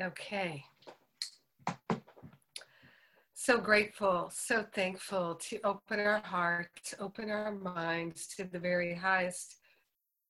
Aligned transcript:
Okay. 0.00 0.64
So 3.34 3.58
grateful, 3.58 4.30
so 4.32 4.64
thankful 4.72 5.34
to 5.34 5.58
open 5.64 5.98
our 5.98 6.20
hearts, 6.20 6.94
open 7.00 7.30
our 7.30 7.50
minds 7.50 8.28
to 8.36 8.44
the 8.44 8.60
very 8.60 8.94
highest 8.94 9.56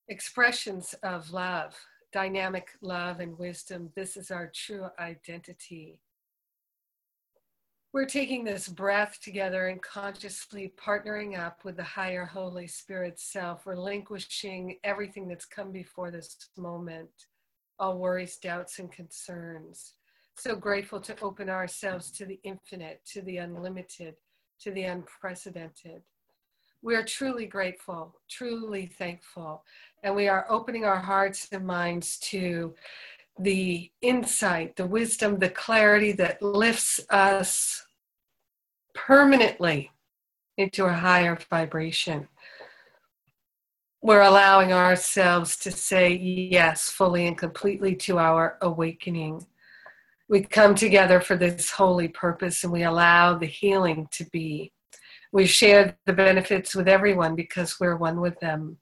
expressions 0.07 0.95
of 1.03 1.31
love, 1.31 1.75
dynamic 2.11 2.69
love 2.81 3.19
and 3.19 3.37
wisdom. 3.37 3.91
This 3.95 4.17
is 4.17 4.31
our 4.31 4.51
true 4.55 4.87
identity. 4.97 5.99
We're 7.93 8.05
taking 8.05 8.43
this 8.43 8.67
breath 8.67 9.19
together 9.21 9.67
and 9.67 9.81
consciously 9.83 10.73
partnering 10.83 11.37
up 11.37 11.63
with 11.63 11.77
the 11.77 11.83
higher 11.83 12.25
Holy 12.25 12.65
Spirit 12.65 13.19
self, 13.19 13.67
relinquishing 13.67 14.77
everything 14.83 15.27
that's 15.27 15.45
come 15.45 15.71
before 15.71 16.09
this 16.09 16.49
moment 16.57 17.09
all 17.79 17.97
worries, 17.97 18.37
doubts, 18.37 18.79
and 18.79 18.91
concerns. 18.91 19.93
So 20.35 20.55
grateful 20.55 20.99
to 21.01 21.15
open 21.21 21.49
ourselves 21.49 22.11
to 22.11 22.25
the 22.25 22.39
infinite, 22.43 23.01
to 23.13 23.21
the 23.21 23.37
unlimited, 23.37 24.15
to 24.61 24.71
the 24.71 24.83
unprecedented. 24.83 26.01
We 26.81 26.95
are 26.95 27.03
truly 27.03 27.45
grateful, 27.45 28.15
truly 28.29 28.85
thankful, 28.85 29.63
and 30.03 30.15
we 30.15 30.27
are 30.27 30.45
opening 30.49 30.85
our 30.85 30.99
hearts 30.99 31.49
and 31.51 31.65
minds 31.65 32.17
to 32.19 32.73
the 33.37 33.91
insight, 34.01 34.75
the 34.75 34.85
wisdom, 34.85 35.39
the 35.39 35.49
clarity 35.49 36.11
that 36.13 36.41
lifts 36.41 36.99
us 37.09 37.85
permanently 38.93 39.91
into 40.57 40.85
a 40.85 40.93
higher 40.93 41.37
vibration 41.49 42.27
we're 44.01 44.21
allowing 44.21 44.71
ourselves 44.71 45.57
to 45.57 45.71
say 45.71 46.13
yes 46.13 46.89
fully 46.89 47.27
and 47.27 47.37
completely 47.37 47.95
to 47.95 48.17
our 48.17 48.57
awakening. 48.61 49.45
We 50.29 50.41
come 50.41 50.75
together 50.75 51.19
for 51.19 51.35
this 51.35 51.71
holy 51.71 52.07
purpose 52.07 52.63
and 52.63 52.71
we 52.71 52.83
allow 52.83 53.37
the 53.37 53.45
healing 53.45 54.07
to 54.11 54.25
be. 54.31 54.71
We 55.31 55.45
share 55.45 55.97
the 56.05 56.13
benefits 56.13 56.73
with 56.73 56.87
everyone 56.87 57.35
because 57.35 57.79
we're 57.79 57.97
one 57.97 58.21
with 58.21 58.39
them. 58.39 58.77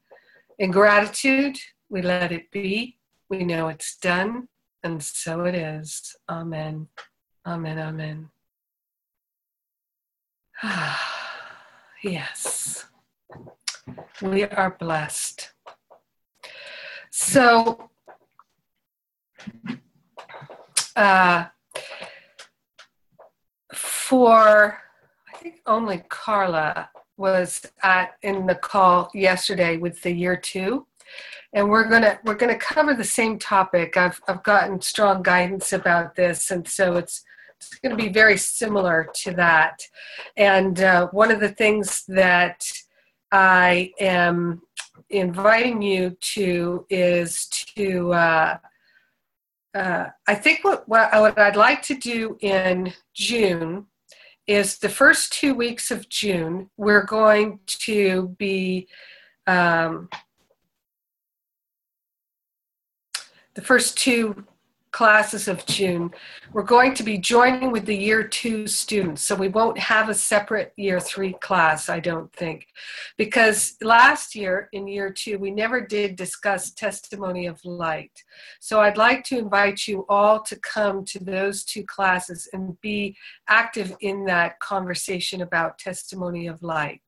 In 0.59 0.71
gratitude, 0.71 1.57
we 1.89 2.01
let 2.01 2.31
it 2.31 2.51
be. 2.51 2.97
We 3.29 3.43
know 3.43 3.67
it's 3.67 3.97
done, 3.97 4.47
and 4.83 5.03
so 5.03 5.43
it 5.43 5.55
is. 5.55 6.15
Amen. 6.29 6.87
Amen. 7.45 7.79
Amen. 7.79 8.29
yes. 12.03 12.85
We 14.21 14.43
are 14.43 14.75
blessed. 14.79 15.51
So, 17.11 17.89
uh, 20.95 21.45
for 23.73 24.81
I 25.33 25.37
think 25.37 25.61
only 25.65 26.03
Carla 26.09 26.89
was 27.17 27.65
at 27.83 28.15
in 28.21 28.45
the 28.45 28.55
call 28.55 29.09
yesterday 29.13 29.77
with 29.77 30.01
the 30.01 30.11
year 30.11 30.35
two, 30.35 30.85
and 31.53 31.69
we're 31.69 31.89
gonna 31.89 32.19
we're 32.23 32.35
gonna 32.35 32.57
cover 32.57 32.93
the 32.93 33.03
same 33.03 33.39
topic. 33.39 33.97
I've 33.97 34.19
I've 34.27 34.43
gotten 34.43 34.81
strong 34.81 35.23
guidance 35.23 35.73
about 35.73 36.15
this, 36.15 36.51
and 36.51 36.67
so 36.67 36.95
it's 36.95 37.23
it's 37.59 37.79
going 37.79 37.95
to 37.95 38.03
be 38.03 38.09
very 38.09 38.37
similar 38.37 39.09
to 39.15 39.31
that. 39.31 39.81
And 40.35 40.79
uh, 40.79 41.07
one 41.07 41.31
of 41.31 41.39
the 41.39 41.49
things 41.49 42.03
that 42.07 42.63
I 43.31 43.91
am 43.99 44.61
inviting 45.09 45.81
you 45.81 46.17
to 46.19 46.85
is 46.89 47.47
to, 47.75 48.13
uh, 48.13 48.57
uh, 49.73 50.05
I 50.27 50.35
think 50.35 50.63
what, 50.63 50.87
what, 50.87 51.37
I'd 51.37 51.55
like 51.55 51.81
to 51.83 51.95
do 51.95 52.37
in 52.41 52.93
June 53.13 53.85
is 54.47 54.77
the 54.77 54.89
first 54.89 55.33
two 55.33 55.53
weeks 55.53 55.91
of 55.91 56.07
June, 56.09 56.69
we're 56.77 57.03
going 57.03 57.59
to 57.65 58.29
be 58.39 58.87
um, 59.45 60.09
the 63.55 63.61
first 63.61 63.97
two 63.97 64.45
classes 64.97 65.47
of 65.47 65.63
June, 65.67 66.09
we're 66.53 66.63
going 66.63 66.91
to 66.95 67.03
be 67.03 67.19
joining 67.19 67.71
with 67.71 67.85
the 67.85 67.95
year 67.95 68.23
two 68.23 68.65
students. 68.65 69.21
So 69.21 69.35
we 69.35 69.47
won't 69.47 69.77
have 69.77 70.09
a 70.09 70.13
separate 70.15 70.73
year 70.75 70.99
three 70.99 71.33
class, 71.33 71.87
I 71.87 71.99
don't 71.99 72.33
think. 72.33 72.65
Because 73.15 73.75
last 73.83 74.33
year 74.33 74.69
in 74.73 74.87
year 74.87 75.11
two, 75.11 75.37
we 75.37 75.51
never 75.51 75.81
did 75.81 76.15
discuss 76.15 76.71
testimony 76.71 77.45
of 77.45 77.63
light. 77.63 78.23
So 78.59 78.81
I'd 78.81 78.97
like 78.97 79.23
to 79.25 79.37
invite 79.37 79.87
you 79.87 80.03
all 80.09 80.41
to 80.41 80.55
come 80.61 81.05
to 81.05 81.23
those 81.23 81.63
two 81.63 81.83
classes 81.83 82.49
and 82.51 82.81
be 82.81 83.15
active 83.47 83.95
in 84.01 84.25
that 84.25 84.59
conversation 84.61 85.43
about 85.43 85.77
testimony 85.77 86.47
of 86.47 86.63
light. 86.63 87.03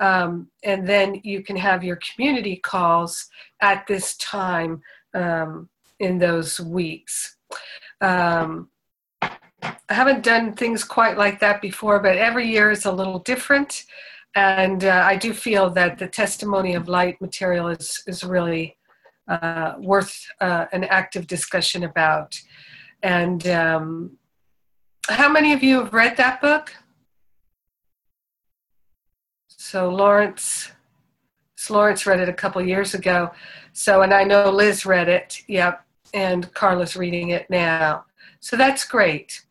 Um, 0.00 0.48
and 0.64 0.88
then 0.88 1.20
you 1.22 1.44
can 1.44 1.54
have 1.54 1.84
your 1.84 2.00
community 2.14 2.56
calls 2.56 3.28
at 3.60 3.86
this 3.86 4.16
time 4.16 4.82
um, 5.14 5.68
in 6.00 6.18
those 6.18 6.60
weeks. 6.60 7.36
Um, 8.00 8.68
I 9.22 9.94
haven't 9.94 10.22
done 10.22 10.54
things 10.54 10.84
quite 10.84 11.16
like 11.16 11.40
that 11.40 11.62
before, 11.62 12.00
but 12.00 12.16
every 12.16 12.46
year 12.46 12.70
is 12.70 12.84
a 12.84 12.92
little 12.92 13.20
different. 13.20 13.84
And 14.34 14.84
uh, 14.84 15.04
I 15.06 15.16
do 15.16 15.32
feel 15.32 15.70
that 15.70 15.98
the 15.98 16.08
testimony 16.08 16.74
of 16.74 16.88
light 16.88 17.20
material 17.20 17.68
is, 17.68 18.02
is 18.06 18.24
really 18.24 18.76
uh, 19.28 19.74
worth 19.78 20.26
uh, 20.40 20.66
an 20.72 20.84
active 20.84 21.26
discussion 21.26 21.84
about. 21.84 22.34
And 23.02 23.46
um, 23.48 24.18
how 25.08 25.30
many 25.30 25.52
of 25.52 25.62
you 25.62 25.80
have 25.80 25.94
read 25.94 26.16
that 26.16 26.40
book? 26.40 26.74
So 29.48 29.88
Lawrence, 29.88 30.72
Lawrence 31.70 32.06
read 32.06 32.20
it 32.20 32.28
a 32.28 32.32
couple 32.32 32.60
years 32.62 32.94
ago. 32.94 33.30
So, 33.72 34.02
and 34.02 34.12
I 34.12 34.24
know 34.24 34.50
Liz 34.50 34.84
read 34.84 35.08
it. 35.08 35.40
Yep 35.48 35.84
and 36.14 36.52
Carla's 36.54 36.96
reading 36.96 37.30
it 37.30 37.50
now. 37.50 38.06
So 38.40 38.56
that's 38.56 38.84
great. 38.84 39.44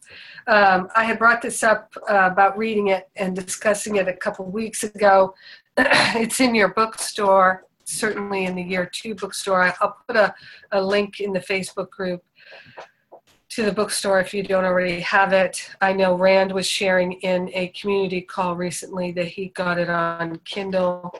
Um, 0.47 0.89
I 0.95 1.03
had 1.03 1.19
brought 1.19 1.41
this 1.41 1.61
up 1.61 1.93
uh, 2.09 2.29
about 2.31 2.57
reading 2.57 2.87
it 2.87 3.09
and 3.15 3.35
discussing 3.35 3.97
it 3.97 4.07
a 4.07 4.13
couple 4.13 4.45
weeks 4.45 4.83
ago. 4.83 5.35
it's 5.77 6.39
in 6.39 6.55
your 6.55 6.73
bookstore, 6.73 7.65
certainly 7.83 8.45
in 8.45 8.55
the 8.55 8.63
year 8.63 8.89
two 8.91 9.13
bookstore. 9.13 9.73
I'll 9.79 9.97
put 10.07 10.15
a, 10.15 10.33
a 10.71 10.81
link 10.81 11.19
in 11.19 11.33
the 11.33 11.39
Facebook 11.39 11.89
group 11.89 12.23
to 13.49 13.63
the 13.63 13.71
bookstore 13.71 14.19
if 14.19 14.33
you 14.33 14.41
don't 14.41 14.65
already 14.65 14.99
have 15.01 15.31
it. 15.31 15.69
I 15.81 15.93
know 15.93 16.15
Rand 16.15 16.51
was 16.51 16.67
sharing 16.67 17.13
in 17.13 17.49
a 17.53 17.67
community 17.69 18.21
call 18.21 18.55
recently 18.55 19.11
that 19.13 19.27
he 19.27 19.49
got 19.49 19.77
it 19.77 19.89
on 19.89 20.39
Kindle. 20.39 21.13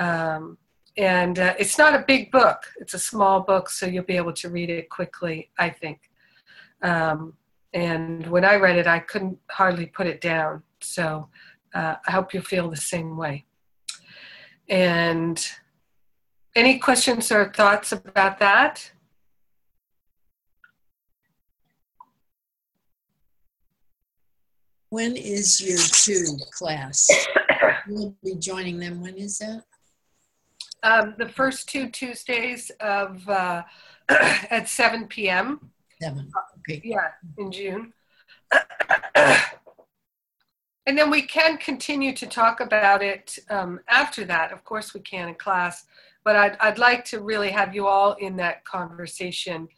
Um, 0.00 0.56
and 0.96 1.38
uh, 1.38 1.54
it's 1.58 1.78
not 1.78 1.94
a 1.94 2.04
big 2.06 2.32
book. 2.32 2.64
It's 2.78 2.94
a 2.94 2.98
small 2.98 3.40
book 3.40 3.68
so 3.68 3.86
you'll 3.86 4.04
be 4.04 4.16
able 4.16 4.32
to 4.32 4.48
read 4.48 4.70
it 4.70 4.88
quickly 4.88 5.50
i 5.58 5.68
think. 5.68 6.10
Um, 6.82 7.34
and 7.74 8.26
when 8.26 8.44
i 8.44 8.56
read 8.56 8.76
it 8.76 8.86
i 8.86 8.98
couldn't 8.98 9.38
hardly 9.50 9.86
put 9.86 10.06
it 10.06 10.20
down. 10.20 10.62
So 10.80 11.28
uh, 11.74 11.96
i 12.06 12.10
hope 12.10 12.34
you 12.34 12.40
feel 12.40 12.70
the 12.70 12.76
same 12.76 13.16
way. 13.16 13.44
And 14.68 15.46
any 16.56 16.78
questions 16.78 17.30
or 17.30 17.52
thoughts 17.52 17.92
about 17.92 18.38
that? 18.38 18.90
When 24.88 25.14
is 25.16 25.60
your 25.60 25.78
two 25.78 26.36
class? 26.52 27.08
You'll 27.88 28.16
be 28.24 28.34
joining 28.34 28.78
them 28.78 29.00
when 29.00 29.16
is 29.16 29.38
that 29.38 29.62
um, 30.82 31.14
the 31.18 31.28
first 31.28 31.68
two 31.68 31.88
Tuesdays 31.88 32.70
of 32.80 33.28
uh, 33.28 33.62
at 34.08 34.68
7 34.68 35.06
p.m. 35.08 35.70
Seven. 36.00 36.30
Okay. 36.58 36.80
Yeah, 36.84 37.08
in 37.38 37.52
June. 37.52 37.92
and 40.86 40.98
then 40.98 41.10
we 41.10 41.22
can 41.22 41.58
continue 41.58 42.14
to 42.14 42.26
talk 42.26 42.60
about 42.60 43.02
it 43.02 43.38
um, 43.50 43.80
after 43.88 44.24
that. 44.24 44.52
Of 44.52 44.64
course, 44.64 44.94
we 44.94 45.00
can 45.00 45.28
in 45.28 45.34
class, 45.34 45.84
but 46.24 46.36
I'd, 46.36 46.56
I'd 46.60 46.78
like 46.78 47.04
to 47.06 47.20
really 47.20 47.50
have 47.50 47.74
you 47.74 47.86
all 47.86 48.14
in 48.14 48.36
that 48.36 48.64
conversation, 48.64 49.68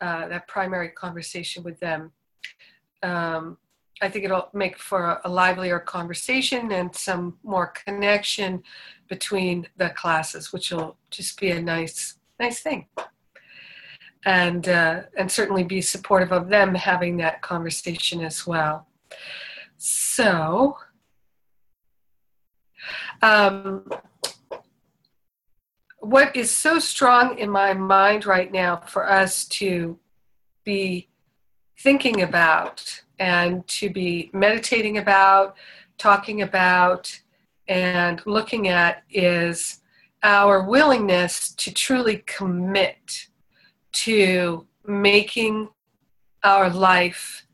uh, 0.00 0.28
that 0.28 0.48
primary 0.48 0.88
conversation 0.90 1.62
with 1.62 1.78
them. 1.80 2.12
Um, 3.02 3.58
I 4.02 4.08
think 4.10 4.24
it'll 4.24 4.50
make 4.52 4.78
for 4.78 5.20
a 5.24 5.28
livelier 5.28 5.78
conversation 5.78 6.70
and 6.72 6.94
some 6.94 7.38
more 7.42 7.68
connection 7.68 8.62
between 9.08 9.66
the 9.78 9.90
classes, 9.90 10.52
which 10.52 10.70
will 10.70 10.96
just 11.10 11.40
be 11.40 11.50
a 11.50 11.62
nice, 11.62 12.18
nice 12.38 12.60
thing. 12.60 12.88
And 14.26 14.68
uh, 14.68 15.02
and 15.16 15.30
certainly 15.30 15.62
be 15.62 15.80
supportive 15.80 16.32
of 16.32 16.48
them 16.48 16.74
having 16.74 17.16
that 17.18 17.42
conversation 17.42 18.22
as 18.22 18.46
well. 18.46 18.88
So, 19.78 20.76
um, 23.22 23.88
what 26.00 26.34
is 26.36 26.50
so 26.50 26.78
strong 26.78 27.38
in 27.38 27.50
my 27.50 27.72
mind 27.72 28.26
right 28.26 28.52
now 28.52 28.76
for 28.76 29.08
us 29.08 29.44
to 29.46 29.98
be 30.64 31.08
thinking 31.78 32.22
about 32.22 33.02
and 33.18 33.66
to 33.68 33.90
be 33.90 34.30
meditating 34.32 34.98
about, 34.98 35.56
talking 35.98 36.42
about, 36.42 37.18
and 37.68 38.22
looking 38.26 38.68
at 38.68 39.02
is 39.10 39.80
our 40.22 40.62
willingness 40.62 41.54
to 41.54 41.72
truly 41.72 42.22
commit 42.26 43.28
to 43.92 44.66
making 44.86 45.68
our 46.44 46.68
life 46.68 47.46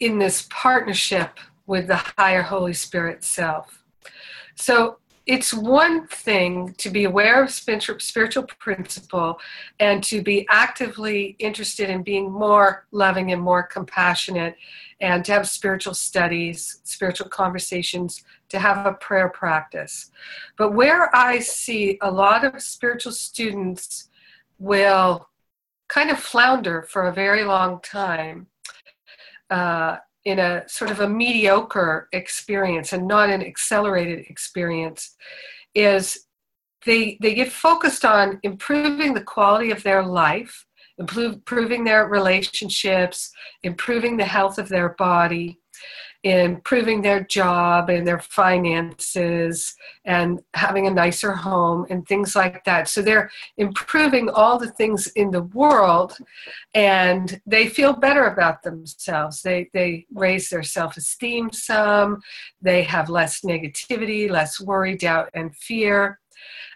in 0.00 0.18
this 0.18 0.46
partnership 0.50 1.38
with 1.66 1.86
the 1.86 2.00
higher 2.16 2.42
Holy 2.42 2.72
Spirit 2.72 3.24
self. 3.24 3.84
So 4.54 4.98
it's 5.28 5.52
one 5.52 6.06
thing 6.06 6.74
to 6.78 6.88
be 6.88 7.04
aware 7.04 7.44
of 7.44 7.50
spiritual 7.50 8.44
principle 8.58 9.38
and 9.78 10.02
to 10.02 10.22
be 10.22 10.46
actively 10.48 11.36
interested 11.38 11.90
in 11.90 12.02
being 12.02 12.32
more 12.32 12.86
loving 12.92 13.30
and 13.30 13.42
more 13.42 13.62
compassionate 13.62 14.56
and 15.02 15.22
to 15.26 15.32
have 15.32 15.46
spiritual 15.46 15.92
studies, 15.92 16.80
spiritual 16.84 17.28
conversations, 17.28 18.24
to 18.48 18.58
have 18.58 18.86
a 18.86 18.94
prayer 18.94 19.28
practice. 19.28 20.10
But 20.56 20.72
where 20.72 21.14
I 21.14 21.40
see 21.40 21.98
a 22.00 22.10
lot 22.10 22.42
of 22.42 22.62
spiritual 22.62 23.12
students 23.12 24.08
will 24.58 25.28
kind 25.88 26.10
of 26.10 26.18
flounder 26.18 26.82
for 26.82 27.06
a 27.06 27.12
very 27.12 27.44
long 27.44 27.80
time 27.82 28.46
uh, 29.50 29.98
in 30.24 30.38
a 30.38 30.68
sort 30.68 30.90
of 30.90 31.00
a 31.00 31.08
mediocre 31.08 32.08
experience 32.12 32.92
and 32.92 33.06
not 33.06 33.30
an 33.30 33.42
accelerated 33.42 34.26
experience 34.28 35.16
is 35.74 36.26
they 36.84 37.18
they 37.20 37.34
get 37.34 37.50
focused 37.50 38.04
on 38.04 38.38
improving 38.42 39.14
the 39.14 39.22
quality 39.22 39.70
of 39.70 39.82
their 39.82 40.02
life 40.02 40.66
improving 40.98 41.84
their 41.84 42.08
relationships 42.08 43.30
improving 43.62 44.16
the 44.16 44.24
health 44.24 44.58
of 44.58 44.68
their 44.68 44.90
body 44.90 45.58
improving 46.24 47.00
their 47.00 47.22
job 47.22 47.90
and 47.90 48.06
their 48.06 48.18
finances 48.18 49.74
and 50.04 50.40
having 50.54 50.86
a 50.86 50.90
nicer 50.90 51.32
home 51.32 51.86
and 51.90 52.06
things 52.06 52.34
like 52.34 52.64
that. 52.64 52.88
So 52.88 53.02
they're 53.02 53.30
improving 53.56 54.28
all 54.28 54.58
the 54.58 54.70
things 54.72 55.06
in 55.08 55.30
the 55.30 55.42
world 55.42 56.16
and 56.74 57.40
they 57.46 57.68
feel 57.68 57.92
better 57.92 58.26
about 58.26 58.62
themselves. 58.62 59.42
They, 59.42 59.70
they 59.72 60.06
raise 60.12 60.48
their 60.50 60.64
self 60.64 60.96
esteem 60.96 61.52
some, 61.52 62.20
they 62.60 62.82
have 62.82 63.08
less 63.08 63.42
negativity, 63.42 64.28
less 64.28 64.60
worry, 64.60 64.96
doubt, 64.96 65.30
and 65.34 65.54
fear. 65.54 66.18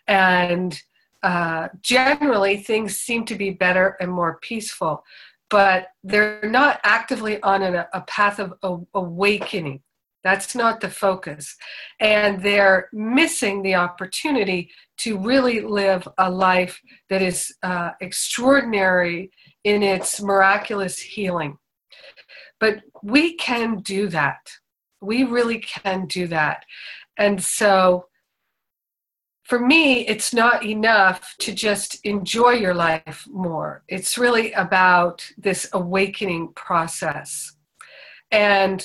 And 0.06 0.81
uh, 1.25 1.69
generally, 1.81 2.56
things 2.56 2.97
seem 2.97 3.25
to 3.25 3.35
be 3.37 3.50
better 3.50 3.97
and 4.00 4.11
more 4.11 4.38
peaceful 4.41 5.05
but 5.52 5.88
they're 6.02 6.40
not 6.44 6.81
actively 6.82 7.40
on 7.43 7.62
a, 7.62 7.87
a 7.93 8.00
path 8.02 8.38
of 8.38 8.54
a, 8.62 8.78
awakening. 8.94 9.82
That's 10.25 10.54
not 10.54 10.81
the 10.81 10.88
focus. 10.88 11.54
And 12.00 12.43
they're 12.43 12.88
missing 12.93 13.62
the 13.62 13.75
opportunity 13.75 14.70
to 15.00 15.19
really 15.19 15.60
live 15.60 16.08
a 16.16 16.31
life 16.31 16.81
that 17.10 17.20
is 17.20 17.54
uh, 17.62 17.90
extraordinary 18.00 19.31
in 19.64 19.82
its 19.82 20.22
miraculous 20.22 20.99
healing. 20.99 21.58
But 22.58 22.81
we 23.02 23.34
can 23.37 23.81
do 23.81 24.08
that. 24.08 24.40
We 25.02 25.25
really 25.25 25.58
can 25.58 26.06
do 26.06 26.28
that. 26.28 26.64
And 27.19 27.43
so 27.43 28.06
for 29.52 29.58
me, 29.58 30.06
it's 30.06 30.32
not 30.32 30.64
enough 30.64 31.37
to 31.37 31.52
just 31.52 32.02
enjoy 32.06 32.52
your 32.52 32.72
life 32.72 33.28
more. 33.31 33.84
It's 33.87 34.16
really 34.16 34.50
about 34.52 35.31
this 35.37 35.69
awakening 35.75 36.54
process. 36.54 37.52
And 38.31 38.82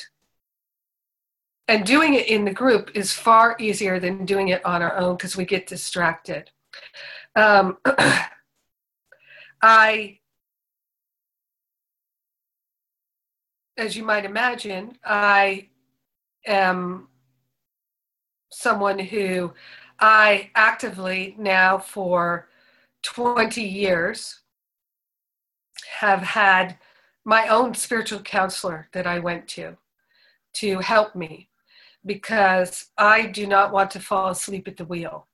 and 1.69 1.85
doing 1.85 2.15
it 2.15 2.27
in 2.27 2.43
the 2.43 2.51
group 2.51 2.91
is 2.95 3.13
far 3.13 3.55
easier 3.59 3.97
than 3.97 4.25
doing 4.25 4.49
it 4.49 4.65
on 4.65 4.81
our 4.81 4.97
own 4.97 5.15
because 5.15 5.37
we 5.37 5.45
get 5.45 5.67
distracted. 5.67 6.51
Um, 7.33 7.77
I, 9.61 10.19
as 13.77 13.95
you 13.95 14.03
might 14.03 14.25
imagine, 14.25 14.97
I 15.01 15.69
am 16.45 17.07
someone 18.51 18.99
who 18.99 19.53
I 19.99 20.51
actively 20.55 21.35
now 21.37 21.77
for 21.77 22.47
20 23.03 23.61
years 23.61 24.41
have 25.99 26.21
had 26.21 26.77
my 27.25 27.47
own 27.47 27.73
spiritual 27.73 28.19
counselor 28.19 28.87
that 28.93 29.07
I 29.07 29.19
went 29.19 29.47
to 29.49 29.77
to 30.55 30.79
help 30.79 31.15
me 31.15 31.49
because 32.05 32.87
I 32.97 33.27
do 33.27 33.47
not 33.47 33.71
want 33.71 33.91
to 33.91 33.99
fall 33.99 34.29
asleep 34.29 34.67
at 34.67 34.77
the 34.77 34.85
wheel. 34.85 35.27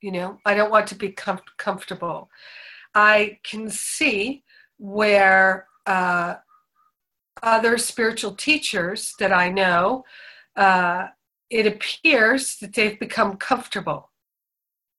You 0.00 0.12
know, 0.12 0.38
I 0.44 0.54
don't 0.54 0.70
want 0.70 0.86
to 0.88 0.94
be 0.94 1.10
com- 1.10 1.40
comfortable. 1.58 2.30
I 2.94 3.38
can 3.42 3.68
see 3.70 4.42
where 4.78 5.66
uh, 5.86 6.36
other 7.42 7.78
spiritual 7.78 8.34
teachers 8.34 9.14
that 9.18 9.32
I 9.32 9.48
know 9.48 10.04
uh, 10.56 11.08
it 11.52 11.66
appears 11.66 12.56
that 12.56 12.72
they've 12.72 12.98
become 12.98 13.36
comfortable. 13.36 14.10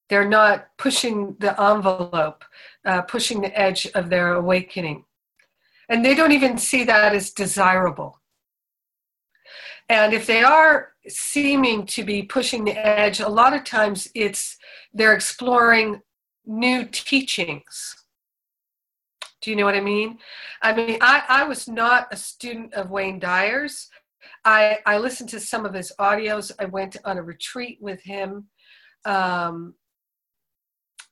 They're 0.10 0.30
not 0.30 0.68
pushing 0.78 1.36
the 1.40 1.60
envelope, 1.60 2.46
uh, 2.86 3.02
pushing 3.02 3.42
the 3.42 3.60
edge 3.60 3.88
of 3.96 4.10
their 4.10 4.34
awakening. 4.34 5.06
And 5.90 6.06
they 6.06 6.14
don't 6.14 6.32
even 6.32 6.58
see 6.58 6.84
that 6.84 7.16
as 7.16 7.32
desirable. 7.32 8.22
And 9.90 10.14
if 10.14 10.28
they 10.28 10.44
are 10.44 10.94
seeming 11.08 11.86
to 11.88 12.04
be 12.04 12.24
pushing 12.24 12.64
the 12.64 12.78
edge, 12.78 13.20
a 13.20 13.28
lot 13.28 13.54
of 13.54 13.64
times 13.64 14.08
it's 14.14 14.58
they're 14.94 15.14
exploring 15.14 16.02
new 16.46 16.86
teachings. 16.86 17.96
Do 19.42 19.50
you 19.50 19.58
know 19.58 19.66
what 19.66 19.76
I 19.76 19.82
mean? 19.82 20.20
I 20.62 20.74
mean, 20.74 21.00
I, 21.02 21.24
I 21.28 21.44
was 21.44 21.68
not 21.68 22.08
a 22.12 22.16
student 22.16 22.74
of 22.76 22.92
Wayne 22.92 23.20
Dyer's. 23.20 23.90
I, 24.46 24.80
I 24.86 24.98
listened 24.98 25.30
to 25.30 25.40
some 25.40 25.66
of 25.66 25.74
his 25.74 25.94
audios. 26.00 26.52
I 26.60 26.66
went 26.66 26.98
on 27.06 27.18
a 27.18 27.24
retreat 27.24 27.78
with 27.82 28.02
him. 28.04 28.48
Um, 29.06 29.76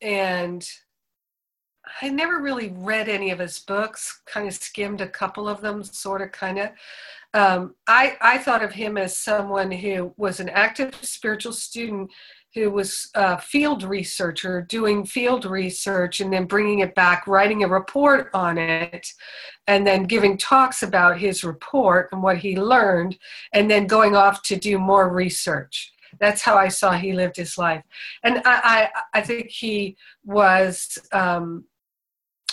and 0.02 0.68
I 2.02 2.10
never 2.10 2.40
really 2.40 2.74
read 2.76 3.10
any 3.10 3.32
of 3.32 3.40
his 3.40 3.60
books, 3.60 4.22
kind 4.26 4.48
of 4.48 4.54
skimmed 4.54 5.02
a 5.02 5.08
couple 5.08 5.48
of 5.48 5.62
them, 5.62 5.84
sort 5.84 6.22
of, 6.22 6.32
kind 6.32 6.60
of. 6.60 6.70
Um, 7.34 7.76
I, 7.88 8.18
I 8.22 8.38
thought 8.38 8.64
of 8.64 8.74
him 8.74 8.98
as 8.98 9.18
someone 9.18 9.72
who 9.72 10.14
was 10.18 10.40
an 10.40 10.50
active 10.50 10.94
spiritual 11.02 11.54
student 11.54 12.12
who 12.54 12.70
was 12.70 13.10
a 13.16 13.40
field 13.40 13.84
researcher 13.84 14.62
doing 14.62 15.06
field 15.06 15.46
research 15.46 16.20
and 16.20 16.34
then 16.34 16.46
bringing 16.46 16.80
it 16.80 16.94
back, 16.96 17.26
writing 17.28 17.64
a 17.64 17.68
report 17.68 18.30
on 18.34 18.58
it, 18.58 19.08
and 19.68 19.88
then 19.88 20.04
giving 20.04 20.38
talks 20.38 20.84
about 20.84 21.18
his 21.18 21.44
report 21.44 22.10
and 22.12 22.22
what 22.22 22.38
he 22.38 22.58
learned, 22.58 23.18
and 23.54 23.72
then 23.72 23.88
going 23.88 24.16
off 24.16 24.42
to 24.44 24.56
do 24.58 24.78
more 24.78 25.14
research. 25.14 25.94
That's 26.20 26.42
how 26.42 26.56
I 26.58 26.68
saw 26.68 26.92
he 26.92 27.14
lived 27.14 27.38
his 27.38 27.58
life. 27.58 27.84
And 28.24 28.40
I, 28.40 28.90
I, 29.14 29.20
I 29.20 29.22
think 29.22 29.50
he 29.50 29.96
was 30.26 30.98
um, 31.14 31.64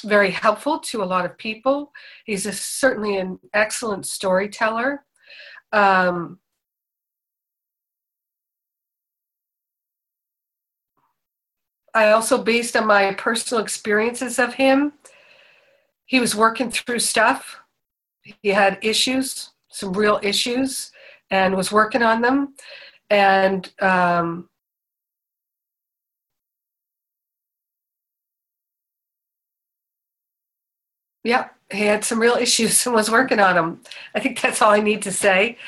very 0.05 0.31
helpful 0.31 0.79
to 0.79 1.03
a 1.03 1.05
lot 1.05 1.25
of 1.25 1.37
people. 1.39 1.93
He's 2.25 2.47
a, 2.47 2.53
certainly 2.53 3.17
an 3.17 3.41
excellent 3.53 4.07
storyteller. 4.07 5.05
Um, 5.73 6.39
I 11.99 12.13
also, 12.13 12.41
based 12.41 12.77
on 12.77 12.87
my 12.87 13.13
personal 13.15 13.61
experiences 13.61 14.39
of 14.39 14.55
him, 14.55 14.93
he 16.07 16.21
was 16.21 16.37
working 16.37 16.71
through 16.71 17.01
stuff. 17.01 17.59
He 18.23 18.51
had 18.51 18.79
issues, 18.83 19.51
some 19.69 19.93
real 19.93 20.21
issues, 20.23 20.93
and 21.33 21.57
was 21.57 21.73
working 21.73 22.05
on 22.05 22.21
them. 22.21 22.55
And 23.11 23.69
um, 23.83 24.49
yeah, 31.25 31.49
he 31.73 31.81
had 31.81 32.05
some 32.05 32.21
real 32.21 32.35
issues 32.41 32.87
and 32.87 32.95
was 32.95 33.11
working 33.11 33.41
on 33.41 33.57
them. 33.57 33.81
I 34.15 34.21
think 34.21 34.41
that's 34.41 34.63
all 34.63 34.71
I 34.71 34.81
need 34.81 35.03
to 35.03 35.11
say 35.13 35.59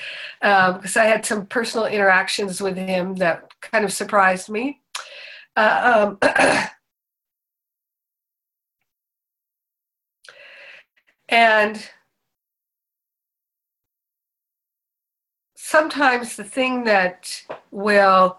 um, 0.42 0.76
because 0.76 0.96
I 0.96 1.06
had 1.06 1.26
some 1.26 1.46
personal 1.46 1.86
interactions 1.86 2.60
with 2.60 2.76
him 2.76 3.16
that 3.16 3.50
kind 3.60 3.84
of 3.84 3.92
surprised 3.92 4.48
me. 4.48 4.80
Uh, 5.56 6.16
um, 6.22 6.30
and 11.28 11.90
sometimes 15.56 16.36
the 16.36 16.44
thing 16.44 16.84
that 16.84 17.42
will 17.70 18.38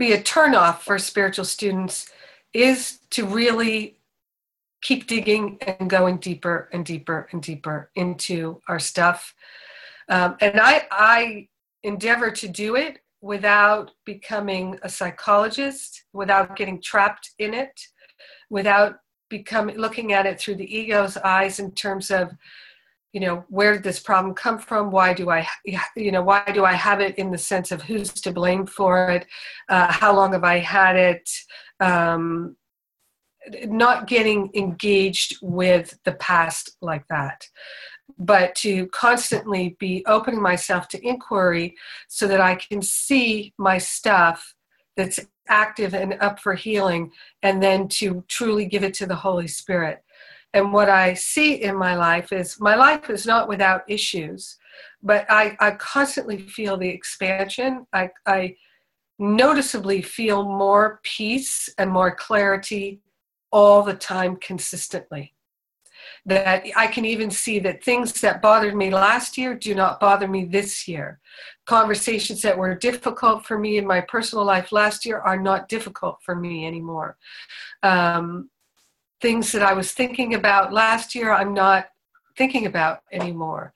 be 0.00 0.12
a 0.12 0.22
turnoff 0.22 0.78
for 0.80 0.98
spiritual 0.98 1.44
students 1.44 2.10
is 2.54 3.00
to 3.10 3.26
really 3.26 3.98
keep 4.82 5.06
digging 5.06 5.58
and 5.60 5.90
going 5.90 6.16
deeper 6.16 6.68
and 6.72 6.86
deeper 6.86 7.28
and 7.32 7.42
deeper 7.42 7.90
into 7.94 8.60
our 8.66 8.78
stuff. 8.78 9.34
Um, 10.10 10.36
and 10.40 10.60
I, 10.60 10.86
I 10.90 11.48
endeavor 11.84 12.30
to 12.30 12.48
do 12.48 12.76
it 12.76 12.98
without 13.22 13.92
becoming 14.04 14.78
a 14.82 14.88
psychologist, 14.88 16.04
without 16.12 16.56
getting 16.56 16.82
trapped 16.82 17.30
in 17.38 17.54
it, 17.54 17.80
without 18.50 18.96
becoming 19.28 19.76
looking 19.76 20.12
at 20.12 20.26
it 20.26 20.40
through 20.40 20.56
the 20.56 20.76
ego's 20.76 21.16
eyes 21.18 21.60
in 21.60 21.70
terms 21.72 22.10
of 22.10 22.32
you 23.12 23.20
know 23.20 23.44
where 23.48 23.72
did 23.72 23.82
this 23.82 24.00
problem 24.00 24.34
come 24.34 24.58
from? 24.58 24.90
Why 24.90 25.14
do 25.14 25.30
i 25.30 25.46
you 25.96 26.12
know 26.12 26.22
why 26.22 26.44
do 26.52 26.64
i 26.64 26.72
have 26.72 27.00
it 27.00 27.16
in 27.16 27.30
the 27.30 27.38
sense 27.38 27.72
of 27.72 27.82
who's 27.82 28.12
to 28.12 28.32
blame 28.32 28.66
for 28.66 29.10
it? 29.10 29.26
Uh, 29.68 29.92
how 29.92 30.14
long 30.14 30.32
have 30.32 30.44
i 30.44 30.58
had 30.58 30.96
it? 30.96 31.30
Um, 31.80 32.56
not 33.64 34.06
getting 34.06 34.50
engaged 34.54 35.38
with 35.40 35.98
the 36.04 36.12
past 36.12 36.76
like 36.82 37.04
that 37.08 37.42
but 38.20 38.54
to 38.54 38.86
constantly 38.88 39.76
be 39.78 40.04
opening 40.06 40.40
myself 40.40 40.86
to 40.88 41.06
inquiry 41.06 41.74
so 42.08 42.28
that 42.28 42.40
i 42.40 42.54
can 42.54 42.80
see 42.80 43.52
my 43.58 43.78
stuff 43.78 44.54
that's 44.96 45.20
active 45.48 45.94
and 45.94 46.14
up 46.20 46.38
for 46.38 46.54
healing 46.54 47.10
and 47.42 47.62
then 47.62 47.88
to 47.88 48.22
truly 48.28 48.66
give 48.66 48.84
it 48.84 48.94
to 48.94 49.06
the 49.06 49.16
holy 49.16 49.48
spirit 49.48 50.04
and 50.52 50.72
what 50.72 50.88
I 50.88 51.14
see 51.14 51.62
in 51.62 51.76
my 51.76 51.94
life 51.94 52.32
is 52.32 52.60
my 52.60 52.74
life 52.74 53.08
is 53.08 53.24
not 53.24 53.48
without 53.48 53.82
issues, 53.88 54.58
but 55.02 55.24
I, 55.28 55.56
I 55.60 55.72
constantly 55.72 56.38
feel 56.38 56.76
the 56.76 56.88
expansion. 56.88 57.86
I, 57.92 58.10
I 58.26 58.56
noticeably 59.18 60.02
feel 60.02 60.44
more 60.44 61.00
peace 61.04 61.68
and 61.78 61.90
more 61.90 62.14
clarity 62.14 63.00
all 63.52 63.82
the 63.82 63.94
time 63.94 64.36
consistently. 64.36 65.34
That 66.26 66.64
I 66.76 66.86
can 66.86 67.04
even 67.06 67.30
see 67.30 67.58
that 67.60 67.82
things 67.82 68.12
that 68.20 68.42
bothered 68.42 68.76
me 68.76 68.90
last 68.90 69.38
year 69.38 69.54
do 69.54 69.74
not 69.74 70.00
bother 70.00 70.28
me 70.28 70.44
this 70.44 70.86
year. 70.86 71.18
Conversations 71.66 72.42
that 72.42 72.58
were 72.58 72.74
difficult 72.74 73.46
for 73.46 73.58
me 73.58 73.78
in 73.78 73.86
my 73.86 74.02
personal 74.02 74.44
life 74.44 74.70
last 74.70 75.06
year 75.06 75.18
are 75.18 75.40
not 75.40 75.68
difficult 75.68 76.18
for 76.22 76.36
me 76.36 76.66
anymore. 76.66 77.16
Um, 77.82 78.50
things 79.20 79.52
that 79.52 79.62
I 79.62 79.72
was 79.72 79.92
thinking 79.92 80.34
about 80.34 80.72
last 80.72 81.14
year, 81.14 81.32
I'm 81.32 81.54
not 81.54 81.86
thinking 82.36 82.66
about 82.66 83.00
anymore. 83.12 83.72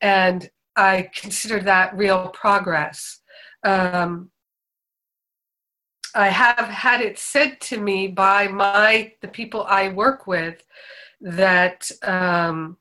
And 0.00 0.50
I 0.76 1.10
consider 1.14 1.60
that 1.60 1.96
real 1.96 2.28
progress. 2.28 3.20
Um, 3.64 4.30
I 6.14 6.28
have 6.28 6.66
had 6.68 7.00
it 7.00 7.18
said 7.18 7.60
to 7.62 7.78
me 7.78 8.08
by 8.08 8.48
my 8.48 9.12
the 9.22 9.28
people 9.28 9.64
I 9.64 9.88
work 9.88 10.26
with 10.26 10.62
that 11.22 11.90
um, 12.02 12.76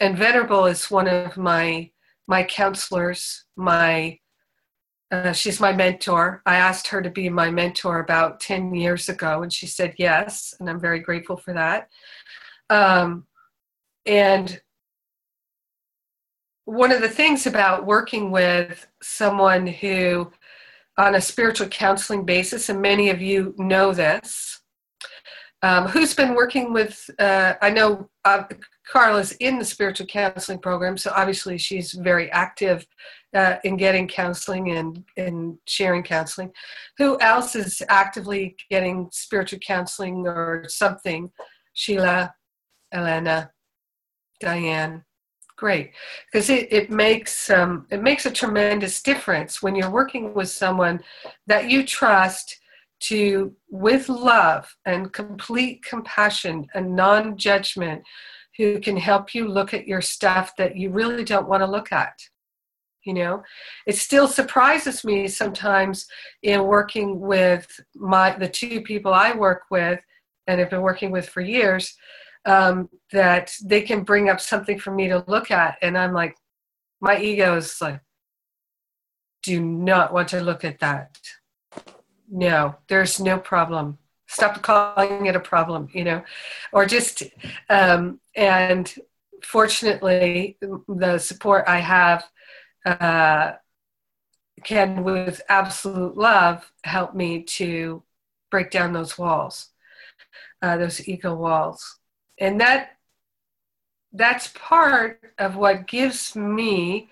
and 0.00 0.16
Venerable 0.16 0.66
is 0.66 0.90
one 0.90 1.08
of 1.08 1.36
my 1.36 1.90
my 2.26 2.44
counselors, 2.44 3.44
my 3.56 4.18
uh, 5.10 5.32
she's 5.32 5.60
my 5.60 5.72
mentor. 5.72 6.42
I 6.46 6.56
asked 6.56 6.86
her 6.88 7.02
to 7.02 7.10
be 7.10 7.28
my 7.28 7.50
mentor 7.50 8.00
about 8.00 8.40
10 8.40 8.74
years 8.74 9.10
ago, 9.10 9.42
and 9.42 9.52
she 9.52 9.66
said 9.66 9.94
yes, 9.98 10.54
and 10.58 10.70
I'm 10.70 10.80
very 10.80 11.00
grateful 11.00 11.36
for 11.36 11.52
that. 11.52 11.88
Um, 12.70 13.26
and 14.06 14.60
one 16.64 16.92
of 16.92 17.02
the 17.02 17.08
things 17.10 17.46
about 17.46 17.84
working 17.84 18.30
with 18.30 18.86
someone 19.02 19.66
who, 19.66 20.32
on 20.96 21.14
a 21.14 21.20
spiritual 21.20 21.68
counseling 21.68 22.24
basis, 22.24 22.70
and 22.70 22.80
many 22.80 23.10
of 23.10 23.20
you 23.20 23.54
know 23.58 23.92
this, 23.92 24.61
um, 25.62 25.86
who's 25.86 26.14
been 26.14 26.34
working 26.34 26.72
with, 26.72 27.08
uh, 27.18 27.54
I 27.62 27.70
know 27.70 28.08
uh, 28.24 28.44
Carla's 28.90 29.32
in 29.32 29.58
the 29.58 29.64
spiritual 29.64 30.06
counseling 30.06 30.58
program, 30.58 30.96
so 30.96 31.12
obviously 31.14 31.56
she's 31.56 31.92
very 31.92 32.30
active 32.32 32.84
uh, 33.34 33.56
in 33.64 33.76
getting 33.76 34.08
counseling 34.08 34.72
and, 34.72 35.04
and 35.16 35.56
sharing 35.66 36.02
counseling. 36.02 36.50
Who 36.98 37.18
else 37.20 37.54
is 37.54 37.80
actively 37.88 38.56
getting 38.70 39.08
spiritual 39.12 39.60
counseling 39.60 40.26
or 40.26 40.64
something? 40.68 41.30
Sheila, 41.74 42.34
Elena, 42.92 43.50
Diane. 44.40 45.04
Great, 45.56 45.92
because 46.26 46.50
it, 46.50 46.72
it 46.72 46.90
makes 46.90 47.48
um, 47.48 47.86
it 47.90 48.02
makes 48.02 48.26
a 48.26 48.32
tremendous 48.32 49.00
difference 49.00 49.62
when 49.62 49.76
you're 49.76 49.90
working 49.90 50.34
with 50.34 50.48
someone 50.48 51.00
that 51.46 51.70
you 51.70 51.86
trust 51.86 52.58
to, 53.02 53.54
with 53.70 54.08
love 54.08 54.74
and 54.86 55.12
complete 55.12 55.84
compassion 55.84 56.66
and 56.74 56.94
non-judgment, 56.94 58.02
who 58.56 58.80
can 58.80 58.96
help 58.96 59.34
you 59.34 59.48
look 59.48 59.72
at 59.72 59.88
your 59.88 60.00
stuff 60.00 60.52
that 60.58 60.76
you 60.76 60.90
really 60.90 61.24
don't 61.24 61.48
want 61.48 61.62
to 61.62 61.70
look 61.70 61.92
at 61.92 62.14
you 63.04 63.14
know? 63.14 63.42
It 63.86 63.96
still 63.96 64.28
surprises 64.28 65.04
me 65.04 65.26
sometimes 65.26 66.06
in 66.42 66.62
working 66.64 67.18
with 67.18 67.66
my 67.96 68.36
the 68.36 68.48
two 68.48 68.80
people 68.82 69.12
i 69.12 69.32
work 69.32 69.62
with 69.70 70.00
and 70.46 70.60
have 70.60 70.70
been 70.70 70.82
working 70.82 71.10
with 71.10 71.28
for 71.28 71.40
years 71.40 71.94
um, 72.44 72.88
that 73.12 73.52
they 73.64 73.82
can 73.82 74.02
bring 74.02 74.28
up 74.28 74.40
something 74.40 74.78
for 74.78 74.92
me 74.92 75.08
to 75.08 75.24
look 75.26 75.50
at 75.50 75.76
and 75.82 75.96
i'm 75.96 76.12
like 76.12 76.36
my 77.00 77.18
ego 77.18 77.56
is 77.56 77.76
like 77.80 78.00
do 79.42 79.60
not 79.60 80.12
want 80.12 80.28
to 80.28 80.40
look 80.40 80.64
at 80.64 80.78
that 80.80 81.16
no 82.32 82.74
there's 82.88 83.20
no 83.20 83.38
problem. 83.38 83.98
Stop 84.26 84.62
calling 84.62 85.26
it 85.26 85.36
a 85.36 85.40
problem 85.40 85.88
you 85.92 86.04
know? 86.04 86.24
Or 86.72 86.86
just 86.86 87.22
um, 87.68 88.20
and 88.34 88.92
fortunately 89.42 90.56
the 90.88 91.18
support 91.18 91.64
i 91.66 91.78
have 91.78 92.24
uh, 92.86 93.52
can, 94.64 95.04
with 95.04 95.40
absolute 95.48 96.16
love, 96.16 96.70
help 96.84 97.14
me 97.14 97.42
to 97.42 98.02
break 98.50 98.70
down 98.70 98.92
those 98.92 99.18
walls, 99.18 99.70
uh, 100.62 100.76
those 100.76 101.06
ego 101.08 101.34
walls, 101.34 101.98
and 102.38 102.60
that 102.60 102.90
that's 104.12 104.48
part 104.54 105.32
of 105.38 105.56
what 105.56 105.86
gives 105.86 106.36
me 106.36 107.08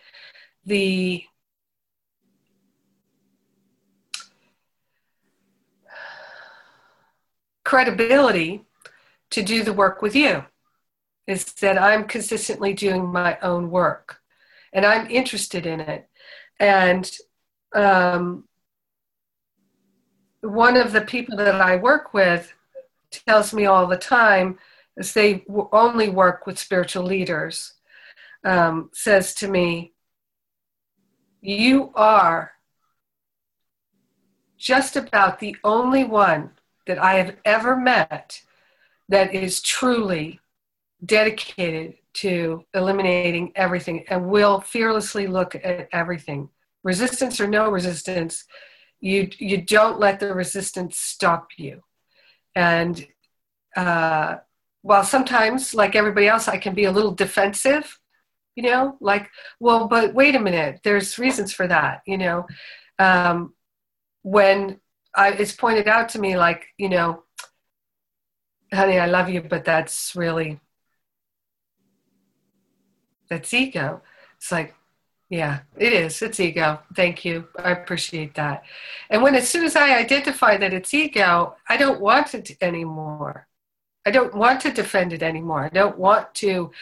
the 0.66 1.24
credibility 7.70 8.64
to 9.30 9.44
do 9.44 9.62
the 9.62 9.72
work 9.72 10.02
with 10.02 10.16
you 10.16 10.44
is 11.28 11.44
that 11.60 11.80
I'm 11.80 12.02
consistently 12.02 12.72
doing 12.72 13.06
my 13.06 13.38
own 13.42 13.70
work 13.70 14.18
and 14.72 14.84
I'm 14.84 15.08
interested 15.08 15.66
in 15.66 15.78
it. 15.78 16.08
And 16.58 17.08
um, 17.72 18.48
one 20.40 20.76
of 20.76 20.90
the 20.92 21.02
people 21.02 21.36
that 21.36 21.60
I 21.60 21.76
work 21.76 22.12
with 22.12 22.52
tells 23.28 23.54
me 23.54 23.66
all 23.66 23.86
the 23.86 23.96
time, 23.96 24.58
as 24.98 25.12
they 25.12 25.44
only 25.70 26.08
work 26.08 26.48
with 26.48 26.58
spiritual 26.58 27.04
leaders, 27.04 27.74
um, 28.42 28.90
says 28.92 29.32
to 29.34 29.46
me, 29.46 29.92
You 31.40 31.92
are 31.94 32.50
just 34.58 34.96
about 34.96 35.38
the 35.38 35.54
only 35.62 36.02
one 36.02 36.50
that 36.90 37.00
I 37.00 37.14
have 37.14 37.36
ever 37.44 37.76
met 37.76 38.42
that 39.08 39.32
is 39.32 39.62
truly 39.62 40.40
dedicated 41.04 41.94
to 42.12 42.64
eliminating 42.74 43.52
everything 43.54 44.04
and 44.08 44.28
will 44.28 44.60
fearlessly 44.60 45.28
look 45.28 45.54
at 45.54 45.88
everything. 45.92 46.48
Resistance 46.82 47.40
or 47.40 47.46
no 47.46 47.70
resistance 47.70 48.44
you 49.00 49.30
you 49.38 49.62
don't 49.62 50.00
let 50.00 50.18
the 50.18 50.34
resistance 50.34 50.98
stop 50.98 51.50
you. 51.56 51.80
And 52.56 53.06
uh, 53.76 54.38
while 54.82 55.04
sometimes 55.04 55.74
like 55.74 55.94
everybody 55.94 56.26
else 56.26 56.48
i 56.48 56.56
can 56.56 56.74
be 56.74 56.86
a 56.86 56.90
little 56.90 57.12
defensive 57.12 58.00
you 58.56 58.62
know 58.62 58.96
like 59.00 59.28
well 59.60 59.86
but 59.86 60.14
wait 60.14 60.34
a 60.34 60.40
minute 60.40 60.80
there's 60.82 61.18
reasons 61.18 61.52
for 61.52 61.66
that 61.68 62.00
you 62.06 62.18
know. 62.18 62.46
Um, 62.98 63.54
when 64.22 64.80
I, 65.14 65.30
it's 65.30 65.52
pointed 65.52 65.88
out 65.88 66.08
to 66.10 66.18
me 66.20 66.36
like 66.36 66.66
you 66.78 66.88
know 66.88 67.24
honey 68.72 68.98
i 68.98 69.06
love 69.06 69.28
you 69.28 69.40
but 69.40 69.64
that's 69.64 70.14
really 70.14 70.60
that's 73.30 73.54
ego. 73.54 74.02
It's 74.36 74.52
like, 74.52 74.74
yeah, 75.30 75.60
it 75.78 75.92
is. 75.92 76.20
It's 76.20 76.40
ego. 76.40 76.80
Thank 76.94 77.24
you. 77.24 77.46
I 77.56 77.70
appreciate 77.70 78.34
that. 78.34 78.64
And 79.08 79.22
when 79.22 79.36
as 79.36 79.48
soon 79.48 79.64
as 79.64 79.76
I 79.76 79.96
identify 79.96 80.56
that 80.56 80.74
it's 80.74 80.92
ego, 80.92 81.56
I 81.68 81.76
don't 81.76 82.00
want 82.00 82.34
it 82.34 82.56
anymore. 82.60 83.46
I 84.04 84.10
don't 84.10 84.34
want 84.34 84.60
to 84.62 84.72
defend 84.72 85.12
it 85.12 85.22
anymore. 85.22 85.64
I 85.64 85.68
don't 85.68 85.96
want 85.96 86.34
to 86.36 86.72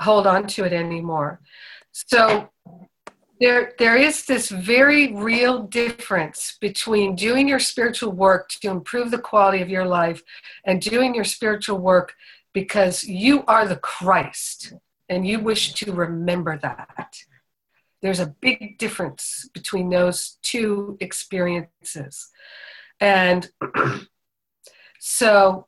hold 0.00 0.26
on 0.26 0.46
to 0.48 0.64
it 0.64 0.72
anymore. 0.72 1.40
So 1.92 2.48
there 3.40 3.72
there 3.78 3.96
is 3.96 4.24
this 4.24 4.48
very 4.48 5.12
real 5.12 5.62
difference 5.62 6.58
between 6.60 7.14
doing 7.14 7.48
your 7.48 7.60
spiritual 7.60 8.12
work 8.12 8.48
to 8.48 8.68
improve 8.68 9.10
the 9.10 9.18
quality 9.18 9.62
of 9.62 9.68
your 9.68 9.86
life 9.86 10.22
and 10.64 10.80
doing 10.80 11.14
your 11.14 11.24
spiritual 11.24 11.78
work 11.78 12.14
because 12.52 13.04
you 13.04 13.44
are 13.46 13.66
the 13.66 13.76
Christ 13.76 14.72
and 15.08 15.26
you 15.26 15.38
wish 15.38 15.74
to 15.74 15.92
remember 15.92 16.58
that. 16.58 17.18
There's 18.02 18.20
a 18.20 18.34
big 18.40 18.78
difference 18.78 19.48
between 19.52 19.88
those 19.90 20.38
two 20.42 20.96
experiences. 21.00 22.28
And 23.00 23.50
so 24.98 25.66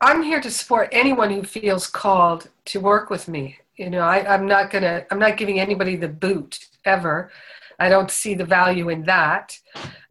I'm 0.00 0.22
here 0.22 0.40
to 0.40 0.50
support 0.50 0.88
anyone 0.92 1.30
who 1.30 1.42
feels 1.42 1.86
called 1.86 2.48
to 2.66 2.80
work 2.80 3.10
with 3.10 3.28
me. 3.28 3.58
You 3.80 3.88
know, 3.88 4.02
I, 4.02 4.34
I'm 4.34 4.44
not 4.44 4.70
gonna, 4.70 5.06
I'm 5.10 5.18
not 5.18 5.38
giving 5.38 5.58
anybody 5.58 5.96
the 5.96 6.06
boot 6.06 6.58
ever. 6.84 7.30
I 7.78 7.88
don't 7.88 8.10
see 8.10 8.34
the 8.34 8.44
value 8.44 8.90
in 8.90 9.04
that. 9.04 9.58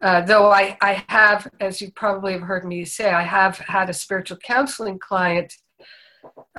Uh, 0.02 0.22
though 0.22 0.50
I, 0.50 0.76
I 0.80 1.04
have, 1.06 1.48
as 1.60 1.80
you 1.80 1.92
probably 1.92 2.32
have 2.32 2.42
heard 2.42 2.64
me 2.64 2.84
say, 2.84 3.10
I 3.10 3.22
have 3.22 3.58
had 3.58 3.88
a 3.88 3.92
spiritual 3.92 4.38
counseling 4.38 4.98
client 4.98 5.54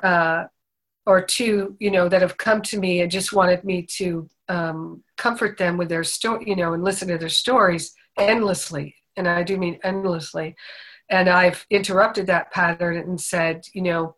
uh, 0.02 0.44
or 1.04 1.20
two, 1.20 1.76
you 1.78 1.90
know, 1.90 2.08
that 2.08 2.22
have 2.22 2.38
come 2.38 2.62
to 2.62 2.78
me 2.78 3.02
and 3.02 3.10
just 3.10 3.34
wanted 3.34 3.62
me 3.62 3.82
to 3.98 4.26
um, 4.48 5.04
comfort 5.18 5.58
them 5.58 5.76
with 5.76 5.90
their 5.90 6.04
story, 6.04 6.44
you 6.46 6.56
know, 6.56 6.72
and 6.72 6.82
listen 6.82 7.08
to 7.08 7.18
their 7.18 7.28
stories 7.28 7.92
endlessly. 8.16 8.94
And 9.18 9.28
I 9.28 9.42
do 9.42 9.58
mean 9.58 9.78
endlessly. 9.84 10.56
And 11.10 11.28
I've 11.28 11.66
interrupted 11.68 12.28
that 12.28 12.52
pattern 12.52 12.96
and 12.96 13.20
said, 13.20 13.66
you 13.74 13.82
know, 13.82 14.16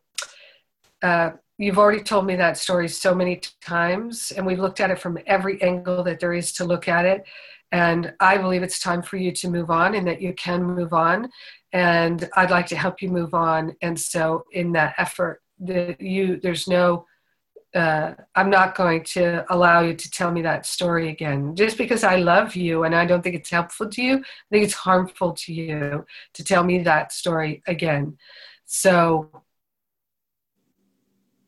uh, 1.02 1.30
you've 1.58 1.78
already 1.78 2.02
told 2.02 2.26
me 2.26 2.36
that 2.36 2.58
story 2.58 2.88
so 2.88 3.14
many 3.14 3.40
times, 3.60 4.32
and 4.36 4.44
we've 4.44 4.58
looked 4.58 4.80
at 4.80 4.90
it 4.90 4.98
from 4.98 5.18
every 5.26 5.60
angle 5.62 6.02
that 6.04 6.20
there 6.20 6.32
is 6.32 6.52
to 6.54 6.64
look 6.64 6.88
at 6.88 7.04
it. 7.04 7.24
And 7.72 8.14
I 8.20 8.38
believe 8.38 8.62
it's 8.62 8.78
time 8.78 9.02
for 9.02 9.16
you 9.16 9.32
to 9.32 9.50
move 9.50 9.70
on 9.70 9.94
and 9.94 10.06
that 10.06 10.22
you 10.22 10.32
can 10.34 10.62
move 10.62 10.92
on. 10.92 11.28
And 11.72 12.28
I'd 12.36 12.50
like 12.50 12.66
to 12.68 12.76
help 12.76 13.02
you 13.02 13.08
move 13.08 13.34
on. 13.34 13.74
And 13.82 13.98
so, 13.98 14.44
in 14.52 14.72
that 14.72 14.94
effort, 14.98 15.42
that 15.60 16.00
you 16.00 16.38
there's 16.40 16.68
no 16.68 17.06
uh, 17.74 18.14
I'm 18.36 18.50
not 18.50 18.76
going 18.76 19.02
to 19.02 19.44
allow 19.52 19.80
you 19.80 19.94
to 19.94 20.10
tell 20.10 20.30
me 20.30 20.42
that 20.42 20.64
story 20.64 21.08
again. 21.08 21.56
Just 21.56 21.76
because 21.76 22.04
I 22.04 22.16
love 22.16 22.54
you 22.54 22.84
and 22.84 22.94
I 22.94 23.04
don't 23.04 23.20
think 23.20 23.34
it's 23.34 23.50
helpful 23.50 23.88
to 23.88 24.02
you, 24.02 24.18
I 24.18 24.48
think 24.52 24.64
it's 24.64 24.74
harmful 24.74 25.32
to 25.32 25.52
you 25.52 26.06
to 26.34 26.44
tell 26.44 26.62
me 26.62 26.84
that 26.84 27.12
story 27.12 27.62
again. 27.66 28.16
So, 28.64 29.43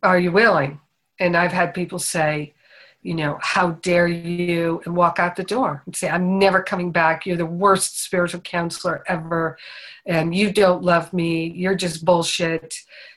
are 0.02 0.18
you 0.18 0.32
willing? 0.32 0.80
And 1.18 1.36
I've 1.36 1.52
had 1.52 1.74
people 1.74 1.98
say, 1.98 2.54
you 3.02 3.14
know, 3.14 3.38
how 3.40 3.70
dare 3.70 4.08
you, 4.08 4.82
and 4.84 4.96
walk 4.96 5.18
out 5.18 5.36
the 5.36 5.44
door 5.44 5.82
and 5.86 5.94
say, 5.94 6.08
I'm 6.08 6.38
never 6.38 6.62
coming 6.62 6.90
back. 6.90 7.24
You're 7.24 7.36
the 7.36 7.46
worst 7.46 8.02
spiritual 8.02 8.40
counselor 8.40 9.04
ever, 9.06 9.58
and 10.04 10.34
you 10.34 10.52
don't 10.52 10.82
love 10.82 11.12
me. 11.12 11.46
You're 11.50 11.76
just 11.76 12.04
bullshit 12.04 12.74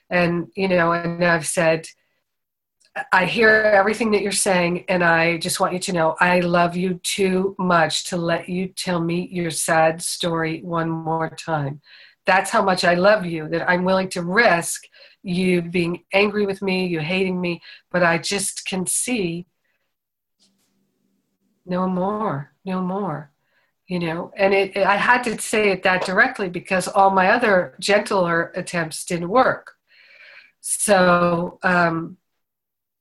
and 0.09 0.47
you 0.55 0.67
know 0.67 0.91
and 0.91 1.23
i've 1.23 1.47
said 1.47 1.87
i 3.11 3.25
hear 3.25 3.49
everything 3.49 4.11
that 4.11 4.21
you're 4.21 4.31
saying 4.31 4.83
and 4.89 5.03
i 5.03 5.37
just 5.37 5.59
want 5.59 5.73
you 5.73 5.79
to 5.79 5.93
know 5.93 6.15
i 6.19 6.39
love 6.39 6.75
you 6.75 6.95
too 7.03 7.55
much 7.59 8.05
to 8.05 8.17
let 8.17 8.49
you 8.49 8.67
tell 8.67 8.99
me 8.99 9.27
your 9.31 9.51
sad 9.51 10.01
story 10.01 10.61
one 10.61 10.89
more 10.89 11.29
time 11.29 11.79
that's 12.25 12.49
how 12.49 12.61
much 12.61 12.83
i 12.83 12.95
love 12.95 13.25
you 13.25 13.47
that 13.47 13.69
i'm 13.69 13.83
willing 13.83 14.09
to 14.09 14.23
risk 14.23 14.85
you 15.23 15.61
being 15.61 16.03
angry 16.13 16.45
with 16.45 16.61
me 16.61 16.87
you 16.87 16.99
hating 16.99 17.39
me 17.39 17.61
but 17.91 18.03
i 18.03 18.17
just 18.17 18.65
can 18.65 18.85
see 18.85 19.45
no 21.65 21.87
more 21.87 22.51
no 22.65 22.81
more 22.81 23.31
you 23.89 23.97
know? 23.97 24.31
And 24.37 24.53
it, 24.53 24.77
i 24.77 24.95
had 24.95 25.23
to 25.23 25.37
say 25.41 25.71
it 25.71 25.83
that 25.83 26.05
directly 26.05 26.47
because 26.47 26.87
all 26.87 27.09
my 27.09 27.31
other 27.31 27.75
gentler 27.79 28.53
attempts 28.55 29.03
didn't 29.03 29.29
work. 29.29 29.73
So 30.61 31.59
um, 31.63 32.17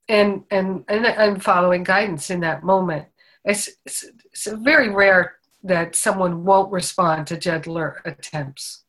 and 0.09 0.45
and 0.51 0.85
and 0.88 1.07
I'm 1.07 1.38
following 1.38 1.85
guidance 1.85 2.31
in 2.31 2.40
that 2.40 2.64
moment. 2.64 3.07
It's, 3.45 3.69
it's, 3.85 4.07
it's 4.33 4.47
very 4.47 4.88
rare 4.88 5.37
that 5.62 5.95
someone 5.95 6.45
won't 6.45 6.73
respond 6.73 7.27
to 7.27 7.37
gentler 7.37 8.01
attempts, 8.05 8.85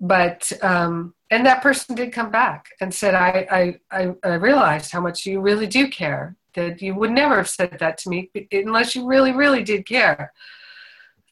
but 0.00 0.50
um, 0.62 1.14
and 1.30 1.46
that 1.46 1.62
person 1.62 1.94
did 1.94 2.12
come 2.12 2.30
back 2.30 2.70
and 2.80 2.92
said, 2.92 3.14
I, 3.14 3.78
I 3.90 4.14
I 4.28 4.34
realized 4.34 4.90
how 4.90 5.00
much 5.00 5.26
you 5.26 5.40
really 5.40 5.66
do 5.66 5.88
care. 5.88 6.36
That 6.54 6.82
you 6.82 6.96
would 6.96 7.12
never 7.12 7.36
have 7.36 7.48
said 7.48 7.76
that 7.78 7.98
to 7.98 8.08
me 8.08 8.30
unless 8.50 8.96
you 8.96 9.06
really 9.06 9.32
really 9.32 9.62
did 9.62 9.86
care. 9.86 10.32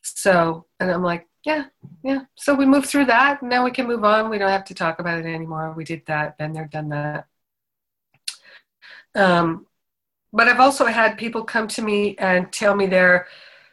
So 0.02 0.66
and 0.78 0.90
I'm 0.90 1.02
like, 1.02 1.26
yeah, 1.44 1.64
yeah. 2.02 2.20
So 2.36 2.54
we 2.54 2.66
move 2.66 2.86
through 2.86 3.06
that. 3.06 3.40
And 3.40 3.50
now 3.50 3.64
we 3.64 3.70
can 3.70 3.86
move 3.86 4.04
on. 4.04 4.30
We 4.30 4.38
don't 4.38 4.50
have 4.50 4.64
to 4.66 4.74
talk 4.74 4.98
about 5.00 5.18
it 5.18 5.26
anymore. 5.26 5.72
We 5.76 5.84
did 5.84 6.02
that. 6.06 6.38
Been 6.38 6.52
there, 6.52 6.68
done 6.70 6.90
that. 6.90 7.26
Um, 9.14 9.66
but 10.32 10.48
I've 10.48 10.60
also 10.60 10.84
had 10.84 11.18
people 11.18 11.44
come 11.44 11.66
to 11.68 11.82
me 11.82 12.16
and 12.18 12.52
tell 12.52 12.76
me 12.76 12.86
their 12.86 13.26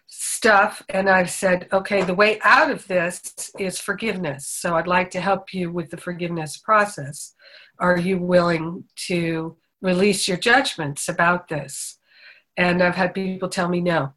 stuff, 0.08 0.84
and 0.90 1.10
I've 1.10 1.30
said, 1.30 1.68
okay, 1.74 2.04
the 2.04 2.14
way 2.14 2.40
out 2.44 2.72
of 2.72 2.88
this 2.88 3.52
is 3.60 3.80
forgiveness. 3.80 4.48
So 4.48 4.76
I'd 4.76 4.88
like 4.88 5.10
to 5.12 5.22
help 5.22 5.54
you 5.54 5.72
with 5.72 5.90
the 5.90 5.98
forgiveness 5.98 6.58
process. 6.58 7.34
Are 7.80 7.98
you 7.98 8.18
willing 8.18 8.86
to 9.08 9.58
release 9.82 10.28
your 10.28 10.38
judgments 10.38 11.10
about 11.10 11.48
this? 11.48 11.98
And 12.58 12.82
I've 12.82 12.96
had 12.96 13.14
people 13.14 13.50
tell 13.50 13.68
me, 13.68 13.82
no, 13.82 14.14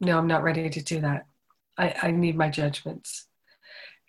no, 0.00 0.18
I'm 0.18 0.26
not 0.26 0.42
ready 0.42 0.68
to 0.68 0.82
do 0.82 1.00
that. 1.00 1.26
I, 1.76 1.94
I 2.02 2.10
need 2.10 2.36
my 2.36 2.50
judgments. 2.50 3.26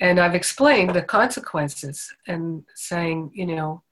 And 0.01 0.19
I've 0.19 0.35
explained 0.35 0.95
the 0.95 1.01
consequences 1.01 2.13
and 2.27 2.63
saying, 2.75 3.31
you 3.33 3.45
know, 3.45 3.83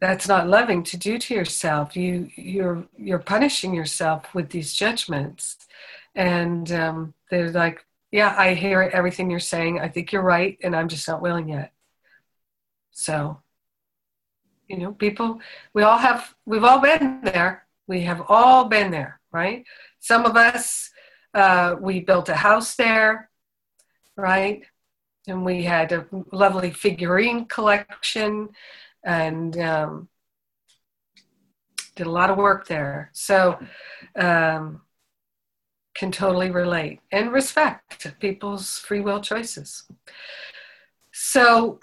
that's 0.00 0.28
not 0.28 0.48
loving 0.48 0.82
to 0.84 0.96
do 0.96 1.18
to 1.18 1.34
yourself. 1.34 1.96
You 1.96 2.30
you're 2.36 2.84
you're 2.96 3.18
punishing 3.18 3.74
yourself 3.74 4.34
with 4.34 4.50
these 4.50 4.72
judgments, 4.72 5.56
and 6.14 6.70
um, 6.72 7.14
they're 7.30 7.50
like, 7.50 7.84
yeah, 8.10 8.34
I 8.36 8.54
hear 8.54 8.82
everything 8.82 9.30
you're 9.30 9.40
saying. 9.40 9.80
I 9.80 9.88
think 9.88 10.12
you're 10.12 10.22
right, 10.22 10.58
and 10.62 10.74
I'm 10.74 10.88
just 10.88 11.06
not 11.06 11.22
willing 11.22 11.48
yet. 11.48 11.72
So, 12.90 13.40
you 14.68 14.78
know, 14.78 14.92
people, 14.92 15.40
we 15.74 15.82
all 15.82 15.98
have, 15.98 16.34
we've 16.44 16.64
all 16.64 16.80
been 16.80 17.20
there. 17.22 17.66
We 17.86 18.02
have 18.02 18.22
all 18.28 18.64
been 18.66 18.90
there, 18.90 19.20
right? 19.32 19.64
Some 20.00 20.26
of 20.26 20.36
us 20.36 20.90
uh, 21.34 21.76
we 21.80 22.00
built 22.00 22.28
a 22.28 22.34
house 22.34 22.74
there, 22.74 23.30
right? 24.16 24.62
And 25.26 25.44
we 25.44 25.62
had 25.62 25.92
a 25.92 26.06
lovely 26.32 26.72
figurine 26.72 27.46
collection 27.46 28.50
and 29.04 29.58
um, 29.58 30.08
did 31.96 32.06
a 32.06 32.10
lot 32.10 32.30
of 32.30 32.36
work 32.36 32.66
there. 32.66 33.10
So, 33.12 33.58
um, 34.16 34.82
can 35.94 36.12
totally 36.12 36.50
relate 36.50 37.00
and 37.10 37.32
respect 37.32 38.14
people's 38.20 38.78
free 38.78 39.00
will 39.00 39.20
choices. 39.20 39.84
So, 41.12 41.80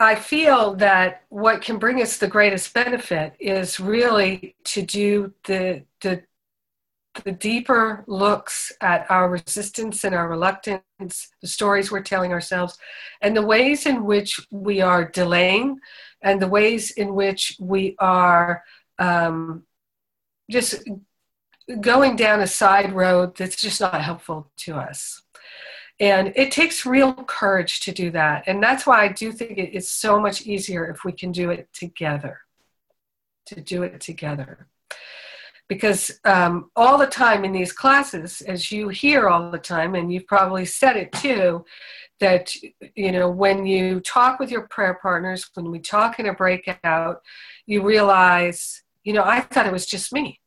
I 0.00 0.14
feel 0.14 0.76
that 0.76 1.22
what 1.28 1.60
can 1.60 1.78
bring 1.78 2.00
us 2.00 2.18
the 2.18 2.28
greatest 2.28 2.72
benefit 2.72 3.34
is 3.40 3.80
really 3.80 4.54
to 4.64 4.82
do 4.82 5.34
the, 5.44 5.84
the 6.00 6.22
the 7.24 7.32
deeper 7.32 8.04
looks 8.06 8.72
at 8.80 9.10
our 9.10 9.28
resistance 9.28 10.04
and 10.04 10.14
our 10.14 10.28
reluctance, 10.28 11.28
the 11.40 11.46
stories 11.46 11.90
we're 11.90 12.02
telling 12.02 12.32
ourselves, 12.32 12.78
and 13.20 13.36
the 13.36 13.46
ways 13.46 13.86
in 13.86 14.04
which 14.04 14.40
we 14.50 14.80
are 14.80 15.04
delaying, 15.04 15.78
and 16.22 16.40
the 16.40 16.48
ways 16.48 16.90
in 16.92 17.14
which 17.14 17.56
we 17.60 17.96
are 17.98 18.62
um, 18.98 19.62
just 20.50 20.82
going 21.80 22.16
down 22.16 22.40
a 22.40 22.46
side 22.46 22.92
road 22.92 23.36
that's 23.36 23.56
just 23.56 23.80
not 23.80 24.00
helpful 24.00 24.50
to 24.56 24.74
us. 24.74 25.22
And 26.00 26.32
it 26.36 26.52
takes 26.52 26.86
real 26.86 27.12
courage 27.12 27.80
to 27.80 27.92
do 27.92 28.10
that. 28.12 28.44
And 28.46 28.62
that's 28.62 28.86
why 28.86 29.02
I 29.02 29.08
do 29.08 29.32
think 29.32 29.58
it 29.58 29.74
is 29.74 29.90
so 29.90 30.20
much 30.20 30.46
easier 30.46 30.86
if 30.86 31.04
we 31.04 31.12
can 31.12 31.32
do 31.32 31.50
it 31.50 31.68
together. 31.72 32.40
To 33.46 33.60
do 33.60 33.82
it 33.82 34.00
together 34.00 34.68
because 35.68 36.18
um, 36.24 36.70
all 36.74 36.98
the 36.98 37.06
time 37.06 37.44
in 37.44 37.52
these 37.52 37.72
classes 37.72 38.40
as 38.42 38.72
you 38.72 38.88
hear 38.88 39.28
all 39.28 39.50
the 39.50 39.58
time 39.58 39.94
and 39.94 40.12
you've 40.12 40.26
probably 40.26 40.64
said 40.64 40.96
it 40.96 41.12
too 41.12 41.64
that 42.20 42.52
you 42.94 43.12
know 43.12 43.30
when 43.30 43.64
you 43.66 44.00
talk 44.00 44.40
with 44.40 44.50
your 44.50 44.66
prayer 44.68 44.98
partners 45.00 45.48
when 45.54 45.70
we 45.70 45.78
talk 45.78 46.18
in 46.18 46.26
a 46.26 46.34
breakout 46.34 47.20
you 47.66 47.82
realize 47.82 48.82
you 49.04 49.12
know 49.12 49.22
i 49.22 49.40
thought 49.40 49.66
it 49.66 49.72
was 49.72 49.86
just 49.86 50.12
me 50.12 50.40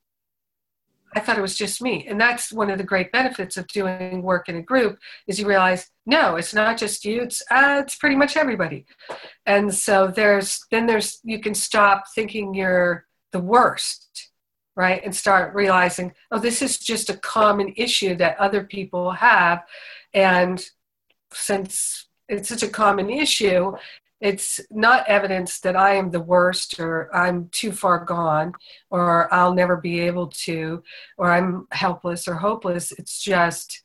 I 1.16 1.20
thought 1.20 1.38
it 1.38 1.42
was 1.42 1.58
just 1.58 1.82
me. 1.82 2.06
And 2.08 2.20
that's 2.20 2.54
one 2.54 2.70
of 2.70 2.78
the 2.78 2.84
great 2.84 3.12
benefits 3.12 3.58
of 3.58 3.68
doing 3.68 4.22
work 4.22 4.48
in 4.48 4.56
a 4.56 4.62
group 4.62 4.98
is 5.28 5.40
you 5.40 5.48
realize, 5.48 5.90
no, 6.06 6.38
it's 6.38 6.54
not 6.54 6.78
just 6.78 7.04
you, 7.04 7.24
it's, 7.24 7.42
uh, 7.52 7.82
it's 7.84 7.98
pretty 7.98 8.16
much 8.16 8.38
everybody. 8.38 8.86
And 9.46 9.74
so 9.74 10.08
there's, 10.08 10.66
then 10.72 10.86
there's, 10.86 11.20
you 11.24 11.40
can 11.40 11.54
stop 11.54 12.06
thinking 12.16 12.54
you're 12.54 13.06
the 13.32 13.40
worst, 13.40 14.31
right? 14.82 15.04
And 15.06 15.16
start 15.16 15.54
realizing, 15.54 16.12
oh, 16.32 16.40
this 16.40 16.64
is 16.64 16.80
just 16.80 17.12
a 17.12 17.18
common 17.18 17.72
issue 17.78 18.16
that 18.16 18.40
other 18.40 18.64
people 18.64 19.12
have. 19.12 19.64
And 20.12 20.60
since 21.32 22.08
it's 22.28 22.50
such 22.50 22.64
a 22.64 22.68
common 22.68 23.12
issue, 23.12 23.74
it's 24.22 24.60
not 24.72 25.08
evidence 25.08 25.60
that 25.60 25.76
I 25.76 25.94
am 25.96 26.10
the 26.10 26.20
worst 26.20 26.80
or 26.80 27.16
I'm 27.16 27.50
too 27.50 27.72
far 27.72 28.04
gone 28.06 28.54
or 28.90 29.32
I'll 29.32 29.54
never 29.54 29.78
be 29.78 30.00
able 30.00 30.30
to 30.46 30.82
or 31.16 31.30
I'm 31.30 31.68
helpless 31.72 32.28
or 32.28 32.34
hopeless. 32.34 32.92
It's 32.94 33.22
just 33.22 33.84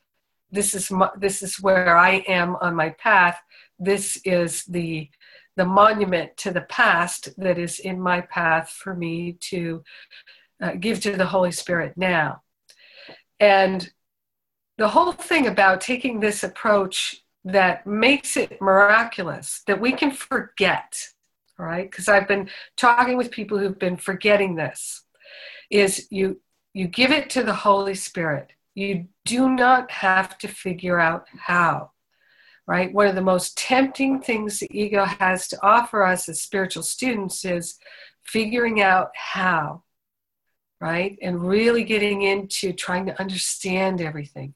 this 0.51 0.73
is 0.73 0.91
my, 0.91 1.11
this 1.19 1.43
is 1.43 1.61
where 1.61 1.95
I 1.95 2.25
am 2.27 2.57
on 2.63 2.75
my 2.75 2.91
path. 2.91 3.39
This 3.79 4.19
is 4.25 4.65
the 4.65 5.11
the 5.57 5.65
monument 5.65 6.37
to 6.39 6.51
the 6.53 6.63
past 6.63 7.29
that 7.39 7.59
is 7.59 7.81
in 7.81 8.01
my 8.01 8.21
path 8.21 8.71
for 8.71 8.95
me 8.95 9.33
to 9.41 9.83
uh, 10.61 10.73
give 10.73 11.01
to 11.01 11.17
the 11.17 11.27
Holy 11.27 11.53
Spirit 11.53 11.95
now. 11.97 12.43
And 13.39 13.91
the 14.79 14.89
whole 14.89 15.13
thing 15.13 15.47
about 15.47 15.81
taking 15.81 16.21
this 16.21 16.43
approach 16.43 17.23
that 17.45 17.87
makes 17.87 18.37
it 18.37 18.61
miraculous 18.61 19.63
that 19.67 19.81
we 19.81 19.93
can 19.93 20.11
forget, 20.11 21.09
right? 21.59 21.89
Because 21.91 22.09
I've 22.09 22.29
been 22.29 22.51
talking 22.77 23.17
with 23.17 23.31
people 23.31 23.59
who've 23.59 23.79
been 23.79 23.97
forgetting 23.97 24.57
this. 24.57 25.03
Is 25.71 26.07
you 26.11 26.41
you 26.75 26.87
give 26.87 27.11
it 27.11 27.31
to 27.31 27.43
the 27.43 27.55
Holy 27.55 27.95
Spirit. 27.95 28.51
You 28.75 29.07
do 29.25 29.49
not 29.49 29.91
have 29.91 30.37
to 30.39 30.49
figure 30.49 31.01
out 31.01 31.27
how. 31.39 31.93
Right? 32.67 32.93
One 32.93 33.07
of 33.07 33.15
the 33.15 33.23
most 33.23 33.57
tempting 33.57 34.21
things 34.21 34.59
the 34.59 34.69
ego 34.71 35.05
has 35.05 35.47
to 35.49 35.59
offer 35.63 36.05
us 36.05 36.29
as 36.29 36.43
spiritual 36.43 36.83
students 36.83 37.45
is 37.45 37.79
figuring 38.25 38.83
out 38.83 39.11
how. 39.15 39.85
Right? 40.81 41.19
And 41.23 41.47
really 41.47 41.85
getting 41.85 42.23
into 42.23 42.73
trying 42.73 43.07
to 43.07 43.19
understand 43.21 44.01
everything. 44.01 44.55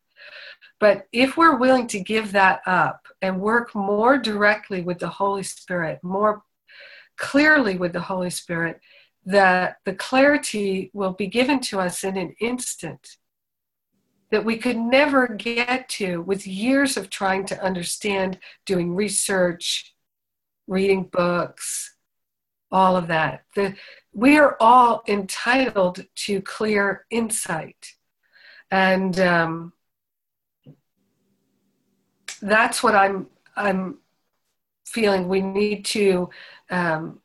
But 0.79 1.07
if 1.13 1.37
we're 1.37 1.57
willing 1.57 1.87
to 1.89 2.01
give 2.01 2.33
that 2.33 2.61
up 2.67 3.07
and 3.23 3.41
work 3.41 3.75
more 3.75 4.19
directly 4.19 4.83
with 4.83 4.99
the 4.99 5.09
Holy 5.09 5.43
Spirit, 5.43 6.01
more 6.03 6.43
clearly 7.17 7.77
with 7.77 7.93
the 7.93 8.01
Holy 8.01 8.31
Spirit, 8.31 8.81
that 9.27 9.77
the 9.85 9.95
clarity 9.95 10.91
will 10.95 11.13
be 11.13 11.27
given 11.27 11.61
to 11.61 11.81
us 11.81 12.03
in 12.05 12.17
an 12.17 12.35
instant 12.41 13.17
that 14.31 14.45
we 14.45 14.57
could 14.57 14.77
never 14.77 15.27
get 15.27 15.89
to 15.89 16.23
with 16.23 16.47
years 16.47 16.97
of 16.97 17.11
trying 17.11 17.45
to 17.47 17.63
understand, 17.63 18.39
doing 18.65 18.95
research, 18.95 19.95
reading 20.67 21.03
books, 21.05 21.97
all 22.71 22.97
of 22.97 23.09
that. 23.09 23.43
The, 23.57 23.75
we 24.13 24.39
are 24.39 24.57
all 24.61 25.03
entitled 25.07 26.05
to 26.15 26.41
clear 26.43 27.07
insight. 27.11 27.95
And 28.71 29.19
um, 29.21 29.73
that's 32.41 32.83
what 32.83 32.95
I'm 32.95 33.27
I'm 33.57 33.99
feeling 34.87 35.29
we 35.29 35.41
need 35.41 35.85
to 35.85 36.31
um, 36.71 37.21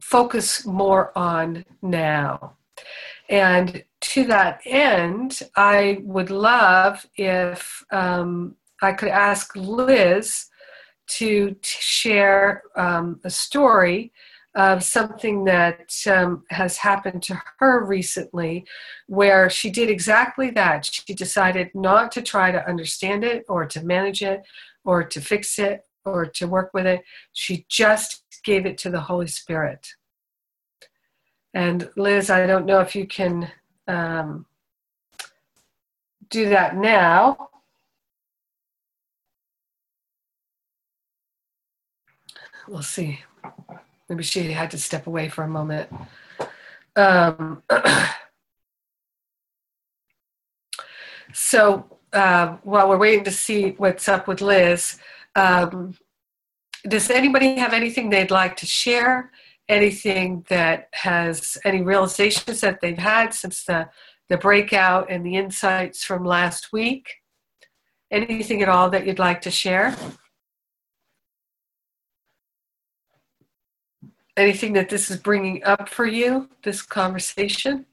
focus 0.00 0.64
more 0.64 1.16
on 1.16 1.64
now. 1.82 2.56
And 3.28 3.84
to 4.00 4.24
that 4.24 4.60
end, 4.66 5.42
I 5.56 6.00
would 6.02 6.30
love 6.30 7.06
if 7.16 7.84
um, 7.90 8.56
I 8.80 8.92
could 8.92 9.08
ask 9.08 9.54
Liz 9.54 10.46
to 11.08 11.50
t- 11.50 11.56
share 11.62 12.62
um, 12.76 13.20
a 13.24 13.30
story 13.30 14.12
of 14.54 14.82
something 14.82 15.44
that 15.44 15.90
um, 16.06 16.44
has 16.50 16.76
happened 16.76 17.22
to 17.22 17.40
her 17.58 17.84
recently 17.84 18.66
where 19.06 19.48
she 19.48 19.70
did 19.70 19.88
exactly 19.88 20.50
that. 20.50 20.84
She 20.84 21.14
decided 21.14 21.70
not 21.74 22.12
to 22.12 22.22
try 22.22 22.50
to 22.52 22.68
understand 22.68 23.24
it 23.24 23.44
or 23.48 23.64
to 23.66 23.82
manage 23.82 24.22
it 24.22 24.42
or 24.84 25.04
to 25.04 25.20
fix 25.20 25.58
it 25.58 25.86
or 26.04 26.26
to 26.26 26.46
work 26.46 26.70
with 26.74 26.86
it. 26.86 27.02
She 27.32 27.64
just 27.68 28.24
gave 28.44 28.66
it 28.66 28.76
to 28.78 28.90
the 28.90 29.00
Holy 29.00 29.26
Spirit. 29.26 29.94
And 31.54 31.88
Liz, 31.96 32.28
I 32.28 32.46
don't 32.46 32.66
know 32.66 32.80
if 32.80 32.94
you 32.94 33.06
can 33.06 33.50
um, 33.88 34.46
do 36.28 36.48
that 36.50 36.76
now. 36.76 37.48
We'll 42.68 42.82
see. 42.82 43.20
Maybe 44.12 44.24
she 44.24 44.52
had 44.52 44.70
to 44.72 44.78
step 44.78 45.06
away 45.06 45.30
for 45.30 45.42
a 45.42 45.48
moment. 45.48 45.88
Um, 46.96 47.62
so 51.32 51.86
uh, 52.12 52.58
while 52.62 52.90
we're 52.90 52.98
waiting 52.98 53.24
to 53.24 53.30
see 53.30 53.70
what's 53.78 54.10
up 54.10 54.28
with 54.28 54.42
Liz, 54.42 54.98
um, 55.34 55.96
does 56.86 57.08
anybody 57.08 57.56
have 57.56 57.72
anything 57.72 58.10
they'd 58.10 58.30
like 58.30 58.54
to 58.56 58.66
share? 58.66 59.30
Anything 59.66 60.44
that 60.50 60.90
has 60.92 61.56
any 61.64 61.80
realizations 61.80 62.60
that 62.60 62.82
they've 62.82 62.98
had 62.98 63.32
since 63.32 63.64
the, 63.64 63.88
the 64.28 64.36
breakout 64.36 65.10
and 65.10 65.24
the 65.24 65.36
insights 65.36 66.04
from 66.04 66.22
last 66.22 66.70
week? 66.70 67.08
Anything 68.10 68.60
at 68.60 68.68
all 68.68 68.90
that 68.90 69.06
you'd 69.06 69.18
like 69.18 69.40
to 69.40 69.50
share? 69.50 69.96
Anything 74.36 74.72
that 74.74 74.88
this 74.88 75.10
is 75.10 75.18
bringing 75.18 75.62
up 75.64 75.88
for 75.88 76.06
you, 76.06 76.48
this 76.62 76.82
conversation? 76.82 77.86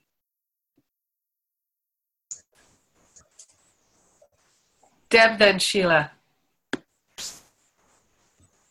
Deb, 5.09 5.39
then 5.39 5.59
Sheila. 5.59 6.11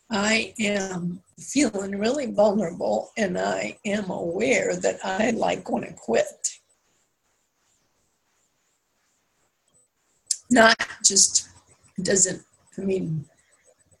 I 0.09 0.53
am 0.57 1.21
feeling 1.39 1.97
really 1.99 2.27
vulnerable 2.27 3.11
and 3.17 3.37
I 3.37 3.77
am 3.85 4.09
aware 4.09 4.75
that 4.75 4.99
I 5.03 5.31
like 5.31 5.69
want 5.69 5.85
to 5.85 5.93
quit. 5.93 6.57
Not 10.49 10.75
just, 11.03 11.49
doesn't, 12.01 12.43
I 12.77 12.81
mean, 12.81 13.25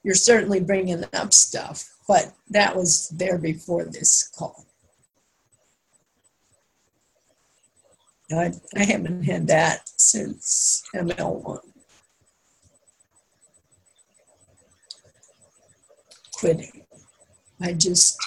you're 0.01 0.15
certainly 0.15 0.59
bringing 0.61 1.03
up 1.13 1.33
stuff, 1.33 1.93
but 2.09 2.33
that 2.49 2.75
was 2.75 3.09
there 3.09 3.37
before 3.37 3.85
this 3.85 4.31
call. 4.35 4.65
I, 8.31 8.51
I 8.75 8.83
haven't 8.83 9.25
had 9.25 9.45
that 9.45 9.87
since 9.95 10.81
ML1. 10.95 11.59
Quitting. 16.33 16.87
I 17.61 17.73
just 17.73 18.17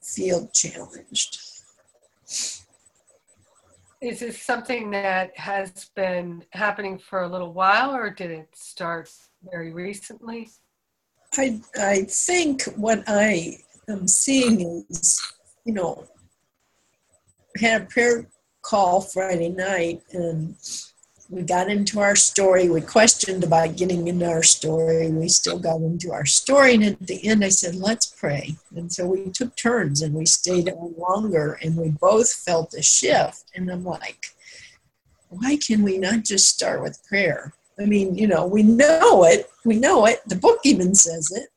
feel 0.00 0.46
challenged. 0.52 1.40
Is 4.00 4.20
this 4.20 4.40
something 4.40 4.92
that 4.92 5.36
has 5.36 5.90
been 5.96 6.44
happening 6.50 7.00
for 7.00 7.22
a 7.22 7.28
little 7.28 7.52
while 7.52 7.92
or 7.92 8.08
did 8.08 8.30
it 8.30 8.48
start 8.54 9.10
very 9.50 9.72
recently? 9.72 10.50
I, 11.34 11.60
I 11.78 12.02
think 12.08 12.64
what 12.76 13.02
I 13.06 13.58
am 13.88 14.06
seeing 14.06 14.84
is, 14.90 15.20
you 15.64 15.72
know, 15.72 16.04
had 17.60 17.82
a 17.82 17.84
prayer 17.86 18.26
call 18.62 19.00
Friday 19.00 19.48
night 19.48 20.02
and 20.12 20.56
we 21.32 21.42
got 21.42 21.70
into 21.70 21.98
our 21.98 22.14
story. 22.14 22.68
We 22.68 22.82
questioned 22.82 23.42
about 23.42 23.76
getting 23.76 24.06
into 24.06 24.28
our 24.28 24.42
story. 24.42 25.10
We 25.10 25.28
still 25.28 25.58
got 25.58 25.80
into 25.80 26.12
our 26.12 26.26
story. 26.26 26.74
And 26.74 26.84
at 26.84 27.06
the 27.06 27.26
end, 27.26 27.42
I 27.42 27.48
said, 27.48 27.74
let's 27.74 28.06
pray. 28.06 28.56
And 28.76 28.92
so 28.92 29.06
we 29.06 29.30
took 29.30 29.56
turns 29.56 30.02
and 30.02 30.14
we 30.14 30.26
stayed 30.26 30.68
on 30.68 30.94
longer 30.98 31.58
and 31.62 31.76
we 31.76 31.88
both 31.88 32.30
felt 32.30 32.74
a 32.74 32.82
shift. 32.82 33.44
And 33.54 33.70
I'm 33.70 33.82
like, 33.82 34.26
why 35.30 35.56
can 35.56 35.82
we 35.82 35.96
not 35.96 36.24
just 36.24 36.48
start 36.48 36.82
with 36.82 37.02
prayer? 37.08 37.54
I 37.80 37.84
mean, 37.84 38.14
you 38.14 38.26
know, 38.26 38.46
we 38.46 38.62
know 38.62 39.24
it. 39.24 39.48
We 39.64 39.76
know 39.76 40.06
it. 40.06 40.20
The 40.26 40.36
book 40.36 40.60
even 40.64 40.94
says 40.94 41.30
it. 41.32 41.48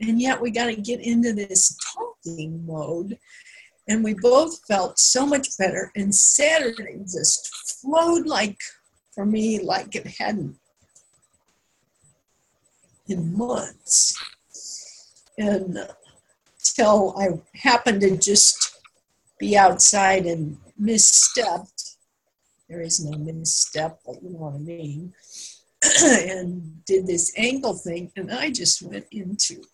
And 0.00 0.20
yet 0.20 0.40
we 0.40 0.50
got 0.50 0.66
to 0.66 0.76
get 0.76 1.00
into 1.00 1.32
this 1.32 1.76
talking 1.94 2.64
mode. 2.66 3.18
And 3.88 4.02
we 4.02 4.14
both 4.14 4.64
felt 4.66 4.98
so 4.98 5.26
much 5.26 5.58
better. 5.58 5.90
And 5.94 6.14
Saturday 6.14 6.98
just 7.00 7.80
flowed 7.80 8.26
like, 8.26 8.56
for 9.12 9.26
me, 9.26 9.60
like 9.60 9.94
it 9.94 10.06
hadn't 10.18 10.56
in 13.08 13.36
months. 13.36 14.16
And 15.36 15.78
till 16.62 17.14
I 17.18 17.40
happened 17.58 18.00
to 18.02 18.16
just 18.16 18.78
be 19.38 19.56
outside 19.56 20.26
and 20.26 20.56
misstepped. 20.80 21.89
There 22.70 22.80
is 22.82 23.04
no 23.04 23.18
misstep, 23.18 23.98
but 24.06 24.22
you 24.22 24.30
know 24.30 24.38
what 24.38 24.54
I 24.54 24.58
mean. 24.58 25.12
and 26.04 26.84
did 26.84 27.04
this 27.04 27.32
ankle 27.36 27.74
thing, 27.74 28.12
and 28.16 28.30
I 28.30 28.50
just 28.50 28.80
went 28.80 29.06
into 29.10 29.64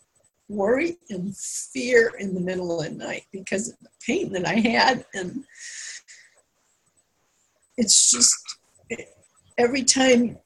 worry 0.48 0.96
and 1.11 1.37
fear 1.37 2.14
in 2.18 2.32
the 2.32 2.40
middle 2.40 2.80
of 2.80 2.88
the 2.88 2.94
night 2.94 3.24
because 3.32 3.68
of 3.68 3.78
the 3.80 3.90
pain 4.06 4.32
that 4.32 4.46
I 4.46 4.54
had. 4.54 5.04
And 5.12 5.44
it's 7.76 8.11
just 8.11 8.35
every 9.59 9.82
time 9.82 10.38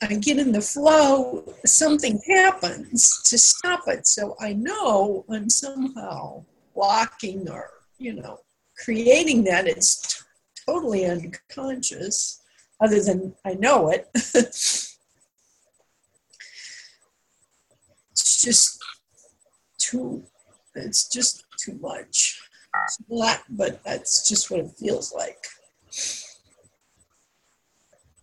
I 0.00 0.14
get 0.14 0.38
in 0.38 0.52
the 0.52 0.62
flow, 0.62 1.52
something 1.66 2.18
happens 2.28 3.20
to 3.24 3.36
stop 3.36 3.82
it. 3.88 4.06
So 4.06 4.36
I 4.40 4.54
know 4.54 5.26
I'm 5.28 5.50
somehow 5.50 6.44
blocking 6.74 7.50
or, 7.50 7.68
you 7.98 8.14
know, 8.14 8.38
creating 8.82 9.44
that. 9.44 9.66
It's 9.66 10.17
totally 10.68 11.06
unconscious, 11.06 12.42
other 12.80 13.02
than 13.02 13.34
I 13.44 13.54
know 13.54 13.88
it. 13.90 14.08
it's 14.14 14.96
just 18.12 18.78
too, 19.78 20.22
it's 20.74 21.08
just 21.08 21.44
too 21.58 21.78
much. 21.80 22.40
It's 22.84 22.98
but 23.48 23.82
that's 23.82 24.28
just 24.28 24.50
what 24.50 24.60
it 24.60 24.70
feels 24.78 25.12
like. 25.12 25.42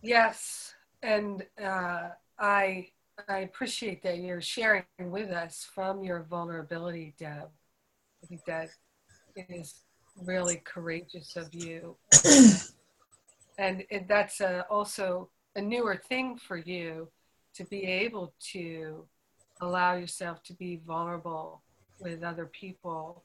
Yes, 0.02 0.74
and 1.02 1.44
uh, 1.62 2.10
I 2.38 2.88
I 3.28 3.38
appreciate 3.38 4.02
that 4.04 4.18
you're 4.18 4.40
sharing 4.40 4.84
with 5.00 5.30
us 5.30 5.66
from 5.74 6.04
your 6.04 6.22
vulnerability, 6.22 7.14
Deb. 7.18 7.48
I 8.22 8.26
think 8.26 8.44
that 8.44 8.68
is 9.36 9.85
really 10.24 10.62
courageous 10.64 11.36
of 11.36 11.52
you, 11.54 11.96
and 13.58 13.84
it, 13.90 14.08
that's 14.08 14.40
a, 14.40 14.66
also 14.70 15.28
a 15.54 15.60
newer 15.60 15.96
thing 15.96 16.36
for 16.36 16.56
you 16.56 17.08
to 17.54 17.64
be 17.64 17.84
able 17.84 18.34
to 18.52 19.04
allow 19.60 19.96
yourself 19.96 20.42
to 20.44 20.52
be 20.52 20.80
vulnerable 20.86 21.62
with 22.00 22.22
other 22.22 22.46
people. 22.46 23.22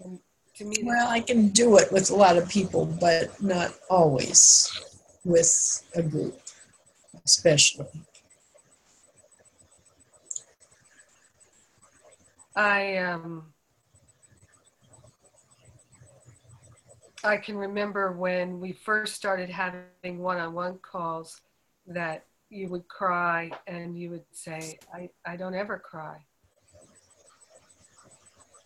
And 0.00 0.18
to 0.56 0.64
me, 0.64 0.76
well, 0.82 1.08
I 1.08 1.20
can 1.20 1.48
do 1.48 1.76
it 1.76 1.92
with 1.92 2.10
a 2.10 2.14
lot 2.14 2.36
of 2.36 2.48
people, 2.48 2.86
but 2.86 3.40
not 3.42 3.74
always 3.90 4.70
with 5.24 5.84
a 5.94 6.02
group, 6.02 6.40
especially. 7.24 7.86
I 12.56 12.96
um 12.96 13.52
I 17.24 17.36
can 17.36 17.56
remember 17.56 18.12
when 18.12 18.60
we 18.60 18.72
first 18.72 19.14
started 19.14 19.50
having 19.50 20.18
one-on-one 20.18 20.78
calls 20.78 21.40
that 21.86 22.24
you 22.48 22.68
would 22.68 22.86
cry 22.88 23.50
and 23.66 23.98
you 23.98 24.10
would 24.10 24.24
say, 24.30 24.78
I, 24.94 25.10
I 25.26 25.36
don't 25.36 25.54
ever 25.54 25.78
cry. 25.78 26.18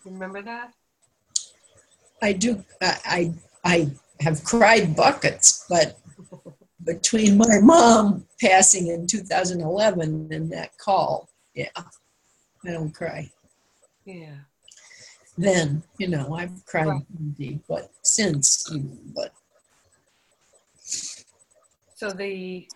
Remember 0.05 0.43
that? 0.43 0.75
I 2.21 2.33
do. 2.33 2.65
I 2.81 3.33
I 3.65 3.91
have 4.21 4.45
cried 4.45 4.95
buckets, 4.95 5.65
but 5.69 5.99
between 6.85 7.37
my 7.37 7.59
mom 7.61 8.27
passing 8.41 8.89
in 8.89 9.07
2011 9.07 10.29
and 10.31 10.53
that 10.53 10.77
call, 10.79 11.29
yeah, 11.55 11.69
I 11.77 12.71
don't 12.71 12.95
cry. 12.95 13.31
Yeah. 14.05 14.35
Then 15.39 15.83
you 15.99 16.09
know 16.09 16.35
I've 16.35 16.65
cried 16.67 16.87
right. 16.87 17.07
indeed, 17.19 17.61
but 17.69 17.91
since 18.03 18.71
but. 19.15 19.33
So 21.97 22.11
the 22.11 22.69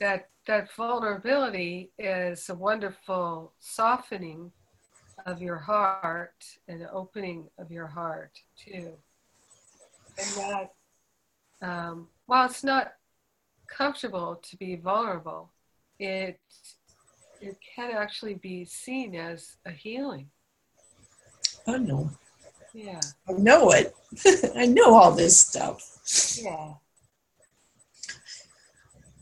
that 0.00 0.28
that 0.46 0.72
vulnerability 0.74 1.90
is 1.98 2.48
a 2.50 2.54
wonderful 2.54 3.52
softening 3.60 4.52
of 5.26 5.40
your 5.40 5.56
heart 5.56 6.44
and 6.68 6.86
opening 6.92 7.48
of 7.58 7.70
your 7.70 7.86
heart 7.86 8.32
too. 8.56 8.92
And 10.18 10.28
that, 10.36 10.74
um, 11.62 12.08
while 12.26 12.46
it's 12.46 12.62
not 12.62 12.92
comfortable 13.66 14.36
to 14.36 14.56
be 14.56 14.76
vulnerable, 14.76 15.50
it 15.98 16.40
it 17.40 17.58
can 17.74 17.90
actually 17.90 18.34
be 18.34 18.64
seen 18.64 19.14
as 19.14 19.56
a 19.66 19.70
healing. 19.70 20.28
I 21.66 21.78
know. 21.78 22.10
Yeah. 22.72 23.00
I 23.28 23.32
know 23.32 23.70
it. 23.70 23.94
I 24.56 24.66
know 24.66 24.94
all 24.94 25.12
this 25.12 25.38
stuff. 25.38 26.38
Yeah. 26.42 26.74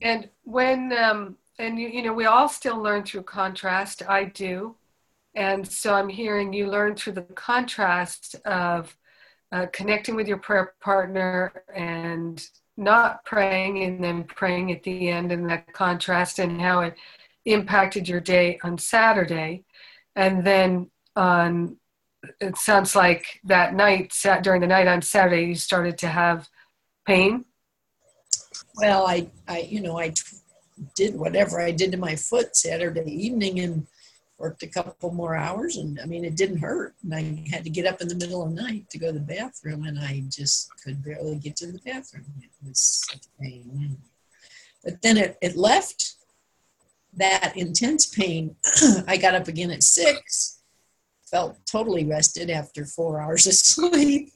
And 0.01 0.29
when 0.45 0.93
um, 0.93 1.37
and 1.59 1.79
you 1.79 1.89
you 1.89 2.03
know 2.03 2.13
we 2.13 2.25
all 2.25 2.49
still 2.49 2.79
learn 2.79 3.05
through 3.05 3.23
contrast. 3.23 4.03
I 4.09 4.25
do. 4.25 4.77
And 5.35 5.67
so 5.67 5.95
I'm 5.95 6.09
hearing 6.09 6.53
you 6.53 6.67
learn 6.67 6.95
through 6.95 7.15
the 7.15 7.23
contrast 7.23 8.37
of 8.45 8.95
uh, 9.51 9.67
connecting 9.73 10.15
with 10.15 10.29
your 10.29 10.39
prayer 10.39 10.75
partner 10.81 11.65
and 11.75 12.47
not 12.77 13.25
praying 13.25 13.83
and 13.83 14.03
then 14.03 14.25
praying 14.25 14.73
at 14.73 14.83
the 14.83 15.09
end 15.09 15.33
and 15.33 15.49
that 15.49 15.73
contrast 15.73 16.39
and 16.39 16.61
how 16.61 16.81
it 16.81 16.97
impacted 17.45 18.09
your 18.09 18.21
day 18.21 18.59
on 18.63 18.79
Saturday. 18.79 19.65
And 20.17 20.45
then 20.45 20.91
on, 21.17 21.77
it 22.41 22.57
sounds 22.57 22.95
like 22.95 23.41
that 23.45 23.75
night, 23.75 24.13
sat 24.13 24.43
during 24.43 24.61
the 24.61 24.67
night 24.67 24.87
on 24.87 25.03
Saturday, 25.03 25.47
you 25.47 25.55
started 25.55 25.99
to 25.99 26.09
have 26.09 26.49
pain. 27.07 27.45
Well, 28.77 29.07
I, 29.07 29.29
I, 29.49 29.61
you 29.61 29.81
know, 29.81 29.99
I 29.99 30.13
did 30.95 31.15
whatever 31.15 31.61
I 31.61 31.71
did 31.71 31.93
to 31.93 31.99
my 31.99 32.17
foot 32.17 32.57
Saturday 32.57 33.11
evening 33.11 33.61
and 33.61 33.87
worked 34.39 34.63
a 34.63 34.67
couple 34.67 35.13
more 35.13 35.37
hours 35.37 35.77
and 35.77 36.01
I 36.01 36.07
mean 36.07 36.25
it 36.25 36.37
didn't 36.37 36.59
hurt 36.59 36.95
and 37.05 37.15
I 37.15 37.45
had 37.53 37.63
to 37.63 37.71
get 37.71 37.87
up 37.87 38.01
in 38.01 38.09
the 38.09 38.17
middle 38.17 38.43
of 38.43 38.53
the 38.53 38.61
night 38.61 38.91
to 38.91 38.99
go 38.99 39.07
to 39.07 39.13
the 39.13 39.21
bathroom 39.21 39.85
and 39.85 40.01
I 40.01 40.25
just 40.29 40.69
could 40.83 41.05
barely 41.05 41.37
get 41.37 41.55
to 41.57 41.71
the 41.71 41.79
bathroom. 41.79 42.25
It 42.41 42.51
was 42.67 43.05
pain. 43.41 43.99
But 44.83 45.01
then 45.01 45.17
it, 45.17 45.39
it 45.41 45.57
left 45.57 46.15
that 47.15 47.57
intense 47.57 48.07
pain. 48.07 48.57
I 49.07 49.17
got 49.17 49.35
up 49.35 49.47
again 49.47 49.71
at 49.71 49.85
six, 49.85 50.62
felt 51.33 51.59
totally 51.67 52.05
rested 52.05 52.51
after 52.51 52.85
four 52.85 53.21
hours 53.21 53.47
of 53.49 53.55
sleep, 53.55 54.31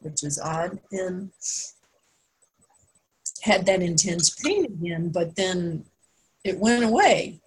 which 0.00 0.24
is 0.24 0.40
odd, 0.40 0.80
and 0.92 1.30
had 3.42 3.66
that 3.66 3.82
intense 3.82 4.30
pain 4.30 4.64
again, 4.64 5.10
but 5.10 5.36
then 5.36 5.84
it 6.44 6.58
went 6.58 6.84
away 6.84 7.40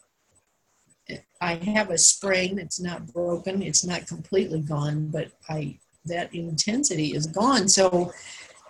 I 1.41 1.55
have 1.55 1.89
a 1.89 1.97
sprain. 1.97 2.59
It's 2.59 2.79
not 2.79 3.11
broken. 3.13 3.61
It's 3.61 3.85
not 3.85 4.07
completely 4.07 4.61
gone, 4.61 5.07
but 5.07 5.31
I 5.49 5.79
that 6.05 6.33
intensity 6.33 7.13
is 7.15 7.27
gone. 7.27 7.67
So 7.67 8.11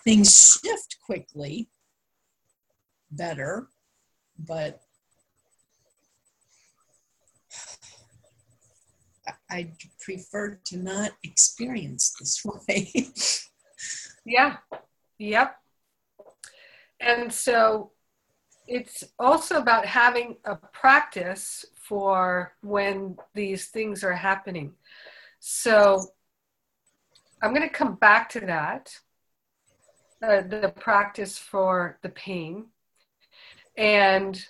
things 0.03 0.59
shift 0.63 0.97
quickly, 1.05 1.69
better, 3.11 3.67
but 4.37 4.81
I 9.49 9.71
prefer 9.99 10.59
to 10.65 10.77
not 10.77 11.11
experience 11.23 12.15
this 12.19 12.45
way. 12.67 13.09
yeah. 14.25 14.57
Yep. 15.17 15.55
And 16.99 17.31
so 17.31 17.91
it's 18.67 19.03
also 19.17 19.57
about 19.57 19.85
having 19.85 20.37
a 20.45 20.55
practice 20.55 21.65
for 21.75 22.53
when 22.61 23.17
these 23.33 23.67
things 23.67 24.03
are 24.03 24.13
happening. 24.13 24.73
So 25.39 26.05
I'm 27.41 27.53
going 27.53 27.67
to 27.67 27.73
come 27.73 27.95
back 27.95 28.29
to 28.29 28.41
that 28.41 28.93
uh, 30.21 30.41
the 30.41 30.73
practice 30.77 31.37
for 31.37 31.97
the 32.01 32.09
pain. 32.09 32.65
And 33.77 34.43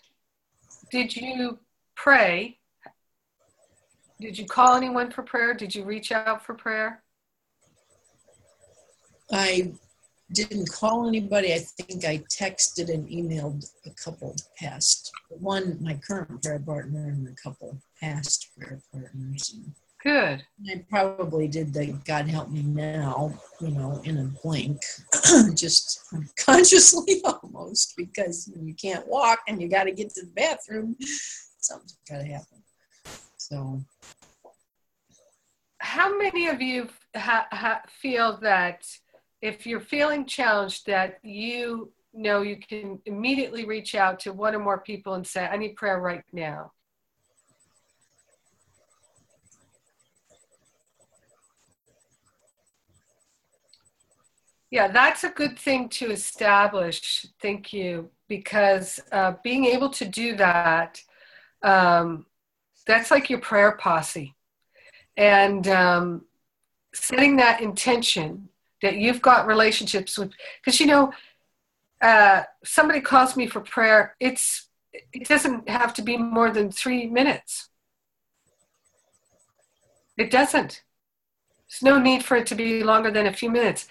did 0.92 1.16
you 1.16 1.60
pray? 1.96 2.59
Did 4.22 4.38
you 4.38 4.46
call 4.46 4.76
anyone 4.76 5.12
for 5.12 5.24
prayer? 5.24 5.54
Did 5.54 5.74
you 5.74 5.84
reach 5.84 6.12
out 6.12 6.46
for 6.46 6.54
prayer? 6.54 7.02
I 9.32 9.72
didn't 10.34 10.70
call 10.70 11.08
anybody. 11.08 11.54
I 11.54 11.60
think 11.60 12.04
I 12.04 12.18
texted 12.30 12.94
and 12.94 13.08
emailed 13.08 13.70
a 13.86 13.92
couple 13.92 14.36
past 14.58 15.12
one, 15.30 15.78
my 15.82 16.00
current 16.06 16.44
prayer 16.44 16.60
partner, 16.60 17.08
and 17.08 17.28
a 17.28 17.36
couple 17.42 17.78
past 18.02 18.50
prayer 18.58 18.82
partners. 18.92 19.56
Good. 20.04 20.44
I 20.70 20.84
probably 20.90 21.48
did 21.48 21.74
the 21.74 21.94
God 22.06 22.28
help 22.28 22.50
me 22.50 22.64
now, 22.64 23.34
you 23.60 23.70
know, 23.72 24.02
in 24.04 24.18
a 24.18 24.24
blink, 24.42 24.82
just 25.56 26.02
consciously 26.38 27.22
almost, 27.44 27.94
because 27.98 28.52
you 28.62 28.74
can't 28.74 29.08
walk 29.08 29.40
and 29.48 29.62
you 29.62 29.68
got 29.68 29.86
to 29.86 29.92
get 29.92 30.14
to 30.16 30.26
the 30.26 30.32
bathroom. 30.32 30.96
Something's 31.60 31.98
got 32.10 32.20
to 32.20 32.26
happen. 32.26 32.64
So, 33.52 33.82
how 35.80 36.16
many 36.18 36.48
of 36.48 36.62
you 36.62 36.88
ha- 37.16 37.48
ha- 37.52 37.82
feel 37.88 38.38
that 38.42 38.86
if 39.42 39.66
you're 39.66 39.80
feeling 39.80 40.26
challenged, 40.26 40.86
that 40.86 41.20
you 41.24 41.92
know 42.14 42.42
you 42.42 42.58
can 42.58 43.00
immediately 43.06 43.66
reach 43.66 43.96
out 43.96 44.20
to 44.20 44.34
one 44.34 44.54
or 44.54 44.60
more 44.60 44.80
people 44.80 45.16
and 45.16 45.26
say, 45.26 45.46
I 45.46 45.58
need 45.58 45.76
prayer 45.76 46.00
right 46.00 46.24
now. 46.32 46.74
Yeah, 54.72 54.90
that's 54.90 55.24
a 55.24 55.30
good 55.30 55.58
thing 55.58 55.90
to 55.90 56.12
establish. 56.12 57.26
Thank 57.42 57.74
you. 57.74 58.12
Because 58.28 59.00
uh, 59.12 59.34
being 59.44 59.66
able 59.66 59.90
to 59.90 60.06
do 60.06 60.36
that, 60.36 61.02
um, 61.64 62.28
that's 62.90 63.12
like 63.12 63.30
your 63.30 63.40
prayer 63.40 63.74
posse. 63.74 64.36
And 65.16 65.68
um, 65.68 66.26
setting 66.94 67.38
that 67.38 67.62
intention 67.62 68.50
that 68.82 68.96
you've 68.96 69.22
got 69.22 69.48
relationships 69.48 70.18
with, 70.18 70.32
because 70.64 70.80
you 70.80 70.88
know, 70.88 71.14
uh, 72.02 72.44
somebody 72.64 73.02
calls 73.02 73.36
me 73.36 73.48
for 73.48 73.60
prayer, 73.62 74.16
it's 74.20 74.68
it 74.92 75.28
doesn't 75.28 75.70
have 75.70 75.94
to 75.94 76.02
be 76.02 76.18
more 76.18 76.50
than 76.52 76.72
three 76.72 77.06
minutes. 77.08 77.70
It 80.18 80.32
doesn't. 80.32 80.84
There's 81.70 81.84
no 81.84 82.00
need 82.00 82.24
for 82.24 82.38
it 82.38 82.48
to 82.48 82.56
be 82.56 82.84
longer 82.84 83.12
than 83.12 83.28
a 83.28 83.34
few 83.34 83.52
minutes 83.52 83.88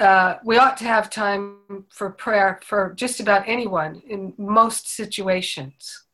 uh, 0.00 0.38
we 0.44 0.56
ought 0.56 0.76
to 0.78 0.84
have 0.84 1.10
time 1.10 1.56
for 1.90 2.10
prayer 2.10 2.58
for 2.64 2.94
just 2.94 3.20
about 3.20 3.46
anyone 3.46 4.02
in 4.08 4.32
most 4.38 4.88
situations, 4.88 6.04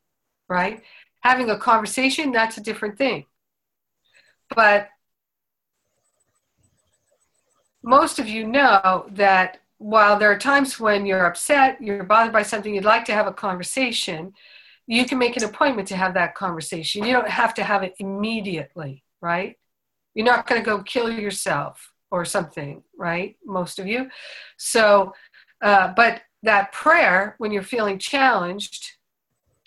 right? 0.49 0.83
Having 1.21 1.51
a 1.51 1.59
conversation, 1.59 2.33
that's 2.33 2.57
a 2.57 2.63
different 2.63 2.99
thing. 2.99 3.27
But 4.55 4.89
most 7.83 8.19
of 8.19 8.29
you 8.29 8.47
know 8.47 9.07
that 9.13 9.61
while 9.79 10.19
there 10.19 10.31
are 10.31 10.39
times 10.39 10.81
when 10.81 11.07
you're 11.07 11.27
upset, 11.27 11.81
you're 11.81 12.05
bothered 12.05 12.33
by 12.33 12.43
something, 12.43 12.75
you'd 12.75 12.85
like 12.85 13.05
to 13.07 13.13
have 13.13 13.27
a 13.27 13.33
conversation, 13.33 14.33
you 14.87 15.05
can 15.05 15.19
make 15.19 15.37
an 15.37 15.45
appointment 15.45 15.89
to 15.89 15.97
have 15.97 16.15
that 16.15 16.35
conversation. 16.35 17.05
You 17.05 17.13
don't 17.13 17.29
have 17.29 17.55
to 17.55 17.65
have 17.65 17.83
it 17.83 17.95
immediately, 17.99 19.05
right? 19.21 19.57
You're 20.15 20.27
not 20.27 20.47
going 20.47 20.61
to 20.61 20.65
go 20.65 20.83
kill 20.83 21.11
yourself 21.11 21.93
or 22.11 22.25
something, 22.25 22.83
right? 22.97 23.37
Most 23.45 23.79
of 23.79 23.87
you. 23.87 24.09
So, 24.57 25.13
uh, 25.63 25.93
but 25.97 26.23
that 26.43 26.73
prayer, 26.73 27.35
when 27.39 27.53
you're 27.53 27.63
feeling 27.63 27.99
challenged 27.99 28.93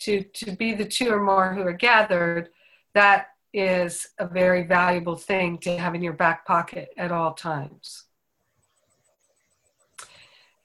to, 0.02 0.24
to 0.24 0.52
be 0.52 0.74
the 0.74 0.86
two 0.86 1.10
or 1.10 1.22
more 1.22 1.54
who 1.54 1.62
are 1.62 1.74
gathered, 1.74 2.50
that 2.94 3.28
is 3.54 4.08
a 4.20 4.28
very 4.28 4.64
valuable 4.64 5.16
thing 5.16 5.58
to 5.60 5.78
have 5.78 5.96
in 5.96 6.02
your 6.02 6.14
back 6.14 6.46
pocket 6.46 6.90
at 6.98 7.12
all 7.12 7.34
times. 7.34 8.06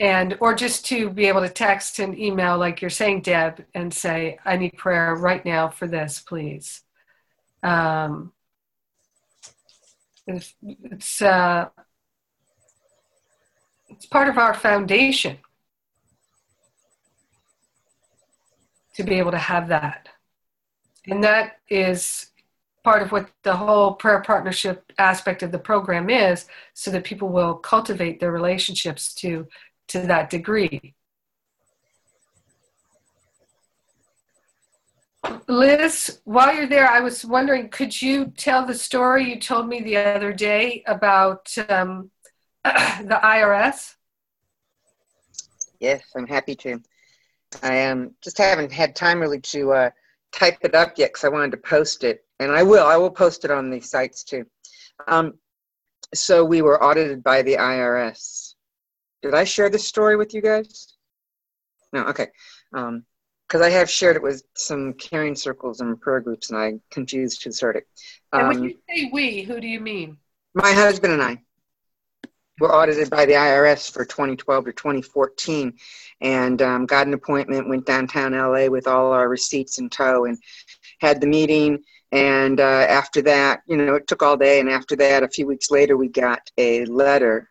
And, 0.01 0.37
or 0.41 0.55
just 0.55 0.85
to 0.87 1.09
be 1.09 1.27
able 1.27 1.41
to 1.41 1.49
text 1.49 1.99
and 1.99 2.19
email, 2.19 2.59
like 2.59 2.81
you're 2.81 2.91
saying, 2.91 3.23
Deb, 3.23 3.65
and 3.75 3.95
say, 3.95 4.39
I 4.45 4.57
need 4.57 4.77
prayer 4.77 5.15
right 5.15 5.45
now 5.45 5.69
for 5.69 5.87
this, 5.87 6.21
please. 6.21 6.83
Um, 7.63 8.33
it's 10.27 11.23
uh, 11.23 11.69
it's 13.89 14.07
part 14.07 14.29
of 14.29 14.39
our 14.39 14.55
foundation 14.55 15.39
to 18.95 19.03
be 19.03 19.15
able 19.15 19.31
to 19.33 19.39
have 19.39 19.69
that. 19.69 20.09
And 21.07 21.23
that 21.25 21.59
is 21.69 22.31
part 22.83 23.03
of 23.03 23.13
what 23.13 23.31
the 23.43 23.57
whole 23.57 23.95
prayer 23.95 24.21
partnership 24.23 24.93
aspect 24.99 25.43
of 25.43 25.53
the 25.53 25.59
program 25.59 26.11
is 26.11 26.47
so 26.75 26.91
that 26.91 27.05
people 27.05 27.29
will 27.29 27.55
cultivate 27.55 28.21
their 28.21 28.33
relationships 28.33 29.15
to 29.15 29.47
to 29.87 30.01
that 30.01 30.31
degree 30.31 30.95
Liz, 35.47 36.21
while 36.25 36.55
you're 36.55 36.67
there, 36.67 36.89
I 36.89 37.01
was 37.01 37.25
wondering, 37.25 37.69
could 37.69 38.01
you 38.01 38.27
tell 38.37 38.67
the 38.67 38.75
story 38.75 39.29
you 39.29 39.41
told 39.41 39.69
me 39.69 39.81
the 39.83 39.97
other 39.97 40.33
day 40.33 40.83
about 40.87 41.55
um, 41.69 42.11
the 42.65 43.21
IRS? 43.23 43.95
Yes, 45.81 46.03
I'm 46.17 46.27
happy 46.27 46.55
to. 46.57 46.81
I 47.63 47.87
um, 47.87 48.13
just 48.23 48.39
haven't 48.39 48.73
had 48.73 48.97
time 48.97 49.21
really 49.21 49.41
to 49.41 49.73
uh, 49.73 49.91
type 50.33 50.59
it 50.63 50.75
up 50.75 50.95
yet 50.97 51.11
because 51.11 51.25
I 51.25 51.29
wanted 51.29 51.53
to 51.53 51.57
post 51.59 52.05
it, 52.05 52.25
and 52.41 52.53
I 52.53 52.63
will. 52.63 52.87
I 52.87 52.97
will 52.97 53.11
post 53.11 53.45
it 53.45 53.51
on 53.51 53.71
these 53.71 53.91
sites 53.91 54.25
too. 54.25 54.45
Um, 55.09 55.35
so 56.15 56.45
we 56.45 56.63
were 56.63 56.83
audited 56.83 57.23
by 57.23 57.43
the 57.43 57.55
IRS. 57.55 58.55
Did 59.23 59.35
I 59.35 59.45
share 59.45 59.71
this 59.71 59.87
story 59.87 60.17
with 60.17 60.35
you 60.35 60.43
guys? 60.43 60.95
No. 61.93 62.05
Okay. 62.05 62.29
Um, 62.73 63.05
because 63.47 63.61
I 63.61 63.71
have 63.71 63.91
shared 63.91 64.17
it 64.17 64.23
with 64.23 64.43
some 64.57 64.95
caring 64.95 65.37
circles 65.37 65.81
and 65.81 66.01
prayer 66.01 66.21
groups, 66.21 66.51
and 66.51 66.59
I 66.59 66.75
confused 66.91 67.45
who 67.45 67.53
started 67.53 67.81
it. 67.81 67.89
Um, 68.33 68.41
and 68.41 68.49
when 68.49 68.57
um, 68.57 68.65
you 68.65 68.79
say 68.89 69.11
we, 69.13 69.43
who 69.43 69.61
do 69.61 69.67
you 69.67 69.81
mean? 69.81 70.17
My 70.55 70.73
husband 70.73 71.13
and 71.13 71.23
I 71.23 71.43
were 72.61 72.75
audited 72.75 73.11
by 73.11 73.27
the 73.27 73.33
IRS 73.33 73.91
for 73.91 74.05
2012 74.05 74.67
to 74.67 74.73
2014, 74.73 75.73
and 76.21 76.63
um, 76.63 76.87
got 76.87 77.07
an 77.07 77.15
appointment. 77.15 77.69
Went 77.69 77.87
downtown 77.87 78.33
LA 78.33 78.67
with 78.67 78.87
all 78.87 79.13
our 79.13 79.29
receipts 79.29 79.79
in 79.79 79.91
tow, 79.91 80.25
and 80.27 80.39
had 81.01 81.21
the 81.21 81.27
meeting. 81.27 81.83
And 82.13 82.61
uh, 82.61 82.87
after 82.89 83.23
that, 83.23 83.63
you 83.67 83.77
know, 83.77 83.97
it 83.97 84.07
took 84.07 84.23
all 84.23 84.37
day. 84.37 84.61
And 84.61 84.71
after 84.71 84.95
that, 84.97 85.25
a 85.25 85.29
few 85.29 85.47
weeks 85.47 85.71
later, 85.71 85.97
we 85.97 86.09
got 86.09 86.49
a 86.59 86.85
letter 86.85 87.49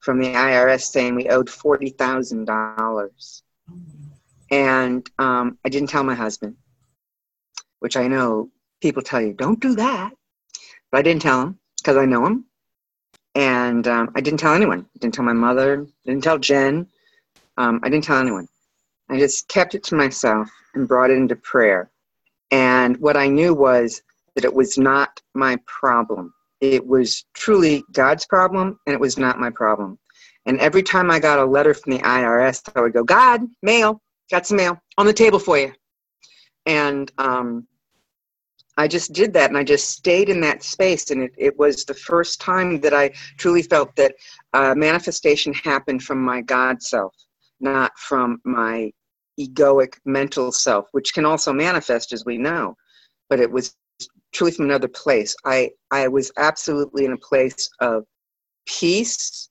from 0.00 0.18
the 0.18 0.28
IRS 0.28 0.82
saying 0.82 1.14
we 1.14 1.28
owed 1.28 1.48
forty 1.48 1.90
thousand 1.90 2.46
dollars. 2.46 3.42
And 4.50 5.08
um, 5.18 5.58
I 5.64 5.68
didn't 5.68 5.90
tell 5.90 6.02
my 6.02 6.16
husband, 6.16 6.56
which 7.78 7.96
I 7.96 8.08
know 8.08 8.50
people 8.80 9.02
tell 9.02 9.20
you, 9.20 9.32
don't 9.32 9.60
do 9.60 9.76
that. 9.76 10.12
But 10.90 10.98
I 10.98 11.02
didn't 11.02 11.22
tell 11.22 11.42
him 11.42 11.58
because 11.78 11.96
I 11.96 12.04
know 12.04 12.26
him. 12.26 12.46
And 13.34 13.86
um, 13.86 14.10
I 14.14 14.20
didn't 14.20 14.40
tell 14.40 14.54
anyone. 14.54 14.80
I 14.80 14.98
didn't 14.98 15.14
tell 15.14 15.24
my 15.24 15.32
mother, 15.32 15.86
didn't 16.04 16.24
tell 16.24 16.38
Jen. 16.38 16.86
Um, 17.56 17.80
I 17.82 17.88
didn't 17.88 18.04
tell 18.04 18.18
anyone. 18.18 18.48
I 19.08 19.18
just 19.18 19.48
kept 19.48 19.74
it 19.74 19.82
to 19.84 19.94
myself 19.94 20.48
and 20.74 20.88
brought 20.88 21.10
it 21.10 21.16
into 21.16 21.36
prayer. 21.36 21.90
And 22.50 22.96
what 22.98 23.16
I 23.16 23.28
knew 23.28 23.54
was 23.54 24.02
that 24.34 24.44
it 24.44 24.54
was 24.54 24.78
not 24.78 25.20
my 25.34 25.56
problem. 25.66 26.32
It 26.60 26.86
was 26.86 27.24
truly 27.34 27.84
God's 27.92 28.26
problem, 28.26 28.78
and 28.86 28.94
it 28.94 29.00
was 29.00 29.18
not 29.18 29.38
my 29.38 29.50
problem. 29.50 29.98
And 30.46 30.58
every 30.58 30.82
time 30.82 31.10
I 31.10 31.18
got 31.18 31.38
a 31.38 31.44
letter 31.44 31.74
from 31.74 31.92
the 31.92 31.98
IRS, 32.00 32.62
I 32.74 32.80
would 32.80 32.92
go, 32.92 33.04
God, 33.04 33.42
mail, 33.62 34.00
got 34.30 34.46
some 34.46 34.56
mail 34.56 34.80
on 34.98 35.06
the 35.06 35.12
table 35.12 35.38
for 35.38 35.58
you. 35.58 35.72
And 36.66 37.10
um, 37.18 37.66
I 38.80 38.88
just 38.88 39.12
did 39.12 39.34
that 39.34 39.50
and 39.50 39.58
I 39.58 39.62
just 39.62 39.90
stayed 39.90 40.30
in 40.30 40.40
that 40.40 40.62
space. 40.62 41.10
And 41.10 41.24
it, 41.24 41.32
it 41.36 41.58
was 41.58 41.84
the 41.84 41.92
first 41.92 42.40
time 42.40 42.80
that 42.80 42.94
I 42.94 43.10
truly 43.36 43.62
felt 43.62 43.94
that 43.96 44.14
uh, 44.54 44.74
manifestation 44.74 45.52
happened 45.52 46.02
from 46.02 46.22
my 46.22 46.40
God 46.40 46.82
self, 46.82 47.14
not 47.60 47.92
from 47.98 48.40
my 48.44 48.90
egoic 49.38 49.98
mental 50.06 50.50
self, 50.50 50.86
which 50.92 51.12
can 51.12 51.26
also 51.26 51.52
manifest 51.52 52.14
as 52.14 52.24
we 52.24 52.38
know. 52.38 52.74
But 53.28 53.38
it 53.38 53.50
was 53.50 53.76
truly 54.32 54.52
from 54.52 54.64
another 54.64 54.88
place. 54.88 55.36
I, 55.44 55.72
I 55.90 56.08
was 56.08 56.32
absolutely 56.38 57.04
in 57.04 57.12
a 57.12 57.18
place 57.18 57.68
of 57.80 58.04
peace 58.66 59.50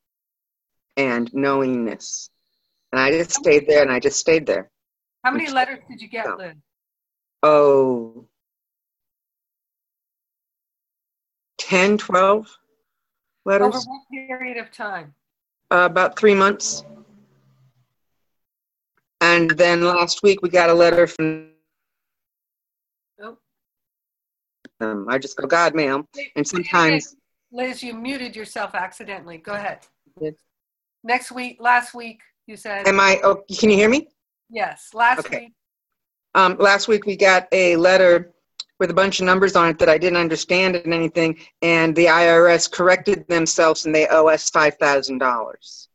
and 0.98 1.32
knowingness. 1.36 2.32
And 2.92 3.00
I 3.00 3.12
just 3.12 3.34
stayed 3.34 3.68
there 3.68 3.84
and 3.84 3.92
I 3.92 4.00
just 4.00 4.20
stayed 4.20 4.48
there. 4.48 4.72
How 5.24 5.32
many 5.32 5.52
letters 5.52 5.80
did 5.88 6.02
you 6.02 6.08
get. 6.08 6.36
Lynn? 6.36 6.64
Oh, 7.44 8.26
10, 11.70 12.00
12 12.00 12.58
letters. 13.46 13.68
Over 13.68 13.78
what 13.78 14.02
period 14.12 14.58
of 14.58 14.72
time? 14.72 15.14
Uh, 15.70 15.88
about 15.90 16.18
three 16.18 16.34
months. 16.34 16.84
And 19.22 19.52
then 19.52 19.82
last 19.82 20.24
week 20.24 20.42
we 20.42 20.50
got 20.50 20.72
a 20.72 20.74
letter 20.74 21.06
from. 21.06 21.52
Oh. 23.22 23.38
Um, 24.82 25.06
I 25.10 25.20
just 25.20 25.38
go, 25.38 25.46
God, 25.46 25.76
ma'am. 25.76 26.08
And 26.36 26.48
sometimes. 26.48 27.16
Liz, 27.52 27.84
you 27.84 27.94
muted 27.94 28.36
yourself 28.36 28.74
accidentally. 28.74 29.38
Go 29.38 29.54
ahead. 29.54 29.80
Yes. 30.20 30.34
Next 31.04 31.32
week, 31.32 31.58
last 31.60 31.94
week, 31.94 32.20
you 32.48 32.58
said. 32.58 32.88
Am 32.88 33.00
I? 33.00 33.20
Oh, 33.24 33.44
can 33.60 33.70
you 33.70 33.76
hear 33.76 33.90
me? 33.90 34.08
Yes, 34.50 34.90
last 34.96 35.20
okay. 35.20 35.40
week. 35.40 35.54
Um, 36.34 36.58
last 36.58 36.88
week 36.88 37.06
we 37.06 37.16
got 37.16 37.48
a 37.52 37.76
letter 37.76 38.34
with 38.80 38.90
a 38.90 38.94
bunch 38.94 39.20
of 39.20 39.26
numbers 39.26 39.56
on 39.56 39.70
it 39.70 39.78
that 39.80 39.90
I 39.90 39.98
didn't 39.98 40.18
understand 40.18 40.76
and 40.76 40.94
anything, 40.94 41.38
and 41.62 41.96
the 41.96 42.06
IRS 42.06 42.72
corrected 42.72 43.28
themselves 43.28 43.86
and 43.86 43.94
they 43.94 44.08
owe 44.08 44.28
us 44.28 44.50
five 44.50 44.76
thousand 44.78 45.18
dollars. 45.18 45.90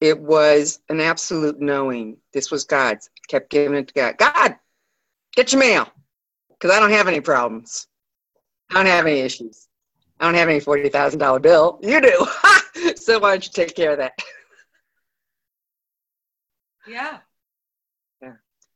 It 0.00 0.20
was 0.20 0.80
an 0.90 1.00
absolute 1.00 1.58
knowing. 1.60 2.18
This 2.32 2.50
was 2.50 2.64
God's. 2.64 3.08
kept 3.28 3.50
giving 3.50 3.78
it 3.78 3.88
to 3.88 3.94
God. 3.94 4.18
God, 4.18 4.56
get 5.34 5.52
your 5.52 5.60
mail, 5.60 5.88
because 6.50 6.70
I 6.70 6.78
don't 6.78 6.90
have 6.90 7.08
any 7.08 7.20
problems. 7.20 7.88
I 8.70 8.74
don't 8.74 8.86
have 8.86 9.06
any 9.06 9.20
issues. 9.20 9.68
I 10.20 10.26
don't 10.26 10.34
have 10.34 10.48
any 10.48 10.60
forty 10.60 10.88
thousand 10.90 11.20
dollar 11.20 11.40
bill. 11.40 11.78
You 11.82 12.00
do. 12.00 12.26
so 12.96 13.18
why 13.18 13.30
don't 13.32 13.46
you 13.46 13.52
take 13.52 13.74
care 13.74 13.92
of 13.92 13.98
that? 13.98 14.12
Yeah. 16.86 17.18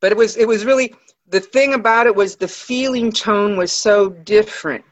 But 0.00 0.12
it 0.12 0.18
was 0.18 0.36
it 0.36 0.48
was 0.48 0.64
really 0.64 0.94
the 1.28 1.40
thing 1.40 1.74
about 1.74 2.06
it 2.06 2.14
was 2.14 2.36
the 2.36 2.48
feeling 2.48 3.12
tone 3.12 3.56
was 3.56 3.72
so 3.72 4.10
different. 4.10 4.84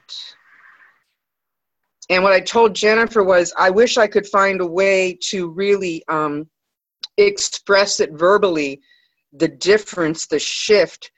And 2.10 2.22
what 2.22 2.32
I 2.32 2.40
told 2.40 2.74
Jennifer 2.74 3.22
was, 3.22 3.52
I 3.58 3.68
wish 3.68 3.98
I 3.98 4.06
could 4.06 4.26
find 4.26 4.60
a 4.60 4.66
way 4.66 5.18
to 5.24 5.48
really 5.50 6.02
um, 6.08 6.48
express 7.18 8.00
it 8.00 8.12
verbally, 8.12 8.80
the 9.32 9.48
difference, 9.48 10.26
the 10.26 10.38
shift, 10.38 11.10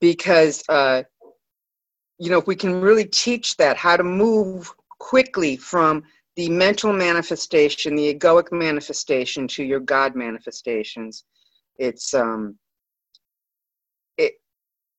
because 0.00 0.62
uh, 0.68 1.02
you 2.18 2.30
know 2.30 2.38
if 2.38 2.46
we 2.46 2.56
can 2.56 2.80
really 2.80 3.04
teach 3.04 3.56
that 3.56 3.76
how 3.76 3.96
to 3.96 4.04
move 4.04 4.72
quickly 4.98 5.56
from 5.56 6.02
the 6.36 6.48
mental 6.48 6.92
manifestation, 6.92 7.96
the 7.96 8.14
egoic 8.14 8.52
manifestation 8.52 9.48
to 9.48 9.64
your 9.64 9.80
God 9.80 10.14
manifestations, 10.14 11.24
it's 11.76 12.14
um, 12.14 12.56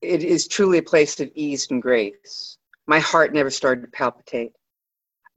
it 0.01 0.23
is 0.23 0.47
truly 0.47 0.79
a 0.79 0.83
place 0.83 1.19
of 1.19 1.29
ease 1.35 1.67
and 1.69 1.81
grace. 1.81 2.57
My 2.87 2.99
heart 2.99 3.33
never 3.33 3.49
started 3.49 3.81
to 3.81 3.87
palpitate. 3.87 4.53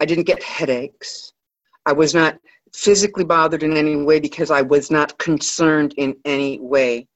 I 0.00 0.06
didn't 0.06 0.24
get 0.24 0.42
headaches. 0.42 1.32
I 1.86 1.92
was 1.92 2.14
not 2.14 2.38
physically 2.72 3.24
bothered 3.24 3.62
in 3.62 3.76
any 3.76 3.96
way 3.96 4.18
because 4.18 4.50
I 4.50 4.62
was 4.62 4.90
not 4.90 5.16
concerned 5.18 5.94
in 5.96 6.16
any 6.24 6.58
way 6.58 7.06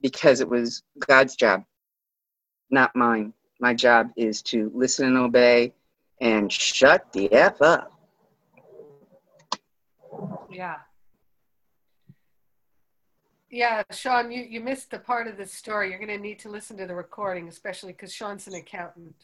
because 0.00 0.40
it 0.40 0.48
was 0.48 0.82
God's 1.06 1.34
job, 1.34 1.64
not 2.70 2.94
mine. 2.94 3.32
My 3.60 3.74
job 3.74 4.10
is 4.16 4.42
to 4.42 4.70
listen 4.74 5.06
and 5.06 5.16
obey 5.16 5.72
and 6.20 6.50
shut 6.50 7.12
the 7.12 7.32
F 7.32 7.60
up. 7.60 7.92
Yeah. 10.50 10.76
Yeah, 13.54 13.84
Sean, 13.92 14.32
you, 14.32 14.42
you 14.42 14.58
missed 14.58 14.90
the 14.90 14.98
part 14.98 15.28
of 15.28 15.36
the 15.36 15.46
story. 15.46 15.88
You're 15.90 16.00
going 16.00 16.08
to 16.08 16.18
need 16.18 16.40
to 16.40 16.48
listen 16.48 16.76
to 16.76 16.86
the 16.86 16.94
recording, 16.96 17.46
especially 17.46 17.92
because 17.92 18.12
Sean's 18.12 18.48
an 18.48 18.54
accountant. 18.54 19.14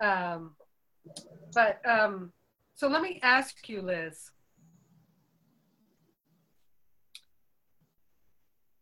Um, 0.00 0.52
but 1.52 1.82
um, 1.86 2.32
so 2.74 2.88
let 2.88 3.02
me 3.02 3.20
ask 3.22 3.68
you, 3.68 3.82
Liz. 3.82 4.30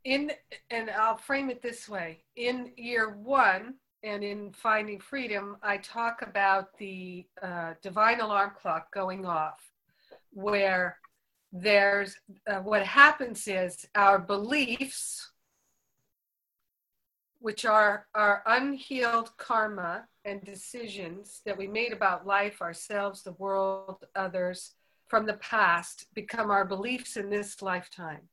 In 0.05 0.31
and 0.71 0.89
I'll 0.89 1.17
frame 1.17 1.51
it 1.51 1.61
this 1.61 1.89
way: 1.89 2.23
in 2.37 2.71
year 2.77 3.11
one 3.11 3.75
and 4.05 4.23
in 4.23 4.53
Finding 4.53 5.01
Freedom, 5.01 5.57
I 5.65 5.79
talk 5.79 6.23
about 6.23 6.79
the 6.79 7.27
uh, 7.43 7.75
divine 7.83 8.21
alarm 8.21 8.53
clock 8.57 8.95
going 8.95 9.27
off, 9.27 9.59
where 10.31 10.99
there's 11.53 12.17
uh, 12.47 12.57
what 12.57 12.85
happens 12.85 13.49
is 13.49 13.87
our 13.95 14.19
beliefs, 14.19 15.31
which 17.41 17.65
are 17.65 18.07
our 18.15 18.43
unhealed 18.47 19.37
karma 19.37 20.05
and 20.25 20.45
decisions 20.45 21.41
that 21.47 21.57
we 21.57 21.67
made 21.67 21.93
about 21.93 22.27
life, 22.27 22.61
ourselves, 22.61 23.23
the 23.23 23.33
world, 23.33 24.05
others 24.15 24.73
from 25.07 25.25
the 25.25 25.35
past, 25.35 26.07
become 26.15 26.51
our 26.51 26.67
beliefs 26.67 27.17
in 27.17 27.31
this 27.31 27.63
lifetime. 27.63 28.29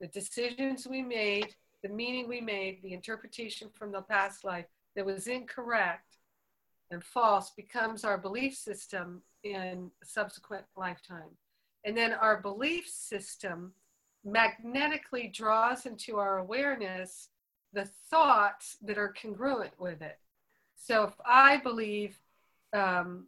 The 0.00 0.08
decisions 0.08 0.88
we 0.88 1.02
made, 1.02 1.54
the 1.84 1.88
meaning 1.88 2.28
we 2.28 2.40
made, 2.40 2.82
the 2.82 2.94
interpretation 2.94 3.68
from 3.72 3.92
the 3.92 4.02
past 4.02 4.42
life 4.42 4.66
that 4.96 5.06
was 5.06 5.28
incorrect 5.28 6.16
and 6.90 7.02
false 7.02 7.50
becomes 7.50 8.04
our 8.04 8.18
belief 8.18 8.56
system 8.56 9.22
in 9.44 9.90
subsequent 10.02 10.64
lifetime. 10.76 11.30
And 11.84 11.96
then 11.96 12.12
our 12.12 12.40
belief 12.40 12.88
system 12.88 13.72
magnetically 14.24 15.28
draws 15.28 15.84
into 15.84 16.18
our 16.18 16.38
awareness 16.38 17.28
the 17.72 17.84
thoughts 18.10 18.76
that 18.82 18.96
are 18.96 19.14
congruent 19.20 19.72
with 19.78 20.00
it. 20.00 20.18
So 20.76 21.04
if 21.04 21.14
I 21.26 21.58
believe 21.58 22.18
um, 22.72 23.26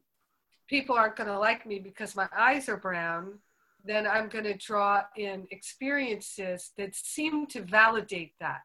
people 0.69 0.97
aren't 0.97 1.17
going 1.17 1.29
to 1.29 1.39
like 1.39 1.67
me 1.67 1.79
because 1.79 2.17
my 2.17 2.29
eyes 2.37 2.69
are 2.69 2.77
brown, 2.77 3.39
then 3.85 4.07
I'm 4.07 4.29
going 4.29 4.45
to 4.45 4.57
draw 4.57 5.03
in 5.17 5.47
experiences 5.51 6.73
that 6.77 6.95
seem 6.95 7.47
to 7.49 7.63
validate 7.63 8.33
that, 8.41 8.65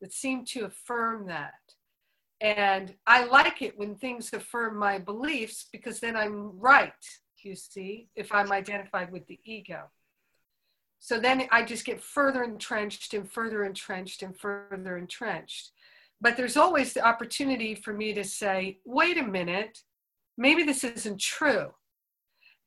that 0.00 0.12
seem 0.12 0.44
to 0.46 0.64
affirm 0.64 1.26
that. 1.28 1.54
And 2.40 2.94
I 3.06 3.24
like 3.24 3.62
it 3.62 3.78
when 3.78 3.94
things 3.94 4.32
affirm 4.32 4.76
my 4.76 4.98
beliefs 4.98 5.68
because 5.72 6.00
then 6.00 6.16
I'm 6.16 6.58
right 6.58 6.92
you 7.44 7.56
see, 7.56 8.08
if 8.14 8.32
I'm 8.32 8.52
identified 8.52 9.10
with 9.12 9.26
the 9.26 9.38
ego. 9.44 9.90
So 10.98 11.18
then 11.18 11.48
I 11.50 11.64
just 11.64 11.84
get 11.84 12.00
further 12.00 12.44
entrenched 12.44 13.12
and 13.14 13.30
further 13.30 13.64
entrenched 13.64 14.22
and 14.22 14.38
further 14.38 14.96
entrenched. 14.96 15.72
But 16.20 16.36
there's 16.36 16.56
always 16.56 16.92
the 16.92 17.04
opportunity 17.04 17.74
for 17.74 17.92
me 17.92 18.14
to 18.14 18.22
say, 18.22 18.78
wait 18.84 19.18
a 19.18 19.24
minute, 19.24 19.80
maybe 20.38 20.62
this 20.62 20.84
isn't 20.84 21.20
true. 21.20 21.72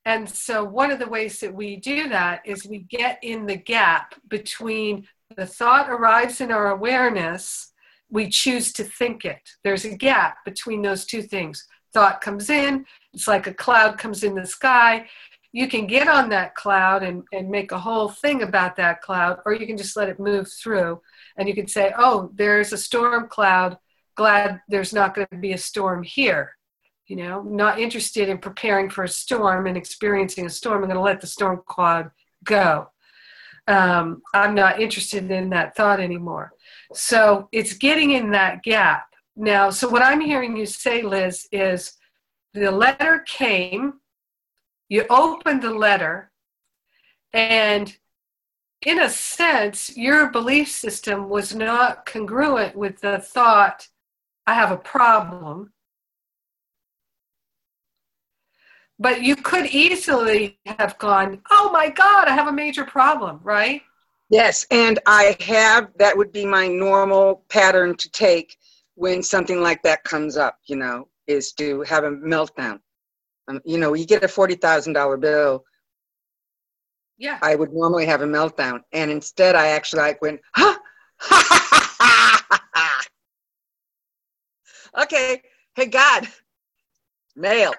And 0.04 0.28
so 0.28 0.62
one 0.62 0.90
of 0.90 0.98
the 0.98 1.08
ways 1.08 1.40
that 1.40 1.54
we 1.54 1.76
do 1.76 2.08
that 2.10 2.42
is 2.44 2.66
we 2.66 2.86
get 2.90 3.18
in 3.22 3.46
the 3.46 3.56
gap 3.56 4.14
between 4.28 5.08
the 5.36 5.46
thought 5.46 5.90
arrives 5.90 6.40
in 6.40 6.52
our 6.52 6.70
awareness, 6.70 7.72
we 8.08 8.28
choose 8.28 8.72
to 8.74 8.84
think 8.84 9.24
it. 9.24 9.40
There's 9.64 9.84
a 9.84 9.96
gap 9.96 10.44
between 10.44 10.82
those 10.82 11.06
two 11.06 11.22
things. 11.22 11.66
Thought 11.92 12.20
comes 12.20 12.50
in, 12.50 12.84
it's 13.12 13.26
like 13.26 13.46
a 13.46 13.54
cloud 13.54 13.98
comes 13.98 14.22
in 14.22 14.34
the 14.34 14.46
sky. 14.46 15.06
You 15.52 15.68
can 15.68 15.86
get 15.86 16.06
on 16.08 16.28
that 16.28 16.54
cloud 16.54 17.02
and, 17.02 17.22
and 17.32 17.48
make 17.48 17.72
a 17.72 17.78
whole 17.78 18.10
thing 18.10 18.42
about 18.42 18.76
that 18.76 19.00
cloud, 19.00 19.38
or 19.46 19.54
you 19.54 19.66
can 19.66 19.78
just 19.78 19.96
let 19.96 20.10
it 20.10 20.20
move 20.20 20.52
through. 20.52 21.00
And 21.38 21.48
you 21.48 21.54
can 21.54 21.66
say, 21.66 21.94
oh, 21.96 22.30
there's 22.34 22.72
a 22.72 22.78
storm 22.78 23.28
cloud. 23.28 23.78
Glad 24.16 24.60
there's 24.68 24.92
not 24.92 25.14
going 25.14 25.28
to 25.30 25.38
be 25.38 25.52
a 25.52 25.58
storm 25.58 26.02
here. 26.02 26.52
You 27.06 27.16
know, 27.16 27.42
not 27.42 27.78
interested 27.78 28.28
in 28.28 28.38
preparing 28.38 28.90
for 28.90 29.04
a 29.04 29.08
storm 29.08 29.66
and 29.66 29.76
experiencing 29.76 30.44
a 30.44 30.50
storm. 30.50 30.82
I'm 30.82 30.88
going 30.88 30.96
to 30.96 31.00
let 31.00 31.20
the 31.20 31.26
storm 31.26 31.62
cloud 31.66 32.10
go. 32.44 32.90
Um, 33.68 34.22
I'm 34.34 34.54
not 34.54 34.80
interested 34.80 35.30
in 35.30 35.50
that 35.50 35.74
thought 35.76 36.00
anymore. 36.00 36.52
So 36.92 37.48
it's 37.52 37.74
getting 37.74 38.12
in 38.12 38.30
that 38.32 38.62
gap. 38.62 39.06
Now, 39.36 39.68
so 39.68 39.88
what 39.88 40.02
I'm 40.02 40.20
hearing 40.20 40.56
you 40.56 40.64
say, 40.64 41.02
Liz, 41.02 41.46
is 41.52 41.92
the 42.54 42.70
letter 42.70 43.22
came, 43.26 44.00
you 44.88 45.04
opened 45.10 45.62
the 45.62 45.74
letter, 45.74 46.30
and 47.34 47.94
in 48.80 49.00
a 49.00 49.10
sense, 49.10 49.94
your 49.94 50.30
belief 50.30 50.70
system 50.70 51.28
was 51.28 51.54
not 51.54 52.06
congruent 52.06 52.76
with 52.76 53.00
the 53.00 53.18
thought, 53.18 53.88
I 54.46 54.54
have 54.54 54.70
a 54.70 54.76
problem. 54.78 55.72
But 58.98 59.22
you 59.22 59.36
could 59.36 59.66
easily 59.66 60.58
have 60.64 60.96
gone, 60.98 61.42
oh 61.50 61.70
my 61.72 61.90
God, 61.90 62.28
I 62.28 62.34
have 62.34 62.46
a 62.46 62.52
major 62.52 62.84
problem, 62.84 63.40
right? 63.42 63.82
Yes, 64.30 64.66
and 64.70 64.98
I 65.06 65.36
have, 65.40 65.90
that 65.98 66.16
would 66.16 66.32
be 66.32 66.46
my 66.46 66.68
normal 66.68 67.44
pattern 67.48 67.96
to 67.96 68.10
take 68.10 68.56
when 68.96 69.22
something 69.22 69.62
like 69.62 69.82
that 69.84 70.02
comes 70.04 70.36
up, 70.36 70.58
you 70.66 70.76
know 70.76 71.08
is 71.26 71.52
to 71.52 71.82
have 71.82 72.04
a 72.04 72.10
meltdown. 72.10 72.78
Um, 73.48 73.60
you 73.64 73.78
know, 73.78 73.94
you 73.94 74.06
get 74.06 74.24
a 74.24 74.28
forty 74.28 74.54
thousand 74.54 74.94
dollar 74.94 75.16
bill. 75.16 75.64
Yeah. 77.18 77.38
I 77.42 77.54
would 77.54 77.72
normally 77.72 78.04
have 78.06 78.20
a 78.22 78.26
meltdown, 78.26 78.80
and 78.92 79.10
instead, 79.10 79.54
I 79.54 79.68
actually 79.68 80.02
like 80.02 80.20
went, 80.20 80.40
ha, 80.54 80.78
okay, 85.02 85.42
hey 85.74 85.86
God, 85.86 86.28
mail. 87.34 87.72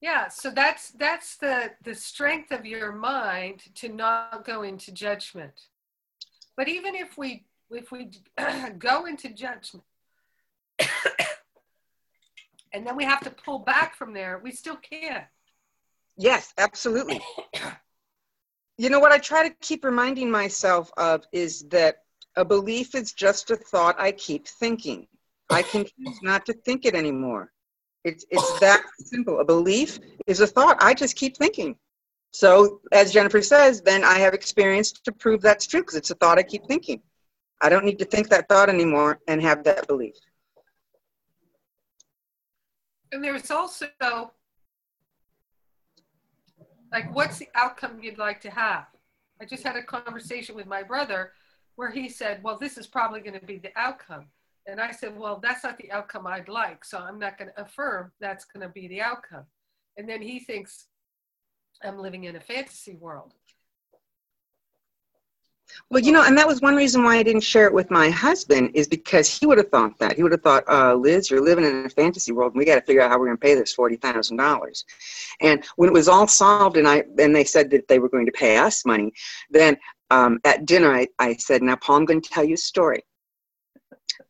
Yeah, 0.00 0.28
so 0.28 0.50
that's 0.50 0.90
that's 0.90 1.36
the 1.36 1.72
the 1.82 1.94
strength 1.94 2.52
of 2.52 2.64
your 2.64 2.92
mind 2.92 3.62
to 3.76 3.88
not 3.88 4.44
go 4.44 4.62
into 4.62 4.92
judgment. 4.92 5.68
But 6.56 6.68
even 6.68 6.94
if 6.94 7.18
we 7.18 7.46
if 7.70 7.90
we 7.90 8.10
go 8.78 9.06
into 9.06 9.30
judgment, 9.30 9.84
and 12.72 12.86
then 12.86 12.96
we 12.96 13.04
have 13.04 13.20
to 13.20 13.30
pull 13.30 13.60
back 13.60 13.96
from 13.96 14.12
there. 14.12 14.40
We 14.42 14.52
still 14.52 14.76
can. 14.76 15.22
Yes, 16.16 16.52
absolutely. 16.58 17.20
you 18.78 18.90
know 18.90 19.00
what 19.00 19.12
I 19.12 19.18
try 19.18 19.48
to 19.48 19.54
keep 19.60 19.84
reminding 19.84 20.30
myself 20.30 20.90
of 20.96 21.24
is 21.32 21.62
that 21.68 21.98
a 22.36 22.44
belief 22.44 22.94
is 22.94 23.12
just 23.12 23.50
a 23.50 23.56
thought 23.56 23.96
I 23.98 24.12
keep 24.12 24.46
thinking. 24.46 25.06
I 25.50 25.62
can 25.62 25.84
choose 25.84 26.18
not 26.22 26.44
to 26.46 26.52
think 26.52 26.84
it 26.84 26.94
anymore. 26.94 27.52
It's 28.04 28.24
it's 28.30 28.60
that 28.60 28.84
simple. 28.98 29.40
A 29.40 29.44
belief 29.44 29.98
is 30.26 30.40
a 30.40 30.46
thought 30.46 30.76
I 30.80 30.94
just 30.94 31.16
keep 31.16 31.36
thinking. 31.36 31.76
So, 32.32 32.80
as 32.92 33.12
Jennifer 33.12 33.40
says, 33.40 33.80
then 33.80 34.04
I 34.04 34.18
have 34.18 34.34
experience 34.34 34.92
to 34.92 35.12
prove 35.12 35.40
that's 35.40 35.66
true 35.66 35.80
because 35.80 35.94
it's 35.94 36.10
a 36.10 36.14
thought 36.14 36.38
I 36.38 36.42
keep 36.42 36.66
thinking. 36.66 37.00
I 37.60 37.68
don't 37.68 37.84
need 37.84 37.98
to 37.98 38.04
think 38.04 38.28
that 38.28 38.48
thought 38.48 38.68
anymore 38.68 39.20
and 39.28 39.40
have 39.42 39.64
that 39.64 39.86
belief. 39.86 40.14
And 43.12 43.24
there's 43.24 43.50
also 43.50 43.86
like, 46.92 47.14
what's 47.14 47.38
the 47.38 47.48
outcome 47.54 48.00
you'd 48.02 48.18
like 48.18 48.40
to 48.42 48.50
have? 48.50 48.86
I 49.40 49.44
just 49.44 49.62
had 49.62 49.76
a 49.76 49.82
conversation 49.82 50.54
with 50.54 50.66
my 50.66 50.82
brother 50.82 51.32
where 51.76 51.90
he 51.90 52.08
said, 52.08 52.42
Well, 52.42 52.58
this 52.58 52.78
is 52.78 52.86
probably 52.86 53.20
going 53.20 53.38
to 53.38 53.46
be 53.46 53.58
the 53.58 53.72
outcome. 53.76 54.26
And 54.66 54.80
I 54.80 54.90
said, 54.90 55.16
Well, 55.16 55.38
that's 55.42 55.62
not 55.62 55.78
the 55.78 55.92
outcome 55.92 56.26
I'd 56.26 56.48
like. 56.48 56.84
So 56.84 56.98
I'm 56.98 57.18
not 57.18 57.38
going 57.38 57.50
to 57.54 57.62
affirm 57.62 58.12
that's 58.20 58.44
going 58.44 58.66
to 58.66 58.72
be 58.72 58.88
the 58.88 59.02
outcome. 59.02 59.44
And 59.96 60.08
then 60.08 60.22
he 60.22 60.40
thinks 60.40 60.86
I'm 61.82 61.98
living 61.98 62.24
in 62.24 62.36
a 62.36 62.40
fantasy 62.40 62.96
world. 62.96 63.34
Well, 65.90 66.02
you 66.02 66.12
know, 66.12 66.24
and 66.24 66.36
that 66.36 66.46
was 66.46 66.60
one 66.60 66.74
reason 66.74 67.04
why 67.04 67.16
I 67.16 67.22
didn't 67.22 67.42
share 67.42 67.66
it 67.66 67.72
with 67.72 67.90
my 67.90 68.10
husband 68.10 68.70
is 68.74 68.88
because 68.88 69.28
he 69.28 69.46
would 69.46 69.58
have 69.58 69.68
thought 69.68 69.98
that. 69.98 70.16
He 70.16 70.22
would 70.22 70.32
have 70.32 70.42
thought, 70.42 70.64
uh, 70.68 70.94
Liz, 70.94 71.30
you're 71.30 71.40
living 71.40 71.64
in 71.64 71.86
a 71.86 71.90
fantasy 71.90 72.32
world 72.32 72.52
and 72.52 72.58
we 72.58 72.64
got 72.64 72.76
to 72.76 72.82
figure 72.82 73.02
out 73.02 73.10
how 73.10 73.18
we're 73.18 73.26
going 73.26 73.36
to 73.36 73.40
pay 73.40 73.54
this 73.54 73.76
$40,000. 73.76 74.84
And 75.40 75.64
when 75.76 75.88
it 75.88 75.92
was 75.92 76.08
all 76.08 76.26
solved 76.26 76.76
and 76.76 76.88
I, 76.88 77.04
and 77.18 77.34
they 77.34 77.44
said 77.44 77.70
that 77.70 77.88
they 77.88 77.98
were 77.98 78.08
going 78.08 78.26
to 78.26 78.32
pay 78.32 78.56
us 78.56 78.84
money, 78.84 79.12
then 79.50 79.76
um, 80.10 80.38
at 80.44 80.66
dinner, 80.66 80.92
I, 80.92 81.08
I 81.18 81.34
said, 81.34 81.62
now, 81.62 81.76
Paul, 81.76 81.96
I'm 81.96 82.04
going 82.04 82.20
to 82.20 82.30
tell 82.30 82.44
you 82.44 82.54
a 82.54 82.58
story. 82.58 83.02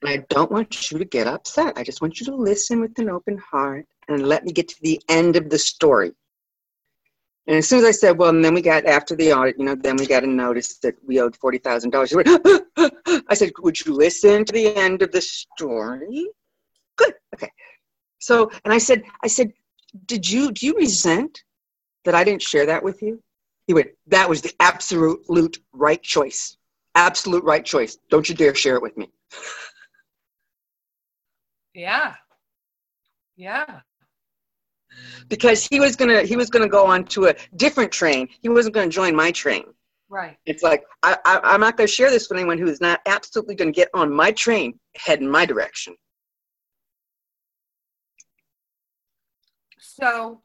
And 0.02 0.10
I 0.10 0.26
don't 0.28 0.50
want 0.50 0.90
you 0.90 0.98
to 0.98 1.04
get 1.04 1.26
upset. 1.26 1.74
I 1.76 1.84
just 1.84 2.00
want 2.02 2.20
you 2.20 2.26
to 2.26 2.34
listen 2.34 2.80
with 2.80 2.98
an 2.98 3.08
open 3.08 3.38
heart 3.38 3.86
and 4.08 4.26
let 4.26 4.44
me 4.44 4.52
get 4.52 4.68
to 4.68 4.82
the 4.82 5.00
end 5.08 5.36
of 5.36 5.48
the 5.50 5.58
story. 5.58 6.12
And 7.46 7.56
as 7.56 7.68
soon 7.68 7.78
as 7.80 7.84
I 7.84 7.90
said, 7.92 8.18
well, 8.18 8.30
and 8.30 8.44
then 8.44 8.54
we 8.54 8.62
got, 8.62 8.86
after 8.86 9.14
the 9.14 9.32
audit, 9.32 9.56
you 9.58 9.64
know, 9.64 9.76
then 9.76 9.96
we 9.96 10.06
got 10.06 10.24
a 10.24 10.26
notice 10.26 10.78
that 10.78 10.96
we 11.06 11.20
owed 11.20 11.38
$40,000. 11.38 13.24
I 13.28 13.34
said, 13.34 13.52
would 13.60 13.84
you 13.84 13.94
listen 13.94 14.44
to 14.44 14.52
the 14.52 14.74
end 14.76 15.02
of 15.02 15.12
the 15.12 15.20
story? 15.20 16.28
Good. 16.96 17.14
Okay. 17.34 17.50
So, 18.18 18.50
and 18.64 18.74
I 18.74 18.78
said, 18.78 19.04
I 19.22 19.28
said, 19.28 19.52
did 20.06 20.28
you, 20.28 20.50
do 20.50 20.66
you 20.66 20.74
resent 20.74 21.44
that 22.04 22.16
I 22.16 22.24
didn't 22.24 22.42
share 22.42 22.66
that 22.66 22.82
with 22.82 23.00
you? 23.00 23.22
He 23.68 23.74
went, 23.74 23.88
that 24.08 24.28
was 24.28 24.42
the 24.42 24.52
absolute 24.58 25.58
right 25.72 26.02
choice. 26.02 26.56
Absolute 26.96 27.44
right 27.44 27.64
choice. 27.64 27.96
Don't 28.10 28.28
you 28.28 28.34
dare 28.34 28.54
share 28.54 28.74
it 28.74 28.82
with 28.82 28.96
me. 28.96 29.10
Yeah. 31.74 32.14
Yeah 33.36 33.80
because 35.28 35.66
he 35.66 35.80
was 35.80 35.96
gonna 35.96 36.22
he 36.22 36.36
was 36.36 36.50
gonna 36.50 36.68
go 36.68 36.86
on 36.86 37.04
to 37.06 37.26
a 37.26 37.34
different 37.56 37.92
train. 37.92 38.28
He 38.42 38.48
wasn't 38.48 38.74
gonna 38.74 38.88
join 38.88 39.14
my 39.14 39.30
train. 39.30 39.64
Right. 40.08 40.36
It's 40.46 40.62
like 40.62 40.84
I, 41.02 41.16
I 41.24 41.54
am 41.54 41.60
not 41.60 41.76
gonna 41.76 41.88
share 41.88 42.10
this 42.10 42.28
with 42.28 42.38
anyone 42.38 42.58
who 42.58 42.68
is 42.68 42.80
not 42.80 43.00
absolutely 43.06 43.54
gonna 43.54 43.72
get 43.72 43.88
on 43.94 44.12
my 44.12 44.30
train, 44.32 44.78
head 44.96 45.20
in 45.20 45.30
my 45.30 45.46
direction. 45.46 45.96
So 49.78 50.42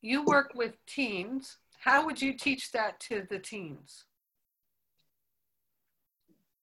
you 0.00 0.24
work 0.24 0.52
with 0.54 0.74
teens. 0.86 1.58
How 1.80 2.04
would 2.04 2.20
you 2.20 2.34
teach 2.34 2.72
that 2.72 3.00
to 3.00 3.26
the 3.28 3.38
teens? 3.38 4.04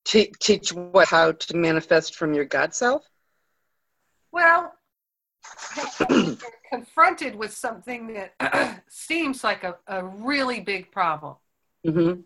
Te- 0.04 0.34
teach 0.40 0.72
what 0.72 1.08
how 1.08 1.32
to 1.32 1.58
manifest 1.58 2.16
from 2.16 2.34
your 2.34 2.46
God 2.46 2.76
self? 2.76 3.04
Well, 4.32 4.74
confronted 6.70 7.36
with 7.36 7.54
something 7.54 8.14
that 8.14 8.84
seems 8.90 9.44
like 9.44 9.64
a, 9.64 9.76
a 9.88 10.06
really 10.06 10.60
big 10.60 10.92
problem. 10.92 11.36
Mm-hmm. 11.86 12.22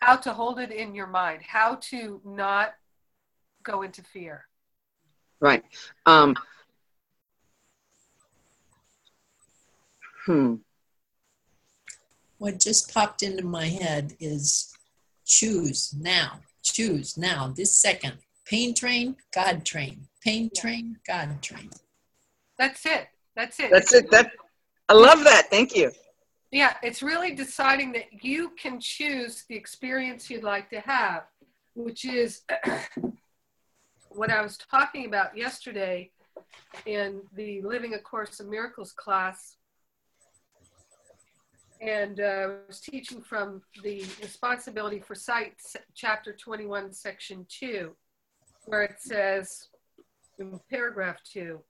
How 0.00 0.16
to 0.16 0.32
hold 0.32 0.58
it 0.60 0.70
in 0.70 0.94
your 0.94 1.06
mind, 1.06 1.42
how 1.42 1.76
to 1.90 2.20
not 2.24 2.74
go 3.62 3.82
into 3.82 4.02
fear. 4.02 4.44
Right. 5.40 5.64
Um, 6.06 6.34
hmm. 10.26 10.54
What 12.38 12.60
just 12.60 12.92
popped 12.94 13.22
into 13.22 13.44
my 13.44 13.66
head 13.66 14.14
is 14.20 14.72
choose 15.24 15.94
now, 15.98 16.40
choose 16.62 17.18
now, 17.18 17.52
this 17.56 17.76
second. 17.76 18.18
Pain 18.44 18.74
train, 18.74 19.16
God 19.34 19.64
train. 19.64 20.06
Pain 20.22 20.50
train, 20.56 20.98
God 21.06 21.42
train. 21.42 21.70
That's 22.58 22.84
it. 22.86 23.08
That's 23.36 23.60
it. 23.60 23.70
That's 23.70 23.94
it. 23.94 24.10
That 24.10 24.32
I 24.88 24.94
love 24.94 25.22
that. 25.24 25.48
Thank 25.48 25.76
you. 25.76 25.92
Yeah, 26.50 26.74
it's 26.82 27.02
really 27.02 27.34
deciding 27.34 27.92
that 27.92 28.24
you 28.24 28.52
can 28.60 28.80
choose 28.80 29.44
the 29.48 29.54
experience 29.54 30.30
you'd 30.30 30.42
like 30.42 30.70
to 30.70 30.80
have, 30.80 31.24
which 31.74 32.04
is 32.04 32.42
what 34.08 34.30
I 34.30 34.42
was 34.42 34.56
talking 34.56 35.06
about 35.06 35.36
yesterday 35.36 36.10
in 36.86 37.20
the 37.34 37.60
Living 37.62 37.94
a 37.94 37.98
Course 37.98 38.40
of 38.40 38.48
Miracles 38.48 38.92
class. 38.92 39.56
And 41.80 42.18
uh, 42.18 42.24
I 42.24 42.46
was 42.66 42.80
teaching 42.80 43.20
from 43.20 43.62
the 43.84 44.00
Responsibility 44.20 44.98
for 44.98 45.14
Sight, 45.14 45.54
chapter 45.94 46.32
21, 46.32 46.92
section 46.92 47.46
2, 47.50 47.94
where 48.64 48.82
it 48.82 48.96
says 48.98 49.68
in 50.38 50.58
paragraph 50.70 51.18
2 51.30 51.60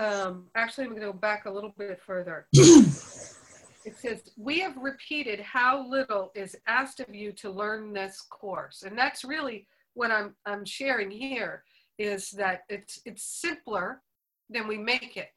Um, 0.00 0.46
actually, 0.54 0.84
I'm 0.84 0.90
going 0.90 1.02
to 1.02 1.08
go 1.08 1.12
back 1.12 1.44
a 1.44 1.50
little 1.50 1.74
bit 1.76 2.00
further. 2.00 2.46
it 2.54 3.96
says, 3.96 4.22
We 4.38 4.60
have 4.60 4.76
repeated 4.78 5.40
how 5.40 5.86
little 5.86 6.32
is 6.34 6.56
asked 6.66 7.00
of 7.00 7.14
you 7.14 7.32
to 7.32 7.50
learn 7.50 7.92
this 7.92 8.22
course. 8.22 8.82
And 8.82 8.96
that's 8.96 9.24
really 9.24 9.66
what 9.92 10.10
I'm, 10.10 10.34
I'm 10.46 10.64
sharing 10.64 11.10
here 11.10 11.64
is 11.98 12.30
that 12.30 12.62
it's, 12.70 13.02
it's 13.04 13.22
simpler 13.22 14.00
than 14.48 14.66
we 14.66 14.78
make 14.78 15.18
it. 15.18 15.28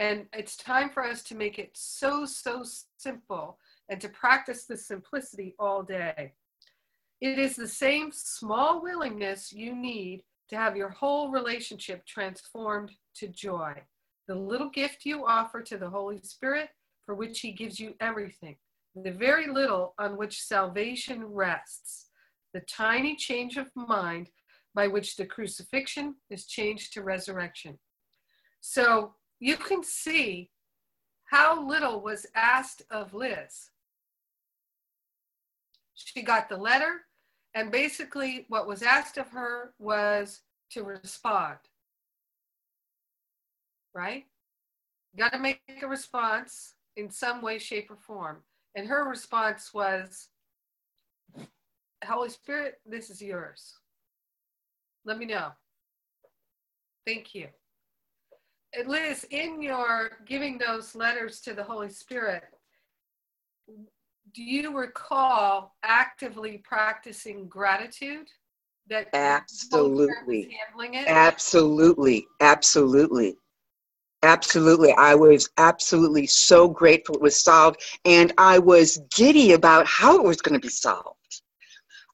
And 0.00 0.26
it's 0.32 0.56
time 0.56 0.90
for 0.90 1.04
us 1.04 1.22
to 1.24 1.36
make 1.36 1.60
it 1.60 1.70
so, 1.74 2.24
so 2.24 2.64
simple 2.96 3.58
and 3.88 4.00
to 4.00 4.08
practice 4.08 4.64
the 4.64 4.76
simplicity 4.76 5.54
all 5.60 5.84
day. 5.84 6.32
It 7.20 7.38
is 7.38 7.54
the 7.54 7.68
same 7.68 8.10
small 8.10 8.82
willingness 8.82 9.52
you 9.52 9.76
need 9.76 10.24
to 10.48 10.56
have 10.56 10.76
your 10.76 10.88
whole 10.88 11.30
relationship 11.30 12.04
transformed 12.04 12.90
to 13.16 13.28
joy 13.28 13.74
the 14.28 14.34
little 14.34 14.70
gift 14.70 15.04
you 15.04 15.26
offer 15.26 15.62
to 15.62 15.76
the 15.76 15.90
Holy 15.90 16.20
Spirit, 16.22 16.70
for 17.04 17.14
which 17.14 17.40
He 17.40 17.52
gives 17.52 17.80
you 17.80 17.94
everything, 18.00 18.56
the 18.94 19.10
very 19.10 19.46
little 19.46 19.94
on 19.98 20.16
which 20.16 20.42
salvation 20.42 21.24
rests, 21.24 22.06
the 22.54 22.60
tiny 22.60 23.16
change 23.16 23.56
of 23.56 23.68
mind 23.74 24.30
by 24.74 24.86
which 24.86 25.16
the 25.16 25.26
crucifixion 25.26 26.14
is 26.30 26.46
changed 26.46 26.92
to 26.92 27.02
resurrection. 27.02 27.78
So 28.60 29.14
you 29.40 29.56
can 29.56 29.82
see 29.82 30.50
how 31.24 31.66
little 31.66 32.00
was 32.00 32.26
asked 32.34 32.82
of 32.90 33.12
Liz. 33.12 33.70
She 35.94 36.22
got 36.22 36.48
the 36.48 36.56
letter, 36.56 37.02
and 37.54 37.70
basically, 37.70 38.46
what 38.48 38.66
was 38.66 38.82
asked 38.82 39.18
of 39.18 39.28
her 39.30 39.74
was 39.78 40.40
to 40.70 40.84
respond 40.84 41.58
right? 43.94 44.24
Got 45.16 45.32
to 45.32 45.38
make 45.38 45.60
a 45.82 45.86
response 45.86 46.74
in 46.96 47.10
some 47.10 47.42
way, 47.42 47.58
shape, 47.58 47.90
or 47.90 47.96
form. 47.96 48.38
And 48.74 48.86
her 48.86 49.08
response 49.08 49.72
was, 49.74 50.28
Holy 52.04 52.30
Spirit, 52.30 52.80
this 52.86 53.10
is 53.10 53.20
yours. 53.20 53.74
Let 55.04 55.18
me 55.18 55.26
know. 55.26 55.52
Thank 57.06 57.34
you. 57.34 57.48
And 58.74 58.88
Liz, 58.88 59.26
in 59.30 59.60
your 59.60 60.12
giving 60.26 60.56
those 60.56 60.94
letters 60.94 61.40
to 61.42 61.52
the 61.52 61.62
Holy 61.62 61.90
Spirit, 61.90 62.44
do 64.34 64.42
you 64.42 64.76
recall 64.76 65.74
actively 65.82 66.58
practicing 66.58 67.48
gratitude? 67.48 68.28
That 68.88 69.08
absolutely, 69.14 70.56
absolutely, 71.06 72.26
absolutely. 72.40 73.36
Absolutely. 74.22 74.92
I 74.92 75.14
was 75.14 75.50
absolutely 75.58 76.26
so 76.26 76.68
grateful 76.68 77.16
it 77.16 77.20
was 77.20 77.38
solved, 77.40 77.82
and 78.04 78.32
I 78.38 78.58
was 78.58 79.00
giddy 79.14 79.52
about 79.52 79.86
how 79.86 80.16
it 80.16 80.22
was 80.22 80.40
going 80.40 80.54
to 80.54 80.64
be 80.64 80.68
solved. 80.68 81.16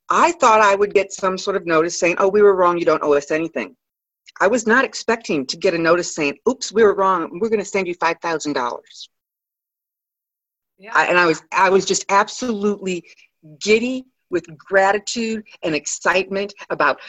I 0.08 0.32
thought 0.32 0.62
I 0.62 0.74
would 0.74 0.94
get 0.94 1.12
some 1.12 1.36
sort 1.36 1.56
of 1.56 1.66
notice 1.66 2.00
saying, 2.00 2.16
Oh, 2.18 2.28
we 2.28 2.40
were 2.40 2.56
wrong, 2.56 2.78
you 2.78 2.86
don't 2.86 3.02
owe 3.02 3.12
us 3.12 3.30
anything. 3.30 3.76
I 4.40 4.46
was 4.46 4.66
not 4.66 4.84
expecting 4.84 5.44
to 5.46 5.56
get 5.56 5.74
a 5.74 5.78
notice 5.78 6.14
saying, 6.14 6.38
Oops, 6.48 6.72
we 6.72 6.82
were 6.82 6.94
wrong, 6.94 7.38
we're 7.40 7.50
going 7.50 7.58
to 7.58 7.64
send 7.64 7.86
you 7.86 7.94
$5,000. 7.96 8.78
Yeah. 10.78 10.92
I, 10.94 11.06
and 11.06 11.18
I 11.18 11.26
was, 11.26 11.42
I 11.52 11.68
was 11.68 11.84
just 11.84 12.06
absolutely 12.08 13.04
giddy 13.60 14.06
with 14.30 14.46
gratitude 14.56 15.44
and 15.62 15.74
excitement 15.74 16.54
about 16.70 17.00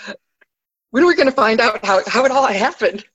when 0.92 1.04
are 1.04 1.08
we 1.08 1.16
going 1.16 1.28
to 1.28 1.32
find 1.32 1.62
out 1.62 1.86
how, 1.86 2.02
how 2.08 2.26
it 2.26 2.32
all 2.32 2.48
happened. 2.48 3.06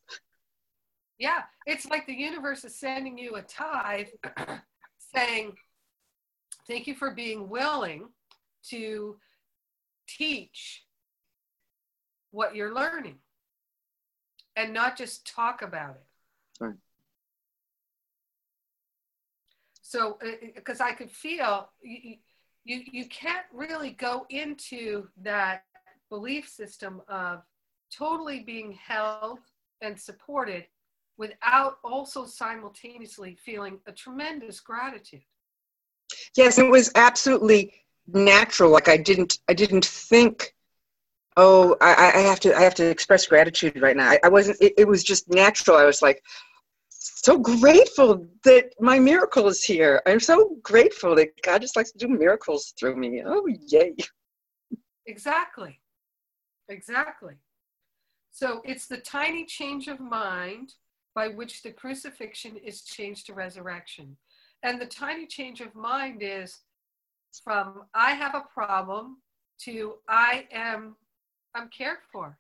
Yeah, 1.18 1.42
it's 1.66 1.86
like 1.86 2.06
the 2.06 2.14
universe 2.14 2.64
is 2.64 2.74
sending 2.74 3.16
you 3.16 3.36
a 3.36 3.42
tithe 3.42 4.08
saying, 5.14 5.54
Thank 6.66 6.86
you 6.86 6.94
for 6.94 7.10
being 7.10 7.48
willing 7.48 8.08
to 8.70 9.16
teach 10.08 10.84
what 12.30 12.54
you're 12.54 12.74
learning 12.74 13.18
and 14.56 14.72
not 14.72 14.96
just 14.96 15.26
talk 15.26 15.62
about 15.62 15.96
it. 15.96 16.04
Right. 16.60 16.74
So, 19.82 20.18
uh, 20.24 20.28
uh, 20.28 20.30
because 20.54 20.80
I 20.80 20.92
could 20.92 21.10
feel 21.10 21.68
you, 21.82 22.16
you, 22.64 22.82
you 22.90 23.04
can't 23.08 23.46
really 23.52 23.90
go 23.90 24.26
into 24.30 25.08
that 25.22 25.64
belief 26.08 26.48
system 26.48 27.02
of 27.08 27.42
totally 27.96 28.40
being 28.40 28.72
held 28.72 29.38
and 29.82 29.98
supported 29.98 30.64
without 31.16 31.78
also 31.84 32.24
simultaneously 32.24 33.36
feeling 33.44 33.78
a 33.86 33.92
tremendous 33.92 34.60
gratitude. 34.60 35.22
Yes, 36.36 36.58
it 36.58 36.68
was 36.68 36.90
absolutely 36.94 37.72
natural. 38.06 38.70
Like 38.70 38.88
I 38.88 38.96
didn't, 38.96 39.38
I 39.48 39.54
didn't 39.54 39.84
think, 39.84 40.54
oh, 41.36 41.76
I, 41.80 42.12
I 42.14 42.20
have 42.20 42.40
to, 42.40 42.56
I 42.56 42.62
have 42.62 42.74
to 42.76 42.88
express 42.88 43.26
gratitude 43.26 43.80
right 43.80 43.96
now. 43.96 44.10
I, 44.10 44.18
I 44.24 44.28
wasn't. 44.28 44.60
It, 44.60 44.74
it 44.78 44.88
was 44.88 45.04
just 45.04 45.28
natural. 45.30 45.76
I 45.76 45.84
was 45.84 46.02
like, 46.02 46.22
so 46.88 47.38
grateful 47.38 48.26
that 48.44 48.72
my 48.80 48.98
miracle 48.98 49.46
is 49.48 49.62
here. 49.64 50.02
I'm 50.06 50.20
so 50.20 50.56
grateful 50.62 51.14
that 51.16 51.30
God 51.42 51.62
just 51.62 51.76
likes 51.76 51.92
to 51.92 51.98
do 51.98 52.08
miracles 52.08 52.74
through 52.78 52.96
me. 52.96 53.22
Oh, 53.24 53.46
yay. 53.68 53.94
Exactly. 55.06 55.80
Exactly. 56.68 57.34
So 58.30 58.62
it's 58.64 58.86
the 58.86 58.96
tiny 58.98 59.44
change 59.44 59.88
of 59.88 60.00
mind 60.00 60.74
by 61.14 61.28
which 61.28 61.62
the 61.62 61.70
crucifixion 61.70 62.56
is 62.56 62.82
changed 62.82 63.26
to 63.26 63.34
resurrection. 63.34 64.16
And 64.62 64.80
the 64.80 64.86
tiny 64.86 65.26
change 65.26 65.60
of 65.60 65.74
mind 65.74 66.22
is 66.22 66.60
from 67.42 67.84
I 67.94 68.12
have 68.12 68.34
a 68.34 68.44
problem 68.52 69.18
to 69.60 69.94
I 70.08 70.46
am 70.52 70.96
I'm 71.54 71.68
cared 71.68 71.98
for. 72.12 72.38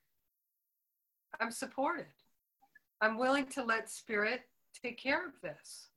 I'm 1.40 1.50
supported. 1.50 2.06
I'm 3.00 3.18
willing 3.18 3.46
to 3.48 3.64
let 3.64 3.90
spirit 3.90 4.42
take 4.82 4.98
care 4.98 5.26
of 5.26 5.32
this. 5.42 5.88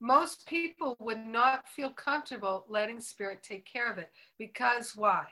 Most 0.00 0.46
people 0.46 0.96
would 1.00 1.26
not 1.26 1.68
feel 1.68 1.90
comfortable 1.90 2.64
letting 2.68 3.00
spirit 3.00 3.42
take 3.42 3.66
care 3.66 3.90
of 3.90 3.98
it 3.98 4.10
because 4.38 4.94
why? 4.94 5.24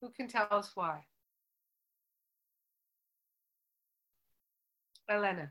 Who 0.00 0.10
can 0.10 0.28
tell 0.28 0.48
us 0.50 0.72
why? 0.74 1.04
Elena. 5.10 5.50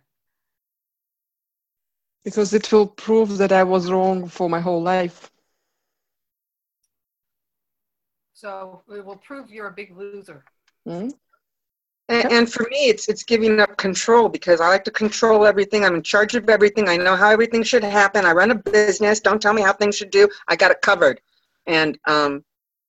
Because 2.23 2.53
it 2.53 2.71
will 2.71 2.87
prove 2.87 3.37
that 3.37 3.51
I 3.51 3.63
was 3.63 3.91
wrong 3.91 4.27
for 4.27 4.49
my 4.49 4.59
whole 4.59 4.81
life. 4.81 5.31
So 8.33 8.81
it 8.89 9.05
will 9.05 9.17
prove 9.17 9.51
you're 9.51 9.67
a 9.67 9.71
big 9.71 9.95
loser. 9.97 10.45
Mm? 10.87 11.11
And, 12.07 12.31
and 12.31 12.51
for 12.51 12.65
me, 12.71 12.87
it's 12.87 13.07
it's 13.07 13.23
giving 13.23 13.59
up 13.59 13.77
control 13.77 14.29
because 14.29 14.61
I 14.61 14.69
like 14.69 14.83
to 14.85 14.91
control 14.91 15.45
everything. 15.45 15.85
I'm 15.85 15.95
in 15.95 16.01
charge 16.01 16.35
of 16.35 16.49
everything. 16.49 16.89
I 16.89 16.97
know 16.97 17.15
how 17.15 17.29
everything 17.29 17.63
should 17.63 17.83
happen. 17.83 18.25
I 18.25 18.31
run 18.31 18.51
a 18.51 18.55
business. 18.55 19.19
Don't 19.19 19.41
tell 19.41 19.53
me 19.53 19.61
how 19.61 19.73
things 19.73 19.95
should 19.95 20.09
do. 20.09 20.27
I 20.47 20.55
got 20.55 20.71
it 20.71 20.81
covered. 20.81 21.21
And 21.67 21.99
um, 22.07 22.43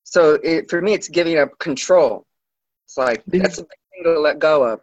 so 0.05 0.39
it, 0.43 0.71
for 0.71 0.81
me, 0.81 0.95
it's 0.95 1.09
giving 1.09 1.37
up 1.39 1.59
control. 1.59 2.27
It's 2.87 2.97
like 2.97 3.23
that's 3.27 3.59
a 3.59 3.63
big 3.63 3.79
thing 3.93 4.05
to 4.05 4.21
let 4.21 4.39
go 4.39 4.63
of. 4.63 4.81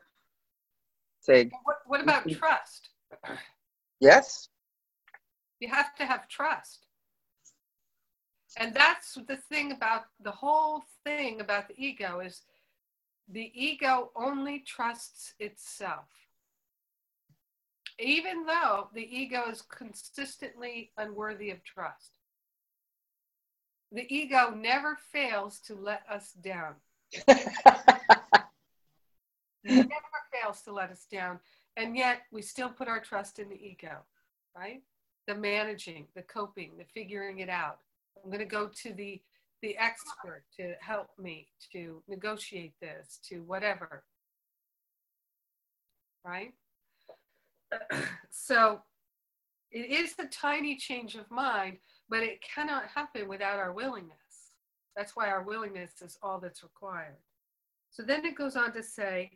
Say, 1.28 1.52
What, 1.66 1.80
what 1.88 2.02
about 2.02 2.30
trust? 2.30 2.90
yes, 4.00 4.48
You 5.60 5.68
have 5.68 5.94
to 5.96 6.06
have 6.06 6.30
trust. 6.30 6.86
And 8.58 8.74
that's 8.74 9.16
the 9.28 9.36
thing 9.36 9.74
about 9.74 10.06
the 10.22 10.32
whole 10.32 10.84
thing 11.04 11.42
about 11.42 11.68
the 11.68 11.76
ego 11.78 12.22
is 12.22 12.44
the 13.28 13.52
ego 13.54 14.12
only 14.16 14.60
trusts 14.60 15.34
itself. 15.38 16.06
Even 18.00 18.46
though 18.46 18.88
the 18.94 19.04
ego 19.04 19.50
is 19.52 19.62
consistently 19.64 20.92
unworthy 20.98 21.50
of 21.50 21.62
trust. 21.66 22.12
The 23.92 24.06
ego 24.14 24.54
never 24.56 24.98
fails 25.12 25.60
to 25.62 25.76
let 25.76 26.04
us 26.10 26.32
down. 26.32 26.76
never 29.64 30.17
fails 30.48 30.62
to 30.64 30.74
let 30.74 30.92
us 30.92 31.06
down. 31.12 31.40
And 31.76 31.96
yet 31.96 32.22
we 32.32 32.42
still 32.42 32.70
put 32.70 32.88
our 32.88 33.00
trust 33.00 33.40
in 33.40 33.50
the 33.50 33.56
ego, 33.56 33.98
right? 34.56 34.82
The 35.28 35.36
managing, 35.36 36.08
the 36.16 36.24
coping, 36.24 36.72
the 36.78 36.86
figuring 36.94 37.40
it 37.40 37.50
out. 37.50 37.80
I'm 38.24 38.32
going 38.32 38.40
to 38.40 38.46
go 38.46 38.70
to 38.84 38.94
the 38.94 39.22
the 39.64 39.76
expert 39.80 40.44
to 40.56 40.76
help 40.82 41.08
me 41.18 41.48
to 41.72 42.04
negotiate 42.08 42.76
this, 42.80 43.20
to 43.28 43.40
whatever. 43.40 44.04
Right? 46.24 46.54
so 48.30 48.82
it 49.72 49.90
is 49.90 50.14
a 50.20 50.28
tiny 50.28 50.78
change 50.78 51.16
of 51.16 51.32
mind, 51.32 51.78
but 52.08 52.22
it 52.22 52.40
cannot 52.44 52.84
happen 52.94 53.28
without 53.28 53.58
our 53.58 53.74
willingness. 53.74 54.14
That's 54.96 55.16
why 55.16 55.28
our 55.28 55.42
willingness 55.42 56.04
is 56.04 56.20
all 56.22 56.40
that's 56.40 56.62
required. 56.62 57.18
So 57.90 58.04
then 58.04 58.24
it 58.24 58.36
goes 58.36 58.56
on 58.56 58.74
to 58.74 58.84
say, 58.84 59.32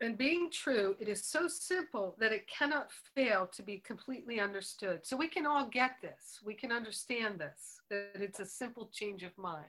and 0.00 0.18
being 0.18 0.50
true, 0.50 0.94
it 1.00 1.08
is 1.08 1.24
so 1.24 1.48
simple 1.48 2.16
that 2.18 2.32
it 2.32 2.46
cannot 2.48 2.90
fail 3.14 3.48
to 3.54 3.62
be 3.62 3.78
completely 3.78 4.40
understood. 4.40 5.06
So 5.06 5.16
we 5.16 5.28
can 5.28 5.46
all 5.46 5.66
get 5.66 5.92
this. 6.02 6.40
We 6.44 6.52
can 6.52 6.70
understand 6.70 7.38
this, 7.38 7.80
that 7.88 8.20
it's 8.20 8.40
a 8.40 8.44
simple 8.44 8.90
change 8.92 9.22
of 9.22 9.36
mind. 9.38 9.64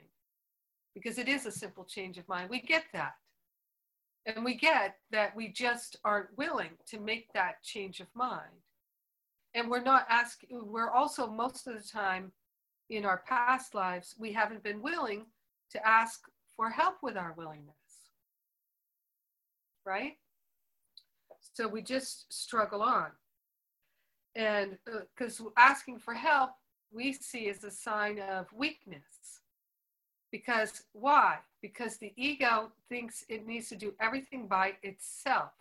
Because 0.94 1.16
it 1.16 1.28
is 1.28 1.46
a 1.46 1.52
simple 1.52 1.84
change 1.84 2.18
of 2.18 2.28
mind. 2.28 2.50
We 2.50 2.60
get 2.60 2.84
that. 2.92 3.14
And 4.26 4.44
we 4.44 4.54
get 4.54 4.96
that 5.10 5.34
we 5.34 5.48
just 5.48 5.96
aren't 6.04 6.36
willing 6.36 6.72
to 6.88 7.00
make 7.00 7.32
that 7.32 7.62
change 7.62 8.00
of 8.00 8.08
mind. 8.14 8.52
And 9.54 9.70
we're 9.70 9.82
not 9.82 10.06
asking, 10.10 10.48
we're 10.50 10.90
also 10.90 11.26
most 11.26 11.66
of 11.66 11.74
the 11.74 11.88
time 11.88 12.32
in 12.90 13.06
our 13.06 13.22
past 13.26 13.74
lives, 13.74 14.14
we 14.18 14.32
haven't 14.32 14.62
been 14.62 14.82
willing 14.82 15.24
to 15.70 15.86
ask 15.86 16.20
for 16.54 16.68
help 16.68 16.96
with 17.02 17.16
our 17.16 17.32
willingness 17.38 17.87
right? 19.88 20.18
So 21.54 21.66
we 21.66 21.82
just 21.82 22.32
struggle 22.32 22.82
on. 22.82 23.06
And 24.36 24.76
because 24.84 25.40
uh, 25.40 25.44
asking 25.56 25.98
for 25.98 26.14
help, 26.14 26.50
we 26.92 27.12
see 27.14 27.48
as 27.48 27.64
a 27.64 27.70
sign 27.70 28.20
of 28.20 28.46
weakness. 28.52 29.40
Because 30.30 30.82
why? 30.92 31.38
Because 31.62 31.96
the 31.96 32.12
ego 32.16 32.70
thinks 32.88 33.24
it 33.28 33.46
needs 33.46 33.70
to 33.70 33.76
do 33.76 33.94
everything 33.98 34.46
by 34.46 34.74
itself. 34.82 35.52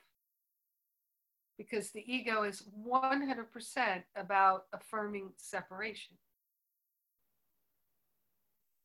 Because 1.57 1.89
the 1.89 2.03
ego 2.05 2.43
is 2.43 2.63
100% 2.85 4.03
about 4.15 4.65
affirming 4.73 5.31
separation. 5.37 6.17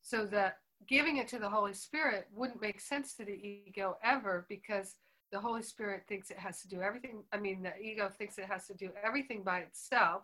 So 0.01 0.25
that 0.27 0.57
giving 0.87 1.17
it 1.17 1.27
to 1.29 1.39
the 1.39 1.49
Holy 1.49 1.73
Spirit 1.73 2.27
wouldn't 2.33 2.61
make 2.61 2.79
sense 2.79 3.13
to 3.15 3.25
the 3.25 3.65
ego 3.67 3.97
ever 4.03 4.45
because 4.49 4.95
the 5.33 5.39
Holy 5.39 5.63
Spirit 5.63 6.03
thinks 6.07 6.29
it 6.29 6.37
has 6.37 6.61
to 6.61 6.67
do 6.67 6.81
everything. 6.81 7.23
I 7.33 7.37
mean, 7.37 7.63
the 7.63 7.75
ego 7.83 8.07
thinks 8.07 8.37
it 8.37 8.45
has 8.45 8.67
to 8.67 8.75
do 8.75 8.91
everything 9.03 9.41
by 9.41 9.59
itself 9.61 10.21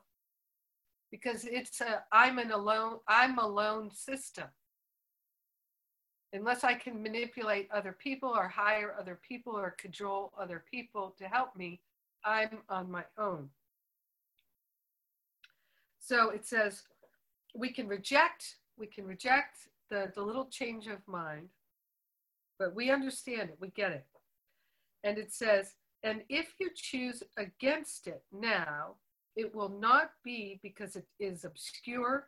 because 1.09 1.45
it's 1.45 1.81
a 1.81 2.03
I'm 2.11 2.37
an 2.37 2.51
alone 2.51 2.99
I'm 3.07 3.39
alone 3.39 3.89
system. 3.89 4.45
Unless 6.31 6.63
I 6.63 6.75
can 6.75 7.01
manipulate 7.01 7.67
other 7.71 7.91
people 7.91 8.29
or 8.29 8.47
hire 8.47 8.95
other 8.99 9.19
people 9.27 9.57
or 9.57 9.71
cajole 9.71 10.31
other 10.39 10.63
people 10.69 11.15
to 11.17 11.27
help 11.27 11.55
me, 11.55 11.81
I'm 12.23 12.59
on 12.69 12.91
my 12.91 13.03
own. 13.17 13.49
So 15.99 16.29
it 16.29 16.45
says 16.45 16.83
we 17.55 17.73
can 17.73 17.87
reject, 17.87 18.57
we 18.77 18.85
can 18.85 19.07
reject 19.07 19.69
the, 19.89 20.11
the 20.13 20.21
little 20.21 20.45
change 20.45 20.85
of 20.85 20.99
mind, 21.07 21.49
but 22.59 22.75
we 22.75 22.91
understand 22.91 23.49
it, 23.49 23.57
we 23.59 23.69
get 23.69 23.91
it. 23.91 24.05
And 25.03 25.17
it 25.17 25.31
says, 25.33 25.75
and 26.03 26.21
if 26.29 26.53
you 26.59 26.69
choose 26.75 27.23
against 27.37 28.07
it 28.07 28.23
now, 28.31 28.95
it 29.35 29.53
will 29.53 29.69
not 29.69 30.11
be 30.23 30.59
because 30.61 30.95
it 30.95 31.07
is 31.19 31.45
obscure 31.45 32.27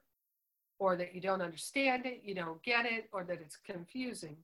or 0.80 0.96
that 0.96 1.14
you 1.14 1.22
don't 1.22 1.42
understand 1.42 2.06
it, 2.06 2.22
you 2.24 2.34
don't 2.34 2.62
get 2.64 2.86
it, 2.86 3.08
or 3.14 3.24
that 3.24 3.40
it's 3.40 3.58
confusing, 3.58 4.36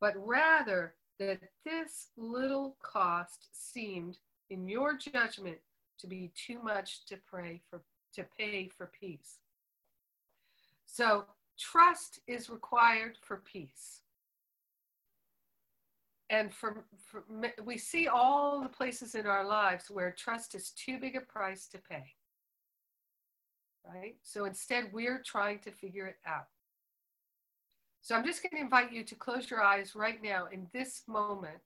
but 0.00 0.12
rather 0.16 0.94
that 1.18 1.40
this 1.64 2.08
little 2.18 2.76
cost 2.82 3.48
seemed, 3.52 4.18
in 4.50 4.68
your 4.68 4.98
judgment, 4.98 5.56
to 5.98 6.06
be 6.06 6.30
too 6.34 6.62
much 6.62 7.06
to 7.06 7.16
pray 7.26 7.62
for 7.70 7.80
to 8.14 8.24
pay 8.38 8.68
for 8.68 8.90
peace. 9.00 9.38
So 10.84 11.24
trust 11.58 12.20
is 12.26 12.50
required 12.50 13.16
for 13.22 13.38
peace. 13.38 14.01
And 16.32 16.52
for, 16.52 16.82
for 16.96 17.24
we 17.62 17.76
see 17.76 18.08
all 18.08 18.62
the 18.62 18.68
places 18.68 19.14
in 19.14 19.26
our 19.26 19.46
lives 19.46 19.90
where 19.90 20.10
trust 20.10 20.54
is 20.54 20.70
too 20.70 20.98
big 20.98 21.14
a 21.14 21.20
price 21.20 21.68
to 21.68 21.78
pay. 21.78 22.14
Right? 23.86 24.16
So 24.22 24.46
instead 24.46 24.86
we're 24.92 25.22
trying 25.24 25.58
to 25.60 25.70
figure 25.70 26.06
it 26.06 26.16
out. 26.26 26.46
So 28.00 28.16
i'm 28.16 28.24
just 28.24 28.42
going 28.42 28.56
to 28.56 28.60
invite 28.60 28.92
you 28.92 29.04
to 29.04 29.14
close 29.14 29.48
your 29.48 29.62
eyes 29.62 29.94
right 29.94 30.20
now 30.20 30.48
in 30.50 30.66
this 30.72 31.02
moment 31.06 31.60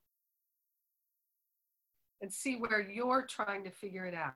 and 2.20 2.30
see 2.30 2.56
where 2.56 2.80
you're 2.80 3.26
trying 3.26 3.64
to 3.64 3.70
figure 3.70 4.04
it 4.04 4.14
out 4.14 4.34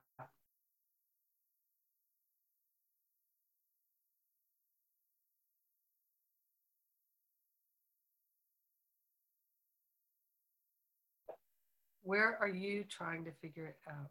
Where 12.10 12.36
are 12.40 12.48
you 12.48 12.82
trying 12.90 13.24
to 13.26 13.30
figure 13.40 13.66
it 13.66 13.76
out? 13.88 14.10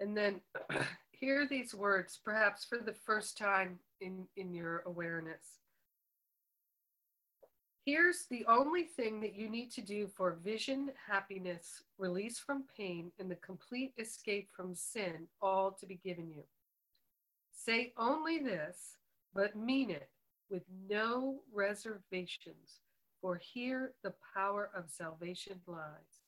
And 0.00 0.16
then 0.16 0.40
hear 1.12 1.46
these 1.46 1.76
words, 1.76 2.18
perhaps 2.24 2.64
for 2.64 2.78
the 2.78 2.96
first 3.06 3.38
time 3.38 3.78
in, 4.00 4.26
in 4.36 4.52
your 4.52 4.82
awareness. 4.84 5.60
Here's 7.84 8.24
the 8.28 8.44
only 8.48 8.82
thing 8.82 9.20
that 9.20 9.36
you 9.36 9.48
need 9.48 9.70
to 9.74 9.80
do 9.80 10.08
for 10.08 10.40
vision, 10.42 10.90
happiness, 11.08 11.84
release 11.98 12.40
from 12.40 12.64
pain, 12.76 13.12
and 13.20 13.30
the 13.30 13.36
complete 13.36 13.92
escape 13.96 14.48
from 14.56 14.74
sin, 14.74 15.28
all 15.40 15.70
to 15.78 15.86
be 15.86 16.00
given 16.04 16.32
you. 16.32 16.42
Say 17.52 17.92
only 17.96 18.40
this, 18.40 18.96
but 19.32 19.54
mean 19.54 19.90
it 19.90 20.10
with 20.50 20.64
no 20.88 21.42
reservations 21.54 22.80
for 23.20 23.36
here 23.36 23.92
the 24.02 24.14
power 24.34 24.70
of 24.74 24.90
salvation 24.90 25.60
lies. 25.66 26.22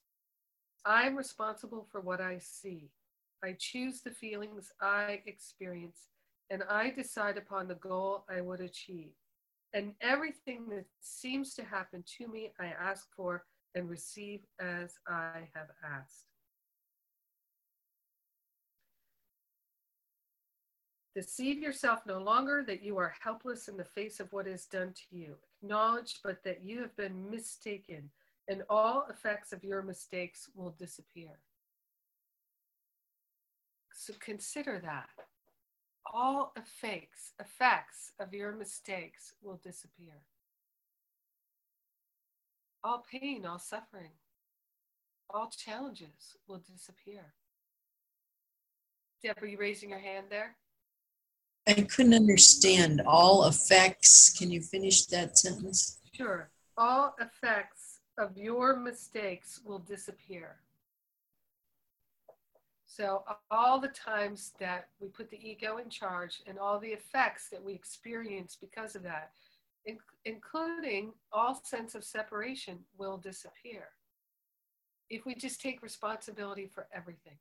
I 0.85 1.03
am 1.03 1.17
responsible 1.17 1.87
for 1.91 2.01
what 2.01 2.21
I 2.21 2.39
see. 2.39 2.91
I 3.45 3.55
choose 3.59 4.01
the 4.01 4.11
feelings 4.11 4.73
I 4.81 5.21
experience, 5.27 6.09
and 6.51 6.63
I 6.69 6.91
decide 6.91 7.37
upon 7.37 7.69
the 7.69 7.75
goal 7.75 8.25
I 8.29 8.41
would 8.41 8.61
achieve. 8.61 9.13
And 9.73 9.95
everything 10.01 10.69
that 10.71 10.87
seems 11.01 11.55
to 11.55 11.65
happen 11.65 12.03
to 12.19 12.29
me, 12.29 12.53
I 12.59 12.67
ask 12.67 13.07
for 13.17 13.45
and 13.75 13.89
receive 13.89 14.41
as 14.61 14.95
I 15.07 15.49
have 15.55 15.69
asked. 15.85 16.27
Deceive 21.15 21.59
yourself 21.59 22.01
no 22.07 22.19
longer 22.19 22.65
that 22.67 22.83
you 22.83 22.97
are 22.99 23.15
helpless 23.21 23.69
in 23.69 23.77
the 23.77 23.85
face 23.85 24.21
of 24.21 24.33
what 24.33 24.47
is 24.47 24.67
done 24.67 24.93
to 24.95 25.17
you. 25.17 25.37
Acknowledge 25.63 26.21
but 26.25 26.43
that 26.45 26.65
you 26.65 26.81
have 26.81 26.97
been 26.97 27.31
mistaken, 27.31 28.11
and 28.49 28.63
all 28.71 29.07
effects 29.11 29.53
of 29.53 29.63
your 29.63 29.83
mistakes 29.83 30.49
will 30.55 30.75
disappear. 30.79 31.39
So 33.93 34.15
consider 34.19 34.81
that. 34.83 35.09
All 36.13 36.53
effects, 36.57 37.35
effects 37.39 38.13
of 38.19 38.33
your 38.33 38.53
mistakes 38.53 39.35
will 39.43 39.61
disappear. 39.63 40.23
All 42.83 43.05
pain, 43.11 43.45
all 43.45 43.59
suffering, 43.59 44.13
all 45.29 45.51
challenges 45.51 46.37
will 46.49 46.63
disappear. 46.73 47.35
Deb, 49.23 49.37
are 49.43 49.47
you 49.47 49.59
raising 49.59 49.91
your 49.91 49.99
hand 49.99 50.27
there? 50.31 50.57
I 51.71 51.83
couldn't 51.83 52.15
understand 52.15 53.01
all 53.07 53.47
effects. 53.47 54.37
Can 54.37 54.51
you 54.51 54.61
finish 54.61 55.07
that 55.07 55.39
sentence? 55.39 56.01
Sure. 56.13 56.51
All 56.77 57.15
effects 57.21 58.01
of 58.19 58.37
your 58.37 58.75
mistakes 58.75 59.61
will 59.65 59.79
disappear. 59.79 60.57
So, 62.87 63.23
all 63.53 63.79
the 63.79 63.89
times 63.89 64.53
that 64.59 64.89
we 64.99 65.07
put 65.09 65.31
the 65.31 65.39
ego 65.41 65.79
in 65.79 65.89
charge 65.91 66.43
and 66.45 66.59
all 66.59 66.81
the 66.81 66.89
effects 66.89 67.49
that 67.51 67.63
we 67.63 67.73
experience 67.73 68.59
because 68.61 68.97
of 68.97 69.05
that, 69.05 69.31
in- 69.87 69.99
including 70.25 71.13
all 71.33 71.55
sense 71.55 71.95
of 71.95 72.03
separation, 72.03 72.81
will 72.99 73.17
disappear 73.17 73.91
if 75.09 75.25
we 75.25 75.37
just 75.37 75.61
take 75.61 75.85
responsibility 75.85 76.67
for 76.67 76.89
everything. 76.93 77.39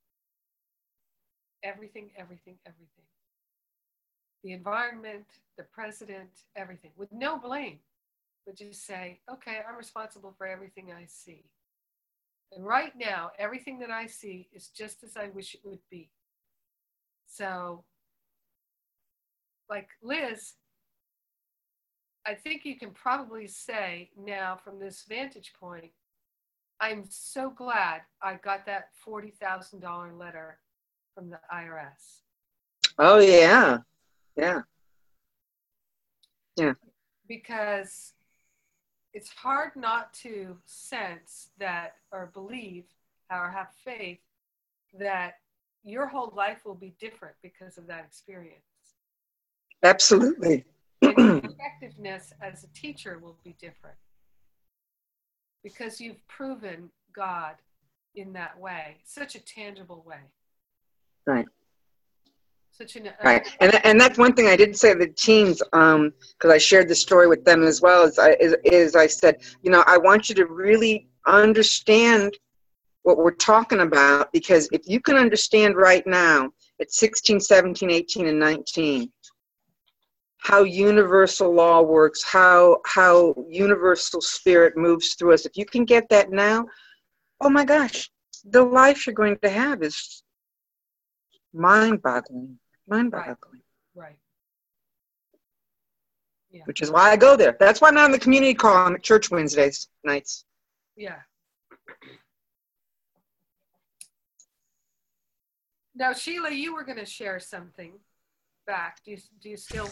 Everything, 1.63 2.11
everything, 2.15 2.59
everything 2.67 3.05
the 4.43 4.53
environment, 4.53 5.25
the 5.57 5.63
president, 5.63 6.29
everything, 6.55 6.91
with 6.97 7.11
no 7.11 7.37
blame, 7.37 7.79
but 8.45 8.55
just 8.55 8.85
say, 8.85 9.19
okay, 9.31 9.59
I'm 9.67 9.77
responsible 9.77 10.33
for 10.37 10.47
everything 10.47 10.91
I 10.91 11.05
see. 11.07 11.43
And 12.51 12.65
right 12.65 12.93
now, 12.97 13.31
everything 13.37 13.79
that 13.79 13.91
I 13.91 14.07
see 14.07 14.47
is 14.53 14.69
just 14.69 15.03
as 15.03 15.15
I 15.17 15.29
wish 15.29 15.53
it 15.53 15.61
would 15.63 15.79
be. 15.91 16.09
So, 17.27 17.83
like 19.69 19.89
Liz, 20.01 20.53
I 22.25 22.33
think 22.33 22.65
you 22.65 22.77
can 22.77 22.91
probably 22.91 23.47
say 23.47 24.09
now 24.17 24.57
from 24.63 24.79
this 24.79 25.05
vantage 25.07 25.53
point, 25.59 25.91
I'm 26.79 27.05
so 27.09 27.49
glad 27.49 28.01
I 28.21 28.35
got 28.35 28.65
that 28.65 28.89
$40,000 29.05 30.17
letter 30.17 30.59
from 31.13 31.29
the 31.29 31.39
IRS. 31.53 32.21
Oh, 32.97 33.19
yeah. 33.19 33.79
Yeah. 34.35 34.61
Yeah. 36.55 36.73
Because 37.27 38.13
it's 39.13 39.29
hard 39.29 39.71
not 39.75 40.13
to 40.13 40.57
sense 40.65 41.49
that 41.57 41.95
or 42.11 42.31
believe 42.33 42.85
or 43.31 43.49
have 43.49 43.69
faith 43.83 44.19
that 44.99 45.35
your 45.83 46.07
whole 46.07 46.33
life 46.35 46.65
will 46.65 46.75
be 46.75 46.95
different 46.99 47.35
because 47.41 47.77
of 47.77 47.87
that 47.87 48.05
experience. 48.05 48.55
Absolutely. 49.83 50.65
effectiveness 51.01 52.33
as 52.41 52.63
a 52.63 52.67
teacher 52.73 53.19
will 53.19 53.37
be 53.43 53.55
different 53.59 53.95
because 55.63 56.01
you've 56.01 56.25
proven 56.27 56.89
God 57.15 57.55
in 58.15 58.33
that 58.33 58.59
way, 58.59 58.97
such 59.05 59.35
a 59.35 59.39
tangible 59.39 60.03
way. 60.05 60.19
Right 61.25 61.45
such 62.79 62.95
an 62.95 63.07
uh, 63.07 63.11
right. 63.25 63.45
And, 63.59 63.85
and 63.85 63.99
that's 63.99 64.17
one 64.17 64.33
thing 64.33 64.47
i 64.47 64.55
did 64.55 64.77
say 64.77 64.93
to 64.93 64.99
the 64.99 65.07
teens 65.07 65.61
um 65.73 66.13
because 66.37 66.49
i 66.49 66.57
shared 66.57 66.87
the 66.87 66.95
story 66.95 67.27
with 67.27 67.43
them 67.43 67.63
as 67.63 67.81
well 67.81 68.03
as 68.03 68.17
I, 68.17 68.37
is, 68.39 68.55
is 68.63 68.95
i 68.95 69.05
said 69.05 69.41
you 69.63 69.69
know 69.69 69.83
i 69.85 69.97
want 69.97 70.29
you 70.29 70.35
to 70.35 70.45
really 70.45 71.09
understand 71.27 72.37
what 73.03 73.17
we're 73.17 73.31
talking 73.31 73.81
about 73.81 74.31
because 74.31 74.69
if 74.71 74.83
you 74.85 75.01
can 75.01 75.17
understand 75.17 75.75
right 75.75 76.07
now 76.07 76.51
at 76.79 76.89
16 76.89 77.41
17 77.41 77.91
18 77.91 78.27
and 78.27 78.39
19 78.39 79.11
how 80.37 80.63
universal 80.63 81.53
law 81.53 81.81
works 81.81 82.23
how 82.23 82.77
how 82.85 83.35
universal 83.49 84.21
spirit 84.21 84.77
moves 84.77 85.15
through 85.15 85.33
us 85.33 85.45
if 85.45 85.57
you 85.57 85.65
can 85.65 85.83
get 85.83 86.07
that 86.07 86.31
now 86.31 86.65
oh 87.41 87.49
my 87.49 87.65
gosh 87.65 88.09
the 88.45 88.63
life 88.63 89.05
you're 89.05 89.13
going 89.13 89.37
to 89.43 89.49
have 89.49 89.83
is 89.83 90.23
mind 91.51 92.01
boggling 92.01 92.57
mind 92.89 93.11
boggling. 93.11 93.61
Right. 93.95 94.03
right. 94.03 94.15
Yeah. 96.51 96.63
Which 96.65 96.81
is 96.81 96.89
why 96.89 97.11
I 97.11 97.15
go 97.15 97.35
there. 97.35 97.55
That's 97.59 97.79
why 97.79 97.89
I'm 97.89 97.97
on 97.97 98.11
the 98.11 98.19
community 98.19 98.53
call. 98.53 98.75
I'm 98.75 98.95
at 98.95 99.03
church 99.03 99.29
Wednesdays 99.29 99.87
nights. 100.03 100.45
Yeah. 100.95 101.17
Now, 105.95 106.13
Sheila, 106.13 106.49
you 106.51 106.73
were 106.73 106.83
going 106.83 106.97
to 106.97 107.05
share 107.05 107.39
something 107.39 107.91
back. 108.65 108.99
Do 109.03 109.11
you, 109.11 109.17
do 109.41 109.49
you 109.49 109.57
still? 109.57 109.89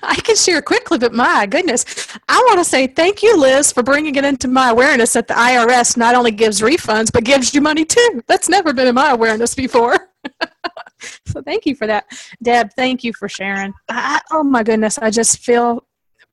I 0.03 0.15
can 0.15 0.35
share 0.35 0.61
quickly, 0.61 0.99
but 0.99 1.13
my 1.13 1.45
goodness, 1.45 1.85
I 2.27 2.37
want 2.47 2.59
to 2.59 2.65
say 2.65 2.87
thank 2.87 3.23
you, 3.23 3.35
Liz, 3.39 3.71
for 3.71 3.83
bringing 3.83 4.15
it 4.15 4.25
into 4.25 4.47
my 4.47 4.69
awareness 4.69 5.13
that 5.13 5.27
the 5.27 5.33
IRS 5.33 5.97
not 5.97 6.15
only 6.15 6.31
gives 6.31 6.61
refunds, 6.61 7.11
but 7.11 7.23
gives 7.23 7.53
you 7.53 7.61
money 7.61 7.83
too. 7.83 8.21
That's 8.27 8.47
never 8.47 8.73
been 8.73 8.87
in 8.87 8.95
my 8.95 9.11
awareness 9.11 9.55
before. 9.55 10.09
so 11.25 11.41
thank 11.41 11.65
you 11.65 11.75
for 11.75 11.87
that, 11.87 12.05
Deb. 12.41 12.71
Thank 12.75 13.03
you 13.03 13.13
for 13.13 13.29
sharing. 13.29 13.73
I, 13.89 14.21
oh 14.31 14.43
my 14.43 14.63
goodness, 14.63 14.97
I 14.97 15.09
just 15.09 15.39
feel 15.39 15.85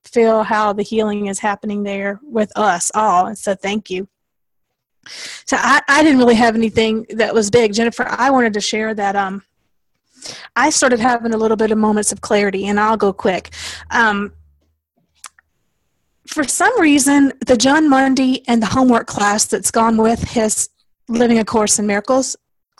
feel 0.04 0.44
how 0.44 0.72
the 0.72 0.84
healing 0.84 1.26
is 1.26 1.40
happening 1.40 1.82
there 1.82 2.20
with 2.22 2.52
us 2.56 2.90
all, 2.94 3.26
and 3.26 3.38
so 3.38 3.54
thank 3.54 3.90
you. 3.90 4.08
So 5.44 5.56
I, 5.58 5.80
I 5.88 6.02
didn't 6.02 6.18
really 6.18 6.34
have 6.34 6.54
anything 6.54 7.06
that 7.10 7.34
was 7.34 7.50
big, 7.50 7.72
Jennifer. 7.72 8.06
I 8.08 8.30
wanted 8.30 8.54
to 8.54 8.60
share 8.60 8.92
that 8.94 9.14
um, 9.14 9.42
I 10.54 10.70
started 10.70 11.00
having 11.00 11.34
a 11.34 11.36
little 11.36 11.56
bit 11.56 11.70
of 11.70 11.78
moments 11.78 12.12
of 12.12 12.20
clarity, 12.20 12.66
and 12.66 12.78
I'll 12.80 12.96
go 12.96 13.12
quick. 13.12 13.50
Um, 13.90 14.32
for 16.26 16.44
some 16.44 16.78
reason, 16.80 17.32
the 17.46 17.56
Jon 17.56 17.88
Mundy 17.88 18.46
and 18.48 18.60
the 18.60 18.66
homework 18.66 19.06
class 19.06 19.46
that's 19.46 19.70
gone 19.70 19.96
with 19.96 20.22
his 20.22 20.68
Living 21.08 21.38
a 21.38 21.44
Course 21.44 21.78
in 21.78 21.86
Miracles 21.86 22.36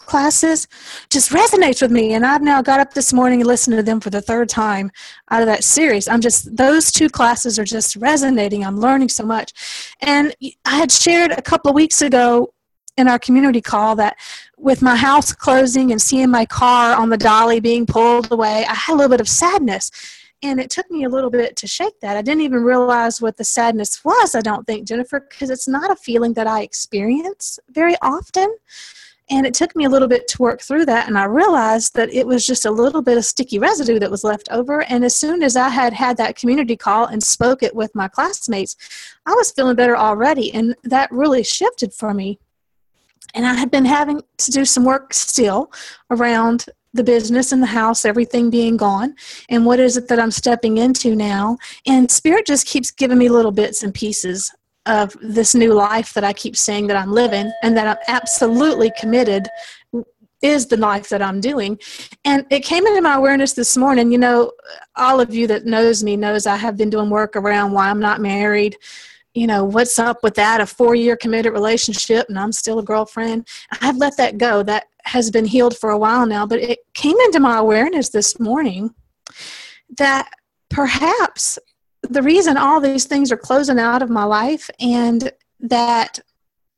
classes 0.07 0.67
just 1.11 1.31
resonates 1.31 1.83
with 1.83 1.91
me. 1.91 2.15
And 2.15 2.25
I've 2.25 2.43
now 2.43 2.63
got 2.63 2.81
up 2.81 2.95
this 2.95 3.13
morning 3.13 3.41
and 3.41 3.47
listened 3.47 3.77
to 3.77 3.83
them 3.83 4.01
for 4.01 4.11
the 4.11 4.23
third 4.23 4.49
time 4.49 4.91
out 5.31 5.43
of 5.43 5.47
that 5.47 5.65
series. 5.65 6.09
I'm 6.09 6.21
just, 6.21 6.57
those 6.57 6.91
two 6.91 7.09
classes 7.09 7.59
are 7.59 7.65
just 7.65 7.97
resonating. 7.97 8.65
I'm 8.65 8.81
learning 8.81 9.11
so 9.11 9.25
much. 9.25 9.53
And 10.01 10.35
I 10.65 10.77
had 10.77 10.91
shared 10.91 11.33
a 11.33 11.43
couple 11.43 11.69
of 11.69 11.75
weeks 11.75 12.01
ago 12.01 12.53
in 12.97 13.09
our 13.09 13.19
community 13.19 13.61
call 13.61 13.95
that 13.97 14.17
with 14.57 14.81
my 14.81 14.97
house 14.97 15.33
closing 15.33 15.93
and 15.93 16.01
seeing 16.01 16.31
my 16.31 16.47
car 16.47 16.97
on 16.97 17.11
the 17.11 17.19
dolly 17.19 17.61
being 17.61 17.85
pulled 17.85 18.33
away, 18.33 18.65
I 18.67 18.75
had 18.75 18.95
a 18.95 18.97
little 18.97 19.11
bit 19.11 19.21
of 19.21 19.29
sadness. 19.29 19.91
And 20.43 20.61
it 20.61 20.71
took 20.71 20.91
me 20.91 21.05
a 21.05 21.09
little 21.09 21.31
bit 21.31 21.57
to 21.57 21.67
shake 21.67 21.99
that. 22.01 22.17
I 22.17 22.23
didn't 22.23 22.43
even 22.43 22.63
realize 22.63 23.21
what 23.21 23.37
the 23.37 23.45
sadness 23.45 24.05
was, 24.05 24.35
I 24.35 24.41
don't 24.41 24.67
think, 24.67 24.87
Jennifer, 24.87 25.21
because 25.21 25.51
it's 25.51 25.67
not 25.67 25.91
a 25.91 25.97
feeling 25.97 26.35
that 26.35 26.47
I 26.47 26.61
experience 26.63 27.59
very 27.71 27.97
often. 28.03 28.55
And 29.29 29.45
it 29.45 29.55
took 29.55 29.75
me 29.75 29.85
a 29.85 29.89
little 29.89 30.07
bit 30.07 30.29
to 30.29 30.43
work 30.43 30.61
through 30.61 30.87
that. 30.87 31.09
And 31.09 31.19
I 31.19 31.25
realized 31.25 31.95
that 31.95 32.13
it 32.13 32.27
was 32.27 32.47
just 32.47 32.65
a 32.65 32.71
little 32.71 33.03
bit 33.03 33.19
of 33.19 33.25
sticky 33.25 33.59
residue 33.59 33.99
that 33.99 34.11
was 34.11 34.23
left 34.23 34.49
over. 34.53 34.83
And 34.85 35.05
as 35.05 35.17
soon 35.17 35.43
as 35.43 35.57
I 35.57 35.69
had 35.69 35.93
had 35.93 36.17
that 36.19 36.37
community 36.37 36.77
call 36.77 37.07
and 37.07 37.23
spoke 37.23 37.63
it 37.63 37.75
with 37.75 37.95
my 37.95 38.07
classmates, 38.07 38.77
I 39.27 39.33
was 39.33 39.51
feeling 39.51 39.75
better 39.75 39.97
already. 39.97 40.55
And 40.55 40.77
that 40.85 41.11
really 41.11 41.43
shifted 41.43 41.93
for 41.93 42.15
me. 42.15 42.39
And 43.35 43.45
I 43.45 43.55
had 43.55 43.71
been 43.71 43.85
having 43.85 44.23
to 44.39 44.51
do 44.51 44.65
some 44.65 44.85
work 44.85 45.13
still 45.13 45.73
around 46.11 46.67
the 46.97 47.05
business 47.05 47.53
and 47.53 47.63
the 47.63 47.67
house, 47.67 48.05
everything 48.05 48.51
being 48.51 48.77
gone, 48.77 49.15
and 49.51 49.67
what 49.67 49.79
is 49.79 49.97
it 49.97 50.09
that 50.09 50.19
I'm 50.19 50.31
stepping 50.31 50.79
into 50.79 51.15
now? 51.15 51.59
And 51.87 52.11
Spirit 52.11 52.47
just 52.47 52.67
keeps 52.67 52.91
giving 52.91 53.19
me 53.19 53.29
little 53.29 53.53
bits 53.53 53.83
and 53.83 53.93
pieces 53.93 54.53
of 54.87 55.17
this 55.21 55.55
new 55.55 55.73
life 55.75 56.13
that 56.15 56.25
I 56.25 56.33
keep 56.33 56.57
saying 56.57 56.87
that 56.89 56.97
I'm 56.97 57.13
living 57.13 57.53
and 57.63 57.77
that 57.77 57.89
I'm 57.89 58.03
absolutely 58.09 58.93
committed 58.99 59.49
is 60.43 60.67
the 60.67 60.77
life 60.77 61.09
that 61.09 61.23
I'm 61.23 61.41
doing. 61.41 61.79
And 62.25 62.47
it 62.51 62.61
came 62.61 62.87
into 62.87 63.01
my 63.01 63.15
awareness 63.15 63.53
this 63.55 63.77
morning. 63.77 64.13
You 64.13 64.19
know, 64.19 64.53
all 64.95 65.21
of 65.21 65.35
you 65.35 65.47
that 65.49 65.65
knows 65.65 66.05
me 66.05 66.17
knows 66.17 66.47
I 66.47 66.57
have 66.57 66.77
been 66.77 66.91
doing 66.91 67.11
work 67.11 67.37
around 67.37 67.73
why 67.73 67.89
I'm 67.89 68.01
not 68.01 68.21
married. 68.21 68.77
You 69.35 69.47
know, 69.47 69.65
what's 69.65 69.99
up 69.99 70.23
with 70.23 70.35
that? 70.35 70.61
A 70.61 70.67
four 70.67 70.95
year 70.95 71.17
committed 71.17 71.53
relationship 71.53 72.27
and 72.29 72.39
I'm 72.39 72.53
still 72.53 72.79
a 72.79 72.85
girlfriend. 72.85 73.49
I've 73.81 73.97
let 73.97 74.17
that 74.17 74.39
go. 74.39 74.63
That 74.63 74.85
has 75.05 75.31
been 75.31 75.45
healed 75.45 75.77
for 75.77 75.91
a 75.91 75.99
while 75.99 76.27
now, 76.27 76.47
but 76.47 76.61
it 76.61 76.81
came 76.95 77.17
into 77.27 77.41
my 77.41 77.59
awareness 77.59 78.09
this 78.09 78.41
morning 78.41 78.95
that 79.99 80.29
perhaps 80.69 81.59
the 82.11 82.23
reason 82.23 82.57
all 82.57 82.81
these 82.81 83.05
things 83.05 83.31
are 83.33 83.37
closing 83.37 83.79
out 83.79 84.03
of 84.03 84.11
my 84.11 84.25
life 84.25 84.71
and 84.81 85.33
that 85.61 86.21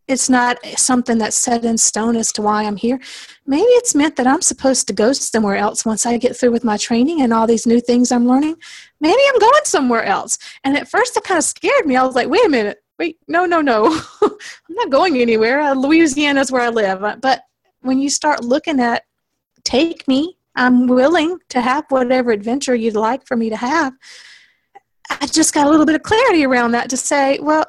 it's 0.09 0.31
not 0.31 0.57
something 0.77 1.19
that's 1.19 1.37
set 1.37 1.65
in 1.65 1.77
stone 1.77 2.17
as 2.17 2.33
to 2.33 2.43
why 2.43 2.65
I'm 2.65 2.77
here. 2.77 2.99
Maybe 3.47 3.67
it's 3.73 3.95
meant 3.95 4.17
that 4.17 4.27
I'm 4.27 4.41
supposed 4.41 4.87
to 4.87 4.95
go 4.95 5.13
somewhere 5.13 5.57
else 5.57 5.85
once 5.85 6.07
I 6.07 6.17
get 6.17 6.35
through 6.35 6.53
with 6.53 6.65
my 6.65 6.79
training 6.79 7.21
and 7.21 7.33
all 7.33 7.47
these 7.47 7.67
new 7.67 7.81
things 7.81 8.11
I'm 8.11 8.27
learning. 8.27 8.57
Maybe 9.01 9.21
I'm 9.29 9.39
going 9.39 9.65
somewhere 9.65 10.05
else. 10.05 10.39
And 10.65 10.77
at 10.77 10.89
first 10.89 11.17
it 11.17 11.25
kind 11.25 11.37
of 11.37 11.45
scared 11.45 11.87
me. 11.87 11.97
I 11.97 12.05
was 12.05 12.15
like, 12.15 12.29
wait 12.29 12.47
a 12.47 12.49
minute. 12.49 12.79
Wait, 12.99 13.19
no, 13.29 13.45
no, 13.45 13.61
no. 13.61 14.01
I'm 14.23 14.31
not 14.71 14.91
going 14.91 15.19
anywhere. 15.19 15.61
Uh, 15.61 15.75
Louisiana 15.75 16.41
is 16.41 16.51
where 16.51 16.63
I 16.63 16.71
live. 16.71 17.21
But 17.21 17.43
when 17.83 17.99
you 17.99 18.09
start 18.09 18.43
looking 18.43 18.81
at 18.81 19.05
take 19.63 20.09
me, 20.09 20.39
I'm 20.57 20.87
willing 20.87 21.39
to 21.51 21.61
have 21.61 21.85
whatever 21.91 22.33
adventure 22.33 22.75
you'd 22.75 22.97
like 22.97 23.27
for 23.27 23.37
me 23.37 23.51
to 23.51 23.57
have. 23.57 23.93
I 25.11 25.27
just 25.27 25.55
got 25.55 25.67
a 25.67 25.71
little 25.71 25.87
bit 25.87 25.95
of 25.95 26.03
clarity 26.03 26.45
around 26.45 26.73
that 26.73 26.91
to 26.91 26.97
say, 26.97 27.39
well, 27.41 27.65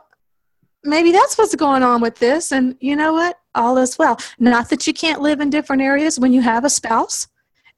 maybe 0.84 1.12
that's 1.12 1.38
what's 1.38 1.56
going 1.56 1.84
on 1.84 2.02
with 2.02 2.16
this. 2.20 2.52
And 2.52 2.76
you 2.80 2.96
know 2.96 3.14
what? 3.14 3.40
All 3.56 3.78
is 3.78 3.98
well. 3.98 4.18
Not 4.40 4.70
that 4.70 4.88
you 4.88 4.94
can't 4.94 5.22
live 5.22 5.40
in 5.40 5.50
different 5.50 5.82
areas 5.82 6.20
when 6.20 6.34
you 6.34 6.42
have 6.42 6.66
a 6.66 6.70
spouse, 6.70 7.28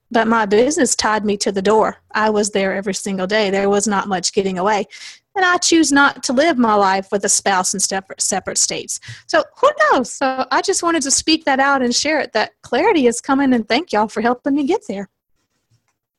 but 0.09 0.27
my 0.27 0.45
business 0.45 0.95
tied 0.95 1.25
me 1.25 1.37
to 1.37 1.51
the 1.51 1.61
door. 1.61 1.97
I 2.11 2.29
was 2.29 2.51
there 2.51 2.73
every 2.73 2.93
single 2.93 3.27
day. 3.27 3.49
There 3.49 3.69
was 3.69 3.87
not 3.87 4.07
much 4.07 4.33
getting 4.33 4.57
away 4.57 4.87
and 5.35 5.45
I 5.45 5.57
choose 5.57 5.91
not 5.91 6.23
to 6.23 6.33
live 6.33 6.57
my 6.57 6.73
life 6.73 7.11
with 7.11 7.23
a 7.23 7.29
spouse 7.29 7.73
in 7.73 7.79
separate, 7.79 8.21
separate 8.21 8.57
states. 8.57 8.99
So 9.27 9.43
who 9.57 9.69
knows? 9.79 10.13
So 10.13 10.45
I 10.51 10.61
just 10.61 10.83
wanted 10.83 11.03
to 11.03 11.11
speak 11.11 11.45
that 11.45 11.59
out 11.59 11.81
and 11.81 11.95
share 11.95 12.19
it 12.19 12.33
that 12.33 12.51
clarity 12.61 13.07
is 13.07 13.21
coming 13.21 13.53
and 13.53 13.67
thank 13.67 13.91
y'all 13.91 14.07
for 14.07 14.21
helping 14.21 14.55
me 14.55 14.65
get 14.65 14.81
there. 14.87 15.09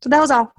So 0.02 0.08
that 0.08 0.20
was 0.20 0.30
all. 0.30 0.52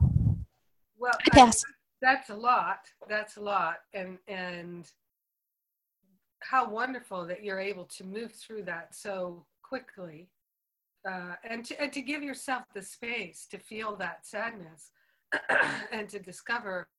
Well, 0.98 1.14
I 1.26 1.30
pass. 1.32 1.64
That's 2.04 2.30
a 2.30 2.36
lot. 2.36 2.80
That's 3.08 3.38
a 3.38 3.42
lot. 3.42 3.78
And, 3.94 4.18
and 4.28 4.92
how 6.42 6.70
wonderful 6.70 7.26
that 7.28 7.44
you're 7.44 7.62
able 7.62 7.86
to 7.86 8.04
move 8.04 8.34
through 8.34 8.64
that 8.64 8.94
so 8.94 9.46
quickly 9.64 10.28
uh, 11.10 11.36
and, 11.50 11.64
to, 11.66 11.82
and 11.82 11.94
to 11.94 12.02
give 12.02 12.22
yourself 12.22 12.64
the 12.76 12.82
space 12.82 13.48
to 13.52 13.58
feel 13.58 13.96
that 13.96 14.28
sadness 14.28 14.92
and 15.94 16.10
to 16.10 16.20
discover 16.20 16.90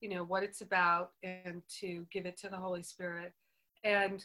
you 0.00 0.08
know 0.08 0.24
what 0.24 0.42
it's 0.42 0.62
about 0.62 1.10
and 1.22 1.62
to 1.80 2.06
give 2.10 2.26
it 2.26 2.36
to 2.36 2.48
the 2.48 2.56
holy 2.56 2.82
spirit 2.82 3.32
and 3.84 4.24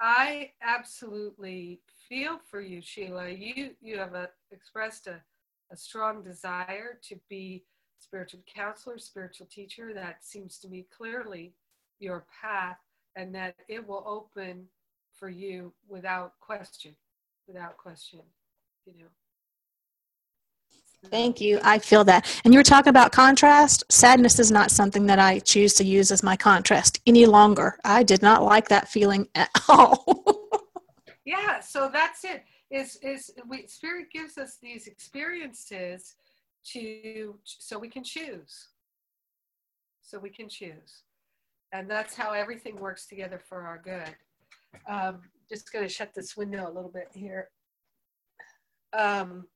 i 0.00 0.50
absolutely 0.62 1.80
feel 2.08 2.38
for 2.50 2.60
you 2.60 2.82
sheila 2.82 3.28
you 3.28 3.70
you 3.80 3.96
have 3.96 4.14
a, 4.14 4.28
expressed 4.52 5.06
a, 5.06 5.20
a 5.72 5.76
strong 5.76 6.22
desire 6.22 6.98
to 7.02 7.16
be 7.30 7.64
spiritual 7.98 8.40
counselor 8.52 8.98
spiritual 8.98 9.46
teacher 9.46 9.92
that 9.94 10.24
seems 10.24 10.58
to 10.58 10.68
be 10.68 10.86
clearly 10.96 11.52
your 11.98 12.24
path 12.42 12.78
and 13.16 13.34
that 13.34 13.54
it 13.68 13.86
will 13.86 14.04
open 14.06 14.66
for 15.14 15.28
you 15.28 15.72
without 15.88 16.32
question 16.40 16.94
without 17.46 17.76
question 17.76 18.20
you 18.86 18.94
know 18.98 19.08
Thank 21.10 21.40
you. 21.40 21.60
I 21.62 21.78
feel 21.78 22.04
that. 22.04 22.40
And 22.44 22.52
you 22.52 22.58
were 22.58 22.64
talking 22.64 22.90
about 22.90 23.12
contrast. 23.12 23.84
Sadness 23.90 24.38
is 24.38 24.50
not 24.50 24.70
something 24.70 25.06
that 25.06 25.18
I 25.18 25.38
choose 25.38 25.74
to 25.74 25.84
use 25.84 26.10
as 26.10 26.22
my 26.22 26.36
contrast 26.36 27.00
any 27.06 27.26
longer. 27.26 27.78
I 27.84 28.02
did 28.02 28.22
not 28.22 28.42
like 28.42 28.68
that 28.68 28.88
feeling 28.88 29.28
at 29.34 29.50
all. 29.68 30.04
yeah, 31.24 31.60
so 31.60 31.90
that's 31.92 32.24
it. 32.24 32.44
Is 32.70 32.96
is 33.02 33.30
we 33.48 33.66
spirit 33.68 34.06
gives 34.12 34.38
us 34.38 34.56
these 34.60 34.88
experiences 34.88 36.16
to 36.72 37.34
so 37.44 37.78
we 37.78 37.88
can 37.88 38.04
choose. 38.04 38.68
So 40.02 40.18
we 40.18 40.30
can 40.30 40.48
choose. 40.48 41.02
And 41.72 41.90
that's 41.90 42.14
how 42.14 42.32
everything 42.32 42.76
works 42.76 43.06
together 43.06 43.40
for 43.48 43.62
our 43.62 43.80
good. 43.82 44.14
Um, 44.88 45.22
just 45.48 45.72
going 45.72 45.84
to 45.84 45.92
shut 45.92 46.14
this 46.14 46.36
window 46.36 46.68
a 46.68 46.72
little 46.72 46.90
bit 46.90 47.08
here. 47.12 47.48
Um, 48.92 49.46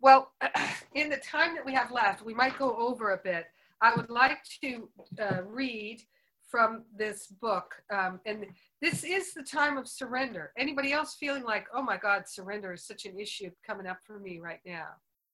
well, 0.00 0.32
in 0.94 1.10
the 1.10 1.16
time 1.18 1.54
that 1.54 1.64
we 1.64 1.74
have 1.74 1.90
left, 1.90 2.24
we 2.24 2.34
might 2.34 2.58
go 2.58 2.76
over 2.76 3.12
a 3.12 3.18
bit. 3.22 3.46
I 3.80 3.94
would 3.94 4.10
like 4.10 4.38
to 4.62 4.88
uh, 5.20 5.42
read 5.44 6.02
from 6.48 6.84
this 6.96 7.26
book. 7.26 7.74
Um, 7.92 8.20
and 8.24 8.46
this 8.80 9.04
is 9.04 9.34
the 9.34 9.42
time 9.42 9.76
of 9.76 9.88
surrender. 9.88 10.52
Anybody 10.56 10.92
else 10.92 11.16
feeling 11.18 11.44
like, 11.44 11.66
oh 11.74 11.82
my 11.82 11.96
God, 11.96 12.24
surrender 12.26 12.72
is 12.72 12.86
such 12.86 13.04
an 13.04 13.18
issue 13.18 13.50
coming 13.66 13.86
up 13.86 13.98
for 14.06 14.18
me 14.18 14.38
right 14.38 14.60
now? 14.64 14.86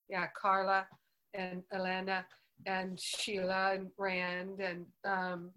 Yeah, 0.09 0.27
Carla 0.41 0.87
and 1.35 1.63
Elena 1.73 2.27
and 2.67 2.99
Sheila 3.01 3.75
and 3.75 3.91
Rand. 3.99 4.61
And 4.61 4.87
um, 5.05 5.51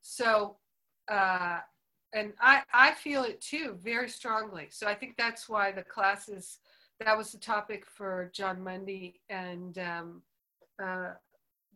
so, 0.00 0.56
uh, 1.10 1.58
and 2.14 2.32
I, 2.40 2.62
I 2.72 2.92
feel 2.92 3.24
it 3.24 3.40
too 3.40 3.78
very 3.82 4.08
strongly. 4.08 4.68
So 4.70 4.86
I 4.86 4.94
think 4.94 5.16
that's 5.16 5.48
why 5.48 5.72
the 5.72 5.82
classes 5.82 6.58
that 7.04 7.16
was 7.16 7.32
the 7.32 7.38
topic 7.38 7.84
for 7.86 8.30
Jon 8.34 8.62
Mundy 8.62 9.20
and 9.30 9.78
um, 9.78 10.22
uh, 10.82 11.12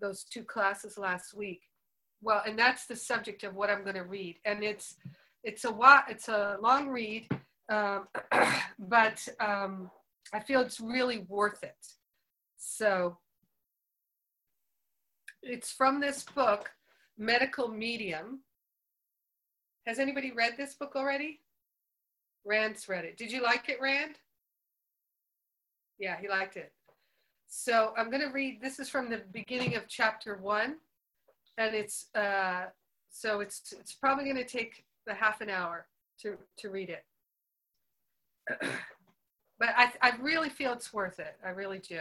those 0.01 0.25
two 0.25 0.43
classes 0.43 0.99
last 0.99 1.35
week. 1.35 1.62
Well, 2.23 2.43
and 2.47 2.59
that's 2.59 2.87
the 2.87 2.97
subject 2.97 3.43
of 3.43 3.55
what 3.55 3.71
I'm 3.71 3.83
going 3.83 3.97
to 3.97 4.05
read, 4.05 4.37
and 4.45 4.62
it's 4.62 4.97
it's 5.43 5.65
a 5.65 5.71
lot, 5.71 6.05
it's 6.09 6.29
a 6.29 6.57
long 6.62 6.89
read, 6.89 7.29
um, 7.71 8.09
but 8.79 9.27
um, 9.41 9.91
I 10.33 10.41
feel 10.41 10.61
it's 10.61 10.81
really 10.81 11.27
worth 11.29 11.62
it. 11.62 11.77
So 12.57 13.18
it's 15.42 15.70
from 15.72 16.00
this 16.00 16.24
book, 16.24 16.70
Medical 17.18 17.68
Medium. 17.68 18.40
Has 19.86 19.98
anybody 19.98 20.32
read 20.32 20.55
this 20.57 20.74
book 20.74 20.92
already? 20.96 21.40
Rand's 22.44 22.88
read 22.88 23.05
it. 23.05 23.16
Did 23.16 23.30
you 23.30 23.42
like 23.42 23.68
it, 23.68 23.80
Rand? 23.80 24.16
Yeah, 25.98 26.16
he 26.20 26.28
liked 26.28 26.57
it. 26.57 26.72
So 27.46 27.92
I'm 27.96 28.11
going 28.11 28.22
to 28.22 28.32
read. 28.32 28.61
This 28.61 28.78
is 28.80 28.88
from 28.88 29.09
the 29.09 29.22
beginning 29.32 29.76
of 29.76 29.86
chapter 29.86 30.36
one, 30.36 30.76
and 31.57 31.74
it's 31.74 32.07
uh, 32.14 32.64
so 33.11 33.40
it's 33.40 33.72
it's 33.78 33.92
probably 33.92 34.24
going 34.24 34.36
to 34.36 34.44
take 34.44 34.84
the 35.07 35.14
half 35.14 35.40
an 35.40 35.50
hour 35.50 35.86
to 36.20 36.36
to 36.59 36.70
read 36.70 36.90
it. 36.90 37.05
but 39.59 39.68
I 39.76 39.92
I 40.02 40.12
really 40.20 40.48
feel 40.48 40.72
it's 40.72 40.92
worth 40.92 41.20
it. 41.20 41.36
I 41.46 41.50
really 41.50 41.78
do. 41.78 42.00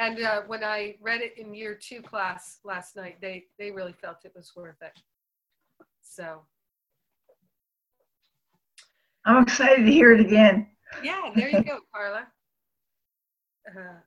And 0.00 0.18
uh, 0.22 0.40
when 0.46 0.64
I 0.64 0.96
read 1.02 1.20
it 1.20 1.36
in 1.36 1.54
year 1.54 1.74
two 1.74 2.00
class 2.00 2.58
last 2.64 2.96
night, 2.96 3.18
they 3.20 3.44
they 3.58 3.70
really 3.70 3.92
felt 3.92 4.24
it 4.24 4.32
was 4.34 4.50
worth 4.56 4.80
it. 4.80 4.98
So 6.00 6.40
I'm 9.26 9.42
excited 9.42 9.84
to 9.84 9.92
hear 9.92 10.12
it 10.12 10.20
again. 10.20 10.68
Yeah, 11.04 11.30
there 11.36 11.50
you 11.50 11.62
go, 11.62 11.80
Carla. 11.94 12.26
Uh, 13.68 14.00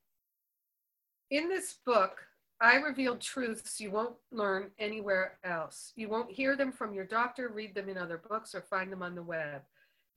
in 1.29 1.47
this 1.47 1.75
book, 1.85 2.25
I 2.59 2.77
revealed 2.77 3.21
truths 3.21 3.79
you 3.79 3.91
won't 3.91 4.15
learn 4.31 4.71
anywhere 4.79 5.37
else. 5.43 5.93
You 5.95 6.09
won't 6.09 6.31
hear 6.31 6.55
them 6.55 6.71
from 6.71 6.95
your 6.95 7.05
doctor, 7.05 7.49
read 7.49 7.75
them 7.75 7.87
in 7.87 7.99
other 7.99 8.17
books, 8.17 8.55
or 8.55 8.61
find 8.61 8.91
them 8.91 9.03
on 9.03 9.13
the 9.13 9.21
web. 9.21 9.61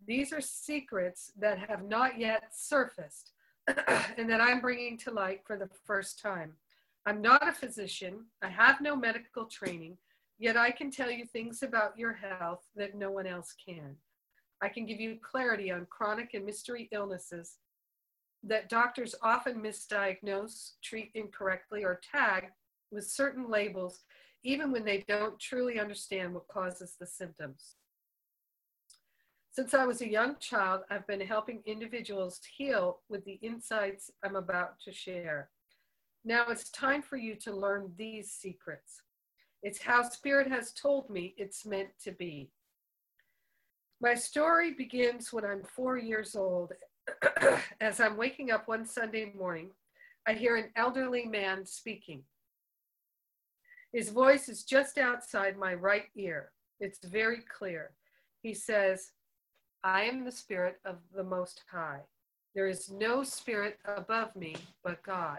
These 0.06 0.32
are 0.32 0.40
secrets 0.40 1.32
that 1.38 1.58
have 1.58 1.84
not 1.84 2.18
yet 2.18 2.44
surfaced 2.54 3.32
and 4.16 4.28
that 4.30 4.40
I'm 4.40 4.60
bringing 4.60 4.96
to 4.98 5.10
light 5.10 5.40
for 5.44 5.56
the 5.56 5.68
first 5.84 6.20
time. 6.20 6.52
I'm 7.04 7.22
not 7.22 7.46
a 7.46 7.52
physician, 7.52 8.26
I 8.42 8.48
have 8.48 8.80
no 8.80 8.96
medical 8.96 9.44
training, 9.44 9.96
yet 10.38 10.56
I 10.56 10.70
can 10.70 10.90
tell 10.90 11.10
you 11.10 11.24
things 11.24 11.62
about 11.62 11.98
your 11.98 12.12
health 12.12 12.64
that 12.74 12.96
no 12.96 13.10
one 13.10 13.26
else 13.26 13.54
can. 13.64 13.96
I 14.62 14.68
can 14.68 14.86
give 14.86 15.00
you 15.00 15.18
clarity 15.22 15.70
on 15.70 15.86
chronic 15.90 16.34
and 16.34 16.44
mystery 16.44 16.88
illnesses 16.92 17.58
that 18.42 18.68
doctors 18.68 19.14
often 19.22 19.62
misdiagnose, 19.62 20.72
treat 20.82 21.10
incorrectly, 21.14 21.84
or 21.84 22.00
tag 22.12 22.46
with 22.90 23.06
certain 23.06 23.50
labels, 23.50 24.02
even 24.42 24.70
when 24.70 24.84
they 24.84 25.04
don't 25.08 25.38
truly 25.38 25.80
understand 25.80 26.32
what 26.32 26.48
causes 26.48 26.96
the 26.98 27.06
symptoms. 27.06 27.76
Since 29.56 29.72
I 29.72 29.86
was 29.86 30.02
a 30.02 30.10
young 30.10 30.36
child, 30.38 30.82
I've 30.90 31.06
been 31.06 31.22
helping 31.22 31.62
individuals 31.64 32.42
heal 32.58 32.98
with 33.08 33.24
the 33.24 33.38
insights 33.40 34.10
I'm 34.22 34.36
about 34.36 34.78
to 34.84 34.92
share. 34.92 35.48
Now 36.26 36.44
it's 36.50 36.68
time 36.68 37.00
for 37.00 37.16
you 37.16 37.36
to 37.36 37.56
learn 37.56 37.90
these 37.96 38.30
secrets. 38.32 39.00
It's 39.62 39.80
how 39.80 40.02
Spirit 40.02 40.46
has 40.48 40.74
told 40.74 41.08
me 41.08 41.34
it's 41.38 41.64
meant 41.64 41.88
to 42.04 42.12
be. 42.12 42.50
My 44.02 44.12
story 44.12 44.74
begins 44.74 45.32
when 45.32 45.46
I'm 45.46 45.62
four 45.62 45.96
years 45.96 46.36
old. 46.36 46.74
As 47.80 47.98
I'm 47.98 48.18
waking 48.18 48.50
up 48.50 48.68
one 48.68 48.84
Sunday 48.84 49.32
morning, 49.34 49.70
I 50.28 50.34
hear 50.34 50.56
an 50.56 50.68
elderly 50.76 51.24
man 51.24 51.64
speaking. 51.64 52.24
His 53.94 54.10
voice 54.10 54.50
is 54.50 54.64
just 54.64 54.98
outside 54.98 55.56
my 55.56 55.72
right 55.72 56.10
ear. 56.14 56.52
It's 56.78 56.98
very 57.06 57.40
clear. 57.58 57.92
He 58.42 58.52
says, 58.52 59.12
I 59.86 60.02
am 60.02 60.24
the 60.24 60.32
Spirit 60.32 60.80
of 60.84 60.96
the 61.14 61.22
Most 61.22 61.62
High. 61.70 62.00
There 62.56 62.66
is 62.66 62.90
no 62.90 63.22
spirit 63.22 63.78
above 63.84 64.34
me 64.34 64.56
but 64.82 65.00
God. 65.04 65.38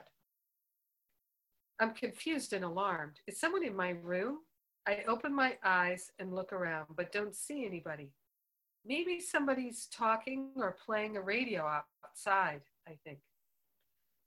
I'm 1.82 1.94
confused 1.94 2.54
and 2.54 2.64
alarmed. 2.64 3.20
Is 3.28 3.38
someone 3.38 3.66
in 3.66 3.76
my 3.76 3.90
room? 3.90 4.38
I 4.88 5.04
open 5.06 5.36
my 5.36 5.58
eyes 5.66 6.14
and 6.18 6.34
look 6.34 6.54
around, 6.54 6.88
but 6.96 7.12
don't 7.12 7.36
see 7.36 7.66
anybody. 7.66 8.14
Maybe 8.86 9.20
somebody's 9.20 9.88
talking 9.88 10.52
or 10.56 10.78
playing 10.86 11.18
a 11.18 11.22
radio 11.22 11.82
outside, 12.06 12.62
I 12.88 12.94
think. 13.04 13.20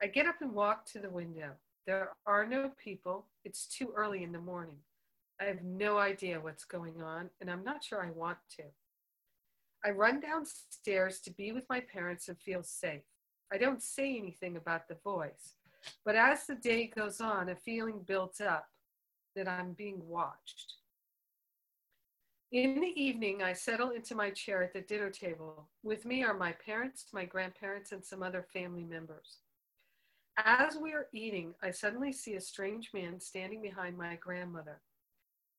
I 0.02 0.06
get 0.06 0.26
up 0.26 0.42
and 0.42 0.52
walk 0.52 0.84
to 0.92 0.98
the 0.98 1.08
window. 1.08 1.52
There 1.86 2.10
are 2.26 2.46
no 2.46 2.72
people. 2.76 3.24
It's 3.46 3.64
too 3.64 3.90
early 3.96 4.22
in 4.22 4.32
the 4.32 4.38
morning. 4.38 4.80
I 5.40 5.44
have 5.44 5.62
no 5.62 5.96
idea 5.96 6.38
what's 6.38 6.66
going 6.66 7.00
on, 7.00 7.30
and 7.40 7.50
I'm 7.50 7.64
not 7.64 7.82
sure 7.82 8.04
I 8.04 8.10
want 8.10 8.36
to. 8.58 8.64
I 9.84 9.90
run 9.90 10.20
downstairs 10.20 11.20
to 11.20 11.30
be 11.30 11.52
with 11.52 11.64
my 11.70 11.80
parents 11.80 12.28
and 12.28 12.38
feel 12.38 12.62
safe. 12.62 13.02
I 13.52 13.58
don't 13.58 13.82
say 13.82 14.16
anything 14.16 14.56
about 14.56 14.88
the 14.88 14.98
voice, 15.02 15.54
but 16.04 16.14
as 16.14 16.46
the 16.46 16.54
day 16.54 16.86
goes 16.94 17.20
on, 17.20 17.48
a 17.48 17.56
feeling 17.56 18.00
builds 18.06 18.40
up 18.40 18.66
that 19.34 19.48
I'm 19.48 19.72
being 19.72 20.06
watched. 20.06 20.74
In 22.52 22.80
the 22.80 23.00
evening, 23.00 23.42
I 23.42 23.52
settle 23.52 23.90
into 23.90 24.14
my 24.14 24.30
chair 24.30 24.62
at 24.62 24.72
the 24.72 24.80
dinner 24.80 25.10
table. 25.10 25.68
With 25.84 26.04
me 26.04 26.24
are 26.24 26.34
my 26.34 26.52
parents, 26.52 27.06
my 27.12 27.24
grandparents, 27.24 27.92
and 27.92 28.04
some 28.04 28.22
other 28.22 28.44
family 28.52 28.84
members. 28.84 29.38
As 30.36 30.76
we 30.76 30.92
are 30.92 31.06
eating, 31.12 31.54
I 31.62 31.70
suddenly 31.70 32.12
see 32.12 32.34
a 32.34 32.40
strange 32.40 32.90
man 32.92 33.20
standing 33.20 33.62
behind 33.62 33.96
my 33.96 34.16
grandmother. 34.16 34.80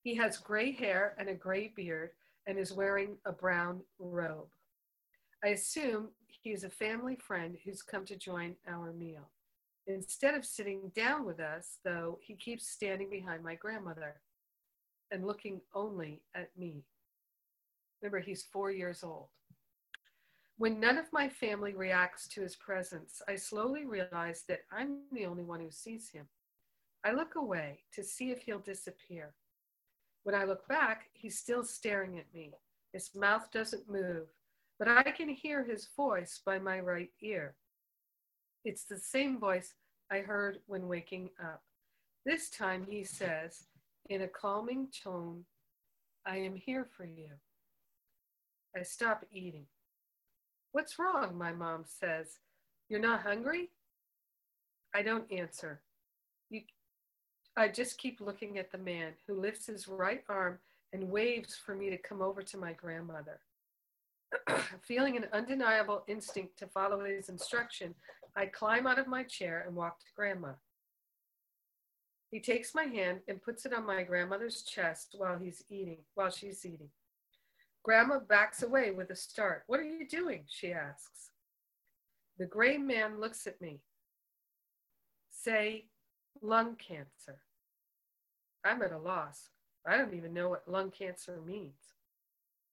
He 0.03 0.15
has 0.15 0.37
gray 0.37 0.71
hair 0.73 1.15
and 1.17 1.29
a 1.29 1.33
gray 1.33 1.71
beard 1.73 2.11
and 2.47 2.57
is 2.57 2.73
wearing 2.73 3.17
a 3.25 3.31
brown 3.31 3.81
robe. 3.99 4.49
I 5.43 5.49
assume 5.49 6.09
he 6.27 6.51
is 6.51 6.63
a 6.63 6.69
family 6.69 7.15
friend 7.15 7.57
who's 7.63 7.81
come 7.81 8.05
to 8.05 8.15
join 8.15 8.55
our 8.67 8.91
meal. 8.93 9.29
Instead 9.87 10.35
of 10.35 10.45
sitting 10.45 10.91
down 10.95 11.25
with 11.25 11.39
us, 11.39 11.79
though, 11.83 12.19
he 12.21 12.35
keeps 12.35 12.67
standing 12.67 13.09
behind 13.09 13.43
my 13.43 13.55
grandmother 13.55 14.21
and 15.11 15.25
looking 15.25 15.61
only 15.73 16.21
at 16.35 16.49
me. 16.57 16.83
Remember, 18.01 18.19
he's 18.19 18.43
four 18.43 18.71
years 18.71 19.03
old. 19.03 19.27
When 20.57 20.79
none 20.79 20.97
of 20.97 21.11
my 21.11 21.27
family 21.27 21.73
reacts 21.73 22.27
to 22.29 22.41
his 22.41 22.55
presence, 22.55 23.21
I 23.27 23.35
slowly 23.35 23.85
realize 23.85 24.43
that 24.47 24.61
I'm 24.71 24.99
the 25.11 25.25
only 25.25 25.43
one 25.43 25.59
who 25.59 25.71
sees 25.71 26.09
him. 26.09 26.27
I 27.03 27.13
look 27.13 27.35
away 27.35 27.79
to 27.93 28.03
see 28.03 28.29
if 28.29 28.43
he'll 28.43 28.59
disappear. 28.59 29.33
When 30.23 30.35
I 30.35 30.43
look 30.43 30.67
back, 30.67 31.09
he's 31.13 31.37
still 31.39 31.63
staring 31.63 32.19
at 32.19 32.33
me. 32.33 32.53
His 32.93 33.09
mouth 33.15 33.49
doesn't 33.51 33.89
move, 33.89 34.27
but 34.77 34.87
I 34.87 35.03
can 35.03 35.29
hear 35.29 35.63
his 35.63 35.87
voice 35.95 36.41
by 36.45 36.59
my 36.59 36.79
right 36.79 37.09
ear. 37.21 37.55
It's 38.63 38.83
the 38.83 38.99
same 38.99 39.39
voice 39.39 39.73
I 40.11 40.19
heard 40.19 40.59
when 40.67 40.87
waking 40.87 41.29
up. 41.41 41.63
This 42.25 42.49
time 42.49 42.85
he 42.87 43.03
says, 43.03 43.63
in 44.09 44.21
a 44.21 44.27
calming 44.27 44.89
tone, 45.03 45.45
I 46.25 46.37
am 46.37 46.55
here 46.55 46.87
for 46.95 47.05
you. 47.05 47.29
I 48.77 48.83
stop 48.83 49.25
eating. 49.31 49.65
What's 50.71 50.99
wrong? 50.99 51.37
My 51.37 51.51
mom 51.51 51.83
says. 51.85 52.37
You're 52.89 52.99
not 52.99 53.21
hungry? 53.21 53.69
I 54.93 55.01
don't 55.01 55.31
answer. 55.31 55.81
I 57.57 57.67
just 57.67 57.97
keep 57.97 58.21
looking 58.21 58.57
at 58.57 58.71
the 58.71 58.77
man 58.77 59.13
who 59.27 59.39
lifts 59.39 59.67
his 59.67 59.87
right 59.87 60.23
arm 60.29 60.59
and 60.93 61.09
waves 61.09 61.55
for 61.55 61.75
me 61.75 61.89
to 61.89 61.97
come 61.97 62.21
over 62.21 62.41
to 62.41 62.57
my 62.57 62.73
grandmother. 62.73 63.39
Feeling 64.81 65.17
an 65.17 65.27
undeniable 65.33 66.03
instinct 66.07 66.57
to 66.59 66.67
follow 66.67 67.03
his 67.03 67.29
instruction, 67.29 67.93
I 68.35 68.45
climb 68.45 68.87
out 68.87 68.99
of 68.99 69.07
my 69.07 69.23
chair 69.23 69.63
and 69.67 69.75
walk 69.75 69.99
to 69.99 70.05
grandma. 70.15 70.53
He 72.29 72.39
takes 72.39 72.73
my 72.73 72.83
hand 72.83 73.19
and 73.27 73.41
puts 73.41 73.65
it 73.65 73.73
on 73.73 73.85
my 73.85 74.03
grandmother's 74.03 74.63
chest 74.63 75.15
while 75.17 75.37
he's 75.37 75.63
eating, 75.69 75.97
while 76.15 76.31
she's 76.31 76.65
eating. 76.65 76.89
Grandma 77.83 78.19
backs 78.19 78.63
away 78.63 78.91
with 78.91 79.09
a 79.09 79.15
start. 79.15 79.63
What 79.67 79.81
are 79.81 79.83
you 79.83 80.07
doing? 80.07 80.45
she 80.47 80.71
asks. 80.71 81.31
The 82.37 82.45
gray 82.45 82.77
man 82.77 83.19
looks 83.19 83.47
at 83.47 83.59
me. 83.59 83.81
Say, 85.31 85.85
lung 86.41 86.75
cancer. 86.75 87.39
I'm 88.65 88.81
at 88.81 88.91
a 88.91 88.97
loss. 88.97 89.49
I 89.85 89.97
don't 89.97 90.13
even 90.13 90.33
know 90.33 90.49
what 90.49 90.67
lung 90.67 90.91
cancer 90.91 91.39
means. 91.45 91.93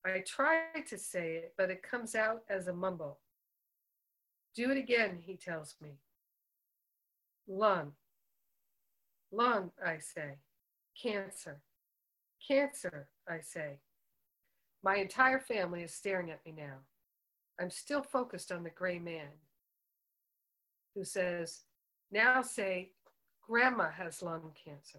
I 0.05 0.23
try 0.27 0.61
to 0.87 0.99
say 0.99 1.37
it, 1.37 1.55
but 1.57 1.71
it 1.71 1.83
comes 1.83 2.15
out 2.15 2.43
as 2.49 2.69
a 2.69 2.73
mumble. 2.73 3.19
Do 4.55 4.71
it 4.71 4.79
again, 4.79 5.19
he 5.21 5.37
tells 5.37 5.77
me. 5.83 5.99
Lung. 7.47 7.93
Lung, 9.31 9.71
I 9.85 9.99
say. 9.99 10.39
Cancer. 11.01 11.61
Cancer, 12.47 13.09
I 13.29 13.41
say. 13.41 13.79
My 14.83 14.97
entire 14.97 15.41
family 15.41 15.83
is 15.83 15.93
staring 15.93 16.31
at 16.31 16.45
me 16.47 16.53
now. 16.57 16.79
I'm 17.61 17.71
still 17.71 18.03
focused 18.03 18.53
on 18.53 18.63
the 18.63 18.71
gray 18.71 18.99
man 18.99 19.29
who 20.95 21.05
says, 21.05 21.63
Now 22.11 22.43
say, 22.43 22.93
Grandma 23.49 23.91
has 23.91 24.23
lung 24.23 24.53
cancer. 24.63 24.99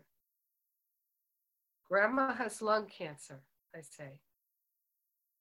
Grandma 1.88 2.34
has 2.34 2.64
lung 2.64 2.88
cancer, 2.88 3.41
I 3.76 3.82
say. 3.82 4.22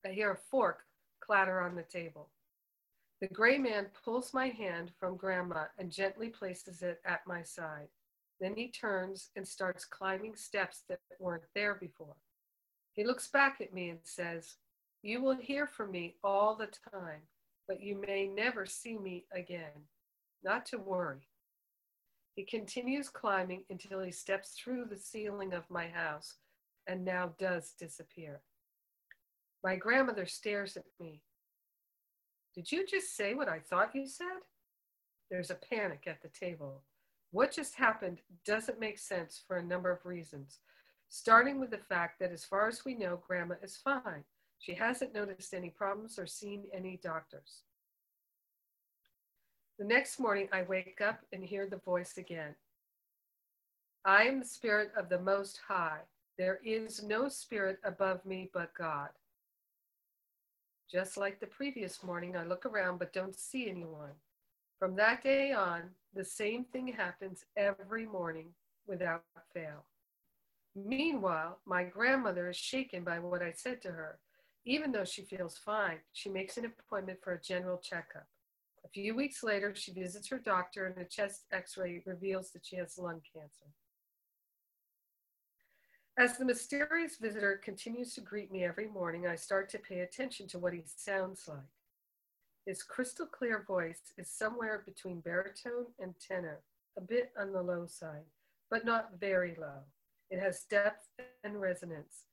I 0.04 0.10
hear 0.10 0.32
a 0.32 0.36
fork 0.36 0.80
clatter 1.20 1.60
on 1.60 1.74
the 1.74 1.84
table. 1.84 2.28
The 3.22 3.28
gray 3.28 3.56
man 3.56 3.86
pulls 4.04 4.34
my 4.34 4.48
hand 4.48 4.92
from 5.00 5.16
Grandma 5.16 5.64
and 5.78 5.90
gently 5.90 6.28
places 6.28 6.82
it 6.82 7.00
at 7.06 7.26
my 7.26 7.42
side. 7.42 7.88
Then 8.40 8.54
he 8.54 8.68
turns 8.68 9.30
and 9.36 9.48
starts 9.48 9.86
climbing 9.86 10.36
steps 10.36 10.82
that 10.90 11.00
weren't 11.18 11.42
there 11.54 11.76
before. 11.76 12.16
He 12.92 13.04
looks 13.04 13.28
back 13.28 13.62
at 13.62 13.72
me 13.72 13.88
and 13.88 14.00
says, 14.02 14.56
You 15.02 15.22
will 15.22 15.36
hear 15.36 15.66
from 15.66 15.92
me 15.92 16.16
all 16.22 16.54
the 16.54 16.68
time, 16.92 17.22
but 17.66 17.82
you 17.82 18.00
may 18.06 18.28
never 18.28 18.66
see 18.66 18.98
me 18.98 19.24
again. 19.32 19.86
Not 20.44 20.66
to 20.66 20.78
worry. 20.78 21.26
He 22.38 22.44
continues 22.44 23.08
climbing 23.08 23.64
until 23.68 24.00
he 24.00 24.12
steps 24.12 24.50
through 24.50 24.84
the 24.84 24.96
ceiling 24.96 25.54
of 25.54 25.68
my 25.68 25.88
house 25.88 26.36
and 26.86 27.04
now 27.04 27.32
does 27.36 27.72
disappear. 27.76 28.42
My 29.64 29.74
grandmother 29.74 30.24
stares 30.24 30.76
at 30.76 30.84
me. 31.00 31.24
Did 32.54 32.70
you 32.70 32.86
just 32.86 33.16
say 33.16 33.34
what 33.34 33.48
I 33.48 33.58
thought 33.58 33.92
you 33.92 34.06
said? 34.06 34.44
There's 35.28 35.50
a 35.50 35.56
panic 35.56 36.04
at 36.06 36.22
the 36.22 36.28
table. 36.28 36.84
What 37.32 37.50
just 37.50 37.74
happened 37.74 38.20
doesn't 38.46 38.78
make 38.78 39.00
sense 39.00 39.42
for 39.44 39.56
a 39.56 39.64
number 39.64 39.90
of 39.90 40.06
reasons, 40.06 40.60
starting 41.08 41.58
with 41.58 41.72
the 41.72 41.78
fact 41.88 42.20
that 42.20 42.30
as 42.30 42.44
far 42.44 42.68
as 42.68 42.84
we 42.84 42.94
know, 42.94 43.20
Grandma 43.26 43.56
is 43.64 43.78
fine. 43.78 44.22
She 44.60 44.74
hasn't 44.74 45.12
noticed 45.12 45.54
any 45.54 45.70
problems 45.70 46.20
or 46.20 46.26
seen 46.28 46.66
any 46.72 47.00
doctors. 47.02 47.62
The 49.78 49.84
next 49.84 50.18
morning, 50.18 50.48
I 50.52 50.62
wake 50.62 51.00
up 51.00 51.20
and 51.32 51.44
hear 51.44 51.68
the 51.68 51.76
voice 51.76 52.18
again. 52.18 52.56
I 54.04 54.24
am 54.24 54.40
the 54.40 54.44
spirit 54.44 54.90
of 54.96 55.08
the 55.08 55.20
Most 55.20 55.60
High. 55.68 56.00
There 56.36 56.58
is 56.64 57.04
no 57.04 57.28
spirit 57.28 57.78
above 57.84 58.24
me 58.26 58.50
but 58.52 58.74
God. 58.76 59.10
Just 60.90 61.16
like 61.16 61.38
the 61.38 61.46
previous 61.46 62.02
morning, 62.02 62.36
I 62.36 62.44
look 62.44 62.66
around 62.66 62.98
but 62.98 63.12
don't 63.12 63.38
see 63.38 63.70
anyone. 63.70 64.10
From 64.80 64.96
that 64.96 65.22
day 65.22 65.52
on, 65.52 65.82
the 66.12 66.24
same 66.24 66.64
thing 66.64 66.88
happens 66.88 67.44
every 67.56 68.06
morning 68.06 68.48
without 68.88 69.22
fail. 69.54 69.84
Meanwhile, 70.74 71.58
my 71.66 71.84
grandmother 71.84 72.48
is 72.48 72.56
shaken 72.56 73.04
by 73.04 73.20
what 73.20 73.42
I 73.42 73.52
said 73.52 73.80
to 73.82 73.92
her. 73.92 74.18
Even 74.64 74.90
though 74.90 75.04
she 75.04 75.22
feels 75.22 75.56
fine, 75.56 75.98
she 76.12 76.28
makes 76.28 76.56
an 76.56 76.64
appointment 76.64 77.20
for 77.22 77.34
a 77.34 77.40
general 77.40 77.78
checkup. 77.78 78.26
A 78.88 78.90
few 78.90 79.14
weeks 79.14 79.42
later, 79.42 79.74
she 79.74 79.92
visits 79.92 80.28
her 80.28 80.38
doctor, 80.38 80.86
and 80.86 80.96
a 80.96 81.04
chest 81.04 81.44
x 81.52 81.76
ray 81.76 82.02
reveals 82.06 82.52
that 82.52 82.64
she 82.64 82.76
has 82.76 82.96
lung 82.96 83.20
cancer. 83.34 83.66
As 86.18 86.38
the 86.38 86.46
mysterious 86.46 87.18
visitor 87.18 87.60
continues 87.62 88.14
to 88.14 88.22
greet 88.22 88.50
me 88.50 88.64
every 88.64 88.88
morning, 88.88 89.26
I 89.26 89.36
start 89.36 89.68
to 89.70 89.78
pay 89.78 90.00
attention 90.00 90.48
to 90.48 90.58
what 90.58 90.72
he 90.72 90.84
sounds 90.86 91.46
like. 91.46 91.58
His 92.64 92.82
crystal 92.82 93.26
clear 93.26 93.62
voice 93.68 94.14
is 94.16 94.30
somewhere 94.30 94.82
between 94.86 95.20
baritone 95.20 95.88
and 96.00 96.14
tenor, 96.18 96.60
a 96.96 97.02
bit 97.02 97.30
on 97.38 97.52
the 97.52 97.62
low 97.62 97.84
side, 97.86 98.24
but 98.70 98.86
not 98.86 99.20
very 99.20 99.54
low. 99.60 99.82
It 100.30 100.40
has 100.40 100.64
depth 100.64 101.08
and 101.44 101.60
resonance. 101.60 102.24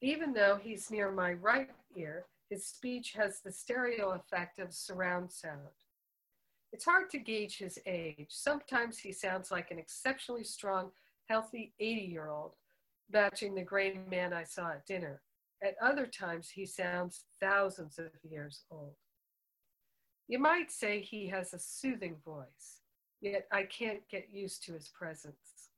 Even 0.00 0.32
though 0.32 0.60
he's 0.62 0.88
near 0.88 1.10
my 1.10 1.32
right 1.32 1.70
ear, 1.96 2.26
his 2.48 2.64
speech 2.64 3.14
has 3.14 3.40
the 3.40 3.50
stereo 3.50 4.10
effect 4.10 4.60
of 4.60 4.72
surround 4.72 5.32
sound. 5.32 5.72
It's 6.72 6.84
hard 6.84 7.10
to 7.10 7.18
gauge 7.18 7.58
his 7.58 7.78
age. 7.86 8.28
Sometimes 8.28 8.98
he 8.98 9.12
sounds 9.12 9.50
like 9.50 9.70
an 9.70 9.78
exceptionally 9.78 10.44
strong, 10.44 10.90
healthy 11.28 11.72
80 11.78 12.00
year 12.00 12.28
old, 12.28 12.54
matching 13.10 13.54
the 13.54 13.62
gray 13.62 13.98
man 14.08 14.32
I 14.32 14.44
saw 14.44 14.70
at 14.70 14.86
dinner. 14.86 15.22
At 15.62 15.76
other 15.80 16.06
times, 16.06 16.50
he 16.50 16.66
sounds 16.66 17.24
thousands 17.40 17.98
of 17.98 18.10
years 18.22 18.64
old. 18.70 18.94
You 20.28 20.38
might 20.38 20.70
say 20.70 21.00
he 21.00 21.28
has 21.28 21.54
a 21.54 21.58
soothing 21.58 22.16
voice, 22.24 22.80
yet 23.20 23.46
I 23.52 23.62
can't 23.62 24.06
get 24.10 24.28
used 24.30 24.64
to 24.64 24.72
his 24.72 24.88
presence. 24.88 25.70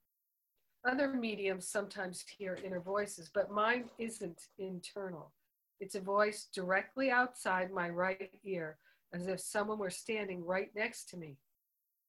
Other 0.84 1.08
mediums 1.12 1.68
sometimes 1.68 2.24
hear 2.26 2.58
inner 2.64 2.80
voices, 2.80 3.30
but 3.32 3.50
mine 3.50 3.84
isn't 3.98 4.48
internal. 4.58 5.32
It's 5.80 5.94
a 5.94 6.00
voice 6.00 6.48
directly 6.52 7.10
outside 7.10 7.70
my 7.70 7.88
right 7.88 8.30
ear 8.42 8.78
as 9.12 9.26
if 9.26 9.40
someone 9.40 9.78
were 9.78 9.90
standing 9.90 10.44
right 10.44 10.70
next 10.74 11.08
to 11.10 11.16
me. 11.16 11.36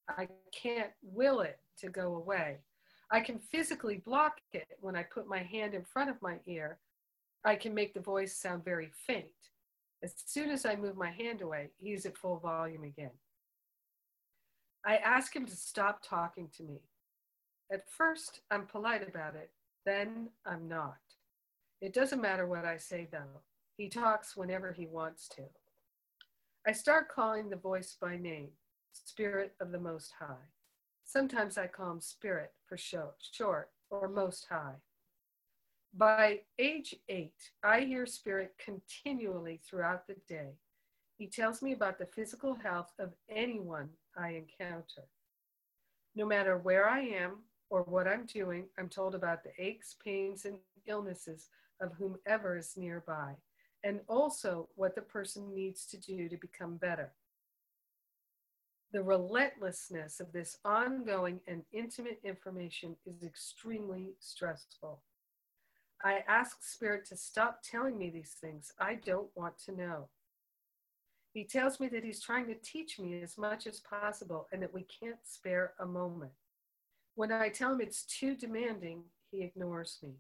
I 0.10 0.28
can't 0.54 0.91
will 1.02 1.41
it 1.41 1.60
to 1.80 1.89
go 1.89 2.16
away. 2.16 2.60
I 3.12 3.22
can 3.22 3.39
physically 3.39 4.02
block 4.06 4.38
it 4.54 4.68
when 4.82 4.95
I 4.95 5.04
put 5.04 5.28
my 5.28 5.39
hand 5.39 5.74
in 5.74 5.84
front 5.84 6.10
of 6.10 6.22
my 6.22 6.38
ear. 6.45 6.80
I 7.45 7.56
can 7.56 7.74
make 7.74 7.93
the 7.93 8.00
voice 8.00 8.36
sound 8.36 8.66
very 8.66 8.91
faint. 9.08 9.28
As 10.04 10.14
soon 10.26 10.50
as 10.50 10.66
I 10.66 10.76
move 10.76 10.95
my 10.95 11.12
hand 11.12 11.41
away, 11.41 11.70
he's 11.78 12.06
at 12.06 12.18
full 12.18 12.39
volume 12.39 12.84
again. 12.84 13.12
I 14.86 14.97
ask 14.97 15.36
him 15.36 15.45
to 15.45 15.56
stop 15.56 16.02
talking 16.04 16.50
to 16.58 16.64
me. 16.64 16.82
At 17.72 17.89
first, 17.89 18.41
I'm 18.50 18.66
polite 18.66 19.08
about 19.08 19.36
it, 19.36 19.52
then 19.86 20.30
I'm 20.45 20.68
not. 20.68 20.97
It 21.82 21.93
doesn't 21.93 22.22
matter 22.22 22.47
what 22.47 22.66
I 22.66 22.78
say, 22.78 23.08
though. 23.12 23.41
He 23.78 23.89
talks 23.89 24.36
whenever 24.36 24.72
he 24.72 24.86
wants 24.86 25.28
to. 25.30 25.43
I 26.68 26.74
start 26.74 27.07
calling 27.07 27.49
the 27.49 27.55
voice 27.55 27.95
by 27.99 28.18
name, 28.18 28.49
Spirit 28.91 29.53
of 29.62 29.72
the 29.72 29.80
Most 29.80 30.12
High. 30.20 30.47
Sometimes 31.05 31.57
I 31.57 31.68
call 31.68 31.93
him 31.93 32.01
Spirit 32.01 32.51
for 32.68 32.78
show, 32.78 33.12
short 33.32 33.70
or 33.89 34.10
Most 34.10 34.45
High. 34.49 34.76
By 35.93 36.41
age 36.60 36.95
eight, 37.07 37.51
I 37.64 37.82
hear 37.82 38.05
Spirit 38.05 38.55
continually 38.64 39.62
throughout 39.66 40.05
the 40.05 40.18
day. 40.28 40.57
He 41.18 41.28
tells 41.28 41.62
me 41.62 41.72
about 41.72 41.97
the 41.97 42.05
physical 42.05 42.55
health 42.55 42.91
of 42.99 43.14
anyone 43.30 43.89
I 44.18 44.32
encounter. 44.32 45.07
No 46.14 46.26
matter 46.26 46.57
where 46.57 46.89
I 46.89 46.99
am 46.99 47.38
or 47.70 47.84
what 47.84 48.07
I'm 48.07 48.26
doing, 48.26 48.66
I'm 48.78 48.89
told 48.89 49.16
about 49.16 49.43
the 49.43 49.51
aches, 49.57 49.95
pains, 50.03 50.43
and 50.43 50.57
illnesses 50.86 51.47
of 51.82 51.93
whomever 51.93 52.57
is 52.57 52.76
nearby 52.76 53.36
and 53.84 54.01
also 54.07 54.69
what 54.75 54.95
the 54.95 55.01
person 55.01 55.53
needs 55.53 55.86
to 55.88 55.97
do 55.97 56.27
to 56.30 56.38
become 56.38 56.77
better. 56.77 57.11
The 58.91 59.03
relentlessness 59.03 60.19
of 60.19 60.32
this 60.32 60.57
ongoing 60.65 61.39
and 61.47 61.63
intimate 61.71 62.19
information 62.23 62.95
is 63.05 63.23
extremely 63.23 64.13
stressful. 64.19 65.01
I 66.03 66.23
ask 66.27 66.63
Spirit 66.63 67.05
to 67.09 67.17
stop 67.17 67.61
telling 67.61 67.97
me 67.97 68.09
these 68.09 68.36
things. 68.41 68.71
I 68.80 68.95
don't 68.95 69.30
want 69.36 69.57
to 69.65 69.73
know. 69.73 70.07
He 71.34 71.43
tells 71.43 71.80
me 71.80 71.88
that 71.89 72.03
he's 72.03 72.21
trying 72.21 72.47
to 72.47 72.55
teach 72.55 72.97
me 72.99 73.21
as 73.21 73.38
much 73.38 73.67
as 73.67 73.80
possible 73.80 74.47
and 74.51 74.61
that 74.63 74.73
we 74.73 74.84
can't 74.84 75.19
spare 75.23 75.73
a 75.80 75.86
moment. 75.86 76.32
When 77.15 77.32
I 77.32 77.49
tell 77.49 77.73
him 77.73 77.82
it's 77.82 78.03
too 78.03 78.36
demanding, 78.36 79.03
he 79.30 79.43
ignores 79.43 79.99
me. 80.01 80.15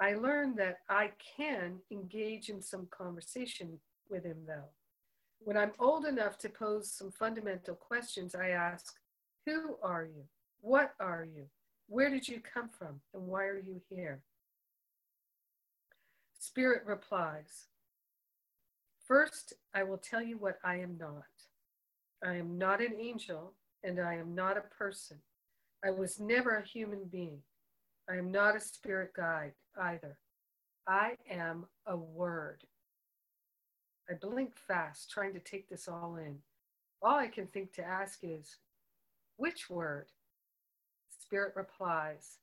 I 0.00 0.14
learned 0.14 0.58
that 0.58 0.80
I 0.88 1.12
can 1.36 1.78
engage 1.90 2.48
in 2.50 2.60
some 2.60 2.86
conversation 2.90 3.78
with 4.10 4.24
him, 4.24 4.38
though. 4.46 4.68
When 5.40 5.56
I'm 5.56 5.72
old 5.78 6.04
enough 6.04 6.38
to 6.38 6.48
pose 6.48 6.90
some 6.90 7.10
fundamental 7.10 7.74
questions, 7.74 8.34
I 8.34 8.48
ask, 8.48 8.94
Who 9.46 9.76
are 9.82 10.04
you? 10.04 10.24
What 10.60 10.94
are 11.00 11.24
you? 11.24 11.44
Where 11.88 12.10
did 12.10 12.28
you 12.28 12.40
come 12.40 12.68
from? 12.68 13.00
And 13.14 13.26
why 13.26 13.44
are 13.44 13.58
you 13.58 13.80
here? 13.88 14.20
Spirit 16.38 16.82
replies, 16.84 17.66
First, 19.06 19.54
I 19.72 19.84
will 19.84 19.98
tell 19.98 20.22
you 20.22 20.36
what 20.36 20.58
I 20.64 20.76
am 20.76 20.96
not. 20.98 21.22
I 22.24 22.34
am 22.36 22.58
not 22.58 22.80
an 22.80 22.94
angel, 22.98 23.52
and 23.84 24.00
I 24.00 24.14
am 24.14 24.34
not 24.34 24.56
a 24.56 24.62
person. 24.62 25.18
I 25.84 25.90
was 25.90 26.18
never 26.18 26.56
a 26.56 26.66
human 26.66 27.04
being. 27.04 27.42
I 28.08 28.16
am 28.16 28.30
not 28.30 28.56
a 28.56 28.60
spirit 28.60 29.12
guide 29.14 29.52
either. 29.80 30.18
I 30.86 31.16
am 31.28 31.66
a 31.86 31.96
word. 31.96 32.62
I 34.08 34.14
blink 34.14 34.52
fast, 34.56 35.10
trying 35.10 35.32
to 35.34 35.40
take 35.40 35.68
this 35.68 35.88
all 35.88 36.16
in. 36.16 36.38
All 37.02 37.18
I 37.18 37.26
can 37.26 37.48
think 37.48 37.72
to 37.74 37.84
ask 37.84 38.20
is, 38.22 38.56
which 39.36 39.68
word? 39.68 40.06
Spirit 41.08 41.54
replies, 41.56 42.38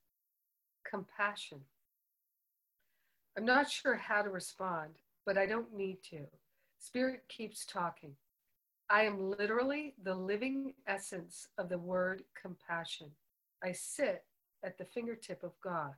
compassion. 0.88 1.60
I'm 3.36 3.46
not 3.46 3.70
sure 3.70 3.96
how 3.96 4.20
to 4.20 4.28
respond, 4.28 4.90
but 5.24 5.38
I 5.38 5.46
don't 5.46 5.74
need 5.74 5.98
to. 6.10 6.26
Spirit 6.78 7.24
keeps 7.28 7.64
talking. 7.64 8.12
I 8.90 9.04
am 9.04 9.30
literally 9.30 9.94
the 10.02 10.14
living 10.14 10.74
essence 10.86 11.48
of 11.56 11.70
the 11.70 11.78
word 11.78 12.22
compassion. 12.40 13.08
I 13.62 13.72
sit 13.72 14.24
at 14.64 14.78
the 14.78 14.84
fingertip 14.84 15.42
of 15.42 15.52
God. 15.62 15.92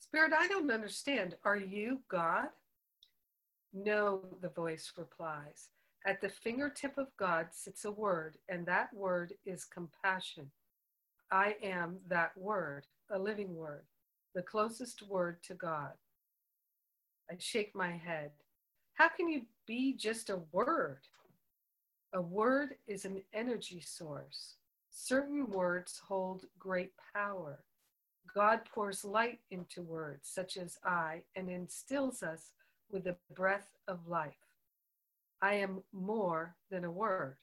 Spirit, 0.00 0.32
I 0.36 0.48
don't 0.48 0.70
understand. 0.70 1.36
Are 1.44 1.56
you 1.56 2.00
God? 2.08 2.48
No, 3.74 4.22
the 4.40 4.48
voice 4.48 4.92
replies. 4.96 5.68
At 6.06 6.20
the 6.20 6.28
fingertip 6.28 6.96
of 6.98 7.08
God 7.18 7.48
sits 7.50 7.84
a 7.84 7.90
word, 7.90 8.38
and 8.48 8.64
that 8.66 8.94
word 8.94 9.34
is 9.44 9.64
compassion. 9.64 10.50
I 11.30 11.56
am 11.62 11.98
that 12.08 12.30
word, 12.36 12.86
a 13.10 13.18
living 13.18 13.56
word, 13.56 13.84
the 14.34 14.42
closest 14.42 15.02
word 15.02 15.42
to 15.44 15.54
God. 15.54 15.92
I 17.30 17.34
shake 17.38 17.74
my 17.74 17.90
head. 17.90 18.30
How 18.94 19.08
can 19.08 19.28
you 19.28 19.42
be 19.66 19.94
just 19.94 20.30
a 20.30 20.38
word? 20.52 21.00
A 22.14 22.22
word 22.22 22.76
is 22.86 23.04
an 23.04 23.20
energy 23.34 23.80
source. 23.84 24.54
Certain 24.98 25.46
words 25.50 26.00
hold 26.08 26.46
great 26.58 26.92
power. 27.14 27.62
God 28.34 28.60
pours 28.64 29.04
light 29.04 29.40
into 29.50 29.82
words, 29.82 30.26
such 30.32 30.56
as 30.56 30.78
I, 30.84 31.20
and 31.36 31.50
instills 31.50 32.22
us 32.22 32.54
with 32.90 33.04
the 33.04 33.16
breath 33.34 33.68
of 33.86 34.08
life. 34.08 34.32
I 35.42 35.52
am 35.56 35.82
more 35.92 36.56
than 36.70 36.84
a 36.84 36.90
word. 36.90 37.36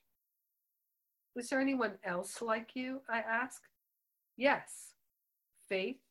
Was 1.36 1.48
there 1.50 1.62
anyone 1.62 1.94
else 2.04 2.42
like 2.42 2.72
you? 2.74 3.02
I 3.08 3.20
ask. 3.20 3.62
Yes. 4.36 4.96
Faith, 5.70 6.02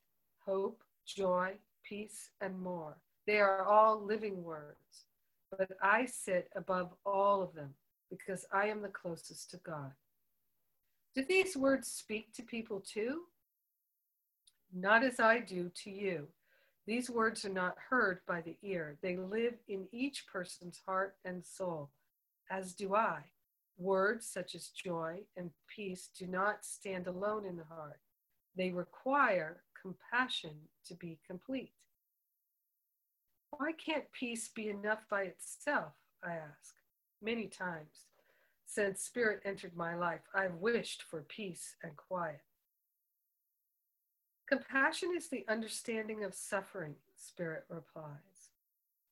hope, 0.47 0.85
joy, 1.05 1.55
peace, 1.83 2.31
and 2.41 2.57
more. 2.63 2.99
They 3.27 3.41
are 3.41 3.65
all 3.65 4.01
living 4.01 4.45
words. 4.45 5.07
But 5.51 5.73
I 5.83 6.07
sit 6.07 6.51
above 6.55 6.95
all 7.05 7.43
of 7.43 7.53
them 7.53 7.75
because 8.11 8.47
I 8.53 8.69
am 8.69 8.81
the 8.81 8.89
closest 8.89 9.51
to 9.51 9.57
God. 9.57 9.91
Do 11.15 11.25
these 11.29 11.57
words 11.57 11.89
speak 11.89 12.33
to 12.35 12.43
people 12.43 12.81
too? 12.81 13.23
Not 14.73 15.05
as 15.05 15.21
I 15.21 15.41
do 15.41 15.71
to 15.85 15.91
you. 15.91 16.29
These 16.87 17.11
words 17.11 17.45
are 17.45 17.53
not 17.53 17.77
heard 17.91 18.21
by 18.27 18.41
the 18.41 18.57
ear. 18.63 18.97
They 19.03 19.17
live 19.17 19.55
in 19.69 19.87
each 19.93 20.27
person's 20.27 20.81
heart 20.87 21.17
and 21.25 21.45
soul, 21.45 21.91
as 22.51 22.73
do 22.73 22.95
I. 22.95 23.25
Words 23.77 24.27
such 24.27 24.55
as 24.55 24.69
joy 24.69 25.21
and 25.37 25.51
peace 25.69 26.09
do 26.19 26.27
not 26.27 26.65
stand 26.65 27.07
alone 27.07 27.45
in 27.45 27.57
the 27.57 27.65
heart. 27.65 28.01
They 28.57 28.71
require 28.71 29.63
compassion 29.81 30.55
to 30.87 30.95
be 30.95 31.19
complete. 31.27 31.73
Why 33.51 33.73
can't 33.73 34.11
peace 34.13 34.49
be 34.49 34.69
enough 34.69 35.05
by 35.11 35.23
itself? 35.25 35.93
I 36.25 36.33
ask. 36.33 36.75
Many 37.21 37.49
times 37.49 38.07
since 38.75 39.03
Spirit 39.03 39.43
entered 39.45 39.77
my 39.77 39.95
life, 39.95 40.23
I've 40.35 40.55
wished 40.55 41.03
for 41.03 41.23
peace 41.23 41.77
and 41.83 41.97
quiet. 41.97 42.41
Compassion 44.49 45.11
is 45.17 45.29
the 45.29 45.45
understanding 45.49 46.25
of 46.25 46.35
suffering, 46.35 46.95
Spirit 47.15 47.65
replies. 47.69 48.51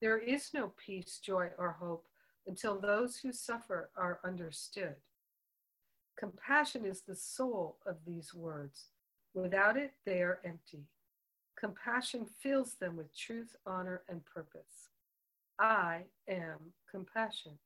There 0.01 0.19
is 0.19 0.55
no 0.55 0.73
peace, 0.85 1.20
joy, 1.23 1.49
or 1.59 1.73
hope 1.73 2.07
until 2.47 2.81
those 2.81 3.19
who 3.19 3.32
suffer 3.32 3.91
are 3.97 4.20
understood. 4.24 4.97
Compassion 6.19 6.87
is 6.87 7.03
the 7.03 7.16
soul 7.16 7.77
of 7.87 7.97
these 8.07 8.32
words. 8.32 8.87
Without 9.35 9.77
it, 9.77 9.93
they 10.07 10.23
are 10.23 10.41
empty. 10.45 10.85
Compassion 11.59 12.27
fills 12.43 12.74
them 12.74 12.97
with 12.97 13.15
truth, 13.16 13.57
honor, 13.66 14.03
and 14.09 14.24
purpose. 14.24 14.89
I 15.59 16.05
am 16.27 16.73
compassion, 16.91 17.59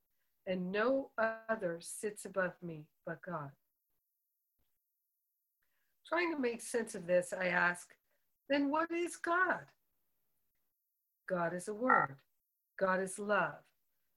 and 0.46 0.70
no 0.70 1.10
other 1.48 1.78
sits 1.80 2.24
above 2.24 2.52
me 2.62 2.84
but 3.06 3.22
God. 3.22 3.50
Trying 6.06 6.34
to 6.34 6.40
make 6.40 6.60
sense 6.60 6.94
of 6.94 7.06
this, 7.06 7.32
I 7.32 7.46
ask, 7.48 7.88
then 8.48 8.70
what 8.70 8.90
is 8.90 9.16
God? 9.16 9.64
God 11.28 11.54
is 11.54 11.68
a 11.68 11.74
word. 11.74 12.16
God 12.78 13.00
is 13.00 13.18
love, 13.18 13.54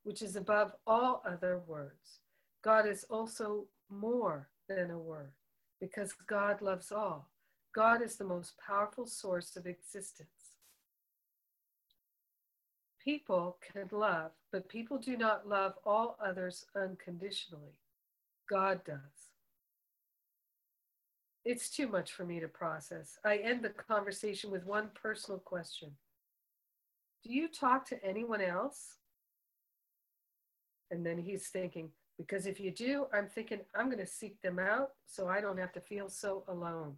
which 0.04 0.22
is 0.22 0.36
above 0.36 0.74
all 0.86 1.22
other 1.26 1.62
words. 1.66 2.20
God 2.64 2.88
is 2.88 3.06
also 3.10 3.66
more 3.90 4.50
than 4.68 4.92
a 4.92 4.98
word 4.98 5.32
because 5.80 6.14
God 6.28 6.62
loves 6.62 6.92
all. 6.92 7.30
God 7.74 8.02
is 8.02 8.16
the 8.18 8.26
most 8.26 8.54
powerful 8.66 9.06
source 9.06 9.56
of 9.56 9.68
existence. 9.68 10.30
People 13.08 13.58
can 13.72 13.88
love, 13.94 14.32
but 14.52 14.68
people 14.68 14.98
do 14.98 15.16
not 15.16 15.48
love 15.48 15.76
all 15.86 16.18
others 16.22 16.66
unconditionally. 16.76 17.78
God 18.50 18.82
does. 18.84 19.30
It's 21.46 21.70
too 21.70 21.88
much 21.88 22.12
for 22.12 22.26
me 22.26 22.42
to 22.42 22.50
process. 22.50 23.18
I 23.24 23.38
end 23.38 23.64
the 23.64 23.70
conversation 23.70 24.52
with 24.52 24.66
one 24.66 24.90
personal 24.94 25.40
question 25.40 25.92
Do 27.24 27.32
you 27.32 27.48
talk 27.48 27.88
to 27.88 28.06
anyone 28.06 28.42
else? 28.42 28.98
And 30.92 31.06
then 31.06 31.18
he's 31.18 31.48
thinking, 31.48 31.92
because 32.18 32.46
if 32.46 32.60
you 32.60 32.72
do, 32.72 33.06
I'm 33.14 33.28
thinking 33.28 33.60
I'm 33.74 33.86
going 33.86 34.00
to 34.00 34.06
seek 34.06 34.42
them 34.42 34.60
out 34.60 34.90
so 35.06 35.30
I 35.30 35.40
don't 35.40 35.60
have 35.60 35.72
to 35.72 35.80
feel 35.80 36.10
so 36.10 36.44
alone. 36.50 36.98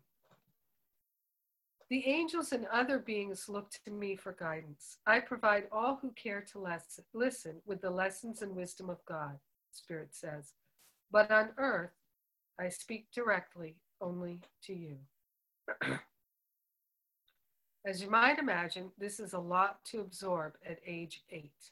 The 1.90 2.06
angels 2.06 2.52
and 2.52 2.68
other 2.68 2.99
beings 2.99 3.49
look 3.49 3.72
to 3.86 3.91
me 3.91 4.16
for 4.16 4.34
guidance. 4.34 4.98
I 5.07 5.20
provide 5.20 5.64
all 5.72 5.98
who 5.99 6.11
care 6.11 6.45
to 6.52 6.64
listen 7.14 7.56
with 7.66 7.82
the 7.82 7.90
lessons 7.90 8.44
and 8.44 8.56
wisdom 8.56 8.91
of 8.91 9.03
God, 9.06 9.40
Spirit 9.72 10.10
says. 10.11 10.53
But 11.11 11.32
on 11.32 11.49
earth, 11.57 11.95
I 12.60 12.70
speak 12.70 13.07
directly 13.11 13.78
only 14.02 14.41
to 14.66 14.74
you. 14.74 14.98
As 17.86 18.03
you 18.03 18.10
might 18.10 18.38
imagine, 18.38 18.91
this 18.99 19.20
is 19.20 19.34
a 19.34 19.40
lot 19.40 19.84
to 19.86 19.99
absorb 19.99 20.57
at 20.64 20.80
age 20.86 21.24
eight. 21.32 21.72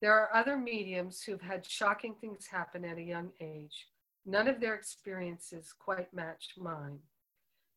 There 0.00 0.14
are 0.14 0.34
other 0.34 0.56
mediums 0.56 1.22
who've 1.22 1.40
had 1.40 1.66
shocking 1.66 2.14
things 2.14 2.46
happen 2.46 2.84
at 2.84 2.96
a 2.96 3.02
young 3.02 3.30
age. 3.40 3.88
None 4.24 4.48
of 4.48 4.60
their 4.60 4.74
experiences 4.74 5.74
quite 5.78 6.14
match 6.14 6.54
mine. 6.56 7.00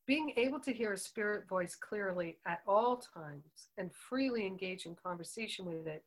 Being 0.07 0.31
able 0.37 0.61
to 0.61 0.71
hear 0.71 0.93
a 0.93 0.97
spirit 0.97 1.49
voice 1.49 1.75
clearly 1.75 2.37
at 2.45 2.61
all 2.65 2.95
times 2.95 3.67
and 3.77 3.91
freely 3.93 4.45
engage 4.45 4.85
in 4.85 4.95
conversation 4.95 5.65
with 5.65 5.85
it 5.85 6.05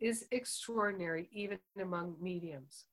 is 0.00 0.24
extraordinary, 0.30 1.28
even 1.30 1.58
among 1.78 2.16
mediums. 2.18 2.86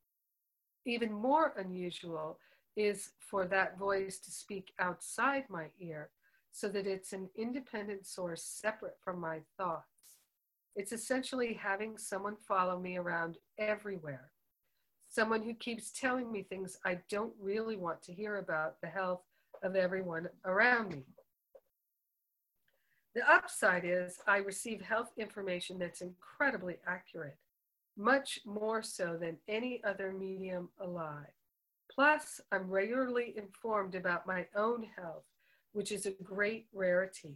Even 0.86 1.14
more 1.14 1.54
unusual 1.58 2.38
is 2.76 3.12
for 3.18 3.46
that 3.46 3.78
voice 3.78 4.20
to 4.20 4.30
speak 4.30 4.74
outside 4.78 5.46
my 5.50 5.68
ear 5.80 6.10
so 6.52 6.68
that 6.68 6.86
it's 6.86 7.14
an 7.14 7.30
independent 7.38 8.06
source 8.06 8.44
separate 8.44 8.98
from 9.02 9.22
my 9.22 9.40
thoughts. 9.58 9.86
It's 10.76 10.92
essentially 10.92 11.54
having 11.54 11.98
someone 11.98 12.36
follow 12.36 12.78
me 12.78 12.98
around 12.98 13.38
everywhere. 13.58 14.32
Someone 15.08 15.44
who 15.44 15.54
keeps 15.54 15.92
telling 15.92 16.30
me 16.30 16.44
things 16.44 16.78
I 16.84 17.00
don't 17.10 17.34
really 17.40 17.78
want 17.78 18.02
to 18.04 18.14
hear 18.14 18.38
about 18.38 18.82
the 18.82 18.88
health 18.88 19.22
of 19.64 19.76
everyone 19.76 20.30
around 20.46 20.92
me. 20.92 21.04
The 23.14 23.30
upside 23.30 23.84
is 23.84 24.20
I 24.26 24.38
receive 24.38 24.82
health 24.82 25.12
information 25.18 25.78
that's 25.78 26.02
incredibly 26.02 26.78
accurate, 26.88 27.38
much 27.98 28.40
more 28.46 28.82
so 28.82 29.18
than 29.20 29.38
any 29.48 29.84
other 29.84 30.14
medium 30.14 30.70
alive. 30.80 31.34
Plus, 31.94 32.40
I'm 32.54 32.70
regularly 32.70 33.34
informed 33.36 33.96
about 33.96 34.26
my 34.26 34.48
own 34.56 34.88
health, 34.96 35.26
which 35.74 35.92
is 35.92 36.06
a 36.06 36.24
great 36.24 36.68
rarity. 36.74 37.36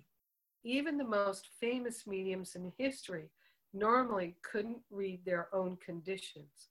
Even 0.63 0.97
the 0.97 1.03
most 1.03 1.49
famous 1.59 2.07
mediums 2.07 2.55
in 2.55 2.71
history 2.77 3.29
normally 3.73 4.37
couldn't 4.49 4.79
read 4.89 5.25
their 5.25 5.49
own 5.53 5.77
conditions. 5.85 6.69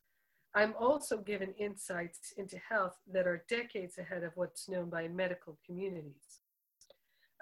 I'm 0.56 0.74
also 0.78 1.18
given 1.18 1.52
insights 1.58 2.32
into 2.36 2.58
health 2.58 2.96
that 3.12 3.26
are 3.26 3.44
decades 3.48 3.98
ahead 3.98 4.22
of 4.22 4.32
what's 4.36 4.68
known 4.68 4.88
by 4.88 5.08
medical 5.08 5.58
communities. 5.66 6.42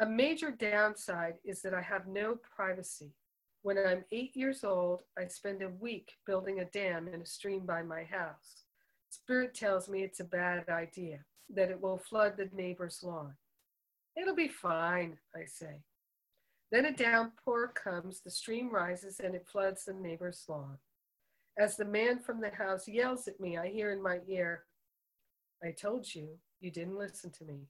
A 0.01 0.07
major 0.07 0.51
downside 0.51 1.35
is 1.45 1.61
that 1.63 1.75
I 1.75 1.83
have 1.83 2.07
no 2.07 2.39
privacy. 2.57 3.13
When 3.61 3.77
I'm 3.79 4.05
eight 4.11 4.35
years 4.35 4.65
old, 4.65 5.03
I 5.19 5.27
spend 5.27 5.63
a 5.63 5.69
week 5.69 6.13
building 6.27 6.61
a 6.61 6.65
dam 6.65 7.07
in 7.07 7.21
a 7.21 7.27
stream 7.27 7.67
by 7.67 7.83
my 7.83 8.05
house. 8.05 8.65
Spirit 9.11 9.55
tells 9.55 9.91
me 9.91 10.03
it's 10.03 10.21
a 10.21 10.25
bad 10.25 10.69
idea, 10.71 11.19
that 11.55 11.71
it 11.71 11.81
will 11.81 11.99
flood 11.99 12.39
the 12.39 12.49
neighbor's 12.55 13.03
lawn. 13.03 13.35
It'll 14.17 14.35
be 14.35 14.49
fine, 14.49 15.19
I 15.37 15.45
say. 15.45 15.83
Then 16.71 16.87
a 16.87 16.93
downpour 16.97 17.69
comes, 17.69 18.21
the 18.21 18.31
stream 18.31 18.71
rises, 18.71 19.21
and 19.21 19.35
it 19.35 19.47
floods 19.47 19.85
the 19.85 19.93
neighbor's 19.93 20.45
lawn. 20.49 20.79
As 21.59 21.77
the 21.77 21.85
man 21.85 22.19
from 22.19 22.41
the 22.41 22.51
house 22.51 22.89
yells 22.89 23.29
at 23.29 23.39
me, 23.41 23.59
I 23.59 23.69
hear 23.69 23.93
in 23.93 24.03
my 24.03 24.21
ear, 24.27 24.65
I 25.63 25.71
told 25.71 26.13
you, 26.15 26.39
you 26.61 26.71
didn't 26.71 26.99
listen 26.99 27.31
to 27.39 27.45
me. 27.45 27.69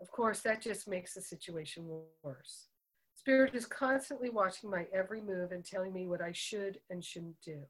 Of 0.00 0.10
course, 0.10 0.40
that 0.40 0.62
just 0.62 0.88
makes 0.88 1.14
the 1.14 1.20
situation 1.20 1.88
worse. 2.22 2.68
Spirit 3.14 3.54
is 3.54 3.66
constantly 3.66 4.30
watching 4.30 4.70
my 4.70 4.86
every 4.92 5.20
move 5.20 5.52
and 5.52 5.64
telling 5.64 5.92
me 5.92 6.06
what 6.06 6.20
I 6.20 6.32
should 6.32 6.78
and 6.90 7.04
shouldn't 7.04 7.40
do. 7.44 7.62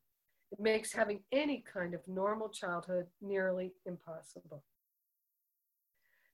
It 0.50 0.60
makes 0.60 0.92
having 0.92 1.20
any 1.32 1.64
kind 1.72 1.94
of 1.94 2.06
normal 2.06 2.48
childhood 2.48 3.06
nearly 3.20 3.74
impossible. 3.86 4.62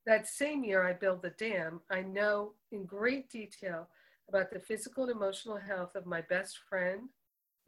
That 0.07 0.27
same 0.27 0.63
year 0.65 0.87
I 0.87 0.93
build 0.93 1.23
the 1.23 1.31
dam, 1.31 1.81
I 1.91 2.03
know 2.03 2.53
in 2.71 2.85
great 2.85 3.31
detail 3.31 3.89
about 4.29 4.51
the 4.51 4.61
physical 4.61 5.05
and 5.05 5.13
emotional 5.13 5.59
health 5.59 5.95
of 5.95 6.07
my 6.07 6.21
best 6.23 6.59
friend, 6.69 7.09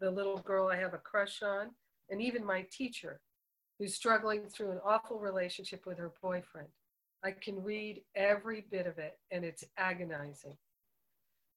the 0.00 0.10
little 0.10 0.38
girl 0.38 0.68
I 0.68 0.76
have 0.76 0.94
a 0.94 0.98
crush 0.98 1.42
on, 1.42 1.70
and 2.10 2.20
even 2.20 2.44
my 2.44 2.66
teacher, 2.70 3.20
who's 3.78 3.94
struggling 3.94 4.48
through 4.48 4.72
an 4.72 4.80
awful 4.84 5.18
relationship 5.18 5.86
with 5.86 5.98
her 5.98 6.12
boyfriend. 6.22 6.68
I 7.24 7.32
can 7.32 7.62
read 7.62 8.02
every 8.14 8.64
bit 8.70 8.86
of 8.86 8.98
it, 8.98 9.18
and 9.30 9.44
it's 9.44 9.64
agonizing. 9.76 10.56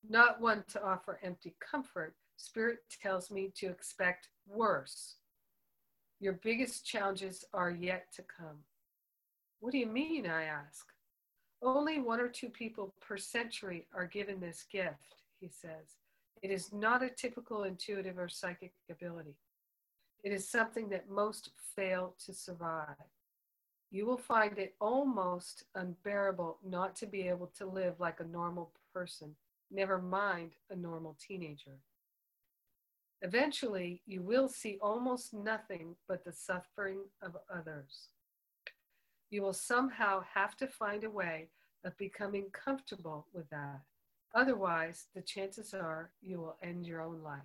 Not 0.07 0.41
one 0.41 0.64
to 0.70 0.84
offer 0.84 1.20
empty 1.24 1.56
comfort, 1.60 2.16
Spirit 2.38 2.80
tells 3.02 3.30
me 3.30 3.52
to 3.57 3.68
expect 3.68 4.30
worse. 4.48 5.16
Your 6.22 6.40
biggest 6.41 6.86
challenges 6.86 7.44
are 7.53 7.70
yet 7.70 8.06
to 8.16 8.24
come. 8.24 8.64
What 9.60 9.74
do 9.74 9.78
you 9.78 9.88
mean? 9.88 10.26
I 10.26 10.44
ask. 10.44 10.88
Only 11.61 11.99
one 11.99 12.22
or 12.22 12.30
two 12.30 12.48
people 12.48 12.94
per 13.02 13.18
century 13.18 13.88
are 13.94 14.06
given 14.06 14.40
this 14.40 14.66
gift, 14.72 15.16
he 15.41 15.49
says. 15.49 15.98
It 16.41 16.52
is 16.52 16.72
not 16.72 17.03
a 17.03 17.10
typical 17.10 17.64
intuitive 17.64 18.18
or 18.18 18.30
psychic 18.30 18.74
ability. 18.90 19.36
It 20.24 20.32
is 20.32 20.49
something 20.49 20.90
that 20.90 21.10
most 21.10 21.52
fail 21.76 22.16
to 22.26 22.34
survive. 22.34 22.95
You 23.91 24.06
will 24.06 24.18
find 24.18 24.57
it 24.57 24.76
almost 24.80 25.64
unbearable 25.76 26.60
not 26.64 26.95
to 26.98 27.07
be 27.07 27.28
able 27.28 27.48
to 27.57 27.66
live 27.66 27.99
like 27.99 28.20
a 28.20 28.28
normal 28.28 28.72
person, 28.94 29.36
never 29.72 29.99
mind 29.99 30.52
a 30.70 30.76
normal 30.76 31.18
teenager. 31.20 31.80
Eventually, 33.22 34.02
you 34.06 34.22
will 34.22 34.48
see 34.48 34.78
almost 34.82 35.34
nothing 35.34 35.95
but 36.07 36.24
the 36.24 36.32
suffering 36.32 36.99
of 37.22 37.36
others. 37.53 38.10
You 39.30 39.41
will 39.41 39.53
somehow 39.53 40.24
have 40.34 40.56
to 40.57 40.68
find 40.68 41.03
a 41.03 41.10
way 41.10 41.49
of 41.84 41.98
becoming 41.98 42.45
comfortable 42.52 43.28
with 43.34 43.49
that. 43.49 43.82
Otherwise, 44.34 45.07
the 45.15 45.22
chances 45.22 45.73
are 45.73 46.11
you 46.22 46.39
will 46.39 46.57
end 46.61 46.85
your 46.85 47.01
own 47.01 47.22
life. 47.23 47.41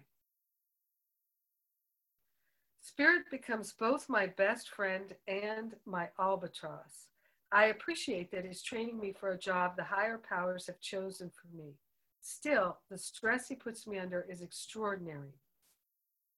Spirit 2.82 3.24
becomes 3.30 3.72
both 3.72 4.08
my 4.08 4.26
best 4.26 4.68
friend 4.68 5.14
and 5.26 5.74
my 5.86 6.08
albatross. 6.20 7.08
I 7.50 7.66
appreciate 7.66 8.30
that 8.32 8.44
he's 8.44 8.62
training 8.62 9.00
me 9.00 9.12
for 9.12 9.30
a 9.30 9.38
job 9.38 9.76
the 9.76 9.84
higher 9.84 10.18
powers 10.18 10.66
have 10.66 10.80
chosen 10.80 11.30
for 11.30 11.56
me. 11.56 11.74
Still, 12.20 12.78
the 12.90 12.98
stress 12.98 13.48
he 13.48 13.54
puts 13.54 13.86
me 13.86 13.98
under 13.98 14.26
is 14.28 14.42
extraordinary. 14.42 15.34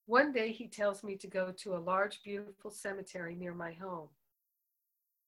One 0.07 0.33
day 0.33 0.53
he 0.53 0.69
tells 0.69 1.03
me 1.03 1.17
to 1.17 1.27
go 1.27 1.53
to 1.53 1.77
a 1.77 1.79
large, 1.79 2.23
beautiful 2.23 2.71
cemetery 2.71 3.35
near 3.35 3.55
my 3.55 3.73
home. 3.73 4.09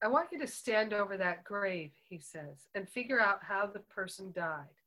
I 0.02 0.06
want 0.06 0.28
you 0.30 0.38
to 0.38 0.46
stand 0.46 0.92
over 0.92 1.16
that 1.16 1.42
grave, 1.42 1.90
he 2.08 2.20
says, 2.20 2.68
and 2.76 2.88
figure 2.88 3.20
out 3.20 3.42
how 3.42 3.66
the 3.66 3.80
person 3.80 4.30
died. 4.32 4.77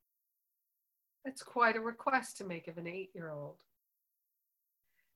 That's 1.24 1.42
quite 1.42 1.76
a 1.76 1.80
request 1.80 2.36
to 2.38 2.44
make 2.44 2.68
of 2.68 2.78
an 2.78 2.86
eight 2.86 3.10
year 3.14 3.30
old. 3.30 3.56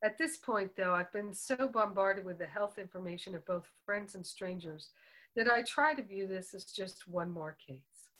At 0.04 0.18
this 0.18 0.36
point, 0.36 0.72
though, 0.76 0.94
I've 0.94 1.12
been 1.12 1.32
so 1.32 1.68
bombarded 1.72 2.24
with 2.24 2.38
the 2.38 2.46
health 2.46 2.78
information 2.78 3.34
of 3.34 3.46
both 3.46 3.66
friends 3.84 4.14
and 4.14 4.24
strangers 4.24 4.90
that 5.34 5.50
I 5.50 5.62
try 5.62 5.94
to 5.94 6.02
view 6.02 6.26
this 6.26 6.54
as 6.54 6.64
just 6.64 7.08
one 7.08 7.30
more 7.30 7.56
case. 7.66 8.10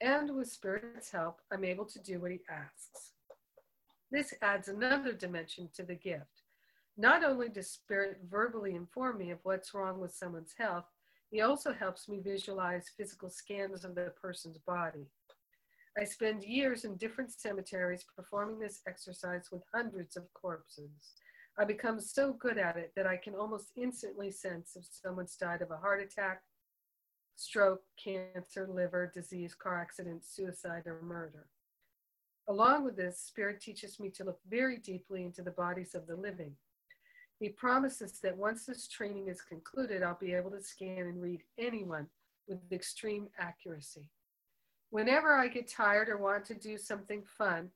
And 0.00 0.34
with 0.36 0.50
Spirit's 0.50 1.10
help, 1.10 1.40
I'm 1.52 1.64
able 1.64 1.86
to 1.86 1.98
do 2.00 2.20
what 2.20 2.30
he 2.30 2.40
asks. 2.50 3.12
This 4.10 4.34
adds 4.42 4.68
another 4.68 5.12
dimension 5.12 5.68
to 5.74 5.82
the 5.82 5.94
gift. 5.94 6.42
Not 6.96 7.24
only 7.24 7.48
does 7.48 7.70
Spirit 7.70 8.20
verbally 8.30 8.74
inform 8.74 9.18
me 9.18 9.30
of 9.30 9.38
what's 9.44 9.74
wrong 9.74 10.00
with 10.00 10.14
someone's 10.14 10.54
health, 10.58 10.84
he 11.30 11.40
also 11.40 11.72
helps 11.72 12.08
me 12.08 12.20
visualize 12.20 12.92
physical 12.96 13.28
scans 13.28 13.84
of 13.84 13.94
the 13.94 14.12
person's 14.20 14.58
body. 14.58 15.06
I 15.96 16.04
spend 16.04 16.42
years 16.42 16.84
in 16.84 16.96
different 16.96 17.30
cemeteries 17.32 18.04
performing 18.16 18.58
this 18.58 18.80
exercise 18.88 19.48
with 19.52 19.62
hundreds 19.72 20.16
of 20.16 20.32
corpses. 20.34 21.14
I 21.56 21.64
become 21.64 22.00
so 22.00 22.32
good 22.32 22.58
at 22.58 22.76
it 22.76 22.92
that 22.96 23.06
I 23.06 23.16
can 23.16 23.34
almost 23.34 23.70
instantly 23.76 24.32
sense 24.32 24.74
if 24.74 24.86
someone's 24.90 25.36
died 25.36 25.62
of 25.62 25.70
a 25.70 25.76
heart 25.76 26.02
attack, 26.02 26.42
stroke, 27.36 27.82
cancer, 28.02 28.68
liver, 28.68 29.12
disease, 29.14 29.54
car 29.54 29.80
accident, 29.80 30.24
suicide, 30.24 30.82
or 30.86 31.00
murder. 31.00 31.46
Along 32.48 32.84
with 32.84 32.96
this, 32.96 33.20
Spirit 33.20 33.60
teaches 33.60 34.00
me 34.00 34.10
to 34.10 34.24
look 34.24 34.40
very 34.48 34.78
deeply 34.78 35.22
into 35.22 35.42
the 35.42 35.52
bodies 35.52 35.94
of 35.94 36.08
the 36.08 36.16
living. 36.16 36.56
He 37.38 37.50
promises 37.50 38.18
that 38.22 38.36
once 38.36 38.66
this 38.66 38.88
training 38.88 39.28
is 39.28 39.40
concluded, 39.40 40.02
I'll 40.02 40.18
be 40.20 40.34
able 40.34 40.50
to 40.50 40.62
scan 40.62 40.98
and 40.98 41.22
read 41.22 41.42
anyone 41.56 42.08
with 42.48 42.58
extreme 42.72 43.28
accuracy. 43.38 44.06
Whenever 44.94 45.34
I 45.34 45.48
get 45.48 45.66
tired 45.66 46.08
or 46.08 46.18
want 46.18 46.44
to 46.44 46.54
do 46.54 46.78
something 46.78 47.24
fun, 47.26 47.68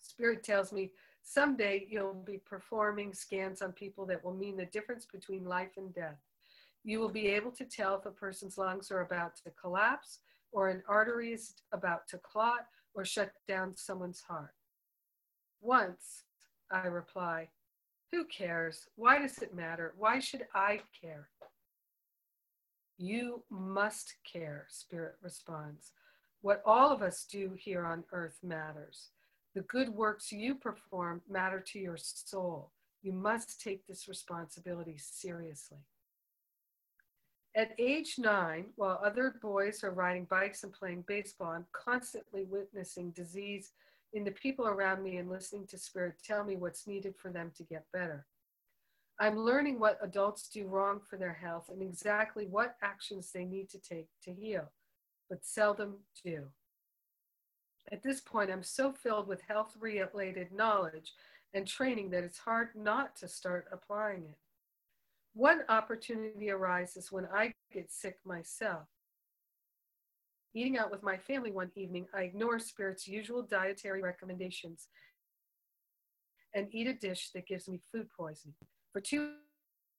Spirit 0.00 0.42
tells 0.42 0.72
me 0.72 0.90
someday 1.22 1.86
you'll 1.88 2.14
be 2.14 2.38
performing 2.38 3.14
scans 3.14 3.62
on 3.62 3.70
people 3.70 4.04
that 4.06 4.24
will 4.24 4.34
mean 4.34 4.56
the 4.56 4.66
difference 4.66 5.06
between 5.06 5.44
life 5.44 5.76
and 5.76 5.94
death. 5.94 6.18
You 6.82 6.98
will 6.98 7.10
be 7.10 7.28
able 7.28 7.52
to 7.52 7.64
tell 7.64 7.94
if 7.94 8.06
a 8.06 8.10
person's 8.10 8.58
lungs 8.58 8.90
are 8.90 9.02
about 9.02 9.36
to 9.44 9.52
collapse 9.52 10.18
or 10.50 10.68
an 10.68 10.82
artery 10.88 11.32
is 11.32 11.54
about 11.70 12.08
to 12.08 12.18
clot 12.18 12.66
or 12.92 13.04
shut 13.04 13.30
down 13.46 13.76
someone's 13.76 14.22
heart. 14.22 14.56
Once 15.60 16.24
I 16.72 16.88
reply, 16.88 17.50
who 18.10 18.24
cares? 18.24 18.88
Why 18.96 19.20
does 19.20 19.38
it 19.38 19.54
matter? 19.54 19.94
Why 19.96 20.18
should 20.18 20.48
I 20.52 20.80
care? 21.00 21.28
You 22.98 23.44
must 23.48 24.16
care, 24.24 24.66
Spirit 24.68 25.14
responds. 25.22 25.92
What 26.46 26.62
all 26.64 26.92
of 26.92 27.02
us 27.02 27.26
do 27.28 27.54
here 27.58 27.84
on 27.84 28.04
earth 28.12 28.38
matters. 28.40 29.10
The 29.56 29.62
good 29.62 29.88
works 29.88 30.30
you 30.30 30.54
perform 30.54 31.22
matter 31.28 31.58
to 31.58 31.78
your 31.80 31.96
soul. 31.96 32.70
You 33.02 33.12
must 33.12 33.60
take 33.60 33.84
this 33.84 34.06
responsibility 34.06 34.94
seriously. 34.96 35.78
At 37.56 37.72
age 37.80 38.14
nine, 38.18 38.66
while 38.76 39.00
other 39.04 39.34
boys 39.42 39.82
are 39.82 39.90
riding 39.90 40.24
bikes 40.26 40.62
and 40.62 40.72
playing 40.72 41.02
baseball, 41.08 41.50
I'm 41.50 41.66
constantly 41.72 42.44
witnessing 42.44 43.10
disease 43.10 43.72
in 44.12 44.22
the 44.22 44.30
people 44.30 44.68
around 44.68 45.02
me 45.02 45.16
and 45.16 45.28
listening 45.28 45.66
to 45.66 45.78
Spirit 45.78 46.14
tell 46.24 46.44
me 46.44 46.54
what's 46.54 46.86
needed 46.86 47.16
for 47.16 47.32
them 47.32 47.50
to 47.56 47.64
get 47.64 47.86
better. 47.92 48.24
I'm 49.18 49.36
learning 49.36 49.80
what 49.80 49.98
adults 50.00 50.48
do 50.48 50.68
wrong 50.68 51.00
for 51.00 51.16
their 51.16 51.32
health 51.32 51.70
and 51.70 51.82
exactly 51.82 52.46
what 52.46 52.76
actions 52.84 53.32
they 53.32 53.44
need 53.44 53.68
to 53.70 53.80
take 53.80 54.06
to 54.22 54.32
heal, 54.32 54.70
but 55.28 55.44
seldom 55.44 55.96
do. 56.24 56.44
At 57.92 58.02
this 58.02 58.20
point, 58.20 58.50
I'm 58.50 58.62
so 58.62 58.92
filled 58.92 59.28
with 59.28 59.40
health 59.42 59.76
related 59.78 60.52
knowledge 60.52 61.12
and 61.54 61.66
training 61.66 62.10
that 62.10 62.24
it's 62.24 62.38
hard 62.38 62.68
not 62.74 63.16
to 63.16 63.28
start 63.28 63.66
applying 63.72 64.24
it. 64.24 64.38
One 65.34 65.62
opportunity 65.68 66.50
arises 66.50 67.12
when 67.12 67.26
I 67.32 67.52
get 67.72 67.92
sick 67.92 68.18
myself. 68.24 68.88
Eating 70.54 70.78
out 70.78 70.90
with 70.90 71.02
my 71.02 71.18
family 71.18 71.52
one 71.52 71.70
evening, 71.74 72.06
I 72.14 72.22
ignore 72.22 72.58
Spirit's 72.58 73.06
usual 73.06 73.42
dietary 73.42 74.02
recommendations 74.02 74.88
and 76.54 76.68
eat 76.72 76.86
a 76.86 76.94
dish 76.94 77.30
that 77.34 77.46
gives 77.46 77.68
me 77.68 77.80
food 77.92 78.08
poisoning. 78.16 78.54
For 78.92 79.00
two 79.00 79.32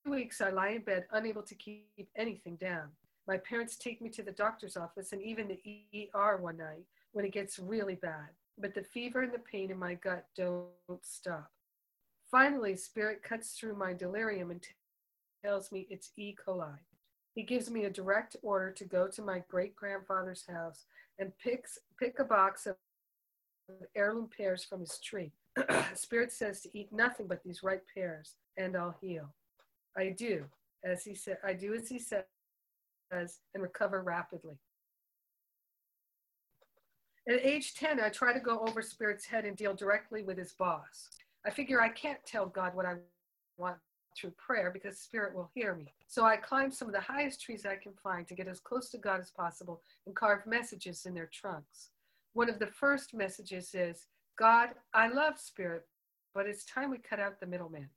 weeks, 0.09 0.41
I 0.41 0.49
lie 0.49 0.69
in 0.69 0.81
bed, 0.81 1.05
unable 1.11 1.43
to 1.43 1.53
keep 1.53 2.09
anything 2.15 2.55
down. 2.55 2.89
My 3.27 3.37
parents 3.37 3.75
take 3.75 4.01
me 4.01 4.09
to 4.11 4.23
the 4.23 4.31
doctor's 4.31 4.77
office 4.77 5.11
and 5.11 5.21
even 5.21 5.47
the 5.47 6.09
ER 6.15 6.37
one 6.37 6.57
night 6.57 6.85
when 7.11 7.25
it 7.25 7.33
gets 7.33 7.59
really 7.59 7.95
bad. 7.95 8.29
But 8.57 8.73
the 8.73 8.83
fever 8.83 9.21
and 9.21 9.33
the 9.33 9.39
pain 9.39 9.69
in 9.69 9.77
my 9.77 9.95
gut 9.95 10.25
don't 10.35 10.69
stop. 11.01 11.51
Finally, 12.31 12.75
Spirit 12.77 13.21
cuts 13.23 13.51
through 13.51 13.75
my 13.75 13.93
delirium 13.93 14.51
and 14.51 14.65
tells 15.43 15.71
me 15.71 15.87
it's 15.89 16.11
E. 16.17 16.35
coli. 16.35 16.77
He 17.35 17.43
gives 17.43 17.69
me 17.69 17.85
a 17.85 17.89
direct 17.89 18.35
order 18.41 18.71
to 18.71 18.85
go 18.85 19.07
to 19.07 19.21
my 19.21 19.43
great 19.49 19.75
grandfather's 19.75 20.45
house 20.47 20.85
and 21.19 21.31
picks, 21.37 21.77
pick 21.99 22.19
a 22.19 22.23
box 22.23 22.65
of 22.65 22.75
heirloom 23.95 24.29
pears 24.35 24.63
from 24.63 24.79
his 24.79 24.99
tree. 24.99 25.31
Spirit 25.93 26.31
says 26.31 26.61
to 26.61 26.77
eat 26.77 26.91
nothing 26.91 27.27
but 27.27 27.43
these 27.43 27.63
ripe 27.63 27.85
pears, 27.93 28.35
and 28.57 28.75
I'll 28.75 28.95
heal. 29.01 29.33
I 29.95 30.09
do, 30.17 30.45
as 30.83 31.03
he 31.03 31.13
said. 31.13 31.37
I 31.43 31.53
do 31.53 31.73
as 31.73 31.89
he 31.89 31.99
says, 31.99 32.23
and 33.11 33.63
recover 33.63 34.01
rapidly. 34.03 34.57
At 37.29 37.45
age 37.45 37.75
10, 37.75 37.99
I 37.99 38.09
try 38.09 38.33
to 38.33 38.39
go 38.39 38.59
over 38.59 38.81
Spirit's 38.81 39.25
head 39.25 39.45
and 39.45 39.57
deal 39.57 39.73
directly 39.73 40.23
with 40.23 40.37
his 40.37 40.53
boss. 40.53 41.09
I 41.45 41.49
figure 41.49 41.81
I 41.81 41.89
can't 41.89 42.23
tell 42.25 42.45
God 42.45 42.73
what 42.73 42.85
I 42.85 42.95
want 43.57 43.77
through 44.17 44.31
prayer 44.31 44.71
because 44.71 44.97
Spirit 44.97 45.35
will 45.35 45.49
hear 45.53 45.75
me. 45.75 45.93
So 46.07 46.25
I 46.25 46.37
climb 46.37 46.71
some 46.71 46.87
of 46.87 46.93
the 46.93 47.01
highest 47.01 47.41
trees 47.41 47.65
I 47.65 47.75
can 47.75 47.93
find 48.01 48.27
to 48.27 48.35
get 48.35 48.47
as 48.47 48.59
close 48.59 48.89
to 48.91 48.97
God 48.97 49.19
as 49.19 49.29
possible 49.29 49.81
and 50.05 50.15
carve 50.15 50.45
messages 50.47 51.05
in 51.05 51.13
their 51.13 51.29
trunks. 51.31 51.89
One 52.33 52.49
of 52.49 52.59
the 52.59 52.67
first 52.67 53.13
messages 53.13 53.75
is 53.75 54.07
God, 54.37 54.69
I 54.93 55.07
love 55.07 55.37
Spirit, 55.37 55.85
but 56.33 56.47
it's 56.47 56.63
time 56.65 56.91
we 56.91 56.97
cut 56.97 57.19
out 57.19 57.39
the 57.39 57.47
middleman. 57.47 57.89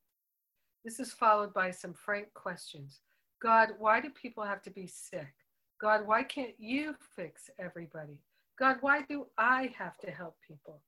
This 0.84 0.98
is 0.98 1.12
followed 1.12 1.54
by 1.54 1.70
some 1.70 1.94
frank 1.94 2.32
questions 2.34 3.00
God, 3.42 3.70
why 3.78 4.00
do 4.00 4.10
people 4.10 4.44
have 4.44 4.62
to 4.62 4.70
be 4.70 4.86
sick? 4.86 5.34
God, 5.80 6.06
why 6.06 6.22
can't 6.22 6.54
you 6.58 6.94
fix 7.16 7.48
everybody? 7.58 8.18
God, 8.58 8.76
why 8.82 9.02
do 9.02 9.26
I 9.38 9.72
have 9.78 9.96
to 9.98 10.10
help 10.10 10.36
people? 10.46 10.82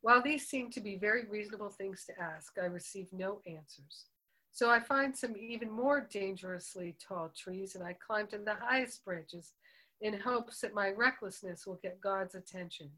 While 0.00 0.22
these 0.22 0.46
seem 0.48 0.70
to 0.70 0.80
be 0.80 0.96
very 0.96 1.24
reasonable 1.28 1.70
things 1.70 2.04
to 2.06 2.20
ask, 2.20 2.54
I 2.60 2.66
receive 2.66 3.06
no 3.12 3.40
answers. 3.46 4.06
So 4.50 4.70
I 4.70 4.80
find 4.80 5.16
some 5.16 5.36
even 5.36 5.70
more 5.70 6.08
dangerously 6.10 6.96
tall 7.06 7.30
trees 7.36 7.76
and 7.76 7.84
I 7.84 7.92
climb 7.92 8.26
to 8.28 8.38
the 8.38 8.54
highest 8.54 9.04
branches 9.04 9.52
in 10.00 10.18
hopes 10.18 10.60
that 10.60 10.74
my 10.74 10.90
recklessness 10.90 11.64
will 11.64 11.78
get 11.80 12.00
God's 12.00 12.34
attention. 12.34 12.90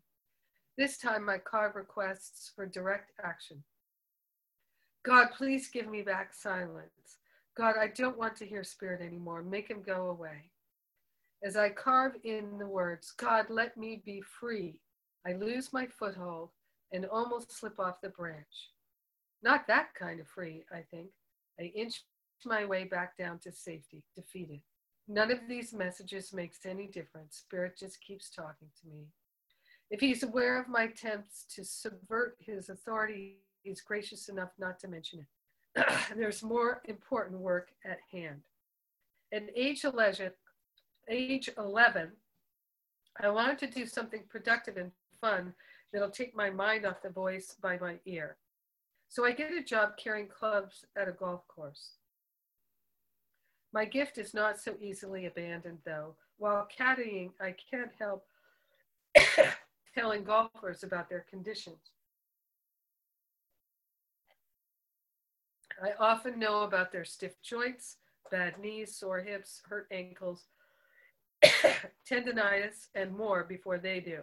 This 0.78 0.96
time 0.96 1.24
my 1.24 1.36
card 1.36 1.74
requests 1.74 2.50
for 2.54 2.64
direct 2.64 3.12
action. 3.22 3.62
God, 5.02 5.28
please 5.36 5.68
give 5.68 5.88
me 5.88 6.00
back 6.00 6.32
silence. 6.32 7.18
God, 7.56 7.74
I 7.78 7.88
don't 7.88 8.18
want 8.18 8.36
to 8.36 8.46
hear 8.46 8.64
spirit 8.64 9.00
anymore. 9.00 9.42
Make 9.42 9.68
him 9.68 9.82
go 9.82 10.08
away. 10.08 10.50
As 11.42 11.56
I 11.56 11.70
carve 11.70 12.16
in 12.22 12.58
the 12.58 12.66
words, 12.66 13.12
God, 13.16 13.46
let 13.48 13.76
me 13.76 14.02
be 14.04 14.20
free, 14.20 14.78
I 15.26 15.32
lose 15.32 15.72
my 15.72 15.86
foothold 15.86 16.50
and 16.92 17.06
almost 17.06 17.52
slip 17.52 17.78
off 17.78 18.00
the 18.02 18.10
branch. 18.10 18.70
Not 19.42 19.66
that 19.68 19.94
kind 19.94 20.20
of 20.20 20.28
free, 20.28 20.64
I 20.72 20.82
think. 20.90 21.08
I 21.58 21.64
inch 21.74 22.02
my 22.44 22.64
way 22.64 22.84
back 22.84 23.16
down 23.16 23.38
to 23.40 23.52
safety, 23.52 24.02
defeated. 24.16 24.60
None 25.08 25.30
of 25.30 25.40
these 25.48 25.72
messages 25.72 26.32
makes 26.32 26.64
any 26.64 26.86
difference. 26.86 27.36
Spirit 27.36 27.76
just 27.78 28.00
keeps 28.00 28.30
talking 28.30 28.68
to 28.80 28.88
me. 28.88 29.06
If 29.90 30.00
he's 30.00 30.22
aware 30.22 30.60
of 30.60 30.68
my 30.68 30.84
attempts 30.84 31.44
to 31.54 31.64
subvert 31.64 32.36
his 32.38 32.68
authority, 32.68 33.38
he's 33.62 33.80
gracious 33.80 34.28
enough 34.28 34.50
not 34.58 34.78
to 34.80 34.88
mention 34.88 35.20
it. 35.20 35.26
There's 36.16 36.42
more 36.42 36.82
important 36.86 37.40
work 37.40 37.70
at 37.84 37.98
hand. 38.12 38.40
At 39.32 39.44
age 39.54 39.84
11, 39.84 40.32
age 41.08 41.48
11, 41.56 42.10
I 43.22 43.28
wanted 43.28 43.58
to 43.58 43.66
do 43.78 43.86
something 43.86 44.22
productive 44.28 44.76
and 44.76 44.90
fun 45.20 45.54
that'll 45.92 46.10
take 46.10 46.34
my 46.34 46.50
mind 46.50 46.86
off 46.86 47.02
the 47.02 47.10
voice 47.10 47.56
by 47.60 47.78
my 47.78 47.96
ear. 48.06 48.36
So 49.08 49.24
I 49.24 49.32
get 49.32 49.52
a 49.52 49.62
job 49.62 49.96
carrying 49.96 50.28
clubs 50.28 50.84
at 50.96 51.08
a 51.08 51.12
golf 51.12 51.46
course. 51.48 51.92
My 53.72 53.84
gift 53.84 54.18
is 54.18 54.34
not 54.34 54.58
so 54.58 54.74
easily 54.80 55.26
abandoned, 55.26 55.78
though. 55.84 56.14
While 56.38 56.66
caddying, 56.76 57.30
I 57.40 57.54
can't 57.70 57.90
help 57.98 58.24
telling 59.94 60.24
golfers 60.24 60.82
about 60.82 61.08
their 61.08 61.24
conditions. 61.30 61.90
I 65.82 65.92
often 65.98 66.38
know 66.38 66.62
about 66.62 66.92
their 66.92 67.04
stiff 67.04 67.40
joints, 67.42 67.96
bad 68.30 68.58
knees, 68.58 68.94
sore 68.94 69.20
hips, 69.20 69.62
hurt 69.66 69.86
ankles, 69.90 70.44
tendonitis, 72.08 72.88
and 72.94 73.16
more 73.16 73.44
before 73.44 73.78
they 73.78 74.00
do. 74.00 74.18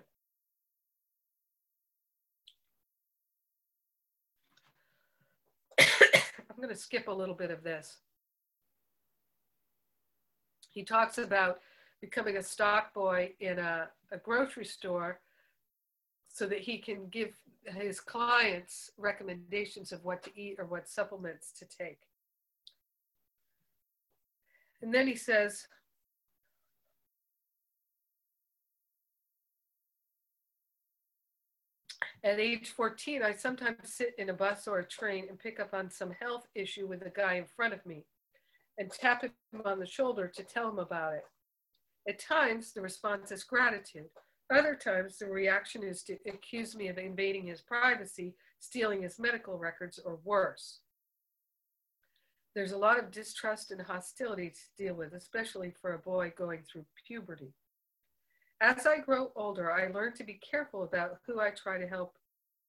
I'm 5.79 6.57
going 6.57 6.69
to 6.69 6.75
skip 6.75 7.07
a 7.07 7.11
little 7.11 7.33
bit 7.33 7.49
of 7.49 7.63
this. 7.63 7.97
He 10.69 10.83
talks 10.83 11.17
about 11.17 11.61
becoming 12.01 12.37
a 12.37 12.43
stock 12.43 12.93
boy 12.93 13.33
in 13.39 13.57
a, 13.57 13.89
a 14.11 14.17
grocery 14.17 14.65
store 14.65 15.19
so 16.27 16.45
that 16.45 16.59
he 16.59 16.77
can 16.77 17.07
give 17.09 17.33
his 17.75 17.99
clients 17.99 18.91
recommendations 18.97 19.91
of 19.91 20.03
what 20.03 20.23
to 20.23 20.31
eat 20.39 20.55
or 20.59 20.65
what 20.65 20.89
supplements 20.89 21.51
to 21.59 21.65
take. 21.65 21.99
And 24.81 24.93
then 24.93 25.07
he 25.07 25.15
says, 25.15 25.67
At 32.23 32.39
age 32.39 32.71
14, 32.71 33.21
I 33.23 33.31
sometimes 33.31 33.77
sit 33.83 34.13
in 34.17 34.29
a 34.29 34.33
bus 34.33 34.67
or 34.67 34.79
a 34.79 34.85
train 34.85 35.27
and 35.29 35.39
pick 35.39 35.59
up 35.59 35.73
on 35.73 35.89
some 35.89 36.11
health 36.19 36.47
issue 36.55 36.87
with 36.87 37.01
a 37.03 37.09
guy 37.09 37.35
in 37.35 37.45
front 37.45 37.73
of 37.73 37.85
me 37.85 38.05
and 38.77 38.91
tap 38.91 39.23
him 39.23 39.31
on 39.65 39.79
the 39.79 39.85
shoulder 39.85 40.27
to 40.27 40.43
tell 40.43 40.69
him 40.69 40.79
about 40.79 41.13
it. 41.13 41.23
At 42.07 42.19
times, 42.19 42.73
the 42.73 42.81
response 42.81 43.31
is 43.31 43.43
gratitude. 43.43 44.09
Other 44.49 44.75
times, 44.75 45.17
the 45.17 45.27
reaction 45.27 45.83
is 45.83 46.03
to 46.03 46.17
accuse 46.25 46.75
me 46.75 46.87
of 46.87 46.97
invading 46.97 47.47
his 47.47 47.61
privacy, 47.61 48.33
stealing 48.59 49.01
his 49.01 49.19
medical 49.19 49.57
records, 49.57 49.99
or 49.99 50.19
worse. 50.23 50.79
There's 52.55 52.71
a 52.71 52.77
lot 52.77 52.97
of 52.97 53.11
distrust 53.11 53.71
and 53.71 53.81
hostility 53.81 54.49
to 54.49 54.83
deal 54.83 54.95
with, 54.95 55.13
especially 55.13 55.73
for 55.81 55.93
a 55.93 55.99
boy 55.99 56.33
going 56.35 56.61
through 56.63 56.85
puberty. 57.05 57.53
As 58.61 58.87
I 58.87 58.99
grow 58.99 59.31
older, 59.35 59.71
I 59.71 59.91
learn 59.91 60.13
to 60.13 60.23
be 60.23 60.39
careful 60.49 60.83
about 60.83 61.19
who 61.27 61.39
I 61.39 61.51
try 61.51 61.77
to 61.77 61.87
help 61.87 62.17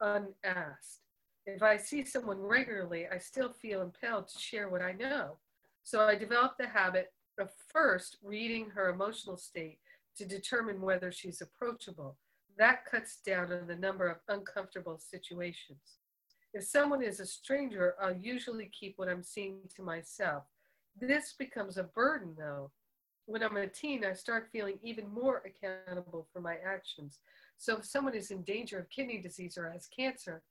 unasked. 0.01 1.01
If 1.47 1.63
I 1.63 1.79
see 1.79 2.05
someone 2.05 2.41
regularly, 2.41 3.07
I 3.11 3.17
still 3.17 3.53
feel 3.53 3.81
impelled 3.81 4.29
to 4.29 4.39
share 4.39 4.69
what 4.69 4.83
I 4.83 4.93
know. 4.93 5.39
So 5.83 6.01
I 6.01 6.17
developed 6.17 6.59
the 6.59 6.69
habit 6.69 7.13
of 7.39 7.49
first 7.69 8.19
reading 8.23 8.69
her 8.71 8.91
emotional 8.91 9.39
state 9.39 9.79
to 10.19 10.27
determine 10.27 10.81
whether 10.81 11.11
she's 11.11 11.41
approachable. 11.41 12.17
That 12.59 12.85
cuts 12.85 13.21
down 13.25 13.53
on 13.53 13.67
the 13.67 13.77
number 13.77 14.09
of 14.09 14.19
uncomfortable 14.29 14.99
situations. 14.99 15.99
If 16.53 16.65
someone 16.65 17.03
is 17.03 17.21
a 17.21 17.27
stranger, 17.27 17.95
I'll 18.01 18.17
usually 18.17 18.71
keep 18.79 18.95
what 18.97 19.09
I'm 19.09 19.23
seeing 19.23 19.61
to 19.77 19.83
myself. 19.83 20.45
This 21.01 21.35
becomes 21.39 21.77
a 21.77 21.85
burden, 21.85 22.35
though, 22.37 22.71
when 23.29 23.43
I'm 23.43 23.59
a 23.59 23.67
teen, 23.67 24.07
I 24.07 24.15
start 24.15 24.49
feeling 24.51 24.79
even 24.83 25.07
more 25.13 25.43
accountable 25.45 26.27
for 26.33 26.41
my 26.41 26.57
actions. 26.65 27.21
So 27.59 27.77
if 27.77 27.85
someone 27.85 28.15
is 28.15 28.31
in 28.31 28.43
danger 28.43 28.79
of 28.79 28.89
kidney 28.89 29.19
disease 29.19 29.59
or 29.59 29.71
has 29.71 29.87
cancer, 29.87 30.43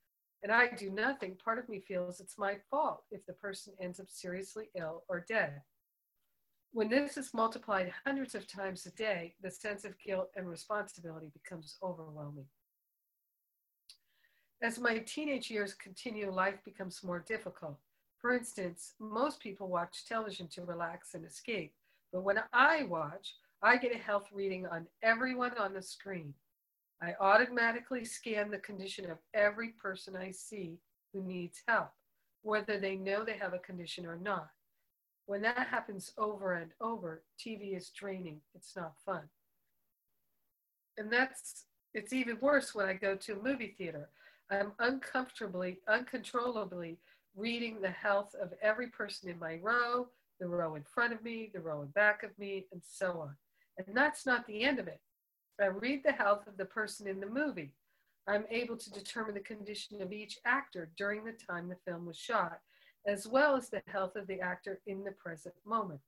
and 0.44 0.52
I 0.52 0.68
do 0.68 0.88
nothing, 0.88 1.36
part 1.44 1.58
of 1.58 1.68
me 1.68 1.80
feels 1.80 2.20
it's 2.20 2.38
my 2.38 2.56
fault 2.70 3.02
if 3.10 3.26
the 3.26 3.32
person 3.32 3.72
ends 3.80 3.98
up 3.98 4.06
seriously 4.08 4.70
ill 4.78 5.02
or 5.08 5.26
dead. 5.28 5.60
When 6.72 6.88
this 6.88 7.16
is 7.16 7.32
multiplied 7.32 7.92
hundreds 8.04 8.34
of 8.34 8.46
times 8.46 8.84
a 8.86 8.90
day, 8.90 9.34
the 9.42 9.50
sense 9.50 9.84
of 9.84 9.98
guilt 9.98 10.30
and 10.36 10.48
responsibility 10.48 11.30
becomes 11.32 11.76
overwhelming. 11.82 12.46
As 14.60 14.78
my 14.78 14.98
teenage 14.98 15.50
years 15.50 15.72
continue, 15.74 16.30
life 16.30 16.58
becomes 16.64 17.02
more 17.02 17.24
difficult. 17.26 17.78
For 18.20 18.34
instance, 18.34 18.94
most 18.98 19.40
people 19.40 19.68
watch 19.68 20.04
television 20.06 20.48
to 20.48 20.64
relax 20.64 21.14
and 21.14 21.24
escape. 21.24 21.72
But 22.12 22.22
when 22.22 22.40
I 22.52 22.82
watch, 22.84 23.36
I 23.62 23.76
get 23.76 23.94
a 23.94 23.98
health 23.98 24.26
reading 24.32 24.66
on 24.66 24.86
everyone 25.02 25.56
on 25.58 25.72
the 25.72 25.82
screen. 25.82 26.34
I 27.00 27.14
automatically 27.20 28.04
scan 28.04 28.50
the 28.50 28.58
condition 28.58 29.10
of 29.10 29.18
every 29.32 29.70
person 29.70 30.16
I 30.16 30.32
see 30.32 30.78
who 31.12 31.22
needs 31.22 31.62
help, 31.66 31.92
whether 32.42 32.78
they 32.78 32.96
know 32.96 33.24
they 33.24 33.38
have 33.38 33.54
a 33.54 33.58
condition 33.58 34.04
or 34.04 34.16
not. 34.16 34.50
When 35.28 35.42
that 35.42 35.68
happens 35.68 36.14
over 36.16 36.54
and 36.54 36.70
over, 36.80 37.22
TV 37.38 37.76
is 37.76 37.90
draining. 37.90 38.40
It's 38.54 38.74
not 38.74 38.94
fun. 39.04 39.24
And 40.96 41.12
that's, 41.12 41.66
it's 41.92 42.14
even 42.14 42.38
worse 42.40 42.74
when 42.74 42.86
I 42.86 42.94
go 42.94 43.14
to 43.14 43.32
a 43.34 43.42
movie 43.42 43.74
theater. 43.76 44.08
I'm 44.50 44.72
uncomfortably, 44.78 45.80
uncontrollably 45.86 46.96
reading 47.36 47.82
the 47.82 47.90
health 47.90 48.34
of 48.40 48.54
every 48.62 48.86
person 48.86 49.28
in 49.28 49.38
my 49.38 49.58
row, 49.62 50.08
the 50.40 50.48
row 50.48 50.76
in 50.76 50.82
front 50.82 51.12
of 51.12 51.22
me, 51.22 51.50
the 51.52 51.60
row 51.60 51.82
in 51.82 51.88
back 51.88 52.22
of 52.22 52.30
me, 52.38 52.64
and 52.72 52.80
so 52.82 53.20
on. 53.20 53.36
And 53.76 53.94
that's 53.94 54.24
not 54.24 54.46
the 54.46 54.62
end 54.62 54.78
of 54.78 54.88
it. 54.88 55.00
I 55.60 55.66
read 55.66 56.04
the 56.06 56.12
health 56.12 56.46
of 56.46 56.56
the 56.56 56.64
person 56.64 57.06
in 57.06 57.20
the 57.20 57.26
movie. 57.26 57.74
I'm 58.26 58.46
able 58.50 58.78
to 58.78 58.90
determine 58.90 59.34
the 59.34 59.40
condition 59.40 60.00
of 60.00 60.10
each 60.10 60.38
actor 60.46 60.88
during 60.96 61.22
the 61.26 61.32
time 61.32 61.68
the 61.68 61.76
film 61.86 62.06
was 62.06 62.16
shot, 62.16 62.60
as 63.08 63.26
well 63.26 63.56
as 63.56 63.70
the 63.70 63.82
health 63.86 64.16
of 64.16 64.26
the 64.26 64.38
actor 64.38 64.80
in 64.86 65.02
the 65.02 65.12
present 65.12 65.54
moment. 65.64 66.00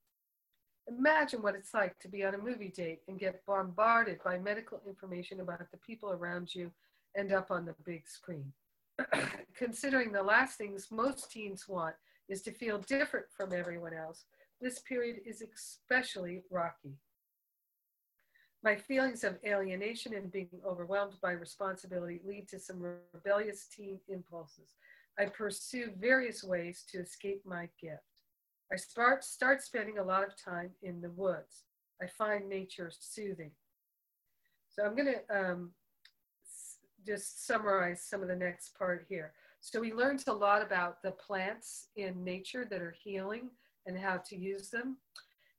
Imagine 0.86 1.40
what 1.40 1.55
it's 1.55 1.72
like 1.72 1.98
to 2.01 2.09
be 2.09 2.24
on 2.24 2.35
a 2.35 2.39
movie 2.39 2.68
date 2.68 3.01
and 3.09 3.18
get 3.18 3.44
bombarded 3.47 4.18
by 4.22 4.39
medical 4.39 4.81
information 4.86 5.40
about 5.40 5.70
the 5.70 5.78
people 5.78 6.12
around 6.12 6.55
you 6.55 6.70
and 7.14 7.32
up 7.32 7.51
on 7.51 7.64
the 7.64 7.74
big 7.86 8.06
screen. 8.06 8.52
Considering 9.55 10.12
the 10.12 10.22
last 10.22 10.59
things 10.59 10.89
most 10.90 11.32
teens 11.32 11.66
want 11.66 11.94
is 12.28 12.43
to 12.43 12.52
feel 12.52 12.78
different 12.78 13.27
from 13.35 13.55
everyone 13.55 13.94
else. 13.94 14.24
This 14.60 14.81
period 14.81 15.20
is 15.24 15.43
especially 15.43 16.43
rocky. 16.51 16.98
My 18.62 18.77
feelings 18.77 19.24
of 19.24 19.39
alienation 19.47 20.12
and 20.12 20.31
being 20.31 20.51
overwhelmed 20.66 21.14
by 21.22 21.31
responsibility 21.31 22.20
lead 22.27 22.47
to 22.48 22.59
some 22.59 22.82
rebellious 23.14 23.66
teen 23.74 24.01
impulses. 24.06 24.74
I 25.21 25.27
pursue 25.27 25.91
various 26.01 26.43
ways 26.43 26.83
to 26.91 26.99
escape 26.99 27.43
my 27.45 27.69
gift. 27.79 28.01
I 28.73 28.77
start, 28.77 29.23
start 29.23 29.63
spending 29.63 29.99
a 29.99 30.03
lot 30.03 30.23
of 30.27 30.31
time 30.35 30.71
in 30.83 31.03
the 31.03 31.11
woods. 31.11 31.65
I 32.01 32.07
find 32.07 32.49
nature 32.49 32.91
soothing. 32.99 33.51
So 34.71 34.83
I'm 34.83 34.97
going 34.97 35.13
to 35.13 35.39
um, 35.39 35.73
just 37.07 37.47
summarize 37.47 38.03
some 38.03 38.23
of 38.23 38.29
the 38.29 38.37
next 38.37 38.79
part 38.79 39.05
here. 39.11 39.35
So 39.61 39.83
he 39.83 39.93
learns 39.93 40.27
a 40.27 40.33
lot 40.33 40.63
about 40.63 41.03
the 41.03 41.11
plants 41.11 41.89
in 41.97 42.25
nature 42.25 42.67
that 42.71 42.81
are 42.81 42.97
healing 43.05 43.51
and 43.85 43.99
how 43.99 44.23
to 44.27 44.37
use 44.39 44.71
them. 44.71 44.97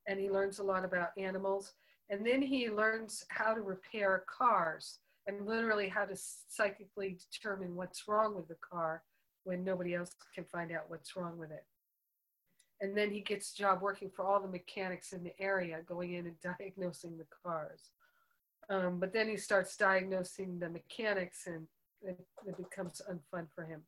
And 0.08 0.20
he 0.20 0.32
learns 0.32 0.58
a 0.58 0.64
lot 0.64 0.84
about 0.84 1.10
animals. 1.20 1.74
And 2.10 2.26
then 2.26 2.42
he 2.42 2.72
learns 2.72 3.26
how 3.30 3.54
to 3.54 3.62
repair 3.62 4.24
cars 4.28 4.98
and 5.28 5.46
literally 5.46 5.88
how 5.88 6.06
to 6.06 6.16
psychically 6.16 7.20
determine 7.32 7.76
what's 7.76 8.08
wrong 8.08 8.36
with 8.36 8.48
the 8.48 8.58
car 8.68 9.04
when 9.44 9.64
nobody 9.64 9.96
else 9.96 10.16
can 10.36 10.46
find 10.46 10.72
out 10.72 10.90
what's 10.90 11.16
wrong 11.16 11.38
with 11.38 11.52
it. 11.52 11.66
And 12.82 12.98
then 12.98 13.12
he 13.12 13.22
gets 13.22 13.54
a 13.54 13.58
job 13.58 13.82
working 13.82 14.10
for 14.10 14.26
all 14.26 14.42
the 14.42 14.48
mechanics 14.48 15.14
in 15.14 15.24
the 15.24 15.40
area, 15.40 15.80
going 15.88 16.14
in 16.14 16.26
and 16.26 16.36
diagnosing 16.60 17.18
the 17.18 17.28
cars. 17.44 17.92
Um, 18.70 19.00
but 19.00 19.14
then 19.14 19.28
he 19.28 19.38
starts 19.38 19.76
diagnosing 19.76 20.60
the 20.60 20.70
mechanics 20.70 21.48
and 21.48 21.68
it, 22.02 22.20
it 22.48 22.58
becomes 22.58 23.02
unfun 23.10 23.48
for 23.54 23.66
him. 23.66 23.82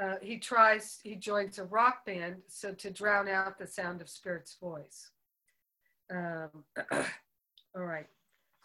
Uh, 0.00 0.14
he 0.22 0.38
tries, 0.38 0.98
he 1.02 1.14
joins 1.14 1.58
a 1.58 1.64
rock 1.64 2.06
band 2.06 2.36
so 2.48 2.72
to 2.72 2.90
drown 2.90 3.28
out 3.28 3.58
the 3.58 3.66
sound 3.66 4.00
of 4.00 4.08
Spirit's 4.08 4.56
voice. 4.60 5.10
Um, 6.10 6.48
all 7.76 7.84
right. 7.84 8.06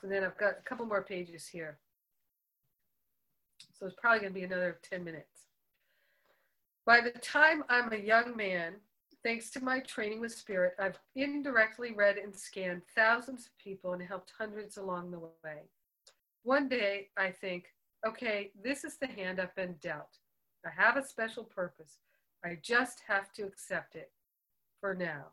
So 0.01 0.07
then 0.07 0.23
I've 0.23 0.37
got 0.37 0.53
a 0.59 0.69
couple 0.69 0.85
more 0.85 1.03
pages 1.03 1.47
here. 1.47 1.79
So 3.77 3.85
it's 3.85 3.95
probably 3.99 4.21
going 4.21 4.33
to 4.33 4.39
be 4.39 4.45
another 4.45 4.79
10 4.89 5.03
minutes. 5.03 5.45
By 6.85 7.01
the 7.01 7.11
time 7.19 7.63
I'm 7.69 7.91
a 7.91 7.97
young 7.97 8.35
man, 8.35 8.75
thanks 9.23 9.51
to 9.51 9.63
my 9.63 9.79
training 9.81 10.21
with 10.21 10.31
Spirit, 10.31 10.73
I've 10.79 10.97
indirectly 11.15 11.93
read 11.93 12.17
and 12.17 12.35
scanned 12.35 12.81
thousands 12.95 13.45
of 13.45 13.57
people 13.57 13.93
and 13.93 14.01
helped 14.01 14.31
hundreds 14.37 14.77
along 14.77 15.11
the 15.11 15.19
way. 15.19 15.69
One 16.43 16.67
day 16.67 17.09
I 17.17 17.29
think, 17.31 17.65
okay, 18.07 18.51
this 18.63 18.83
is 18.83 18.97
the 18.97 19.07
hand 19.07 19.39
I've 19.39 19.55
been 19.55 19.75
dealt. 19.81 20.17
I 20.65 20.69
have 20.81 20.97
a 20.97 21.05
special 21.05 21.43
purpose. 21.43 21.97
I 22.43 22.57
just 22.61 23.01
have 23.07 23.31
to 23.33 23.43
accept 23.43 23.95
it 23.95 24.11
for 24.79 24.95
now. 24.95 25.25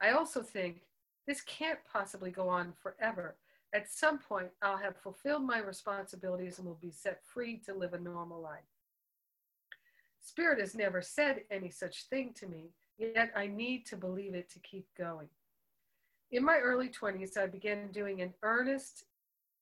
I 0.00 0.10
also 0.10 0.42
think 0.42 0.82
this 1.26 1.42
can't 1.42 1.80
possibly 1.92 2.30
go 2.30 2.48
on 2.48 2.72
forever. 2.82 3.36
At 3.74 3.90
some 3.90 4.18
point, 4.18 4.48
I'll 4.62 4.78
have 4.78 4.96
fulfilled 4.96 5.42
my 5.42 5.58
responsibilities 5.58 6.58
and 6.58 6.66
will 6.66 6.78
be 6.80 6.90
set 6.90 7.20
free 7.24 7.60
to 7.66 7.74
live 7.74 7.92
a 7.92 7.98
normal 7.98 8.40
life. 8.40 8.64
Spirit 10.20 10.60
has 10.60 10.74
never 10.74 11.02
said 11.02 11.42
any 11.50 11.70
such 11.70 12.04
thing 12.04 12.32
to 12.34 12.46
me, 12.46 12.70
yet 12.98 13.30
I 13.36 13.46
need 13.46 13.86
to 13.86 13.96
believe 13.96 14.34
it 14.34 14.50
to 14.50 14.58
keep 14.60 14.86
going. 14.96 15.28
In 16.30 16.44
my 16.44 16.58
early 16.58 16.88
20s, 16.88 17.36
I 17.36 17.46
began 17.46 17.90
doing 17.92 18.20
an 18.20 18.34
earnest, 18.42 19.04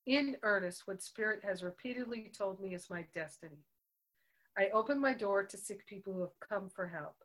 in 0.07 0.37
earnest, 0.43 0.87
what 0.87 1.03
Spirit 1.03 1.41
has 1.45 1.65
repeatedly 1.65 2.31
told 2.37 2.61
me 2.61 2.75
is 2.75 2.91
my 2.91 3.05
destiny. 3.13 3.65
I 4.57 4.69
opened 4.73 5.01
my 5.01 5.13
door 5.13 5.45
to 5.45 5.57
sick 5.57 5.87
people 5.87 6.13
who 6.13 6.21
have 6.21 6.41
come 6.49 6.69
for 6.69 6.87
help, 6.87 7.17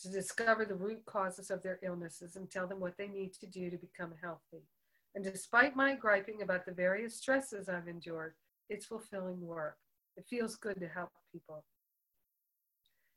to 0.00 0.08
discover 0.08 0.64
the 0.64 0.74
root 0.74 1.04
causes 1.04 1.50
of 1.50 1.62
their 1.62 1.78
illnesses 1.82 2.36
and 2.36 2.50
tell 2.50 2.66
them 2.66 2.80
what 2.80 2.96
they 2.96 3.08
need 3.08 3.34
to 3.34 3.46
do 3.46 3.70
to 3.70 3.76
become 3.76 4.14
healthy. 4.22 4.64
And 5.14 5.24
despite 5.24 5.76
my 5.76 5.94
griping 5.94 6.42
about 6.42 6.64
the 6.64 6.72
various 6.72 7.16
stresses 7.16 7.68
I've 7.68 7.88
endured, 7.88 8.34
it's 8.68 8.86
fulfilling 8.86 9.40
work. 9.46 9.76
It 10.16 10.26
feels 10.28 10.56
good 10.56 10.80
to 10.80 10.88
help 10.88 11.10
people. 11.32 11.64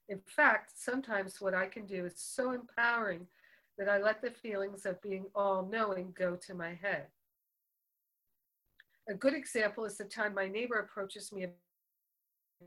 In 0.10 0.20
fact, 0.26 0.72
sometimes 0.76 1.42
what 1.42 1.54
I 1.54 1.68
can 1.68 1.86
do 1.86 2.06
is 2.06 2.14
so 2.18 2.52
empowering 2.52 3.28
that 3.78 3.90
I 3.90 4.00
let 4.00 4.22
the 4.22 4.32
feelings 4.32 4.86
of 4.86 5.02
being 5.02 5.26
all 5.34 5.68
knowing 5.70 6.14
go 6.18 6.36
to 6.36 6.54
my 6.54 6.74
head. 6.74 7.08
A 9.10 9.14
good 9.14 9.34
example 9.34 9.86
is 9.86 9.98
the 9.98 10.06
time 10.06 10.34
my 10.34 10.48
neighbor 10.48 10.80
approaches 10.80 11.32
me 11.32 11.48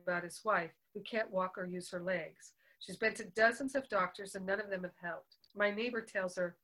about 0.07 0.25
his 0.25 0.41
wife 0.45 0.71
who 0.95 1.01
can't 1.01 1.31
walk 1.31 1.57
or 1.57 1.65
use 1.65 1.91
her 1.91 2.01
legs. 2.01 2.53
She's 2.81 2.97
been 2.97 3.15
to 3.15 3.25
dozens 3.25 3.75
of 3.75 3.89
doctors 3.89 4.35
and 4.35 4.47
none 4.47 4.61
of 4.61 4.71
them 4.71 4.83
have 4.83 4.97
helped. 5.03 5.37
My 5.57 5.71
neighbor 5.71 6.01
tells 6.01 6.37
her, 6.37 6.57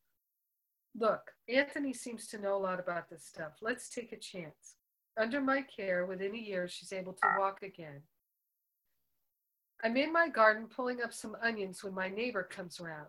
Look, 0.99 1.33
Anthony 1.49 1.93
seems 1.93 2.29
to 2.29 2.39
know 2.39 2.57
a 2.57 2.59
lot 2.59 2.79
about 2.79 3.11
this 3.11 3.25
stuff. 3.25 3.53
Let's 3.61 3.89
take 3.89 4.13
a 4.13 4.17
chance. 4.17 4.77
Under 5.17 5.41
my 5.41 5.63
care, 5.63 6.07
within 6.07 6.35
a 6.35 6.39
year, 6.39 6.69
she's 6.69 6.93
able 6.93 7.13
to 7.15 7.29
walk 7.39 7.63
again. 7.63 8.03
I'm 9.83 9.97
in 9.97 10.13
my 10.13 10.29
garden 10.29 10.67
pulling 10.67 11.03
up 11.03 11.13
some 11.13 11.37
onions 11.43 11.83
when 11.83 11.95
my 11.95 12.09
neighbor 12.09 12.43
comes 12.43 12.81
around. 12.81 13.09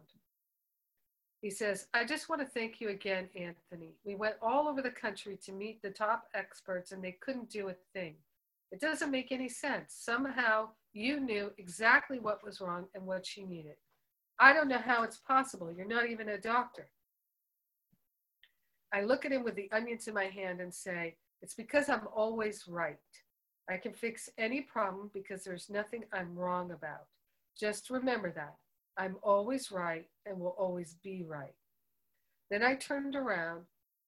He 1.42 1.50
says, 1.52 1.88
I 1.94 2.06
just 2.06 2.28
want 2.28 2.42
to 2.42 2.48
thank 2.48 2.82
you 2.82 2.90
again, 2.90 3.30
Anthony. 3.36 3.94
We 4.04 4.16
went 4.16 4.36
all 4.42 4.68
over 4.68 4.82
the 4.82 4.90
country 4.90 5.38
to 5.46 5.52
meet 5.52 5.82
the 5.82 5.92
top 5.92 6.26
experts 6.34 6.92
and 6.92 7.04
they 7.04 7.18
couldn't 7.22 7.52
do 7.52 7.70
a 7.70 7.76
thing. 7.94 8.16
It 8.72 8.82
doesn't 8.82 9.12
make 9.12 9.32
any 9.32 9.48
sense. 9.48 9.96
Somehow 9.96 10.70
you 10.92 11.20
knew 11.20 11.52
exactly 11.58 12.20
what 12.20 12.44
was 12.44 12.62
wrong 12.62 12.86
and 12.96 13.06
what 13.06 13.26
she 13.28 13.44
needed. 13.44 13.76
I 14.40 14.54
don't 14.54 14.68
know 14.68 14.82
how 14.84 15.04
it's 15.04 15.18
possible. 15.18 15.72
You're 15.72 15.86
not 15.86 16.10
even 16.10 16.30
a 16.30 16.38
doctor. 16.38 16.90
I 18.94 19.02
look 19.02 19.26
at 19.26 19.32
him 19.32 19.44
with 19.44 19.56
the 19.56 19.70
onions 19.72 20.08
in 20.08 20.14
my 20.14 20.26
hand 20.26 20.62
and 20.62 20.74
say, 20.74 21.16
It's 21.42 21.56
because 21.56 21.90
I'm 21.90 22.08
always 22.16 22.66
right. 22.68 22.98
I 23.70 23.78
can 23.78 23.94
fix 23.94 24.30
any 24.38 24.62
problem 24.62 25.10
because 25.14 25.44
there's 25.44 25.70
nothing 25.70 26.04
I'm 26.14 26.36
wrong 26.36 26.72
about. 26.72 27.08
Just 27.60 27.90
remember 27.90 28.32
that. 28.32 28.56
I'm 28.98 29.18
always 29.24 29.72
right 29.72 30.08
and 30.26 30.40
will 30.40 30.56
always 30.58 30.96
be 31.04 31.24
right. 31.24 31.56
Then 32.50 32.64
I 32.64 32.76
turned 32.76 33.16
around, 33.16 33.64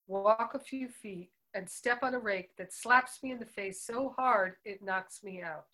walk 0.07 0.51
a 0.53 0.59
few 0.59 0.87
feet, 0.89 1.31
and 1.53 1.67
step 1.69 2.03
on 2.03 2.13
a 2.13 2.19
rake 2.19 2.55
that 2.57 2.71
slaps 2.71 3.23
me 3.23 3.31
in 3.31 3.39
the 3.39 3.45
face 3.45 3.81
so 3.81 4.13
hard 4.17 4.53
it 4.63 4.83
knocks 4.83 5.23
me 5.23 5.41
out. 5.41 5.65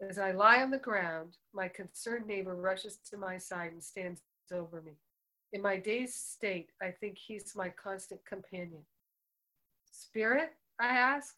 As 0.00 0.18
I 0.18 0.32
lie 0.32 0.62
on 0.62 0.70
the 0.70 0.78
ground, 0.78 1.38
my 1.52 1.68
concerned 1.68 2.26
neighbor 2.26 2.54
rushes 2.54 2.98
to 3.10 3.16
my 3.16 3.38
side 3.38 3.72
and 3.72 3.82
stands 3.82 4.20
over 4.52 4.80
me. 4.82 4.92
In 5.54 5.62
my 5.62 5.76
dazed 5.76 6.14
state, 6.14 6.70
I 6.82 6.90
think 6.90 7.16
he's 7.16 7.54
my 7.54 7.68
constant 7.68 8.20
companion. 8.26 8.80
Spirit? 9.88 10.50
I 10.80 10.88
ask. 10.88 11.36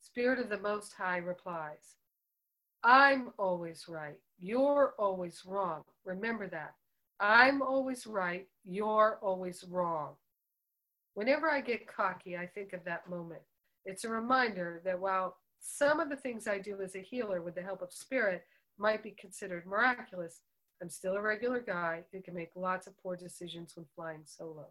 Spirit 0.00 0.38
of 0.38 0.48
the 0.48 0.60
Most 0.60 0.92
High 0.92 1.16
replies, 1.16 1.96
I'm 2.84 3.32
always 3.36 3.86
right. 3.88 4.14
You're 4.38 4.94
always 4.96 5.42
wrong. 5.44 5.82
Remember 6.04 6.46
that. 6.46 6.74
I'm 7.18 7.60
always 7.60 8.06
right. 8.06 8.46
You're 8.64 9.18
always 9.22 9.64
wrong. 9.68 10.14
Whenever 11.14 11.50
I 11.50 11.60
get 11.60 11.88
cocky, 11.88 12.36
I 12.36 12.46
think 12.46 12.72
of 12.74 12.84
that 12.84 13.10
moment. 13.10 13.42
It's 13.84 14.04
a 14.04 14.08
reminder 14.08 14.80
that 14.84 15.00
while 15.00 15.36
some 15.58 15.98
of 15.98 16.10
the 16.10 16.16
things 16.16 16.46
I 16.46 16.60
do 16.60 16.80
as 16.80 16.94
a 16.94 17.00
healer 17.00 17.42
with 17.42 17.56
the 17.56 17.62
help 17.62 17.82
of 17.82 17.92
spirit 17.92 18.44
might 18.78 19.02
be 19.02 19.16
considered 19.18 19.66
miraculous, 19.66 20.42
I'm 20.80 20.90
still 20.90 21.14
a 21.14 21.22
regular 21.22 21.60
guy 21.60 22.04
who 22.12 22.20
can 22.22 22.34
make 22.34 22.50
lots 22.54 22.86
of 22.86 22.96
poor 23.02 23.16
decisions 23.16 23.74
when 23.74 23.86
flying 23.94 24.22
solo. 24.24 24.66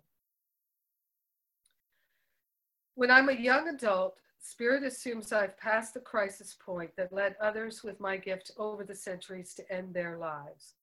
When 2.96 3.12
I'm 3.12 3.30
a 3.30 3.34
young 3.34 3.68
adult, 3.68 4.16
Spirit 4.40 4.84
assumes 4.84 5.34
I've 5.34 5.58
passed 5.58 5.94
the 5.94 6.00
crisis 6.00 6.56
point 6.64 6.92
that 6.96 7.12
led 7.12 7.36
others 7.42 7.84
with 7.84 8.00
my 8.00 8.18
gift 8.18 8.52
over 8.58 8.84
the 8.84 8.96
centuries 8.96 9.54
to 9.56 9.72
end 9.72 9.94
their 9.94 10.18
lives. 10.18 10.76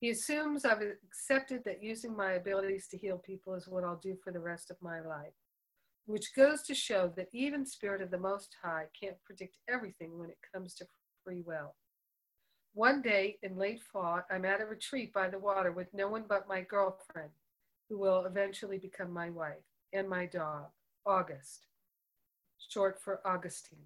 He 0.00 0.10
assumes 0.10 0.64
I've 0.64 0.82
accepted 0.82 1.62
that 1.64 1.82
using 1.82 2.14
my 2.14 2.32
abilities 2.32 2.88
to 2.88 2.98
heal 2.98 3.18
people 3.18 3.54
is 3.54 3.68
what 3.68 3.84
I'll 3.84 4.00
do 4.02 4.16
for 4.22 4.32
the 4.32 4.40
rest 4.40 4.70
of 4.70 4.76
my 4.82 5.00
life, 5.00 5.32
which 6.06 6.34
goes 6.34 6.62
to 6.62 6.74
show 6.74 7.12
that 7.16 7.28
even 7.32 7.64
Spirit 7.64 8.02
of 8.02 8.10
the 8.10 8.18
Most 8.18 8.56
High 8.62 8.86
can't 9.00 9.22
predict 9.24 9.58
everything 9.68 10.18
when 10.18 10.28
it 10.28 10.38
comes 10.52 10.74
to 10.74 10.86
free 11.24 11.42
will. 11.46 11.74
One 12.74 13.02
day 13.02 13.38
in 13.42 13.58
late 13.58 13.82
fall, 13.82 14.22
I'm 14.30 14.46
at 14.46 14.62
a 14.62 14.64
retreat 14.64 15.12
by 15.12 15.28
the 15.28 15.38
water 15.38 15.72
with 15.72 15.92
no 15.92 16.08
one 16.08 16.24
but 16.26 16.48
my 16.48 16.62
girlfriend, 16.62 17.28
who 17.88 17.98
will 17.98 18.24
eventually 18.24 18.78
become 18.78 19.12
my 19.12 19.28
wife, 19.28 19.62
and 19.92 20.08
my 20.08 20.24
dog, 20.24 20.68
August, 21.04 21.66
short 22.70 22.98
for 22.98 23.20
Augustine. 23.26 23.84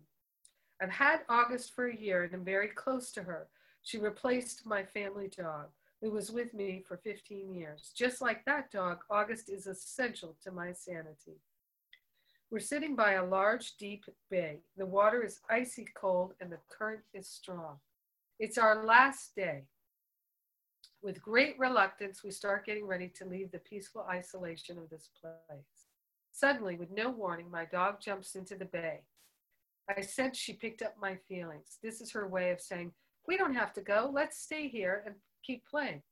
I've 0.81 0.91
had 0.91 1.21
August 1.29 1.75
for 1.75 1.89
a 1.89 1.97
year 1.97 2.23
and 2.23 2.33
I'm 2.33 2.45
very 2.45 2.69
close 2.69 3.11
to 3.13 3.25
her. 3.25 3.49
She 3.83 3.99
replaced 3.99 4.67
my 4.67 4.85
family 4.85 5.31
dog, 5.37 5.67
who 6.01 6.13
was 6.13 6.31
with 6.31 6.55
me 6.55 6.85
for 6.87 6.99
15 6.99 7.53
years. 7.53 7.91
Just 7.93 8.21
like 8.21 8.45
that 8.45 8.71
dog, 8.71 8.99
August 9.11 9.49
is 9.49 9.67
essential 9.67 10.37
to 10.45 10.53
my 10.53 10.73
sanity. 10.73 11.41
We're 12.53 12.61
sitting 12.61 12.95
by 12.95 13.15
a 13.15 13.25
large, 13.25 13.77
deep 13.79 14.05
bay. 14.31 14.61
The 14.77 14.87
water 14.87 15.25
is 15.25 15.41
icy 15.51 15.89
cold 15.97 16.35
and 16.41 16.53
the 16.53 16.61
current 16.69 17.01
is 17.13 17.27
strong. 17.27 17.79
It's 18.39 18.59
our 18.59 18.85
last 18.85 19.35
day. 19.35 19.65
With 21.03 21.23
great 21.23 21.59
reluctance, 21.59 22.23
we 22.23 22.31
start 22.31 22.67
getting 22.67 22.87
ready 22.87 23.11
to 23.17 23.25
leave 23.25 23.51
the 23.51 23.61
peaceful 23.61 24.05
isolation 24.11 24.77
of 24.77 24.91
this 24.91 25.09
place. 25.19 25.87
Suddenly, 26.33 26.77
with 26.77 26.91
no 26.91 27.09
warning, 27.09 27.51
my 27.51 27.65
dog 27.65 28.01
jumps 28.01 28.35
into 28.35 28.55
the 28.55 28.67
bay. 28.67 29.01
I 29.89 30.03
sense 30.03 30.37
she 30.37 30.53
picked 30.53 30.83
up 30.83 30.97
my 31.01 31.17
feelings. 31.29 31.79
This 31.83 32.03
is 32.03 32.13
her 32.13 32.29
way 32.29 32.51
of 32.51 32.61
saying, 32.61 32.93
We 33.27 33.39
don't 33.39 33.55
have 33.55 33.73
to 33.75 33.81
go. 33.81 34.11
Let's 34.13 34.39
stay 34.39 34.69
here 34.69 35.03
and 35.07 35.15
keep 35.43 35.65
playing. 35.67 36.03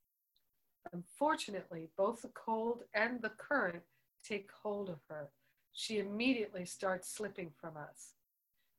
Unfortunately, 0.95 1.91
both 1.99 2.23
the 2.23 2.29
cold 2.29 2.85
and 2.95 3.21
the 3.21 3.33
current 3.37 3.83
take 4.27 4.49
hold 4.63 4.89
of 4.89 5.01
her. 5.11 5.29
She 5.75 5.99
immediately 5.99 6.65
starts 6.65 7.15
slipping 7.15 7.51
from 7.61 7.77
us. 7.77 8.15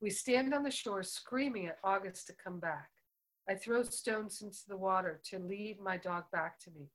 We 0.02 0.10
stand 0.10 0.54
on 0.54 0.64
the 0.64 0.72
shore 0.72 1.04
screaming 1.04 1.68
at 1.68 1.78
August 1.84 2.26
to 2.28 2.34
come 2.44 2.60
back. 2.60 2.90
I 3.48 3.54
throw 3.56 3.84
stones 3.84 4.42
into 4.42 4.68
the 4.68 4.78
water 4.78 5.20
to 5.26 5.40
lead 5.40 5.80
my 5.80 5.98
dog 5.98 6.24
back 6.32 6.60
to 6.62 6.72
me. 6.72 6.90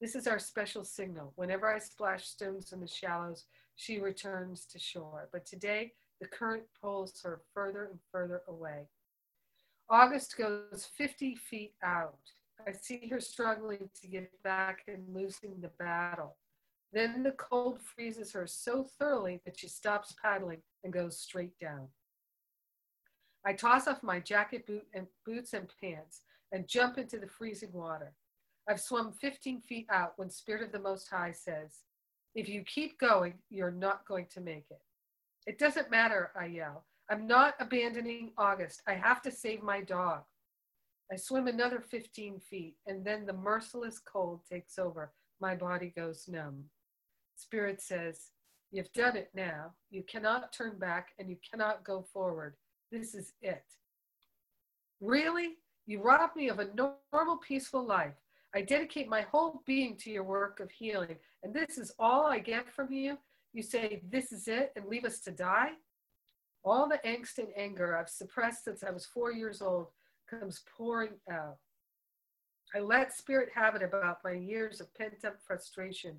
This 0.00 0.14
is 0.14 0.26
our 0.26 0.38
special 0.38 0.84
signal. 0.84 1.32
Whenever 1.36 1.72
I 1.72 1.78
splash 1.78 2.26
stones 2.26 2.72
in 2.72 2.80
the 2.80 2.86
shallows, 2.86 3.46
she 3.74 3.98
returns 3.98 4.66
to 4.66 4.78
shore. 4.78 5.28
But 5.32 5.46
today, 5.46 5.92
the 6.20 6.28
current 6.28 6.64
pulls 6.80 7.22
her 7.22 7.40
further 7.54 7.84
and 7.86 7.98
further 8.12 8.42
away. 8.46 8.88
August 9.88 10.36
goes 10.36 10.88
50 10.96 11.36
feet 11.36 11.74
out. 11.82 12.18
I 12.66 12.72
see 12.72 13.08
her 13.10 13.20
struggling 13.20 13.88
to 14.00 14.06
get 14.06 14.30
back 14.42 14.82
and 14.86 15.14
losing 15.14 15.60
the 15.60 15.70
battle. 15.78 16.36
Then 16.92 17.22
the 17.22 17.32
cold 17.32 17.80
freezes 17.80 18.32
her 18.32 18.46
so 18.46 18.84
thoroughly 18.98 19.40
that 19.44 19.58
she 19.58 19.68
stops 19.68 20.14
paddling 20.22 20.62
and 20.84 20.92
goes 20.92 21.18
straight 21.18 21.58
down. 21.58 21.88
I 23.46 23.52
toss 23.52 23.86
off 23.86 24.02
my 24.02 24.20
jacket, 24.20 24.66
boot, 24.66 24.86
and 24.94 25.06
boots 25.26 25.52
and 25.52 25.68
pants 25.80 26.22
and 26.52 26.68
jump 26.68 26.98
into 26.98 27.18
the 27.18 27.26
freezing 27.26 27.72
water. 27.72 28.12
I've 28.68 28.80
swum 28.80 29.12
15 29.12 29.60
feet 29.60 29.86
out 29.90 30.14
when 30.16 30.30
Spirit 30.30 30.62
of 30.62 30.72
the 30.72 30.78
Most 30.78 31.08
High 31.10 31.32
says, 31.32 31.80
If 32.34 32.48
you 32.48 32.62
keep 32.62 32.98
going, 32.98 33.34
you're 33.50 33.70
not 33.70 34.06
going 34.06 34.26
to 34.32 34.40
make 34.40 34.64
it. 34.70 34.80
It 35.46 35.58
doesn't 35.58 35.90
matter, 35.90 36.30
I 36.38 36.46
yell. 36.46 36.86
I'm 37.10 37.26
not 37.26 37.54
abandoning 37.60 38.30
August. 38.38 38.82
I 38.88 38.94
have 38.94 39.20
to 39.22 39.30
save 39.30 39.62
my 39.62 39.82
dog. 39.82 40.22
I 41.12 41.16
swim 41.16 41.48
another 41.48 41.80
15 41.80 42.40
feet, 42.40 42.76
and 42.86 43.04
then 43.04 43.26
the 43.26 43.34
merciless 43.34 43.98
cold 43.98 44.40
takes 44.50 44.78
over. 44.78 45.12
My 45.40 45.54
body 45.54 45.92
goes 45.94 46.26
numb. 46.28 46.64
Spirit 47.36 47.82
says, 47.82 48.30
You've 48.70 48.92
done 48.92 49.16
it 49.16 49.30
now. 49.34 49.72
You 49.90 50.02
cannot 50.02 50.52
turn 50.52 50.78
back 50.78 51.10
and 51.18 51.28
you 51.28 51.36
cannot 51.48 51.84
go 51.84 52.06
forward. 52.12 52.56
This 52.90 53.14
is 53.14 53.32
it. 53.42 53.64
Really? 55.00 55.56
You 55.86 56.02
robbed 56.02 56.36
me 56.36 56.48
of 56.48 56.58
a 56.60 56.68
normal, 56.74 57.36
peaceful 57.36 57.84
life. 57.84 58.14
I 58.54 58.62
dedicate 58.62 59.08
my 59.08 59.22
whole 59.22 59.62
being 59.66 59.96
to 59.98 60.10
your 60.10 60.22
work 60.22 60.60
of 60.60 60.70
healing, 60.70 61.16
and 61.42 61.52
this 61.52 61.76
is 61.76 61.92
all 61.98 62.26
I 62.26 62.38
get 62.38 62.72
from 62.72 62.92
you? 62.92 63.18
You 63.52 63.62
say, 63.62 64.02
This 64.10 64.32
is 64.32 64.48
it, 64.48 64.72
and 64.76 64.86
leave 64.86 65.04
us 65.04 65.20
to 65.20 65.32
die? 65.32 65.72
All 66.64 66.88
the 66.88 67.00
angst 67.04 67.38
and 67.38 67.48
anger 67.56 67.96
I've 67.96 68.08
suppressed 68.08 68.64
since 68.64 68.82
I 68.82 68.90
was 68.90 69.06
four 69.06 69.32
years 69.32 69.60
old 69.60 69.88
comes 70.30 70.62
pouring 70.76 71.12
out. 71.30 71.58
I 72.74 72.80
let 72.80 73.14
spirit 73.14 73.50
have 73.54 73.74
it 73.74 73.82
about 73.82 74.18
my 74.24 74.32
years 74.32 74.80
of 74.80 74.92
pent 74.94 75.24
up 75.24 75.36
frustration 75.46 76.16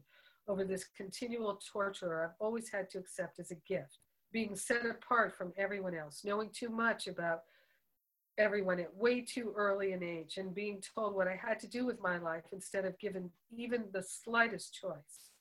over 0.48 0.64
this 0.64 0.86
continual 0.96 1.60
torture 1.72 2.24
I've 2.24 2.36
always 2.40 2.70
had 2.70 2.90
to 2.92 3.00
accept 3.00 3.40
as 3.40 3.52
a 3.52 3.56
gift, 3.68 4.00
being 4.36 4.54
set 4.54 4.86
apart 4.86 5.34
from 5.34 5.54
everyone 5.58 5.96
else, 5.96 6.26
knowing 6.26 6.50
too 6.50 6.68
much 6.68 7.08
about 7.08 7.44
everyone 8.38 8.82
at 8.82 8.94
way 8.94 9.22
too 9.22 9.54
early 9.56 9.94
an 9.94 10.04
age, 10.04 10.36
and 10.36 10.54
being 10.54 10.84
told 10.94 11.16
what 11.16 11.26
I 11.26 11.40
had 11.42 11.58
to 11.62 11.68
do 11.68 11.86
with 11.86 12.02
my 12.02 12.18
life 12.18 12.44
instead 12.52 12.84
of 12.84 13.00
given 13.00 13.32
even 13.50 13.86
the 13.94 14.04
slightest 14.04 14.74
choice. 14.74 15.32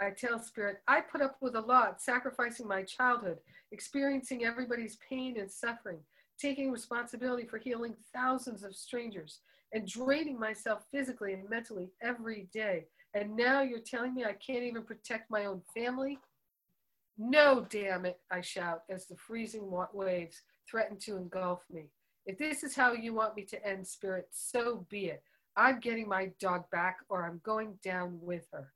I 0.00 0.10
tell 0.10 0.40
Spirit, 0.40 0.78
I 0.88 1.02
put 1.02 1.22
up 1.22 1.36
with 1.40 1.54
a 1.54 1.60
lot, 1.60 2.02
sacrificing 2.02 2.66
my 2.66 2.82
childhood, 2.82 3.38
experiencing 3.70 4.44
everybody's 4.44 4.98
pain 5.08 5.38
and 5.38 5.48
suffering, 5.48 6.00
taking 6.36 6.72
responsibility 6.72 7.46
for 7.46 7.58
healing 7.58 7.94
thousands 8.12 8.64
of 8.64 8.74
strangers, 8.74 9.38
and 9.72 9.86
draining 9.86 10.36
myself 10.36 10.82
physically 10.90 11.32
and 11.32 11.48
mentally 11.48 11.92
every 12.02 12.48
day. 12.52 12.86
And 13.14 13.36
now 13.36 13.62
you're 13.62 13.78
telling 13.78 14.16
me 14.16 14.24
I 14.24 14.32
can't 14.32 14.64
even 14.64 14.82
protect 14.82 15.30
my 15.30 15.44
own 15.44 15.62
family? 15.72 16.18
No, 17.16 17.66
damn 17.68 18.06
it, 18.06 18.18
I 18.30 18.40
shout 18.40 18.82
as 18.90 19.06
the 19.06 19.16
freezing 19.16 19.70
waves 19.92 20.42
threaten 20.68 20.98
to 21.00 21.16
engulf 21.16 21.62
me. 21.70 21.90
If 22.26 22.38
this 22.38 22.64
is 22.64 22.74
how 22.74 22.92
you 22.92 23.14
want 23.14 23.36
me 23.36 23.44
to 23.44 23.66
end 23.66 23.86
spirit, 23.86 24.28
so 24.32 24.86
be 24.90 25.06
it. 25.06 25.22
I'm 25.56 25.78
getting 25.78 26.08
my 26.08 26.32
dog 26.40 26.64
back 26.72 26.98
or 27.08 27.24
I'm 27.24 27.40
going 27.44 27.78
down 27.84 28.18
with 28.20 28.46
her. 28.52 28.72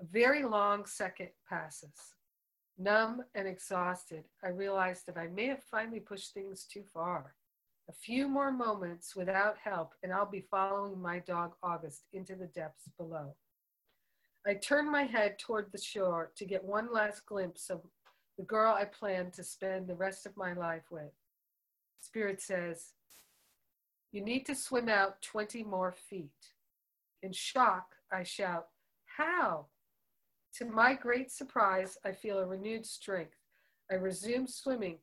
A 0.00 0.04
very 0.04 0.42
long 0.42 0.86
second 0.86 1.28
passes. 1.48 1.94
Numb 2.78 3.22
and 3.34 3.46
exhausted, 3.46 4.24
I 4.42 4.48
realize 4.48 5.02
that 5.04 5.16
I 5.16 5.28
may 5.28 5.46
have 5.46 5.62
finally 5.70 6.00
pushed 6.00 6.34
things 6.34 6.64
too 6.64 6.82
far. 6.92 7.34
A 7.88 7.92
few 7.92 8.26
more 8.26 8.50
moments 8.50 9.14
without 9.14 9.56
help, 9.62 9.92
and 10.02 10.12
I'll 10.12 10.30
be 10.30 10.46
following 10.50 11.00
my 11.00 11.20
dog 11.20 11.52
August 11.62 12.06
into 12.12 12.34
the 12.34 12.46
depths 12.46 12.88
below. 12.96 13.36
I 14.46 14.54
turn 14.54 14.90
my 14.90 15.04
head 15.04 15.38
toward 15.38 15.70
the 15.70 15.78
shore 15.78 16.32
to 16.36 16.44
get 16.44 16.64
one 16.64 16.92
last 16.92 17.26
glimpse 17.26 17.70
of 17.70 17.80
the 18.36 18.44
girl 18.44 18.74
I 18.74 18.86
plan 18.86 19.30
to 19.32 19.44
spend 19.44 19.86
the 19.86 19.94
rest 19.94 20.26
of 20.26 20.36
my 20.36 20.52
life 20.52 20.90
with. 20.90 21.12
Spirit 22.00 22.40
says, 22.40 22.94
You 24.10 24.24
need 24.24 24.44
to 24.46 24.56
swim 24.56 24.88
out 24.88 25.22
20 25.22 25.62
more 25.62 25.92
feet. 25.92 26.30
In 27.22 27.32
shock, 27.32 27.94
I 28.12 28.24
shout, 28.24 28.66
How? 29.16 29.66
To 30.56 30.64
my 30.64 30.94
great 30.94 31.30
surprise, 31.30 31.96
I 32.04 32.10
feel 32.10 32.40
a 32.40 32.46
renewed 32.46 32.84
strength. 32.84 33.38
I 33.90 33.94
resume 33.94 34.48
swimming. 34.48 34.98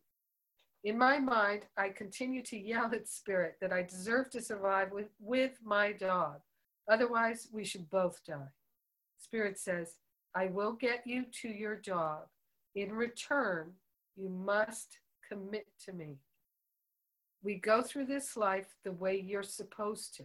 In 0.84 0.98
my 0.98 1.18
mind, 1.18 1.66
I 1.78 1.90
continue 1.90 2.44
to 2.44 2.57
yell 2.57 2.91
at 2.94 3.07
Spirit 3.07 3.56
that 3.61 3.72
I 3.72 3.84
deserve 3.84 4.30
to 4.32 4.41
survive 4.41 4.91
with, 4.91 5.10
with 5.20 5.60
my 5.64 5.94
dog. 5.94 6.41
Otherwise, 6.90 7.48
we 7.53 7.64
should 7.64 7.90
both 7.90 8.24
die. 8.26 8.49
Spirit 9.30 9.60
says, 9.60 9.95
I 10.35 10.47
will 10.47 10.73
get 10.73 11.06
you 11.06 11.26
to 11.41 11.47
your 11.47 11.76
dog. 11.76 12.23
In 12.76 12.91
return, 12.91 13.73
you 14.15 14.30
must 14.30 14.97
commit 15.27 15.68
to 15.85 15.93
me. 15.93 16.18
We 17.43 17.56
go 17.56 17.81
through 17.81 18.07
this 18.07 18.35
life 18.35 18.76
the 18.84 18.91
way 18.91 19.19
you're 19.19 19.43
supposed 19.43 20.15
to. 20.15 20.23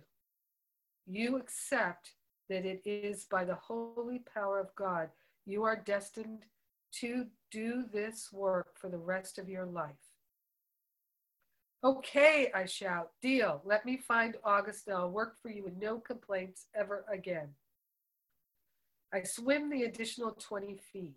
You 1.06 1.36
accept 1.36 2.12
that 2.48 2.64
it 2.64 2.80
is 2.86 3.24
by 3.24 3.44
the 3.44 3.54
holy 3.54 4.22
power 4.34 4.58
of 4.58 4.74
God 4.74 5.10
you 5.46 5.64
are 5.64 5.76
destined 5.76 6.44
to 7.00 7.26
do 7.50 7.84
this 7.92 8.32
work 8.32 8.78
for 8.78 8.88
the 8.88 8.98
rest 8.98 9.38
of 9.38 9.48
your 9.48 9.66
life. 9.66 9.92
Okay, 11.84 12.50
I 12.54 12.64
shout, 12.64 13.10
deal. 13.20 13.60
Let 13.64 13.84
me 13.84 13.98
find 13.98 14.36
August 14.42 14.86
and 14.86 14.96
I'll 14.96 15.10
work 15.10 15.34
for 15.42 15.50
you 15.50 15.62
with 15.62 15.76
no 15.76 15.98
complaints 15.98 16.66
ever 16.74 17.04
again. 17.12 17.48
I 19.12 19.22
swim 19.22 19.70
the 19.70 19.84
additional 19.84 20.32
20 20.32 20.78
feet. 20.92 21.16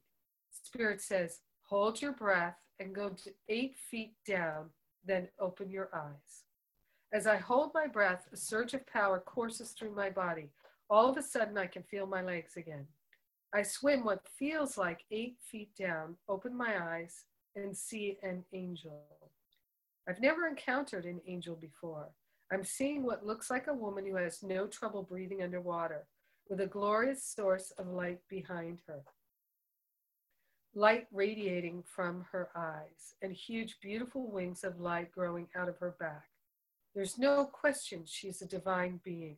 Spirit 0.51 1.01
says, 1.01 1.39
hold 1.64 2.01
your 2.01 2.14
breath 2.14 2.57
and 2.80 2.93
go 2.93 3.09
to 3.09 3.31
eight 3.49 3.76
feet 3.89 4.14
down, 4.26 4.69
then 5.05 5.27
open 5.39 5.69
your 5.69 5.89
eyes. 5.93 6.43
As 7.14 7.26
I 7.26 7.38
hold 7.38 7.72
my 7.73 7.88
breath, 7.88 8.27
a 8.31 8.38
surge 8.38 8.73
of 8.73 8.85
power 8.85 9.19
courses 9.19 9.72
through 9.72 9.95
my 9.95 10.09
body. 10.09 10.49
All 10.89 11.09
of 11.09 11.18
a 11.18 11.22
sudden, 11.22 11.57
I 11.57 11.68
can 11.68 11.84
feel 11.84 12.05
my 12.05 12.22
legs 12.22 12.57
again. 12.57 12.85
I 13.53 13.64
swim 13.64 14.03
what 14.03 14.27
feels 14.38 14.77
like 14.77 15.05
eight 15.09 15.38
feet 15.39 15.69
down, 15.77 16.15
open 16.27 16.55
my 16.55 16.76
eyes, 16.81 17.26
and 17.55 17.76
see 17.76 18.18
an 18.22 18.43
angel. 18.53 19.03
I've 20.07 20.22
never 20.22 20.47
encountered 20.47 21.05
an 21.05 21.22
angel 21.27 21.55
before. 21.55 22.09
I'm 22.51 22.64
seeing 22.64 23.03
what 23.03 23.26
looks 23.26 23.49
like 23.49 23.68
a 23.68 23.73
woman 23.73 24.05
who 24.05 24.15
has 24.15 24.43
no 24.43 24.68
trouble 24.68 25.03
breathing 25.03 25.43
underwater, 25.43 26.05
with 26.49 26.61
a 26.61 26.68
glorious 26.68 27.24
source 27.24 27.72
of 27.78 27.88
light 27.88 28.19
behind 28.30 28.82
her. 28.88 29.02
Light 30.76 31.07
radiating 31.11 31.84
from 31.84 32.26
her 32.32 32.49
eyes, 32.56 33.15
and 33.22 33.34
huge, 33.34 33.78
beautiful 33.82 34.32
wings 34.32 34.64
of 34.64 34.80
light 34.80 35.11
growing 35.11 35.48
out 35.56 35.69
of 35.69 35.78
her 35.80 35.95
back. 35.99 36.26
There's 36.94 37.18
no 37.18 37.45
question 37.45 38.03
she's 38.06 38.41
a 38.41 38.48
divine 38.48 38.99
being. 39.03 39.38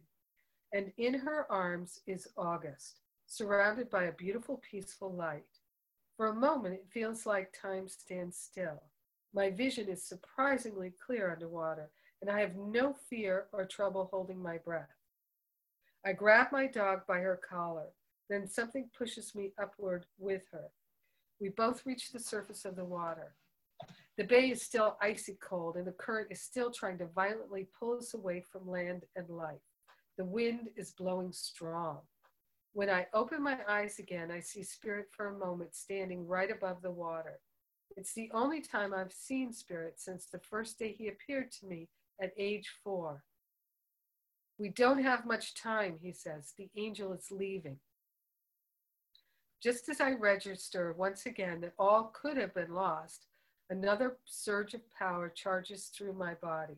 And 0.73 0.91
in 0.98 1.14
her 1.14 1.45
arms 1.49 1.99
is 2.06 2.27
August, 2.38 3.02
surrounded 3.26 3.90
by 3.90 4.06
a 4.06 4.11
beautiful, 4.14 4.61
peaceful 4.69 5.14
light. 5.14 5.45
For 6.15 6.27
a 6.27 6.36
moment, 6.36 6.76
it 6.76 6.88
feels 6.94 7.26
like 7.26 7.53
time 7.60 7.88
stands 7.88 8.38
still. 8.38 8.84
My 9.34 9.49
vision 9.49 9.88
is 9.88 10.03
surprisingly 10.03 10.94
clear 11.06 11.31
underwater, 11.31 11.90
and 12.22 12.30
I 12.30 12.41
have 12.41 12.56
no 12.56 12.94
fear 13.10 13.48
or 13.53 13.65
trouble 13.65 14.10
holding 14.11 14.41
my 14.41 14.57
breath. 14.57 14.98
I 16.05 16.13
grab 16.13 16.47
my 16.51 16.67
dog 16.67 17.01
by 17.07 17.19
her 17.19 17.39
collar, 17.49 17.88
then 18.30 18.47
something 18.47 18.89
pushes 18.97 19.35
me 19.35 19.51
upward 19.61 20.05
with 20.17 20.43
her. 20.51 20.71
We 21.41 21.49
both 21.49 21.85
reach 21.85 22.11
the 22.11 22.19
surface 22.19 22.65
of 22.65 22.76
the 22.76 22.85
water. 22.85 23.35
The 24.17 24.23
bay 24.26 24.49
is 24.49 24.61
still 24.61 24.97
icy 25.01 25.38
cold, 25.41 25.77
and 25.77 25.88
the 25.88 25.93
current 25.93 26.31
is 26.31 26.41
still 26.41 26.71
trying 26.71 26.97
to 26.99 27.07
violently 27.07 27.67
pull 27.77 27.97
us 27.97 28.13
away 28.13 28.43
from 28.51 28.69
land 28.69 29.03
and 29.15 29.30
life. 29.30 29.61
The 30.17 30.26
wind 30.26 30.69
is 30.76 30.91
blowing 30.91 31.31
strong. 31.31 31.99
When 32.73 32.89
I 32.89 33.07
open 33.13 33.41
my 33.41 33.59
eyes 33.67 33.99
again, 33.99 34.31
I 34.31 34.41
see 34.41 34.63
Spirit 34.63 35.07
for 35.11 35.27
a 35.27 35.38
moment 35.38 35.76
standing 35.76 36.27
right 36.27 36.51
above 36.51 36.81
the 36.81 36.91
water. 36.91 37.39
It's 37.95 38.13
the 38.13 38.30
only 38.34 38.61
time 38.61 38.93
I've 38.93 39.13
seen 39.13 39.51
Spirit 39.51 39.95
since 39.97 40.26
the 40.26 40.39
first 40.39 40.77
day 40.77 40.91
he 40.91 41.07
appeared 41.07 41.51
to 41.53 41.65
me 41.65 41.89
at 42.21 42.31
age 42.38 42.69
four. 42.84 43.23
We 44.60 44.68
don't 44.68 45.02
have 45.02 45.26
much 45.26 45.53
time, 45.53 45.99
he 46.02 46.11
says. 46.11 46.53
The 46.57 46.69
angel 46.76 47.14
is 47.14 47.31
leaving. 47.31 47.77
Just 49.64 49.88
as 49.88 50.02
I 50.02 50.11
register 50.11 50.94
once 50.98 51.26
again 51.26 51.61
that 51.61 51.73
all 51.80 52.11
could 52.14 52.36
have 52.36 52.53
been 52.53 52.73
lost, 52.73 53.27
another 53.69 54.18
surge 54.26 54.73
of 54.73 54.81
power 54.91 55.30
charges 55.30 55.86
through 55.86 56.14
my 56.14 56.34
body. 56.34 56.76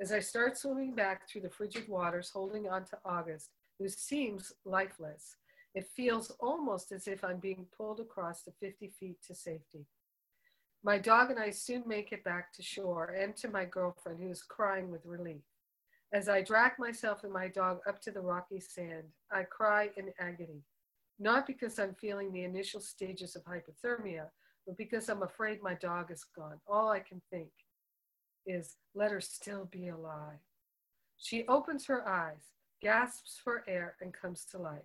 As 0.00 0.10
I 0.12 0.18
start 0.18 0.58
swimming 0.58 0.94
back 0.94 1.28
through 1.28 1.42
the 1.42 1.50
frigid 1.50 1.88
waters, 1.88 2.30
holding 2.30 2.68
on 2.68 2.84
to 2.86 2.98
August, 3.04 3.50
who 3.78 3.88
seems 3.88 4.52
lifeless, 4.64 5.36
it 5.74 5.88
feels 5.94 6.32
almost 6.40 6.90
as 6.90 7.06
if 7.06 7.22
I'm 7.22 7.38
being 7.38 7.66
pulled 7.76 8.00
across 8.00 8.42
the 8.42 8.52
50 8.60 8.92
feet 8.98 9.18
to 9.28 9.34
safety. 9.34 9.86
My 10.82 10.98
dog 10.98 11.30
and 11.30 11.38
I 11.38 11.50
soon 11.50 11.84
make 11.86 12.10
it 12.10 12.24
back 12.24 12.52
to 12.54 12.62
shore 12.62 13.14
and 13.16 13.36
to 13.36 13.48
my 13.48 13.66
girlfriend, 13.66 14.20
who 14.20 14.30
is 14.30 14.42
crying 14.42 14.90
with 14.90 15.04
relief. 15.04 15.42
As 16.12 16.28
I 16.28 16.42
drag 16.42 16.72
myself 16.78 17.22
and 17.22 17.32
my 17.32 17.46
dog 17.46 17.78
up 17.88 18.00
to 18.02 18.10
the 18.10 18.20
rocky 18.20 18.58
sand, 18.58 19.04
I 19.30 19.44
cry 19.44 19.90
in 19.96 20.12
agony, 20.18 20.64
not 21.20 21.46
because 21.46 21.78
I'm 21.78 21.94
feeling 21.94 22.32
the 22.32 22.42
initial 22.42 22.80
stages 22.80 23.36
of 23.36 23.44
hypothermia, 23.44 24.26
but 24.66 24.76
because 24.76 25.08
I'm 25.08 25.22
afraid 25.22 25.62
my 25.62 25.74
dog 25.74 26.10
is 26.10 26.24
gone. 26.36 26.58
All 26.66 26.90
I 26.90 26.98
can 26.98 27.22
think 27.30 27.50
is, 28.44 28.76
let 28.92 29.12
her 29.12 29.20
still 29.20 29.68
be 29.70 29.88
alive. 29.88 30.40
She 31.16 31.46
opens 31.46 31.86
her 31.86 32.08
eyes, 32.08 32.54
gasps 32.82 33.38
for 33.42 33.62
air, 33.68 33.94
and 34.00 34.12
comes 34.12 34.44
to 34.46 34.58
life. 34.58 34.82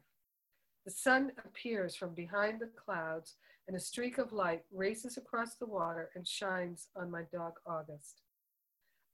The 0.85 0.91
sun 0.91 1.31
appears 1.43 1.95
from 1.95 2.13
behind 2.13 2.59
the 2.59 2.69
clouds, 2.75 3.35
and 3.67 3.75
a 3.75 3.79
streak 3.79 4.19
of 4.19 4.31
light 4.31 4.61
races 4.71 5.17
across 5.17 5.55
the 5.55 5.65
water 5.65 6.11
and 6.13 6.27
shines 6.27 6.89
on 6.95 7.09
my 7.09 7.23
dog 7.33 7.53
August. 7.65 8.21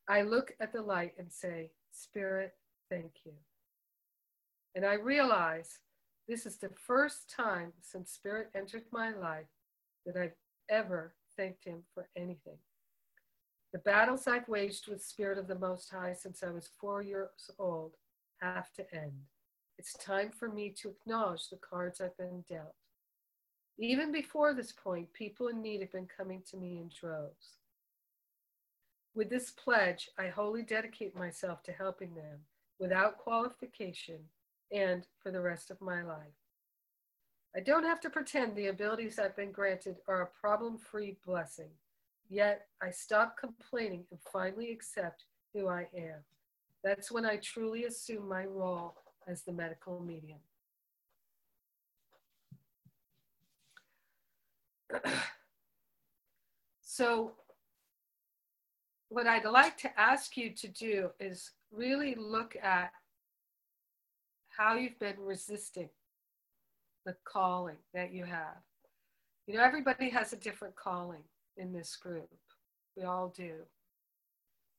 I 0.08 0.22
look 0.24 0.54
at 0.60 0.74
the 0.74 0.82
light 0.82 1.14
and 1.18 1.32
say, 1.32 1.72
Spirit, 1.92 2.54
thank 2.90 3.12
you. 3.26 3.34
And 4.76 4.86
I 4.86 4.94
realize 4.94 5.80
this 6.28 6.46
is 6.46 6.58
the 6.58 6.70
first 6.70 7.30
time 7.30 7.74
since 7.82 8.12
Spirit 8.12 8.50
entered 8.56 8.84
my 8.92 9.12
life 9.12 9.48
that 10.06 10.16
I've 10.16 10.36
ever 10.70 11.14
thanked 11.36 11.66
Him 11.66 11.84
for 11.94 12.08
anything. 12.16 12.58
The 13.74 13.80
battles 13.80 14.28
I've 14.28 14.48
waged 14.48 14.88
with 14.88 15.04
Spirit 15.04 15.38
of 15.38 15.48
the 15.48 15.58
Most 15.58 15.90
High 15.90 16.14
since 16.14 16.44
I 16.44 16.52
was 16.52 16.70
four 16.80 17.02
years 17.02 17.50
old 17.58 17.94
have 18.42 18.72
to 18.74 18.94
end. 18.94 19.14
It's 19.78 19.94
time 19.94 20.30
for 20.30 20.50
me 20.50 20.74
to 20.82 20.90
acknowledge 20.90 21.50
the 21.50 21.58
cards 21.58 22.02
I've 22.02 22.18
been 22.18 22.44
dealt. 22.50 22.76
Even 23.80 24.12
before 24.12 24.54
this 24.54 24.72
point, 24.72 25.12
people 25.14 25.48
in 25.48 25.62
need 25.62 25.82
have 25.82 25.92
been 25.92 26.08
coming 26.08 26.44
to 26.52 26.58
me 26.58 26.78
in 26.78 26.90
droves. 26.90 27.61
With 29.14 29.30
this 29.30 29.52
pledge, 29.52 30.10
I 30.18 30.28
wholly 30.28 30.64
dedicate 30.64 31.16
myself 31.16 31.64
to 31.64 31.74
helping 31.74 32.16
them 32.16 32.40
without 32.80 33.18
qualification 33.18 34.20
and 34.72 35.06
for 35.22 35.32
the 35.32 35.42
rest 35.42 35.70
of 35.70 35.82
my 35.82 36.02
life. 36.02 36.34
I 37.56 37.60
don't 37.60 37.84
have 37.84 38.00
to 38.02 38.10
pretend 38.10 38.56
the 38.56 38.68
abilities 38.68 39.20
I've 39.20 39.36
been 39.36 39.52
granted 39.52 39.98
are 40.08 40.22
a 40.22 40.28
problem 40.28 40.78
free 40.78 41.18
blessing. 41.26 41.72
Yet 42.30 42.68
I 42.82 42.92
stop 42.92 43.36
complaining 43.38 44.06
and 44.10 44.20
finally 44.32 44.72
accept 44.72 45.26
who 45.54 45.68
I 45.68 45.90
am. 45.94 46.24
That's 46.82 47.12
when 47.12 47.26
I 47.26 47.36
truly 47.36 47.84
assume 47.84 48.30
my 48.30 48.46
role 48.46 48.96
as 49.28 49.42
the 49.42 49.52
medical 49.52 50.00
medium. 50.00 50.40
so, 56.82 57.34
what 59.12 59.28
I'd 59.28 59.44
like 59.44 59.78
to 59.80 60.00
ask 60.00 60.38
you 60.38 60.52
to 60.52 60.70
do 60.70 61.10
is 61.20 61.52
really 61.70 62.16
look 62.16 62.56
at 62.64 62.92
how 64.48 64.76
you've 64.76 65.00
been 65.00 65.20
resisting 65.20 65.90
the 67.06 67.18
calling 67.26 67.76
that 67.94 68.14
you 68.14 68.24
have. 68.24 68.64
You 69.48 69.56
know, 69.58 69.64
everybody 69.64 70.10
has 70.12 70.32
a 70.32 70.38
different 70.38 70.78
calling 70.78 71.24
in 71.58 71.74
this 71.74 71.98
group. 71.98 72.30
We 72.96 73.04
all 73.04 73.34
do. 73.36 73.56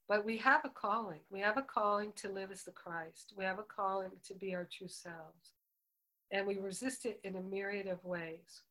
But 0.08 0.24
we 0.24 0.38
have 0.38 0.64
a 0.64 0.70
calling. 0.70 1.20
We 1.30 1.40
have 1.40 1.58
a 1.58 1.62
calling 1.62 2.12
to 2.16 2.32
live 2.32 2.50
as 2.50 2.62
the 2.62 2.70
Christ. 2.70 3.34
We 3.36 3.44
have 3.44 3.58
a 3.58 3.64
calling 3.64 4.12
to 4.28 4.34
be 4.34 4.54
our 4.54 4.66
true 4.72 4.88
selves. 4.88 5.52
And 6.30 6.46
we 6.46 6.58
resist 6.58 7.04
it 7.04 7.20
in 7.22 7.36
a 7.36 7.42
myriad 7.42 7.86
of 7.86 8.02
ways. 8.02 8.62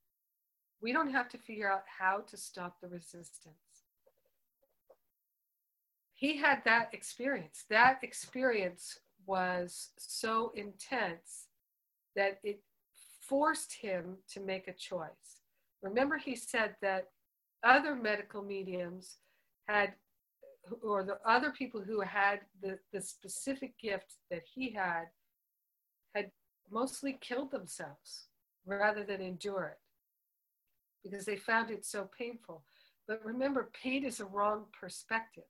We 0.81 0.91
don't 0.91 1.11
have 1.11 1.29
to 1.29 1.37
figure 1.37 1.71
out 1.71 1.83
how 1.99 2.21
to 2.31 2.35
stop 2.35 2.77
the 2.81 2.87
resistance. 2.87 3.70
He 6.21 6.37
had 6.37 6.61
that 6.65 6.93
experience. 6.93 7.65
That 7.71 8.03
experience 8.03 8.99
was 9.25 9.89
so 9.97 10.51
intense 10.53 11.47
that 12.15 12.37
it 12.43 12.61
forced 13.27 13.73
him 13.73 14.17
to 14.33 14.39
make 14.39 14.67
a 14.67 14.73
choice. 14.73 15.41
Remember, 15.81 16.19
he 16.19 16.35
said 16.35 16.75
that 16.83 17.07
other 17.63 17.95
medical 17.95 18.43
mediums 18.43 19.17
had, 19.67 19.93
or 20.83 21.03
the 21.03 21.17
other 21.25 21.49
people 21.49 21.81
who 21.81 22.01
had 22.01 22.41
the, 22.61 22.77
the 22.93 23.01
specific 23.01 23.73
gift 23.79 24.13
that 24.29 24.43
he 24.53 24.71
had, 24.73 25.05
had 26.13 26.29
mostly 26.69 27.17
killed 27.19 27.49
themselves 27.49 28.27
rather 28.67 29.03
than 29.03 29.21
endure 29.21 29.75
it 29.75 29.79
because 31.03 31.25
they 31.25 31.35
found 31.35 31.71
it 31.71 31.83
so 31.83 32.07
painful. 32.15 32.63
But 33.07 33.25
remember, 33.25 33.71
pain 33.73 34.05
is 34.05 34.19
a 34.19 34.25
wrong 34.25 34.65
perspective, 34.79 35.45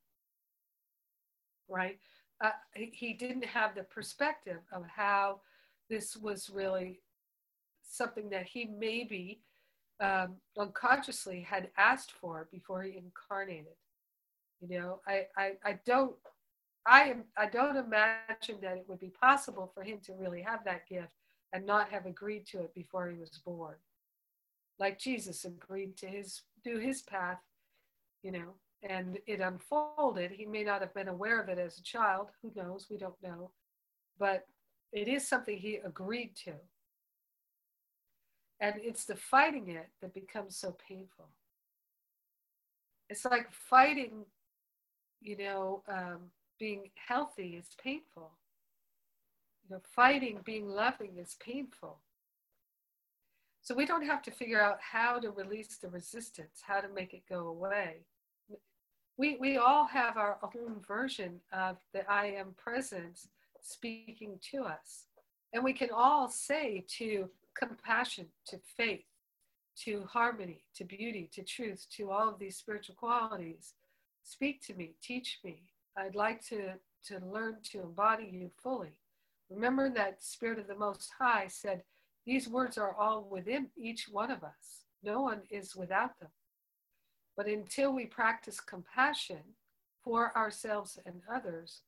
right? 1.72 1.98
Uh, 2.44 2.52
he 2.74 3.14
didn't 3.14 3.46
have 3.46 3.76
the 3.76 3.84
perspective 3.84 4.60
of 4.72 4.84
how 4.86 5.42
this 5.90 6.18
was 6.18 6.50
really 6.50 7.00
something 7.84 8.30
that 8.30 8.46
he 8.46 8.66
maybe 8.66 9.42
um, 10.00 10.36
unconsciously 10.58 11.42
had 11.42 11.70
asked 11.78 12.12
for 12.12 12.48
before 12.52 12.82
he 12.82 12.98
incarnated. 12.98 13.76
You 14.60 14.80
know, 14.80 15.00
I, 15.08 15.26
I, 15.38 15.52
I 15.64 15.80
don't, 15.86 16.16
I 16.86 17.04
am, 17.04 17.24
I 17.38 17.48
don't 17.48 17.78
imagine 17.78 18.58
that 18.62 18.78
it 18.78 18.86
would 18.88 19.00
be 19.00 19.12
possible 19.22 19.72
for 19.74 19.84
him 19.84 20.00
to 20.06 20.14
really 20.14 20.42
have 20.42 20.64
that 20.66 20.88
gift 20.88 21.14
and 21.54 21.66
not 21.66 21.90
have 21.90 22.06
agreed 22.06 22.46
to 22.48 22.60
it 22.60 22.74
before 22.74 23.08
he 23.10 23.20
was 23.20 23.40
born. 23.46 23.76
Like 24.80 24.98
Jesus 24.98 25.46
agreed 25.46 25.98
to 25.98 26.08
his, 26.08 26.42
do 26.64 26.78
his 26.78 27.04
path, 27.04 27.40
you 28.24 28.32
know, 28.32 28.56
and 28.84 29.20
it 29.28 29.40
unfolded. 29.40 30.32
He 30.32 30.46
may 30.46 30.64
not 30.64 30.82
have 30.82 30.94
been 30.94 31.08
aware 31.08 31.42
of 31.42 31.50
it 31.50 31.60
as 31.60 31.78
a 31.78 31.84
child. 31.84 32.30
Who 32.42 32.52
knows? 32.56 32.88
We 32.90 32.98
don't 32.98 33.22
know. 33.22 33.52
But 34.18 34.48
it 34.92 35.08
is 35.08 35.28
something 35.28 35.58
he 35.58 35.76
agreed 35.78 36.36
to. 36.46 36.54
And 38.60 38.76
it's 38.78 39.06
the 39.06 39.16
fighting 39.16 39.70
it 39.70 39.90
that 40.02 40.14
becomes 40.14 40.56
so 40.56 40.76
painful. 40.88 41.30
It's 43.10 43.26
like 43.26 43.52
fighting, 43.52 44.26
you 45.22 45.38
know, 45.38 45.84
um, 45.88 46.32
being 46.60 46.92
healthy 46.96 47.56
is 47.60 47.76
painful. 47.84 48.32
You 49.64 49.76
know, 49.76 49.82
fighting 49.84 50.40
being 50.46 50.68
loving 50.70 51.18
is 51.18 51.36
painful. 51.44 51.98
So 53.64 53.76
we 53.76 53.86
don't 53.86 54.06
have 54.06 54.22
to 54.24 54.32
figure 54.32 54.62
out 54.62 54.78
how 54.80 55.20
to 55.20 55.30
release 55.30 55.78
the 55.78 55.90
resistance, 55.90 56.62
how 56.62 56.82
to 56.82 56.90
make 56.90 57.14
it 57.14 57.24
go 57.30 57.48
away. 57.48 58.06
We, 59.18 59.38
we 59.40 59.58
all 59.58 59.86
have 59.86 60.18
our 60.18 60.38
own 60.44 60.82
version 60.88 61.40
of 61.52 61.78
the 61.94 62.10
I 62.10 62.28
am 62.28 62.56
presence 62.58 63.28
speaking 63.62 64.40
to 64.52 64.64
us. 64.64 65.06
And 65.54 65.64
we 65.64 65.74
can 65.74 65.90
all 65.94 66.28
say 66.30 66.86
to 66.98 67.30
compassion, 67.54 68.28
to 68.48 68.60
faith, 68.78 69.04
to 69.84 70.06
harmony, 70.06 70.64
to 70.76 70.84
beauty, 70.84 71.30
to 71.34 71.44
truth, 71.44 71.86
to 71.98 72.10
all 72.10 72.30
of 72.30 72.40
these 72.40 72.58
spiritual 72.58 72.96
qualities. 72.96 73.74
Speak 74.24 74.66
to 74.68 74.74
me, 74.74 74.96
teach 75.02 75.40
me. 75.44 75.64
I'd 75.98 76.16
like 76.16 76.42
to, 76.48 76.74
to 77.08 77.20
learn 77.26 77.58
to 77.72 77.82
embody 77.82 78.30
you 78.32 78.50
fully. 78.62 78.94
Remember 79.50 79.90
that 79.90 80.24
Spirit 80.24 80.60
of 80.60 80.68
the 80.68 80.76
Most 80.76 81.12
High 81.20 81.48
said, 81.48 81.84
These 82.26 82.48
words 82.48 82.78
are 82.78 82.96
all 82.96 83.28
within 83.30 83.68
each 83.78 84.08
one 84.10 84.32
of 84.32 84.44
us. 84.44 84.86
No 85.04 85.22
one 85.22 85.42
is 85.50 85.76
without 85.76 86.18
them. 86.20 86.30
But 87.36 87.48
until 87.48 87.94
we 87.94 88.06
practice 88.06 88.60
compassion 88.60 89.42
for 90.04 90.36
ourselves 90.38 91.00
and 91.06 91.22
others, 91.34 91.82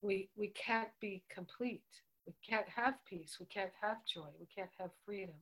we, 0.00 0.28
we 0.36 0.48
can't 0.48 0.90
be 1.00 1.22
complete. 1.28 1.82
We 2.26 2.34
can't 2.46 2.68
have 2.68 2.94
peace. 3.04 3.36
We 3.38 3.46
can't 3.46 3.72
have 3.80 4.04
joy. 4.04 4.28
We 4.38 4.46
can't 4.46 4.70
have 4.78 4.90
freedom. 5.04 5.36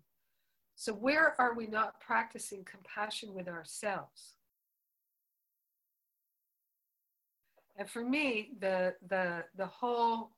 So, 0.77 0.93
where 0.93 1.39
are 1.39 1.55
we 1.55 1.67
not 1.67 2.01
practicing 2.01 2.65
compassion 2.65 3.35
with 3.35 3.49
ourselves? 3.49 4.35
And 7.77 7.89
for 7.89 8.03
me, 8.03 8.51
the, 8.61 8.95
the, 9.09 9.45
the 9.57 9.67
whole 9.67 10.31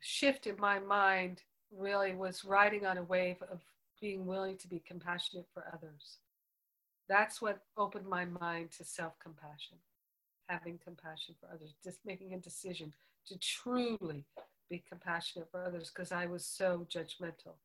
shift 0.00 0.46
in 0.46 0.56
my 0.58 0.80
mind 0.80 1.42
really 1.76 2.14
was 2.14 2.44
riding 2.44 2.84
on 2.84 2.98
a 2.98 3.02
wave 3.02 3.42
of 3.50 3.60
being 4.00 4.26
willing 4.26 4.56
to 4.58 4.68
be 4.68 4.82
compassionate 4.86 5.46
for 5.54 5.64
others. 5.72 6.18
That's 7.12 7.42
what 7.42 7.60
opened 7.76 8.06
my 8.08 8.24
mind 8.24 8.70
to 8.78 8.84
self 8.84 9.18
compassion, 9.18 9.76
having 10.48 10.78
compassion 10.82 11.34
for 11.38 11.46
others, 11.54 11.74
just 11.84 11.98
making 12.06 12.32
a 12.32 12.38
decision 12.38 12.94
to 13.26 13.38
truly 13.38 14.24
be 14.70 14.82
compassionate 14.88 15.50
for 15.50 15.62
others 15.62 15.92
because 15.94 16.10
I 16.10 16.24
was 16.24 16.42
so 16.46 16.86
judgmental. 16.90 17.56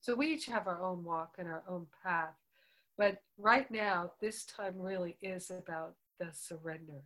So 0.00 0.14
we 0.14 0.28
each 0.28 0.46
have 0.46 0.68
our 0.68 0.80
own 0.80 1.02
walk 1.02 1.34
and 1.36 1.48
our 1.48 1.64
own 1.68 1.88
path. 2.04 2.36
But 2.96 3.22
right 3.36 3.68
now, 3.72 4.12
this 4.20 4.44
time 4.44 4.74
really 4.76 5.16
is 5.20 5.50
about 5.50 5.96
the 6.20 6.28
surrender. 6.32 7.02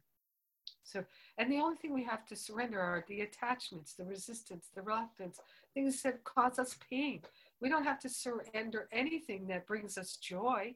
So, 0.82 1.02
and 1.38 1.50
the 1.50 1.60
only 1.60 1.78
thing 1.78 1.94
we 1.94 2.04
have 2.04 2.26
to 2.26 2.36
surrender 2.36 2.78
are 2.78 3.06
the 3.08 3.22
attachments, 3.22 3.94
the 3.94 4.04
resistance, 4.04 4.68
the 4.74 4.82
reluctance, 4.82 5.40
things 5.72 6.02
that 6.02 6.24
cause 6.24 6.58
us 6.58 6.76
pain. 6.90 7.22
We 7.62 7.70
don't 7.70 7.84
have 7.84 8.00
to 8.00 8.10
surrender 8.10 8.86
anything 8.92 9.46
that 9.46 9.66
brings 9.66 9.96
us 9.96 10.16
joy. 10.16 10.74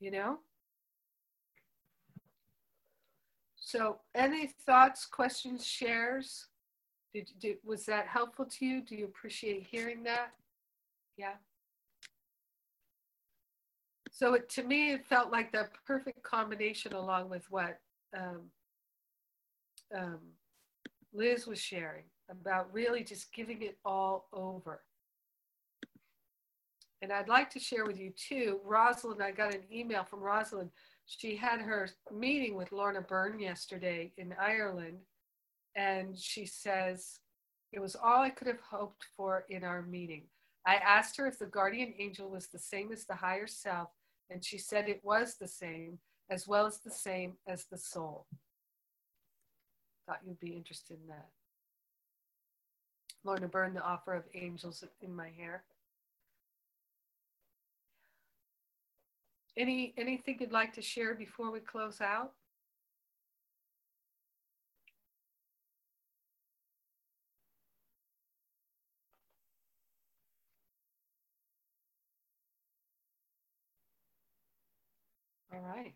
You 0.00 0.10
know? 0.10 0.38
So, 3.56 3.98
any 4.14 4.46
thoughts, 4.46 5.04
questions, 5.04 5.66
shares? 5.66 6.46
Did, 7.12 7.30
did 7.40 7.56
was 7.64 7.84
that 7.86 8.06
helpful 8.06 8.46
to 8.46 8.64
you? 8.64 8.80
Do 8.80 8.94
you 8.94 9.04
appreciate 9.06 9.66
hearing 9.70 10.02
that? 10.04 10.30
Yeah. 11.16 11.34
So 14.10 14.34
it, 14.34 14.48
to 14.50 14.62
me, 14.62 14.92
it 14.92 15.06
felt 15.06 15.30
like 15.30 15.52
the 15.52 15.68
perfect 15.86 16.22
combination, 16.22 16.92
along 16.92 17.28
with 17.28 17.44
what 17.50 17.78
um, 18.16 18.50
um, 19.96 20.18
Liz 21.12 21.46
was 21.46 21.60
sharing 21.60 22.04
about 22.30 22.72
really 22.72 23.04
just 23.04 23.32
giving 23.32 23.62
it 23.62 23.78
all 23.84 24.28
over. 24.32 24.80
And 27.00 27.12
I'd 27.12 27.28
like 27.28 27.50
to 27.50 27.60
share 27.60 27.84
with 27.84 27.98
you 27.98 28.12
too, 28.16 28.60
Rosalind. 28.64 29.22
I 29.22 29.30
got 29.30 29.54
an 29.54 29.62
email 29.70 30.04
from 30.04 30.20
Rosalind 30.20 30.70
she 31.08 31.36
had 31.36 31.62
her 31.62 31.88
meeting 32.12 32.54
with 32.54 32.70
Lorna 32.70 33.00
Byrne 33.00 33.40
yesterday 33.40 34.12
in 34.18 34.34
Ireland, 34.38 34.98
and 35.74 36.16
she 36.18 36.44
says, 36.44 37.20
It 37.72 37.80
was 37.80 37.96
all 37.96 38.20
I 38.20 38.28
could 38.28 38.46
have 38.46 38.60
hoped 38.60 39.06
for 39.16 39.46
in 39.48 39.64
our 39.64 39.80
meeting. 39.80 40.24
I 40.66 40.74
asked 40.74 41.16
her 41.16 41.26
if 41.26 41.38
the 41.38 41.46
guardian 41.46 41.94
angel 41.98 42.28
was 42.28 42.48
the 42.48 42.58
same 42.58 42.92
as 42.92 43.06
the 43.06 43.14
higher 43.14 43.46
self, 43.46 43.88
and 44.28 44.44
she 44.44 44.58
said 44.58 44.86
it 44.86 45.00
was 45.02 45.36
the 45.36 45.48
same, 45.48 45.98
as 46.28 46.46
well 46.46 46.66
as 46.66 46.80
the 46.80 46.90
same 46.90 47.38
as 47.46 47.64
the 47.64 47.78
soul. 47.78 48.26
Thought 50.06 50.20
you'd 50.26 50.40
be 50.40 50.52
interested 50.52 50.98
in 51.00 51.08
that. 51.08 51.28
Lorna 53.24 53.48
Byrne, 53.48 53.72
the 53.72 53.82
offer 53.82 54.12
of 54.12 54.24
angels 54.34 54.84
in 55.00 55.16
my 55.16 55.30
hair. 55.30 55.64
Any 59.58 59.92
anything 59.98 60.36
you'd 60.38 60.52
like 60.52 60.72
to 60.74 60.82
share 60.82 61.14
before 61.16 61.50
we 61.50 61.58
close 61.58 62.00
out? 62.00 62.32
All 75.52 75.58
right. 75.60 75.94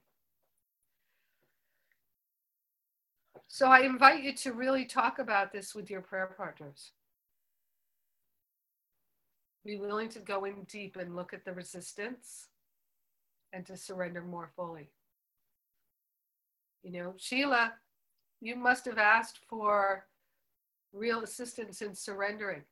So 3.47 3.69
I 3.69 3.81
invite 3.81 4.25
you 4.25 4.35
to 4.39 4.53
really 4.53 4.87
talk 4.87 5.21
about 5.21 5.53
this 5.53 5.73
with 5.73 5.89
your 5.89 6.01
prayer 6.01 6.35
partners. 6.37 6.91
Be 9.65 9.77
willing 9.77 10.09
to 10.09 10.19
go 10.19 10.47
in 10.47 10.65
deep 10.65 10.97
and 10.97 11.15
look 11.15 11.33
at 11.33 11.45
the 11.45 11.53
resistance 11.53 12.49
and 13.53 13.67
to 13.67 13.77
surrender 13.77 14.23
more 14.23 14.51
fully. 14.57 14.91
You 16.83 16.93
know, 16.93 17.15
Sheila, 17.17 17.75
you 18.41 18.57
must 18.57 18.85
have 18.87 18.99
asked 18.99 19.39
for 19.49 20.07
real 20.93 21.23
assistance 21.23 21.81
in 21.83 21.95
surrendering. 21.95 22.63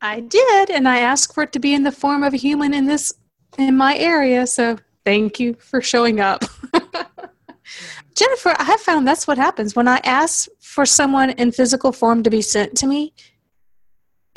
I 0.00 0.20
did, 0.20 0.70
and 0.70 0.88
I 0.88 1.00
asked 1.00 1.34
for 1.34 1.42
it 1.44 1.52
to 1.52 1.58
be 1.58 1.74
in 1.74 1.82
the 1.82 1.92
form 1.92 2.22
of 2.22 2.34
a 2.34 2.36
human 2.36 2.74
in 2.74 2.86
this 2.86 3.12
in 3.56 3.76
my 3.76 3.96
area. 3.96 4.46
So 4.46 4.78
thank 5.04 5.40
you 5.40 5.54
for 5.54 5.80
showing 5.80 6.20
up. 6.20 6.44
Jennifer, 8.14 8.54
I 8.58 8.76
found 8.78 9.06
that's 9.06 9.26
what 9.26 9.38
happens 9.38 9.74
when 9.74 9.88
I 9.88 10.00
ask 10.04 10.48
for 10.60 10.84
someone 10.84 11.30
in 11.30 11.52
physical 11.52 11.92
form 11.92 12.22
to 12.22 12.30
be 12.30 12.42
sent 12.42 12.76
to 12.78 12.86
me. 12.86 13.12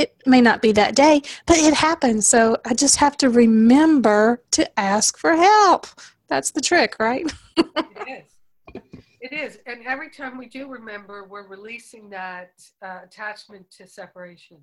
It 0.01 0.15
may 0.25 0.41
not 0.41 0.63
be 0.63 0.71
that 0.71 0.95
day, 0.95 1.21
but 1.45 1.57
it 1.57 1.75
happens. 1.75 2.25
So 2.25 2.57
I 2.65 2.73
just 2.73 2.95
have 2.97 3.17
to 3.17 3.29
remember 3.29 4.41
to 4.51 4.79
ask 4.79 5.15
for 5.15 5.35
help. 5.35 5.85
That's 6.27 6.49
the 6.49 6.61
trick, 6.61 6.95
right? 6.99 7.31
it 7.57 8.25
is. 8.73 8.81
It 9.21 9.31
is. 9.31 9.59
And 9.67 9.85
every 9.85 10.09
time 10.09 10.39
we 10.39 10.47
do 10.47 10.67
remember, 10.67 11.27
we're 11.29 11.47
releasing 11.47 12.09
that 12.09 12.53
uh, 12.83 13.01
attachment 13.03 13.69
to 13.77 13.85
separation 13.85 14.57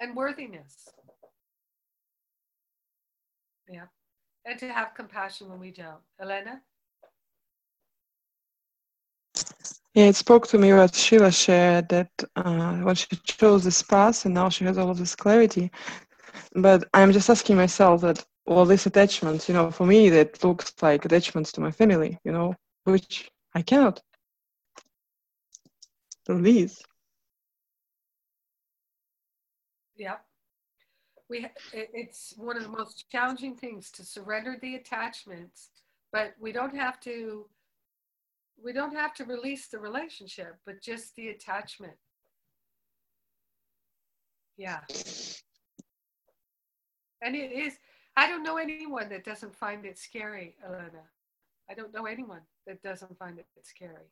and 0.00 0.14
worthiness. 0.14 0.86
Yeah. 3.66 3.86
And 4.44 4.58
to 4.58 4.70
have 4.70 4.94
compassion 4.94 5.48
when 5.48 5.58
we 5.58 5.70
don't. 5.70 6.02
Elena? 6.20 6.60
Yeah, 9.94 10.04
it 10.06 10.16
spoke 10.16 10.46
to 10.48 10.58
me 10.58 10.72
what 10.72 10.94
Sheila 10.94 11.32
shared 11.32 11.88
that 11.88 12.10
uh, 12.36 12.76
when 12.76 12.94
she 12.94 13.08
chose 13.24 13.64
this 13.64 13.82
path 13.82 14.24
and 14.24 14.34
now 14.34 14.48
she 14.48 14.64
has 14.64 14.78
all 14.78 14.90
of 14.90 14.98
this 14.98 15.16
clarity. 15.16 15.70
But 16.54 16.88
I'm 16.94 17.12
just 17.12 17.28
asking 17.28 17.56
myself 17.56 18.02
that 18.02 18.24
all 18.46 18.64
these 18.64 18.86
attachments, 18.86 19.48
you 19.48 19.54
know, 19.54 19.70
for 19.70 19.86
me, 19.86 20.08
that 20.10 20.42
looks 20.44 20.72
like 20.80 21.04
attachments 21.04 21.50
to 21.52 21.60
my 21.60 21.72
family, 21.72 22.18
you 22.24 22.30
know, 22.30 22.54
which 22.84 23.30
I 23.54 23.62
cannot 23.62 24.00
release. 26.28 26.80
Yeah 29.96 30.16
we 31.30 31.46
it's 31.72 32.34
one 32.36 32.56
of 32.56 32.64
the 32.64 32.68
most 32.68 33.08
challenging 33.10 33.54
things 33.54 33.90
to 33.92 34.04
surrender 34.04 34.56
the 34.60 34.74
attachments 34.74 35.70
but 36.12 36.34
we 36.40 36.52
don't 36.52 36.74
have 36.74 36.98
to 37.00 37.46
we 38.62 38.72
don't 38.72 38.94
have 38.94 39.14
to 39.14 39.24
release 39.24 39.68
the 39.68 39.78
relationship 39.78 40.56
but 40.66 40.82
just 40.82 41.14
the 41.16 41.28
attachment. 41.28 41.94
Yeah. 44.56 44.80
And 47.22 47.36
it 47.36 47.52
is 47.52 47.74
i 48.16 48.28
don't 48.28 48.42
know 48.42 48.56
anyone 48.56 49.08
that 49.08 49.24
doesn't 49.24 49.54
find 49.54 49.84
it 49.86 49.98
scary 49.98 50.56
elena. 50.64 51.04
I 51.70 51.74
don't 51.74 51.94
know 51.94 52.06
anyone 52.06 52.40
that 52.66 52.82
doesn't 52.82 53.16
find 53.16 53.38
it 53.38 53.46
scary. 53.62 54.10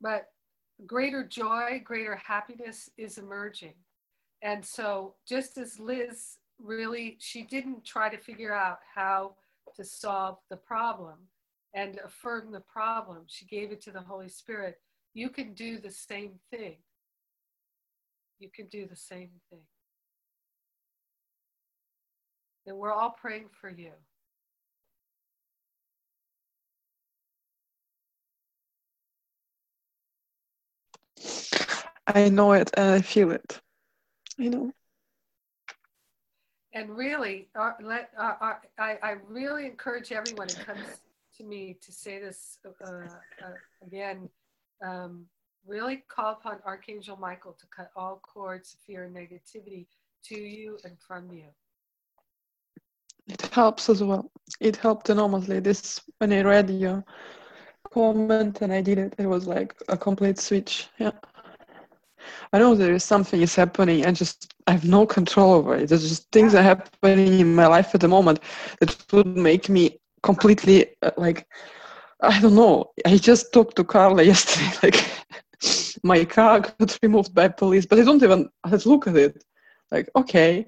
But 0.00 0.26
greater 0.86 1.24
joy, 1.24 1.82
greater 1.84 2.16
happiness 2.16 2.88
is 2.96 3.18
emerging. 3.18 3.74
And 4.42 4.64
so, 4.64 5.14
just 5.26 5.58
as 5.58 5.80
Liz 5.80 6.36
really, 6.62 7.16
she 7.20 7.42
didn't 7.42 7.84
try 7.84 8.08
to 8.08 8.18
figure 8.18 8.54
out 8.54 8.78
how 8.94 9.34
to 9.76 9.84
solve 9.84 10.38
the 10.50 10.56
problem 10.56 11.18
and 11.74 11.98
affirm 12.04 12.50
the 12.50 12.60
problem, 12.60 13.24
she 13.26 13.44
gave 13.44 13.72
it 13.72 13.80
to 13.82 13.90
the 13.90 14.00
Holy 14.00 14.28
Spirit. 14.28 14.76
You 15.14 15.28
can 15.28 15.54
do 15.54 15.78
the 15.78 15.90
same 15.90 16.32
thing. 16.50 16.76
You 18.38 18.48
can 18.54 18.66
do 18.66 18.86
the 18.86 18.96
same 18.96 19.30
thing. 19.50 19.60
And 22.66 22.76
we're 22.76 22.92
all 22.92 23.14
praying 23.20 23.48
for 23.60 23.70
you. 23.70 23.92
I 32.06 32.28
know 32.28 32.52
it 32.52 32.70
and 32.74 32.90
I 32.90 33.00
feel 33.02 33.30
it. 33.32 33.60
I 34.38 34.48
know. 34.48 34.72
And 36.74 36.96
really, 36.96 37.48
uh, 37.58 37.72
let 37.82 38.10
uh, 38.18 38.34
uh, 38.40 38.52
I, 38.78 38.98
I 39.02 39.16
really 39.28 39.64
encourage 39.66 40.12
everyone 40.12 40.48
who 40.48 40.64
comes 40.64 41.00
to 41.38 41.44
me 41.44 41.76
to 41.80 41.92
say 41.92 42.18
this 42.18 42.58
again. 43.84 44.28
Um, 44.84 45.26
really 45.66 46.04
call 46.08 46.32
upon 46.32 46.58
Archangel 46.64 47.16
Michael 47.16 47.56
to 47.58 47.66
cut 47.74 47.90
all 47.96 48.20
cords 48.22 48.74
of 48.74 48.80
fear 48.80 49.04
and 49.04 49.16
negativity 49.16 49.86
to 50.24 50.38
you 50.38 50.78
and 50.84 50.96
from 50.98 51.30
you. 51.32 51.44
It 53.26 53.42
helps 53.52 53.90
as 53.90 54.02
well. 54.02 54.30
It 54.60 54.76
helped 54.76 55.10
enormously. 55.10 55.60
This 55.60 56.00
when 56.18 56.32
I 56.32 56.42
read 56.42 56.70
your 56.70 57.04
comment 57.92 58.62
and 58.62 58.72
I 58.72 58.80
did 58.80 58.98
it, 58.98 59.14
it 59.18 59.26
was 59.26 59.46
like 59.46 59.74
a 59.88 59.96
complete 59.96 60.38
switch. 60.38 60.88
Yeah. 60.98 61.12
I 62.52 62.58
know 62.58 62.74
there 62.74 62.94
is 62.94 63.04
something 63.04 63.40
is 63.42 63.54
happening 63.54 64.04
and 64.04 64.16
just 64.16 64.54
I 64.66 64.72
have 64.72 64.84
no 64.84 65.06
control 65.06 65.52
over 65.52 65.76
it. 65.76 65.88
There's 65.88 66.08
just 66.08 66.30
things 66.30 66.54
are 66.54 66.62
happening 66.62 67.40
in 67.40 67.54
my 67.54 67.66
life 67.66 67.94
at 67.94 68.00
the 68.00 68.08
moment 68.08 68.40
that 68.80 68.96
would 69.12 69.36
make 69.36 69.68
me 69.68 69.98
completely 70.22 70.86
uh, 71.02 71.10
like 71.16 71.46
I 72.20 72.40
don't 72.40 72.54
know. 72.54 72.90
I 73.06 73.16
just 73.16 73.52
talked 73.52 73.76
to 73.76 73.84
Carla 73.84 74.22
yesterday. 74.32 74.72
Like 74.82 75.04
my 76.02 76.24
car 76.24 76.60
got 76.60 76.98
removed 77.02 77.34
by 77.34 77.48
police, 77.48 77.86
but 77.86 77.98
I 77.98 78.04
don't 78.04 78.22
even 78.22 78.48
look 78.84 79.06
at 79.06 79.16
it. 79.16 79.44
Like 79.90 80.08
okay, 80.16 80.66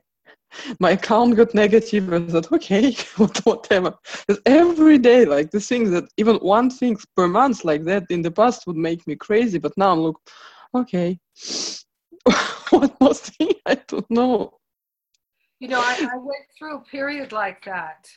my 0.79 0.93
account 0.93 1.37
got 1.37 1.55
negative. 1.55 2.13
I 2.13 2.21
thought 2.21 2.53
okay, 2.53 2.93
whatever. 3.45 3.95
Because 4.27 4.43
every 4.47 4.99
day, 4.99 5.25
like 5.25 5.51
the 5.51 5.61
things 5.61 5.91
that 5.91 6.05
even 6.17 6.37
one 6.37 6.71
thing 6.71 6.97
per 7.17 7.29
month 7.29 7.65
like 7.65 7.85
that 7.85 8.05
in 8.11 8.23
the 8.23 8.31
past 8.31 8.67
would 8.67 8.77
make 8.77 9.07
me 9.07 9.17
crazy, 9.17 9.59
but 9.59 9.77
now 9.77 9.95
look 9.95 10.21
okay. 10.75 11.19
what 12.71 13.01
was 13.01 13.31
he? 13.39 13.61
I 13.67 13.77
don't 13.87 14.11
know. 14.11 14.59
You 15.59 15.69
know, 15.69 15.81
I, 15.81 16.09
I 16.13 16.17
went 16.17 16.47
through 16.59 16.79
a 16.79 16.81
period 16.81 17.33
like 17.33 17.65
that. 17.67 18.09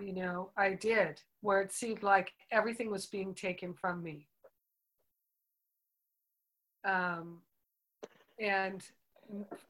You 0.00 0.14
know, 0.14 0.50
I 0.56 0.74
did, 0.74 1.20
where 1.40 1.60
it 1.60 1.72
seemed 1.72 2.02
like 2.02 2.32
everything 2.50 2.90
was 2.90 3.06
being 3.06 3.34
taken 3.34 3.74
from 3.74 4.02
me. 4.02 4.26
Um, 6.84 7.38
and 8.38 8.82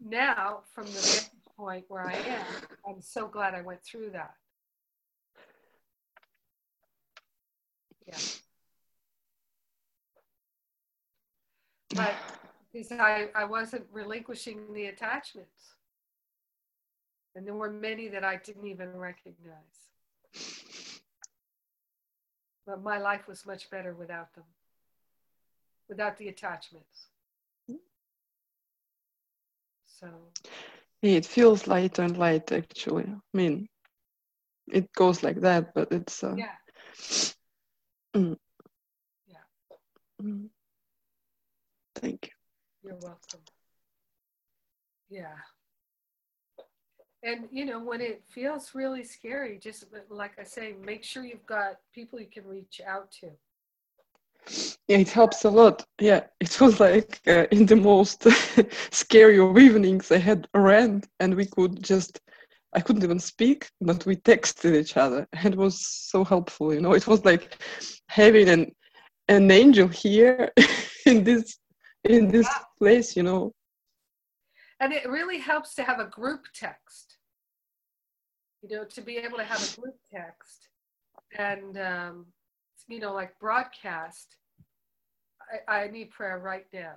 now, 0.04 0.60
from 0.72 0.86
the 0.86 1.24
point 1.56 1.84
where 1.88 2.06
I 2.06 2.14
am, 2.14 2.46
I'm 2.88 3.00
so 3.00 3.26
glad 3.26 3.54
I 3.54 3.62
went 3.62 3.82
through 3.82 4.10
that. 4.10 4.34
Yeah. 8.06 8.16
But 11.94 12.14
because 12.72 12.92
I, 12.92 13.28
I 13.34 13.44
wasn't 13.44 13.84
relinquishing 13.92 14.72
the 14.72 14.86
attachments. 14.86 15.74
And 17.34 17.46
there 17.46 17.54
were 17.54 17.70
many 17.70 18.08
that 18.08 18.24
I 18.24 18.36
didn't 18.36 18.66
even 18.66 18.96
recognize. 18.96 19.88
But 22.66 22.82
my 22.82 22.98
life 22.98 23.26
was 23.26 23.46
much 23.46 23.70
better 23.70 23.94
without 23.94 24.34
them, 24.34 24.44
without 25.88 26.16
the 26.18 26.28
attachments. 26.28 27.06
So. 30.00 30.08
It 31.02 31.26
feels 31.26 31.66
lighter 31.66 32.02
and 32.02 32.16
light, 32.16 32.52
actually. 32.52 33.04
I 33.04 33.36
mean, 33.36 33.68
it 34.68 34.92
goes 34.92 35.22
like 35.22 35.40
that, 35.40 35.74
but 35.74 35.92
it's. 35.92 36.24
Uh, 36.24 36.36
yeah. 36.36 36.54
Mm. 38.14 38.36
Yeah. 39.28 39.36
Mm. 40.22 40.48
Thank 42.00 42.26
you. 42.26 42.88
You're 42.90 42.98
welcome. 43.00 43.40
Yeah. 45.10 45.36
And 47.22 47.48
you 47.50 47.66
know, 47.66 47.78
when 47.78 48.00
it 48.00 48.22
feels 48.28 48.74
really 48.74 49.04
scary, 49.04 49.58
just 49.58 49.84
like 50.08 50.38
I 50.38 50.44
say, 50.44 50.74
make 50.84 51.04
sure 51.04 51.24
you've 51.24 51.46
got 51.46 51.76
people 51.94 52.18
you 52.18 52.26
can 52.32 52.46
reach 52.46 52.80
out 52.86 53.10
to. 53.20 53.30
Yeah, 54.88 54.98
it 54.98 55.10
helps 55.10 55.44
a 55.44 55.50
lot. 55.50 55.84
Yeah, 56.00 56.22
it 56.40 56.58
was 56.60 56.80
like 56.80 57.20
uh, 57.26 57.44
in 57.50 57.66
the 57.66 57.76
most 57.76 58.26
scary 58.90 59.38
of 59.38 59.58
evenings, 59.58 60.10
I 60.10 60.16
had 60.16 60.48
a 60.54 60.60
rant, 60.60 61.06
and 61.20 61.34
we 61.34 61.44
could 61.44 61.82
just, 61.82 62.20
I 62.72 62.80
couldn't 62.80 63.04
even 63.04 63.20
speak, 63.20 63.68
but 63.82 64.06
we 64.06 64.16
texted 64.16 64.74
each 64.74 64.96
other. 64.96 65.28
And 65.34 65.52
it 65.54 65.58
was 65.58 65.86
so 65.86 66.24
helpful, 66.24 66.72
you 66.72 66.80
know. 66.80 66.94
It 66.94 67.06
was 67.06 67.24
like 67.24 67.62
having 68.08 68.48
an 68.48 68.72
an 69.28 69.50
angel 69.50 69.86
here 69.86 70.50
in 71.06 71.22
this 71.22 71.59
in 72.04 72.28
this 72.28 72.48
place, 72.78 73.16
you 73.16 73.22
know. 73.22 73.52
And 74.80 74.92
it 74.92 75.08
really 75.08 75.38
helps 75.38 75.74
to 75.74 75.82
have 75.82 76.00
a 76.00 76.06
group 76.06 76.46
text. 76.54 77.16
You 78.62 78.76
know, 78.76 78.84
to 78.84 79.00
be 79.00 79.16
able 79.16 79.38
to 79.38 79.44
have 79.44 79.62
a 79.62 79.80
group 79.80 79.96
text 80.12 80.68
and 81.38 81.78
um, 81.78 82.26
you 82.88 82.98
know, 83.00 83.12
like 83.12 83.38
broadcast. 83.38 84.36
I, 85.68 85.84
I 85.84 85.88
need 85.88 86.10
prayer 86.10 86.38
right 86.38 86.66
now. 86.72 86.96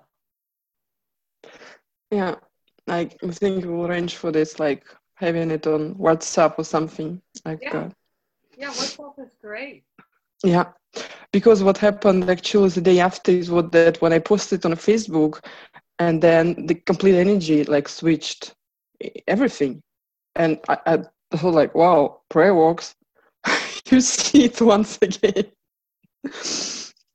Yeah, 2.12 2.36
like 2.88 3.18
I 3.24 3.32
think 3.32 3.66
we'll 3.66 3.88
arrange 3.88 4.18
for 4.18 4.32
this, 4.32 4.60
like 4.60 4.86
having 5.16 5.52
it 5.52 5.66
on 5.68 5.96
WhatsApp 5.96 6.56
or 6.58 6.64
something 6.64 7.22
like 7.46 7.60
Yeah. 7.62 7.72
that. 7.72 7.96
Yeah, 8.58 8.70
WhatsApp 8.70 9.26
is 9.26 9.36
great. 9.42 9.84
Yeah, 10.44 10.72
because 11.32 11.64
what 11.64 11.78
happened 11.78 12.30
actually 12.30 12.70
the 12.70 12.82
day 12.82 13.00
after 13.00 13.32
is 13.32 13.50
what 13.50 13.72
that 13.72 14.02
when 14.02 14.14
I 14.14 14.20
posted 14.20 14.66
on 14.66 14.74
Facebook, 14.74 15.44
and 16.00 16.22
then 16.22 16.66
the 16.68 16.76
complete 16.76 17.16
energy 17.18 17.64
like 17.64 17.88
switched 17.88 18.54
everything, 19.28 19.82
and 20.36 20.60
I, 20.70 20.78
I 21.32 21.38
thought 21.38 21.54
like, 21.54 21.76
wow, 21.76 22.22
prayer 22.30 22.56
works. 22.56 22.96
you 23.90 24.02
see 24.02 24.46
it 24.46 24.62
once 24.62 25.00
again, 25.02 25.46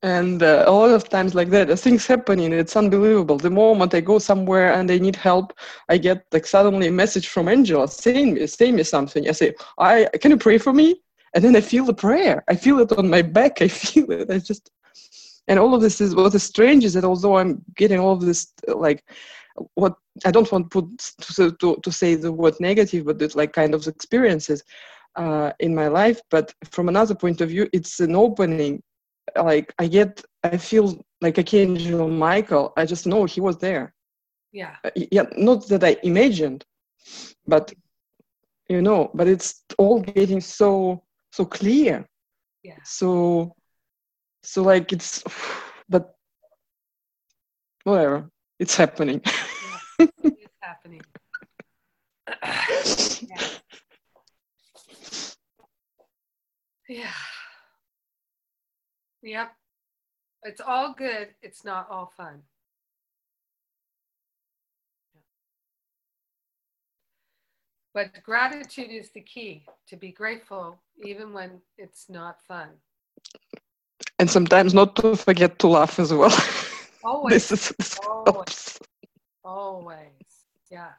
and 0.03 0.43
uh, 0.43 0.65
a 0.67 0.71
lot 0.71 0.91
of 0.91 1.09
times 1.09 1.35
like 1.35 1.51
that, 1.51 1.71
uh, 1.71 1.77
things 1.77 2.07
happening. 2.07 2.53
It's 2.53 2.77
unbelievable. 2.77 3.37
The 3.39 3.51
moment 3.51 3.95
I 3.95 4.01
go 4.01 4.19
somewhere 4.19 4.73
and 4.73 4.89
they 4.89 4.99
need 5.01 5.17
help, 5.17 5.53
I 5.89 5.99
get 5.99 6.25
like 6.33 6.47
suddenly 6.47 6.89
a 6.89 6.93
message 6.93 7.29
from 7.29 7.49
Angela 7.49 7.89
saying 7.89 8.35
me, 8.35 8.47
saying 8.47 8.77
me 8.77 8.85
something. 8.85 9.29
I 9.29 9.33
say, 9.33 9.55
I 9.79 10.09
can 10.21 10.31
you 10.31 10.37
pray 10.39 10.59
for 10.59 10.73
me? 10.73 11.03
And 11.35 11.45
then 11.45 11.57
I 11.57 11.61
feel 11.61 11.85
the 11.85 11.95
prayer. 11.95 12.45
I 12.49 12.57
feel 12.57 12.79
it 12.81 12.93
on 12.93 13.09
my 13.09 13.23
back. 13.23 13.63
I 13.63 13.69
feel 13.87 14.11
it. 14.11 14.31
I 14.31 14.39
just, 14.39 14.71
and 15.49 15.59
all 15.59 15.75
of 15.75 15.81
this 15.81 16.01
is 16.01 16.15
what 16.15 16.35
is 16.35 16.43
strange 16.43 16.85
is 16.85 16.95
that 16.95 17.05
although 17.05 17.37
I'm 17.37 17.63
getting 17.77 17.99
all 17.99 18.13
of 18.13 18.21
this, 18.21 18.53
like, 18.67 19.05
what 19.75 19.97
I 20.25 20.31
don't 20.31 20.51
want 20.51 20.71
to 20.71 20.83
put 20.83 20.99
to, 21.37 21.53
to, 21.53 21.77
to 21.83 21.93
say 21.93 22.15
the 22.15 22.33
word 22.33 22.55
negative, 22.61 23.07
but 23.07 23.21
it's 23.21 23.35
like 23.35 23.53
kind 23.53 23.75
of 23.75 23.87
experiences 23.87 24.63
uh, 25.17 25.53
in 25.61 25.75
my 25.75 25.89
life. 25.89 26.21
But 26.31 26.55
from 26.71 26.89
another 26.89 27.15
point 27.15 27.41
of 27.41 27.49
view, 27.49 27.69
it's 27.73 28.01
an 28.01 28.15
opening. 28.15 28.83
Like 29.37 29.75
I 29.79 29.87
get, 29.89 30.23
I 30.45 30.57
feel 30.57 31.05
like 31.21 31.39
Archangel 31.39 32.09
Michael. 32.09 32.73
I 32.77 32.87
just 32.87 33.07
know 33.07 33.25
he 33.25 33.41
was 33.41 33.59
there. 33.59 33.95
Yeah. 34.53 34.77
Uh, 34.85 34.91
yeah, 34.95 35.25
not 35.37 35.69
that 35.69 35.85
I 35.85 35.97
imagined, 36.03 36.65
but 37.47 37.73
you 38.69 38.83
know, 38.83 39.11
but 39.15 39.29
it's 39.29 39.65
all 39.79 40.01
getting 40.01 40.41
so 40.41 41.03
so 41.33 41.45
clear 41.45 42.05
Yeah. 42.63 42.79
so 42.85 43.55
so 44.43 44.63
like 44.63 44.93
it's 44.93 45.23
but 45.89 46.15
whatever 47.85 48.31
it's 48.59 48.77
happening 48.77 49.21
yeah. 49.25 50.07
it's 50.25 50.57
happening. 50.61 51.03
yeah. 53.29 53.49
Yeah. 56.89 57.13
Yep. 59.23 59.53
It's 60.45 60.61
all 60.61 60.95
good. 60.97 61.29
It's 61.43 61.65
not 61.65 61.89
all 61.91 62.13
fun. 62.17 62.43
But 67.93 68.23
gratitude 68.23 68.91
is 68.91 69.11
the 69.11 69.21
key 69.21 69.65
to 69.89 69.97
be 69.97 70.13
grateful 70.13 70.79
even 71.03 71.33
when 71.33 71.61
it's 71.77 72.09
not 72.09 72.43
fun. 72.43 72.69
and 74.19 74.31
sometimes 74.31 74.75
not 74.75 74.97
to 74.97 75.15
forget 75.17 75.59
to 75.59 75.69
laugh 75.69 75.99
as 75.99 76.13
well 76.13 76.33
Always. 77.05 77.49
this 77.49 77.53
is 77.53 77.75
this 77.79 77.99
Always. 78.07 78.35
helps. 78.35 78.79
Always. 79.45 80.47
Yeah. 80.71 80.93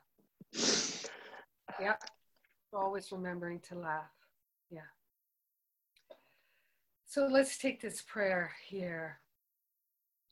Yeah. 1.80 1.96
Always 2.74 3.12
remembering 3.12 3.60
to 3.70 3.76
laugh. 3.76 4.10
Yeah. 4.72 4.90
So 7.06 7.28
let's 7.28 7.58
take 7.58 7.82
this 7.82 8.02
prayer 8.02 8.52
here. 8.68 9.20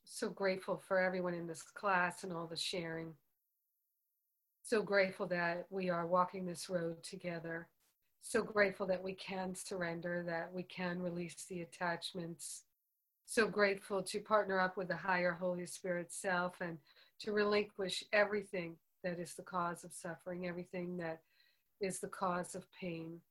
So 0.06 0.30
grateful 0.30 0.82
for 0.88 1.00
everyone 1.00 1.34
in 1.34 1.48
this 1.48 1.62
class 1.62 2.24
and 2.24 2.32
all 2.34 2.48
the 2.48 2.56
sharing. 2.58 3.14
So 4.64 4.82
grateful 4.82 5.28
that 5.28 5.66
we 5.70 5.90
are 5.90 6.08
walking 6.08 6.46
this 6.46 6.70
road 6.70 7.04
together. 7.04 7.68
So 8.30 8.44
grateful 8.44 8.86
that 8.88 9.02
we 9.02 9.14
can 9.14 9.56
surrender, 9.56 10.22
that 10.28 10.52
we 10.54 10.64
can 10.64 11.02
release 11.02 11.46
the 11.48 11.62
attachments. 11.62 12.64
So 13.26 13.48
grateful 13.48 14.04
to 14.04 14.20
partner 14.20 14.60
up 14.60 14.76
with 14.76 14.90
the 14.90 14.98
higher 14.98 15.32
Holy 15.32 15.66
Spirit 15.66 16.12
self 16.12 16.60
and 16.60 16.78
to 17.20 17.32
relinquish 17.32 18.04
everything 18.12 18.76
that 19.02 19.18
is 19.18 19.36
the 19.36 19.44
cause 19.44 19.86
of 19.86 19.94
suffering, 19.94 20.46
everything 20.46 20.98
that 20.98 21.22
is 21.80 22.00
the 22.00 22.10
cause 22.10 22.54
of 22.54 22.66
pain, 22.74 23.22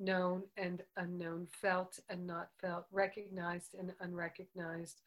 known 0.00 0.42
and 0.56 0.82
unknown, 0.96 1.46
felt 1.46 2.00
and 2.10 2.26
not 2.26 2.48
felt, 2.60 2.86
recognized 2.90 3.76
and 3.78 3.92
unrecognized. 4.00 5.02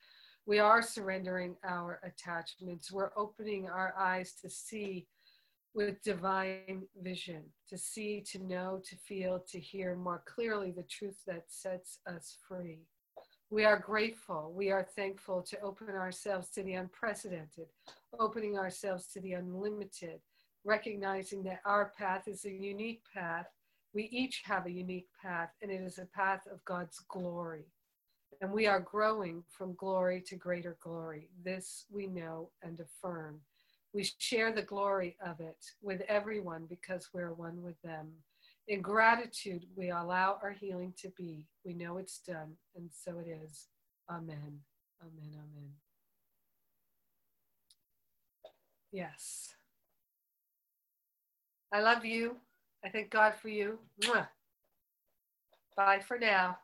We 0.45 0.59
are 0.59 0.81
surrendering 0.81 1.57
our 1.65 1.99
attachments. 2.03 2.89
We're 2.89 3.11
opening 3.17 3.67
our 3.67 3.93
eyes 3.99 4.31
to 4.41 4.49
see 4.49 5.07
with 5.73 6.01
divine 6.01 6.83
vision, 7.01 7.43
to 7.67 7.77
see, 7.77 8.21
to 8.31 8.43
know, 8.43 8.81
to 8.83 8.95
feel, 8.95 9.43
to 9.47 9.59
hear 9.59 9.95
more 9.95 10.23
clearly 10.25 10.71
the 10.71 10.83
truth 10.83 11.17
that 11.27 11.43
sets 11.47 11.99
us 12.07 12.37
free. 12.47 12.79
We 13.51 13.65
are 13.65 13.79
grateful. 13.79 14.53
We 14.55 14.71
are 14.71 14.87
thankful 14.95 15.41
to 15.43 15.59
open 15.61 15.89
ourselves 15.89 16.49
to 16.51 16.63
the 16.63 16.73
unprecedented, 16.73 17.67
opening 18.19 18.57
ourselves 18.57 19.07
to 19.13 19.21
the 19.21 19.33
unlimited, 19.33 20.19
recognizing 20.63 21.43
that 21.43 21.61
our 21.65 21.91
path 21.97 22.27
is 22.27 22.45
a 22.45 22.51
unique 22.51 23.01
path. 23.13 23.47
We 23.93 24.03
each 24.11 24.43
have 24.45 24.67
a 24.67 24.71
unique 24.71 25.09
path, 25.19 25.49
and 25.61 25.71
it 25.71 25.81
is 25.81 25.97
a 25.97 26.05
path 26.05 26.41
of 26.51 26.63
God's 26.65 26.99
glory. 27.07 27.65
And 28.41 28.51
we 28.51 28.67
are 28.67 28.79
growing 28.79 29.43
from 29.49 29.73
glory 29.75 30.21
to 30.27 30.35
greater 30.35 30.77
glory. 30.81 31.29
This 31.43 31.85
we 31.91 32.05
know 32.07 32.51
and 32.61 32.79
affirm. 32.79 33.41
We 33.93 34.09
share 34.19 34.51
the 34.51 34.61
glory 34.61 35.17
of 35.25 35.39
it 35.39 35.57
with 35.81 36.01
everyone 36.07 36.65
because 36.69 37.09
we're 37.13 37.33
one 37.33 37.63
with 37.63 37.81
them. 37.81 38.09
In 38.67 38.81
gratitude, 38.81 39.65
we 39.75 39.89
allow 39.89 40.37
our 40.43 40.51
healing 40.51 40.93
to 41.01 41.09
be. 41.17 41.47
We 41.65 41.73
know 41.73 41.97
it's 41.97 42.19
done, 42.19 42.53
and 42.75 42.89
so 42.91 43.17
it 43.19 43.27
is. 43.27 43.67
Amen. 44.09 44.59
Amen. 45.01 45.33
Amen. 45.33 45.71
Yes. 48.91 49.55
I 51.73 51.81
love 51.81 52.05
you. 52.05 52.37
I 52.83 52.89
thank 52.89 53.09
God 53.09 53.33
for 53.41 53.49
you. 53.49 53.79
Mwah. 54.01 54.27
Bye 55.75 55.99
for 56.07 56.19
now. 56.19 56.57